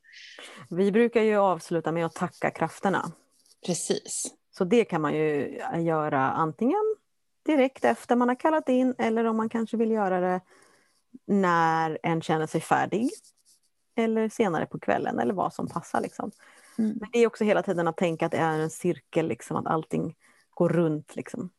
Vi 0.71 0.93
brukar 0.93 1.23
ju 1.23 1.37
avsluta 1.37 1.93
med 1.93 2.07
att 2.07 2.15
tacka 2.15 2.51
krafterna. 2.51 3.13
Precis. 3.67 4.27
Så 4.59 4.65
det 4.65 4.85
kan 4.85 5.01
man 5.01 5.15
ju 5.15 5.59
göra 5.79 6.31
antingen 6.31 6.97
direkt 7.47 7.85
efter 7.85 8.17
man 8.17 8.29
har 8.29 8.41
kallat 8.41 8.69
in 8.69 8.95
eller 8.99 9.25
om 9.25 9.37
man 9.37 9.49
kanske 9.49 9.77
vill 9.77 9.91
göra 9.91 10.21
det 10.21 10.41
när 11.27 11.99
en 12.03 12.23
känner 12.23 12.47
sig 12.47 12.61
färdig. 12.61 13.11
Eller 13.97 14.29
senare 14.29 14.67
på 14.67 14.79
kvällen 14.79 15.19
eller 15.19 15.35
vad 15.35 15.55
som 15.55 15.69
passar. 15.69 16.01
Liksom. 16.01 16.31
Mm. 16.79 16.97
Men 17.01 17.09
det 17.13 17.19
är 17.19 17.27
också 17.27 17.45
hela 17.45 17.63
tiden 17.63 17.89
att 17.89 17.97
tänka 17.97 18.27
att 18.27 18.33
det 18.33 18.39
är 18.39 18.59
en 18.59 18.71
cirkel, 18.71 19.29
liksom, 19.29 19.57
att 19.57 19.67
allting 19.67 20.15
går 20.51 20.69
runt. 20.69 21.17
Liksom. 21.17 21.51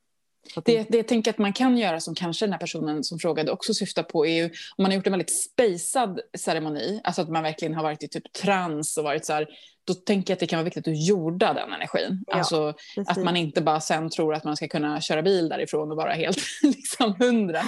Det, 0.66 0.84
det 0.90 0.98
jag 0.98 1.08
tänker 1.08 1.32
att 1.32 1.38
man 1.38 1.54
kan 1.54 1.78
göra 1.78 2.00
som 2.00 2.16
kanske 2.16 2.46
den 2.46 2.54
här 2.54 2.60
personen 2.60 3.04
som 3.04 3.20
frågade 3.20 3.52
också 3.52 3.74
syftar 3.74 4.04
på 4.04 4.26
är 4.26 4.36
ju 4.36 4.46
om 4.46 4.52
man 4.78 4.86
har 4.86 4.94
gjort 4.94 5.08
en 5.08 5.14
väldigt 5.14 5.44
spejsad 5.44 6.20
ceremoni, 6.38 7.02
alltså 7.04 7.22
att 7.22 7.30
man 7.30 7.44
verkligen 7.44 7.74
har 7.74 7.84
varit 7.84 8.04
i 8.04 8.08
typ 8.08 8.34
trans 8.34 8.98
och 8.98 9.04
varit 9.04 9.26
så 9.26 9.34
här, 9.34 9.48
då 9.88 9.94
tänker 9.94 10.32
jag 10.32 10.36
att 10.36 10.40
det 10.40 10.48
kan 10.48 10.58
vara 10.58 10.66
viktigt 10.66 10.88
att 10.88 11.08
jorda 11.08 11.54
den 11.54 11.74
energin. 11.74 12.24
Ja, 12.28 12.34
alltså 12.34 12.74
precis. 12.96 13.10
att 13.10 13.24
man 13.24 13.38
inte 13.38 13.62
bara 13.62 13.80
sen 13.80 14.10
tror 14.10 14.34
att 14.34 14.44
man 14.44 14.58
ska 14.58 14.68
kunna 14.68 15.02
köra 15.02 15.22
bil 15.22 15.50
därifrån 15.50 15.92
och 15.92 15.98
vara 15.98 16.14
helt 16.14 16.38
liksom 16.62 17.16
hundra. 17.20 17.62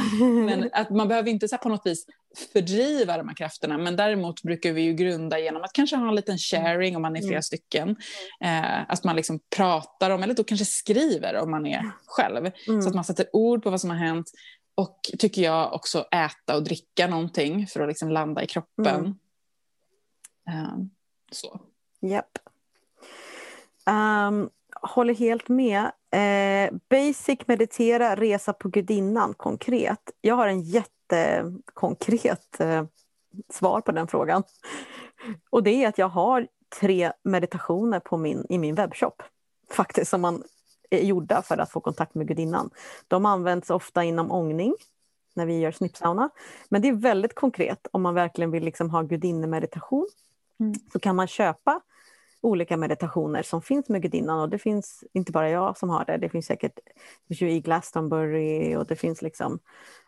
Men 0.46 0.70
att 0.74 0.90
man 0.90 1.08
behöver 1.08 1.30
inte 1.30 1.48
så 1.48 1.58
på 1.58 1.70
något 1.70 1.86
vis 1.86 2.06
fördriva 2.54 3.18
de 3.18 3.28
här 3.28 3.36
krafterna, 3.36 3.78
men 3.78 3.96
däremot 3.96 4.42
brukar 4.44 4.74
vi 4.74 4.82
ju 4.82 4.94
grunda 4.94 5.40
genom 5.40 5.64
att 5.64 5.74
kanske 5.74 5.96
ha 5.96 6.10
en 6.10 6.16
liten 6.16 6.38
sharing 6.38 6.96
om 6.96 7.02
man 7.02 7.16
är 7.16 7.20
flera 7.22 7.32
Mm. 7.32 7.42
stycken. 7.44 7.96
Eh, 8.42 8.92
att 8.92 9.04
man 9.04 9.16
liksom 9.16 9.40
pratar 9.56 10.10
om, 10.10 10.24
eller 10.24 10.34
då 10.34 10.44
kanske 10.44 10.66
skriver 10.66 11.36
om 11.36 11.52
man 11.52 11.66
är 11.66 11.92
själv. 12.06 12.52
Mm. 12.68 12.82
Så 12.82 12.90
att 12.90 12.96
man 12.96 13.04
sätter 13.04 13.26
ord 13.34 13.64
på 13.64 13.70
vad 13.70 13.82
som 13.82 13.90
har 13.90 13.98
hänt. 13.98 14.32
Och 14.76 15.00
tycker 15.20 15.42
jag 15.42 15.74
också 15.74 16.06
äta 16.12 16.56
och 16.56 16.64
dricka 16.64 17.08
någonting 17.08 17.68
för 17.68 17.80
att 17.80 17.88
liksom 17.88 18.12
landa 18.12 18.44
i 18.44 18.48
kroppen. 18.48 19.16
Mm. 20.48 20.66
Eh, 20.66 20.78
så. 21.32 21.62
Japp. 22.00 22.40
Um, 23.86 24.50
håller 24.82 25.14
helt 25.14 25.50
med. 25.50 25.92
Eh, 26.12 26.74
basic 26.90 27.40
meditera, 27.48 28.16
resa 28.16 28.54
på 28.54 28.70
gudinnan 28.70 29.34
konkret. 29.34 30.12
Jag 30.22 30.36
har 30.36 30.48
en 30.48 30.62
jättekonkret 30.62 32.60
eh, 32.60 32.84
svar 33.54 33.82
på 33.82 33.92
den 33.92 34.08
frågan. 34.08 34.44
Och 35.50 35.64
det 35.64 35.84
är 35.84 35.88
att 35.88 35.98
jag 35.98 36.10
har 36.10 36.48
tre 36.80 37.12
meditationer 37.24 38.00
på 38.00 38.18
min, 38.18 38.46
i 38.50 38.58
min 38.58 38.76
webbshop. 38.76 39.24
faktiskt 39.72 40.10
som 40.10 40.22
man 40.22 40.44
är 40.90 41.02
gjorda 41.02 41.42
för 41.42 41.58
att 41.58 41.72
få 41.72 41.80
kontakt 41.80 42.16
med 42.16 42.28
gudinnan. 42.28 42.70
De 43.08 43.26
används 43.26 43.70
ofta 43.70 44.04
inom 44.04 44.32
ångning 44.32 44.76
när 45.34 45.46
vi 45.46 45.60
gör 45.60 45.72
snippsauna. 45.72 46.30
Men 46.70 46.82
det 46.82 46.88
är 46.88 46.94
väldigt 46.94 47.36
konkret 47.36 47.88
om 47.92 48.02
man 48.02 48.14
verkligen 48.14 48.52
vill 48.52 48.64
liksom 48.64 48.90
ha 48.90 49.02
gudinnemeditation. 49.02 50.10
Mm. 50.60 50.74
Så 50.94 51.00
kan 51.00 51.16
man 51.16 51.28
köpa 51.28 51.82
olika 52.42 52.78
meditationer 52.78 53.42
som 53.44 53.62
finns 53.62 53.90
med 53.90 54.02
gudinnan 54.02 54.40
och 54.40 54.50
det 54.50 54.58
finns 54.58 55.04
inte 55.14 55.32
bara 55.32 55.50
jag 55.50 55.78
som 55.78 55.90
har 55.90 56.06
det, 56.06 56.18
det 56.18 56.30
finns 56.30 56.46
säkert 56.46 56.80
det 57.28 57.36
finns 57.36 57.52
i 57.52 57.60
Glastonbury 57.60 58.76
och 58.76 58.86
det 58.86 58.96
finns 58.96 59.22
liksom 59.22 59.60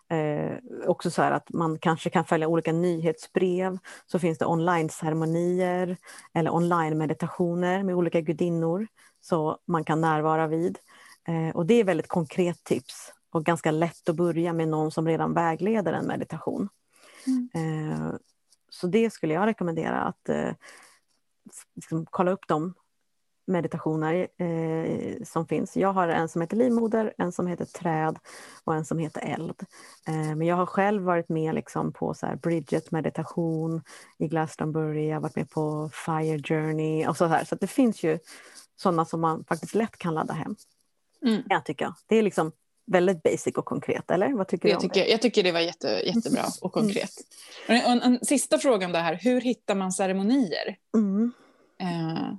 eh, 0.09 0.57
också 0.87 1.11
så 1.11 1.21
här 1.21 1.31
att 1.31 1.49
man 1.49 1.79
kanske 1.79 2.09
kan 2.09 2.25
följa 2.25 2.47
olika 2.47 2.71
nyhetsbrev, 2.71 3.77
så 4.05 4.19
finns 4.19 4.37
det 4.37 4.45
online-ceremonier 4.45 5.97
eller 6.33 6.55
online-meditationer 6.55 7.83
med 7.83 7.95
olika 7.95 8.21
gudinnor 8.21 8.87
så 9.21 9.57
man 9.67 9.83
kan 9.83 10.01
närvara 10.01 10.47
vid. 10.47 10.77
Eh, 11.27 11.55
och 11.55 11.65
det 11.65 11.73
är 11.73 11.83
väldigt 11.83 12.07
konkret 12.07 12.63
tips 12.63 13.13
och 13.31 13.45
ganska 13.45 13.71
lätt 13.71 14.09
att 14.09 14.15
börja 14.15 14.53
med 14.53 14.67
någon 14.67 14.91
som 14.91 15.07
redan 15.07 15.33
vägleder 15.33 15.93
en 15.93 16.07
meditation. 16.07 16.69
Mm. 17.27 17.49
Eh, 17.53 18.13
så 18.73 18.87
det 18.87 19.09
skulle 19.09 19.33
jag 19.33 19.47
rekommendera 19.47 20.01
att 20.01 20.29
eh, 20.29 20.53
liksom, 21.75 22.05
kolla 22.09 22.31
upp 22.31 22.47
de 22.47 22.73
meditationer 23.47 24.27
eh, 24.37 25.23
som 25.23 25.47
finns. 25.47 25.77
Jag 25.77 25.93
har 25.93 26.07
en 26.07 26.29
som 26.29 26.41
heter 26.41 26.57
livmoder, 26.57 27.13
en 27.17 27.31
som 27.31 27.47
heter 27.47 27.65
träd 27.65 28.19
och 28.63 28.75
en 28.75 28.85
som 28.85 28.97
heter 28.97 29.21
eld. 29.21 29.65
Eh, 30.07 30.35
men 30.35 30.41
jag 30.41 30.55
har 30.55 30.65
själv 30.65 31.03
varit 31.03 31.29
med 31.29 31.55
liksom, 31.55 31.93
på 31.93 32.13
så 32.13 32.25
här, 32.25 32.35
Bridget 32.35 32.91
meditation 32.91 33.81
i 34.17 34.27
Glastonbury, 34.27 35.07
jag 35.07 35.15
har 35.15 35.21
varit 35.21 35.35
med 35.35 35.49
på 35.49 35.89
Fire 35.93 36.43
Journey 36.43 37.07
och 37.07 37.17
så 37.17 37.25
här. 37.25 37.45
Så 37.45 37.55
det 37.55 37.67
finns 37.67 38.03
ju 38.03 38.19
sådana 38.75 39.05
som 39.05 39.21
man 39.21 39.43
faktiskt 39.43 39.75
lätt 39.75 39.97
kan 39.97 40.13
ladda 40.13 40.33
hem. 40.33 40.55
Mm. 41.25 41.41
Jag 41.49 41.65
tycker. 41.65 41.93
Det 42.07 42.15
är 42.15 42.23
liksom 42.23 42.51
väldigt 42.85 43.23
basic 43.23 43.55
och 43.57 43.65
konkret, 43.65 44.11
eller? 44.11 44.33
Vad 44.33 44.47
tycker 44.47 44.69
jag 44.69 44.73
du 44.73 44.85
om 44.85 44.89
tycker, 44.89 45.05
det? 45.05 45.11
Jag 45.11 45.21
tycker 45.21 45.43
det 45.43 45.51
var 45.51 45.59
jätte, 45.59 45.87
jättebra 45.87 46.43
och 46.61 46.77
mm. 46.77 46.87
konkret. 46.87 47.11
Mm. 47.67 47.81
En, 47.85 47.91
en, 47.91 48.01
en, 48.01 48.25
sista 48.25 48.57
fråga 48.57 48.85
om 48.85 48.91
det 48.91 48.99
här, 48.99 49.19
hur 49.21 49.41
hittar 49.41 49.75
man 49.75 49.91
ceremonier? 49.91 50.77
Mm. 50.95 51.31
Uh. 51.81 52.33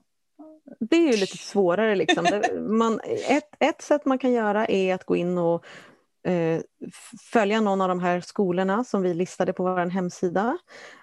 Det 0.80 0.96
är 0.96 1.12
ju 1.12 1.16
lite 1.16 1.36
svårare. 1.36 1.94
Liksom. 1.94 2.26
man, 2.78 3.00
ett, 3.28 3.56
ett 3.58 3.82
sätt 3.82 4.04
man 4.04 4.18
kan 4.18 4.32
göra 4.32 4.66
är 4.66 4.94
att 4.94 5.04
gå 5.04 5.16
in 5.16 5.38
och 5.38 5.64
följa 7.32 7.60
någon 7.60 7.80
av 7.80 7.88
de 7.88 8.00
här 8.00 8.20
skolorna 8.20 8.84
som 8.84 9.02
vi 9.02 9.14
listade 9.14 9.52
på 9.52 9.62
vår 9.62 9.86
hemsida 9.86 10.58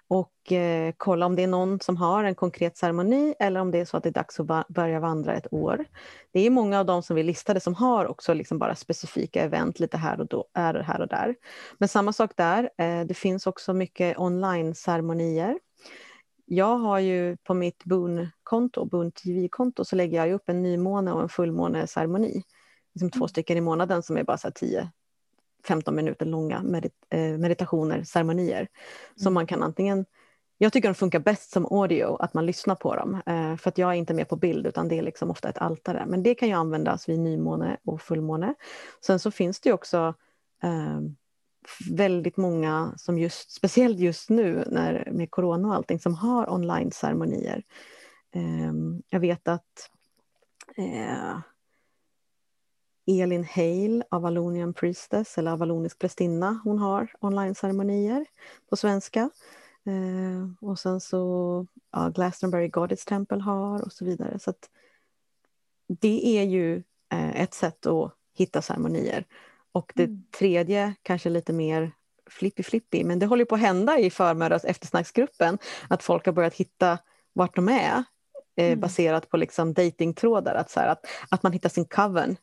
och 0.08 0.52
eh, 0.52 0.94
kolla 0.98 1.26
om 1.26 1.36
det 1.36 1.44
är 1.44 1.48
någon 1.48 1.80
som 1.80 1.98
har 1.98 2.24
en 2.24 2.36
konkret 2.36 2.78
ceremoni 2.78 3.36
eller 3.40 3.60
om 3.60 3.72
det 3.72 3.80
är 3.80 3.86
så 3.86 3.98
att 3.98 4.04
det 4.04 4.10
är 4.10 4.14
dags 4.14 4.40
att 4.40 4.68
börja 4.68 5.00
vandra 5.00 5.36
ett 5.36 5.54
år. 5.54 5.86
Det 6.34 6.40
är 6.40 6.50
många 6.50 6.80
av 6.80 6.86
dem 6.86 7.04
som 7.04 7.16
vi 7.16 7.24
listade 7.24 7.60
som 7.60 7.76
har 7.76 8.06
också 8.06 8.34
liksom 8.34 8.60
bara 8.60 8.76
specifika 8.76 9.44
event 9.44 9.80
lite 9.80 9.98
här 9.98 10.20
och, 10.20 10.28
då, 10.28 10.46
är 10.54 10.74
här 10.74 11.02
och 11.02 11.08
där. 11.08 11.36
Men 11.78 11.90
samma 11.90 12.14
sak 12.14 12.32
där, 12.36 12.70
eh, 12.78 13.06
det 13.06 13.14
finns 13.14 13.48
också 13.48 13.74
mycket 13.74 14.20
online-ceremonier. 14.20 15.60
Jag 16.46 16.78
har 16.78 17.00
ju 17.00 17.38
på 17.38 17.54
mitt 17.54 17.84
Boon-konto, 17.84 18.86
Boon 18.86 19.12
TV-konto, 19.12 19.86
så 19.86 19.96
lägger 19.96 20.26
jag 20.26 20.36
upp 20.36 20.50
en 20.50 20.64
nymåne 20.64 21.12
och 21.12 21.22
en 21.22 21.30
fullmåneceremoni. 21.30 22.44
Liksom 22.94 23.12
två 23.12 23.18
mm. 23.18 23.30
stycken 23.30 23.58
i 23.58 23.62
månaden 23.62 24.04
som 24.04 24.18
är 24.18 24.24
bara 24.24 24.38
så 24.38 24.52
10 24.52 24.92
15 25.68 25.96
minuter 25.96 26.26
långa 26.26 26.64
medit 26.64 26.94
eh, 27.10 27.20
meditationer, 27.20 28.04
ceremonier. 28.04 28.60
Mm. 28.60 28.70
Som 29.16 29.34
man 29.34 29.48
kan 29.48 29.64
antingen 29.64 30.06
jag 30.62 30.74
tycker 30.74 30.90
de 30.90 30.96
funkar 30.96 31.20
bäst 31.20 31.52
som 31.52 31.66
audio, 31.66 32.16
att 32.20 32.34
man 32.34 32.46
lyssnar 32.46 32.76
på 32.76 32.96
dem. 32.96 33.22
Eh, 33.26 33.56
för 33.56 33.70
att 33.70 33.78
jag 33.78 33.90
är 33.90 33.94
inte 33.94 34.14
med 34.14 34.30
på 34.30 34.36
bild 34.36 34.68
utan 34.68 34.88
det 34.88 34.98
är 34.98 35.02
liksom 35.02 35.32
ofta 35.32 35.50
ett 35.50 35.58
altare. 35.58 36.06
Men 36.08 36.24
det 36.24 36.36
kan 36.36 36.48
ju 36.48 36.54
användas 36.54 37.10
vid 37.10 37.20
nymåne 37.20 37.78
och 37.86 38.02
fullmåne. 38.02 38.54
Sen 39.06 39.20
så 39.20 39.32
finns 39.32 39.60
det 39.60 39.70
ju 39.70 39.74
också 39.74 40.14
eh, 40.64 41.00
väldigt 41.92 42.38
många 42.38 42.94
som 42.98 43.20
just, 43.20 43.52
speciellt 43.52 44.00
just 44.00 44.30
nu 44.30 44.64
när, 44.68 45.10
med 45.12 45.32
corona 45.32 45.68
och 45.68 45.76
allting, 45.76 46.00
som 46.00 46.14
har 46.14 46.50
online-ceremonier. 46.50 47.64
Eh, 48.36 48.74
jag 49.10 49.20
vet 49.20 49.48
att 49.48 49.90
eh, 50.78 51.40
Elin 53.10 53.44
Hale, 53.44 54.04
Avalonian 54.10 54.74
Priestess 54.74 55.38
eller 55.38 55.52
Avalonisk 55.52 56.00
prästinna, 56.00 56.62
hon 56.64 56.80
har 56.80 57.12
online-ceremonier 57.20 58.26
på 58.70 58.76
svenska. 58.76 59.30
Eh, 59.86 60.70
och 60.70 60.80
sen 60.80 61.02
så 61.02 61.66
ja, 61.92 62.10
Glastonbury 62.10 62.68
Goddess 62.68 63.06
Temple 63.06 63.42
har 63.42 63.86
och 63.86 63.94
så 63.94 64.06
vidare. 64.06 64.40
Så 64.40 64.54
det 65.88 66.40
är 66.40 66.44
ju 66.44 66.84
eh, 67.14 67.42
ett 67.42 67.54
sätt 67.54 67.86
att 67.86 68.14
hitta 68.38 68.62
ceremonier. 68.62 69.26
Och 69.72 69.92
det 69.96 70.04
mm. 70.04 70.24
tredje, 70.40 70.96
kanske 71.02 71.30
lite 71.30 71.54
mer 71.54 71.92
flippy-flippy, 72.30 73.04
men 73.04 73.20
det 73.20 73.26
håller 73.26 73.46
på 73.46 73.56
att 73.56 73.62
hända 73.62 74.00
i 74.00 74.10
förmödras 74.10 74.66
eftersnacksgruppen, 74.66 75.58
att 75.88 76.04
folk 76.04 76.26
har 76.26 76.34
börjat 76.34 76.56
hitta 76.56 76.98
vart 77.34 77.56
de 77.56 77.70
är, 77.70 78.04
eh, 78.56 78.68
mm. 78.68 78.80
baserat 78.80 79.30
på 79.30 79.38
liksom 79.38 79.74
datingtrådar, 79.74 80.56
att, 80.56 80.70
så 80.70 80.80
här, 80.80 80.88
att, 80.88 81.06
att 81.30 81.44
man 81.44 81.52
hittar 81.52 81.70
sin 81.70 81.86
coven 81.86 82.38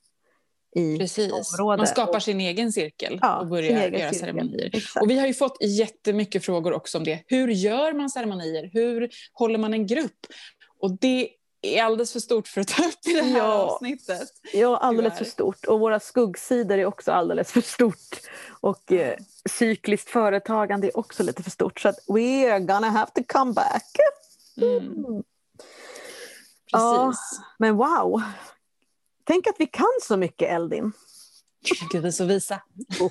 i 0.77 0.99
Precis. 0.99 1.33
område. 1.33 1.77
Man 1.77 1.87
skapar 1.87 2.17
och, 2.17 2.23
sin 2.23 2.41
egen 2.41 2.73
cirkel 2.73 3.19
ja, 3.23 3.39
och 3.39 3.47
börjar 3.47 3.71
göra 3.71 3.91
cirkel. 3.91 4.15
ceremonier. 4.15 4.71
Exakt. 4.73 5.03
Och 5.03 5.11
vi 5.11 5.19
har 5.19 5.27
ju 5.27 5.35
fått 5.35 5.57
jättemycket 5.63 6.45
frågor 6.45 6.73
också 6.73 6.99
om 6.99 7.05
det. 7.05 7.23
Hur 7.27 7.49
gör 7.49 7.93
man 7.93 8.11
ceremonier? 8.11 8.71
Hur 8.73 9.11
håller 9.33 9.59
man 9.59 9.75
en 9.75 9.87
grupp? 9.87 10.27
Och 10.81 10.99
det 11.01 11.29
är 11.63 11.83
alldeles 11.83 12.13
för 12.13 12.21
stort 12.21 12.49
för 12.49 12.61
att 12.61 12.69
ta 12.69 12.85
upp 12.85 13.07
i 13.09 13.13
det 13.13 13.23
här 13.23 13.39
ja. 13.39 13.53
avsnittet. 13.53 14.29
Ja, 14.53 14.77
alldeles 14.77 15.13
tyvärr. 15.13 15.25
för 15.25 15.31
stort. 15.31 15.65
Och 15.65 15.81
våra 15.81 16.01
skuggsidor 16.01 16.79
är 16.79 16.87
också 16.87 17.13
alldeles 17.13 17.53
för 17.53 17.61
stort. 17.61 18.17
Och 18.61 18.93
eh, 18.93 19.17
cykliskt 19.51 20.11
företagande 20.11 20.87
är 20.87 20.99
också 20.99 21.23
lite 21.23 21.43
för 21.43 21.51
stort. 21.51 21.81
Så 21.81 21.89
att 21.89 21.99
we're 22.09 22.59
gonna 22.59 22.91
have 22.91 23.11
to 23.15 23.23
come 23.27 23.53
back. 23.53 23.97
Mm. 24.63 25.23
Precis. 26.73 26.73
Ja, 26.73 27.13
men 27.59 27.77
wow, 27.77 28.23
Tänk 29.27 29.47
att 29.47 29.57
vi 29.59 29.67
kan 29.67 29.87
så 30.03 30.17
mycket, 30.17 30.49
Eldin. 30.49 30.93
Gud, 31.93 32.03
vi 32.03 32.13
så 32.13 32.25
visa. 32.25 32.55
uh, 33.01 33.11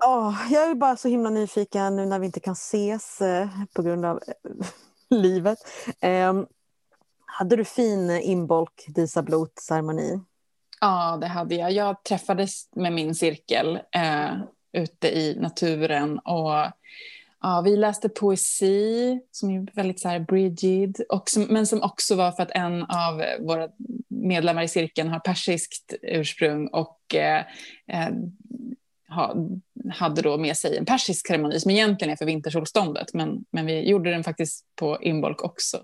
oh, 0.00 0.34
jag 0.50 0.70
är 0.70 0.74
bara 0.74 0.96
så 0.96 1.08
himla 1.08 1.30
nyfiken 1.30 1.96
nu 1.96 2.06
när 2.06 2.18
vi 2.18 2.26
inte 2.26 2.40
kan 2.40 2.52
ses 2.52 3.20
uh, 3.22 3.64
på 3.74 3.82
grund 3.82 4.04
av 4.04 4.16
uh, 4.16 4.66
livet. 5.10 5.58
Um, 6.02 6.46
hade 7.26 7.56
du 7.56 7.64
fin 7.64 8.10
inbolk 8.10 8.86
Disa 8.88 9.22
Blot-ceremoni? 9.22 10.20
Ja, 10.80 11.18
det 11.20 11.26
hade 11.26 11.54
jag. 11.54 11.72
Jag 11.72 12.02
träffades 12.02 12.68
med 12.74 12.92
min 12.92 13.14
cirkel 13.14 13.78
ute 14.72 15.08
i 15.08 15.36
naturen 15.40 16.18
och 16.18 16.52
Ja, 17.46 17.60
vi 17.60 17.76
läste 17.76 18.08
poesi 18.08 19.20
som 19.30 19.50
är 19.50 19.74
väldigt 19.74 20.00
så 20.00 20.08
här 20.08 20.20
Brigid, 20.20 21.00
och 21.08 21.30
som, 21.30 21.42
men 21.42 21.66
som 21.66 21.82
också 21.82 22.16
var 22.16 22.32
för 22.32 22.42
att 22.42 22.50
en 22.50 22.82
av 22.82 23.22
våra 23.40 23.68
medlemmar 24.08 24.62
i 24.62 24.68
cirkeln 24.68 25.08
har 25.08 25.20
persiskt 25.20 25.94
ursprung 26.02 26.68
och 26.68 27.14
eh, 27.14 27.44
eh, 27.88 28.14
ha, 29.08 29.34
hade 29.94 30.22
då 30.22 30.38
med 30.38 30.56
sig 30.56 30.76
en 30.76 30.84
persisk 30.84 31.26
ceremoni 31.26 31.60
som 31.60 31.70
egentligen 31.70 32.12
är 32.12 32.16
för 32.16 32.24
vintersolståndet, 32.24 33.14
men, 33.14 33.44
men 33.50 33.66
vi 33.66 33.88
gjorde 33.90 34.10
den 34.10 34.24
faktiskt 34.24 34.64
på 34.76 35.02
Imbolc 35.02 35.38
också. 35.38 35.76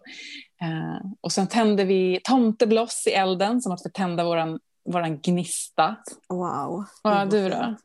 Eh, 0.62 1.10
och 1.20 1.32
sen 1.32 1.46
tände 1.46 1.84
vi 1.84 2.20
tomtebloss 2.24 3.06
i 3.06 3.10
elden 3.10 3.60
som 3.60 3.72
att 3.72 3.82
förtända 3.82 4.24
våran, 4.24 4.60
våran 4.84 5.20
gnista. 5.20 5.96
Wow. 6.28 6.84
Ja, 7.02 7.24
du 7.24 7.48
då? 7.48 7.76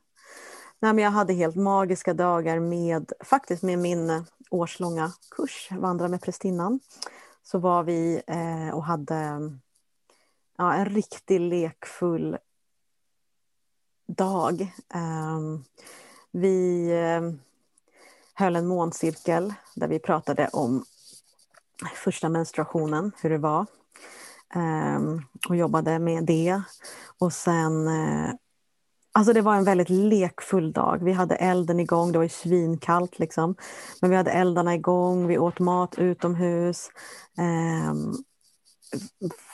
Nej, 0.80 0.94
men 0.94 1.04
jag 1.04 1.12
hade 1.12 1.34
helt 1.34 1.56
magiska 1.56 2.14
dagar 2.14 2.60
med, 2.60 3.12
faktiskt 3.20 3.64
med 3.64 3.80
min 3.80 4.10
eh, 4.10 4.24
årslånga 4.50 5.12
kurs, 5.32 5.70
Vandra 5.72 6.08
med 6.08 6.22
prästinnan. 6.22 6.80
Så 7.44 7.60
var 7.60 7.84
vi 7.84 8.22
eh, 8.28 8.76
och 8.76 8.84
hade 8.84 9.40
ja, 10.58 10.74
en 10.74 10.86
riktigt 10.86 11.42
lekfull 11.42 12.38
dag. 14.08 14.62
Eh, 14.94 15.40
vi 16.32 16.90
eh, 16.92 17.32
höll 18.34 18.56
en 18.56 18.68
måncirkel 18.68 19.54
där 19.76 19.88
vi 19.88 20.00
pratade 20.00 20.48
om 20.54 20.86
första 21.96 22.30
menstruationen, 22.30 23.12
hur 23.22 23.30
det 23.30 23.38
var. 23.38 23.66
Eh, 24.56 25.00
och 25.50 25.56
jobbade 25.56 26.00
med 26.00 26.26
det. 26.26 26.62
Och 27.18 27.34
sen 27.34 27.88
eh, 27.88 28.34
Alltså 29.18 29.34
det 29.34 29.42
var 29.42 29.56
en 29.56 29.64
väldigt 29.64 29.90
lekfull 29.90 30.72
dag. 30.72 31.04
Vi 31.04 31.12
hade 31.12 31.36
elden 31.36 31.80
igång, 31.80 32.12
det 32.12 32.18
var 32.18 32.24
ju 32.24 32.30
svinkallt 32.30 33.20
liksom. 33.20 33.56
Men 34.02 34.10
vi 34.10 34.16
hade 34.16 34.32
eldarna 34.32 34.76
igång, 34.76 35.28
vi 35.28 35.38
åt 35.38 35.60
mat 35.60 35.96
utomhus. 35.98 36.90
Eh, 37.38 37.94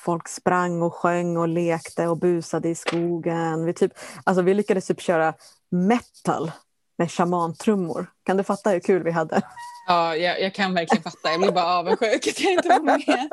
folk 0.04 0.28
sprang 0.28 0.82
och 0.82 0.94
sjöng 0.94 1.38
och 1.38 1.48
lekte 1.48 2.08
och 2.08 2.18
busade 2.18 2.70
i 2.70 2.76
skogen. 2.76 3.66
Vi, 3.66 3.74
typ, 3.74 3.92
alltså 4.24 4.42
vi 4.42 4.54
lyckades 4.54 4.88
typ 4.88 5.02
köra 5.02 5.34
metal 5.72 6.52
med 6.98 7.12
shamantrummor. 7.12 8.12
Kan 8.24 8.38
du 8.38 8.44
fatta 8.44 8.70
hur 8.70 8.80
kul 8.80 9.04
vi 9.04 9.12
hade? 9.12 9.42
Ja, 9.88 10.16
jag, 10.16 10.42
jag 10.42 10.54
kan 10.54 10.74
verkligen 10.74 11.04
fatta. 11.04 11.32
Jag 11.32 11.42
blir 11.42 11.52
bara 11.52 11.78
avundsjuk 11.78 12.28
att 12.28 12.40
jag 12.40 12.54
inte 12.54 12.70
var 12.70 12.82
med. 12.82 13.30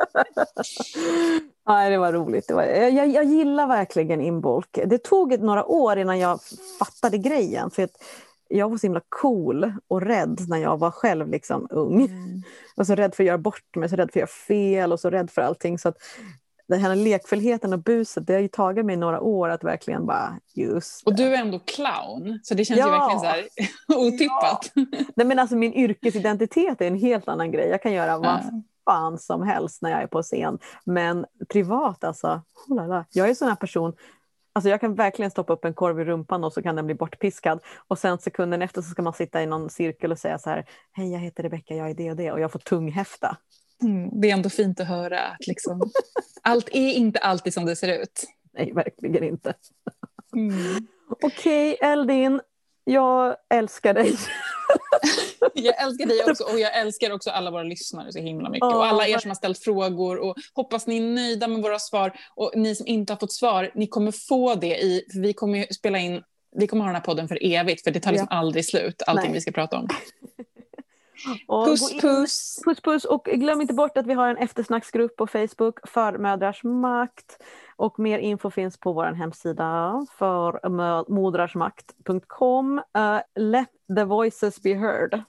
Nej, 1.74 1.90
det 1.90 1.98
var 1.98 2.12
roligt. 2.12 2.48
Det 2.48 2.54
var, 2.54 2.62
jag, 2.62 3.08
jag 3.08 3.24
gillar 3.24 3.66
verkligen 3.66 4.20
Imbolc. 4.20 4.66
Det 4.72 4.98
tog 4.98 5.40
några 5.40 5.64
år 5.64 5.98
innan 5.98 6.18
jag 6.18 6.40
fattade 6.78 7.18
grejen. 7.18 7.70
För 7.70 7.82
att 7.82 8.02
jag 8.48 8.68
var 8.68 8.76
så 8.76 8.86
himla 8.86 9.00
cool 9.08 9.72
och 9.88 10.02
rädd 10.02 10.40
när 10.48 10.58
jag 10.58 10.78
var 10.78 10.90
själv 10.90 11.28
liksom 11.28 11.66
ung. 11.70 12.00
Mm. 12.00 12.42
Jag 12.76 12.80
var 12.80 12.84
så 12.84 12.94
rädd 12.94 13.14
för 13.14 13.22
att 13.22 13.26
göra 13.26 13.38
bort 13.38 13.76
mig, 13.76 13.88
så 13.88 13.96
rädd 13.96 14.10
för 14.12 14.20
att 14.20 14.22
göra 14.22 14.26
fel 14.26 14.92
och 14.92 15.00
så 15.00 15.10
rädd 15.10 15.30
för 15.30 15.42
allting. 15.42 15.78
Så 15.78 15.88
att 15.88 15.96
den 16.68 16.80
här 16.80 16.96
lekfullheten 16.96 17.72
och 17.72 17.78
buset, 17.78 18.26
det 18.26 18.32
har 18.32 18.40
ju 18.40 18.48
tagit 18.48 18.84
mig 18.84 18.96
några 18.96 19.20
år 19.20 19.48
att 19.48 19.64
verkligen 19.64 20.06
bara 20.06 20.38
just 20.54 21.06
Och 21.06 21.14
du 21.14 21.34
är 21.34 21.38
ändå 21.40 21.58
clown, 21.58 22.40
så 22.42 22.54
det 22.54 22.64
känns 22.64 22.80
ja. 22.80 22.86
ju 22.86 22.90
verkligen 22.90 23.20
så 23.20 23.26
här 23.26 23.44
otippat. 24.06 24.72
Ja. 24.74 24.84
Nej, 25.16 25.26
men 25.26 25.38
alltså 25.38 25.56
min 25.56 25.74
yrkesidentitet 25.74 26.80
är 26.80 26.86
en 26.86 26.98
helt 26.98 27.28
annan 27.28 27.52
grej. 27.52 27.68
Jag 27.68 27.82
kan 27.82 27.92
göra 27.92 28.18
vad 28.18 28.62
fan 28.90 29.18
som 29.18 29.42
helst 29.42 29.82
när 29.82 29.90
jag 29.90 30.02
är 30.02 30.06
på 30.06 30.22
scen. 30.22 30.58
Men 30.84 31.26
privat 31.48 32.04
alltså, 32.04 32.42
oh 32.68 33.02
jag 33.10 33.26
är 33.26 33.28
en 33.28 33.36
sån 33.36 33.48
här 33.48 33.56
person 33.56 33.92
Alltså 34.52 34.70
jag 34.70 34.80
kan 34.80 34.94
verkligen 34.94 35.30
stoppa 35.30 35.52
upp 35.52 35.64
en 35.64 35.74
korv 35.74 36.00
i 36.00 36.04
rumpan 36.04 36.44
och 36.44 36.52
så 36.52 36.62
kan 36.62 36.76
den 36.76 36.86
bli 36.86 36.94
bortpiskad. 36.94 37.60
Och 37.88 37.98
sen 37.98 38.18
sekunden 38.18 38.62
efter 38.62 38.82
så 38.82 38.90
ska 38.90 39.02
man 39.02 39.12
sitta 39.12 39.42
i 39.42 39.46
någon 39.46 39.70
cirkel 39.70 40.12
och 40.12 40.18
säga 40.18 40.38
så 40.38 40.50
här, 40.50 40.64
hej 40.92 41.12
jag 41.12 41.18
heter 41.18 41.42
Rebecka, 41.42 41.74
jag 41.74 41.90
är 41.90 41.94
det 41.94 42.10
och 42.10 42.16
det 42.16 42.32
och 42.32 42.40
jag 42.40 42.52
får 42.52 42.58
tunghäfta. 42.58 43.36
Mm, 43.82 44.20
det 44.20 44.30
är 44.30 44.34
ändå 44.34 44.48
fint 44.48 44.80
att 44.80 44.86
höra 44.86 45.20
att 45.20 45.46
liksom, 45.46 45.90
allt 46.42 46.68
är 46.68 46.92
inte 46.92 47.18
alltid 47.18 47.54
som 47.54 47.66
det 47.66 47.76
ser 47.76 48.02
ut. 48.02 48.24
Nej, 48.52 48.72
verkligen 48.72 49.24
inte. 49.24 49.54
Mm. 50.36 50.86
Okej, 51.22 51.74
okay, 51.74 51.90
Eldin, 51.90 52.40
jag 52.84 53.36
älskar 53.50 53.94
dig. 53.94 54.16
Jag 55.54 55.82
älskar 55.82 56.06
dig 56.06 56.30
också 56.30 56.44
och 56.44 56.60
jag 56.60 56.78
älskar 56.78 57.12
också 57.12 57.30
alla 57.30 57.50
våra 57.50 57.62
lyssnare 57.62 58.12
så 58.12 58.18
himla 58.18 58.50
mycket. 58.50 58.62
Oh, 58.62 58.76
och 58.76 58.86
alla 58.86 59.08
er 59.08 59.18
som 59.18 59.30
har 59.30 59.34
ställt 59.34 59.58
frågor 59.58 60.18
och 60.18 60.36
hoppas 60.54 60.86
ni 60.86 60.96
är 60.96 61.00
nöjda 61.00 61.48
med 61.48 61.62
våra 61.62 61.78
svar. 61.78 62.12
Och 62.34 62.52
ni 62.54 62.74
som 62.74 62.86
inte 62.86 63.12
har 63.12 63.18
fått 63.18 63.32
svar, 63.32 63.70
ni 63.74 63.86
kommer 63.86 64.12
få 64.12 64.54
det 64.54 64.78
i, 64.82 65.04
för 65.12 65.20
vi 65.20 65.32
kommer 65.32 65.66
spela 65.72 65.98
in, 65.98 66.22
vi 66.56 66.66
kommer 66.66 66.84
ha 66.84 66.88
den 66.88 66.94
här 66.94 67.02
podden 67.02 67.28
för 67.28 67.38
evigt 67.44 67.84
för 67.84 67.90
det 67.90 68.00
tar 68.00 68.12
liksom 68.12 68.28
ja. 68.30 68.36
aldrig 68.36 68.66
slut, 68.66 69.02
allting 69.06 69.24
Nej. 69.24 69.34
vi 69.34 69.40
ska 69.40 69.52
prata 69.52 69.78
om. 69.78 69.88
Och 71.46 71.66
puss 71.66 72.00
puss! 72.00 72.62
Puss 72.64 72.80
puss! 72.80 73.04
Och 73.04 73.24
glöm 73.24 73.60
inte 73.60 73.74
bort 73.74 73.96
att 73.96 74.06
vi 74.06 74.12
har 74.12 74.28
en 74.28 74.36
eftersnacksgrupp 74.36 75.16
på 75.16 75.26
Facebook 75.26 75.88
för 75.88 76.18
mödrars 76.18 76.64
makt. 76.64 77.42
Och 77.76 77.98
mer 77.98 78.18
info 78.18 78.50
finns 78.50 78.80
på 78.80 78.92
vår 78.92 79.12
hemsida 79.12 80.06
för 80.18 80.68
modersmakt.com. 81.12 82.78
Uh, 82.78 83.20
let 83.34 83.68
the 83.96 84.04
voices 84.04 84.62
be 84.62 84.74
heard. 84.74 85.22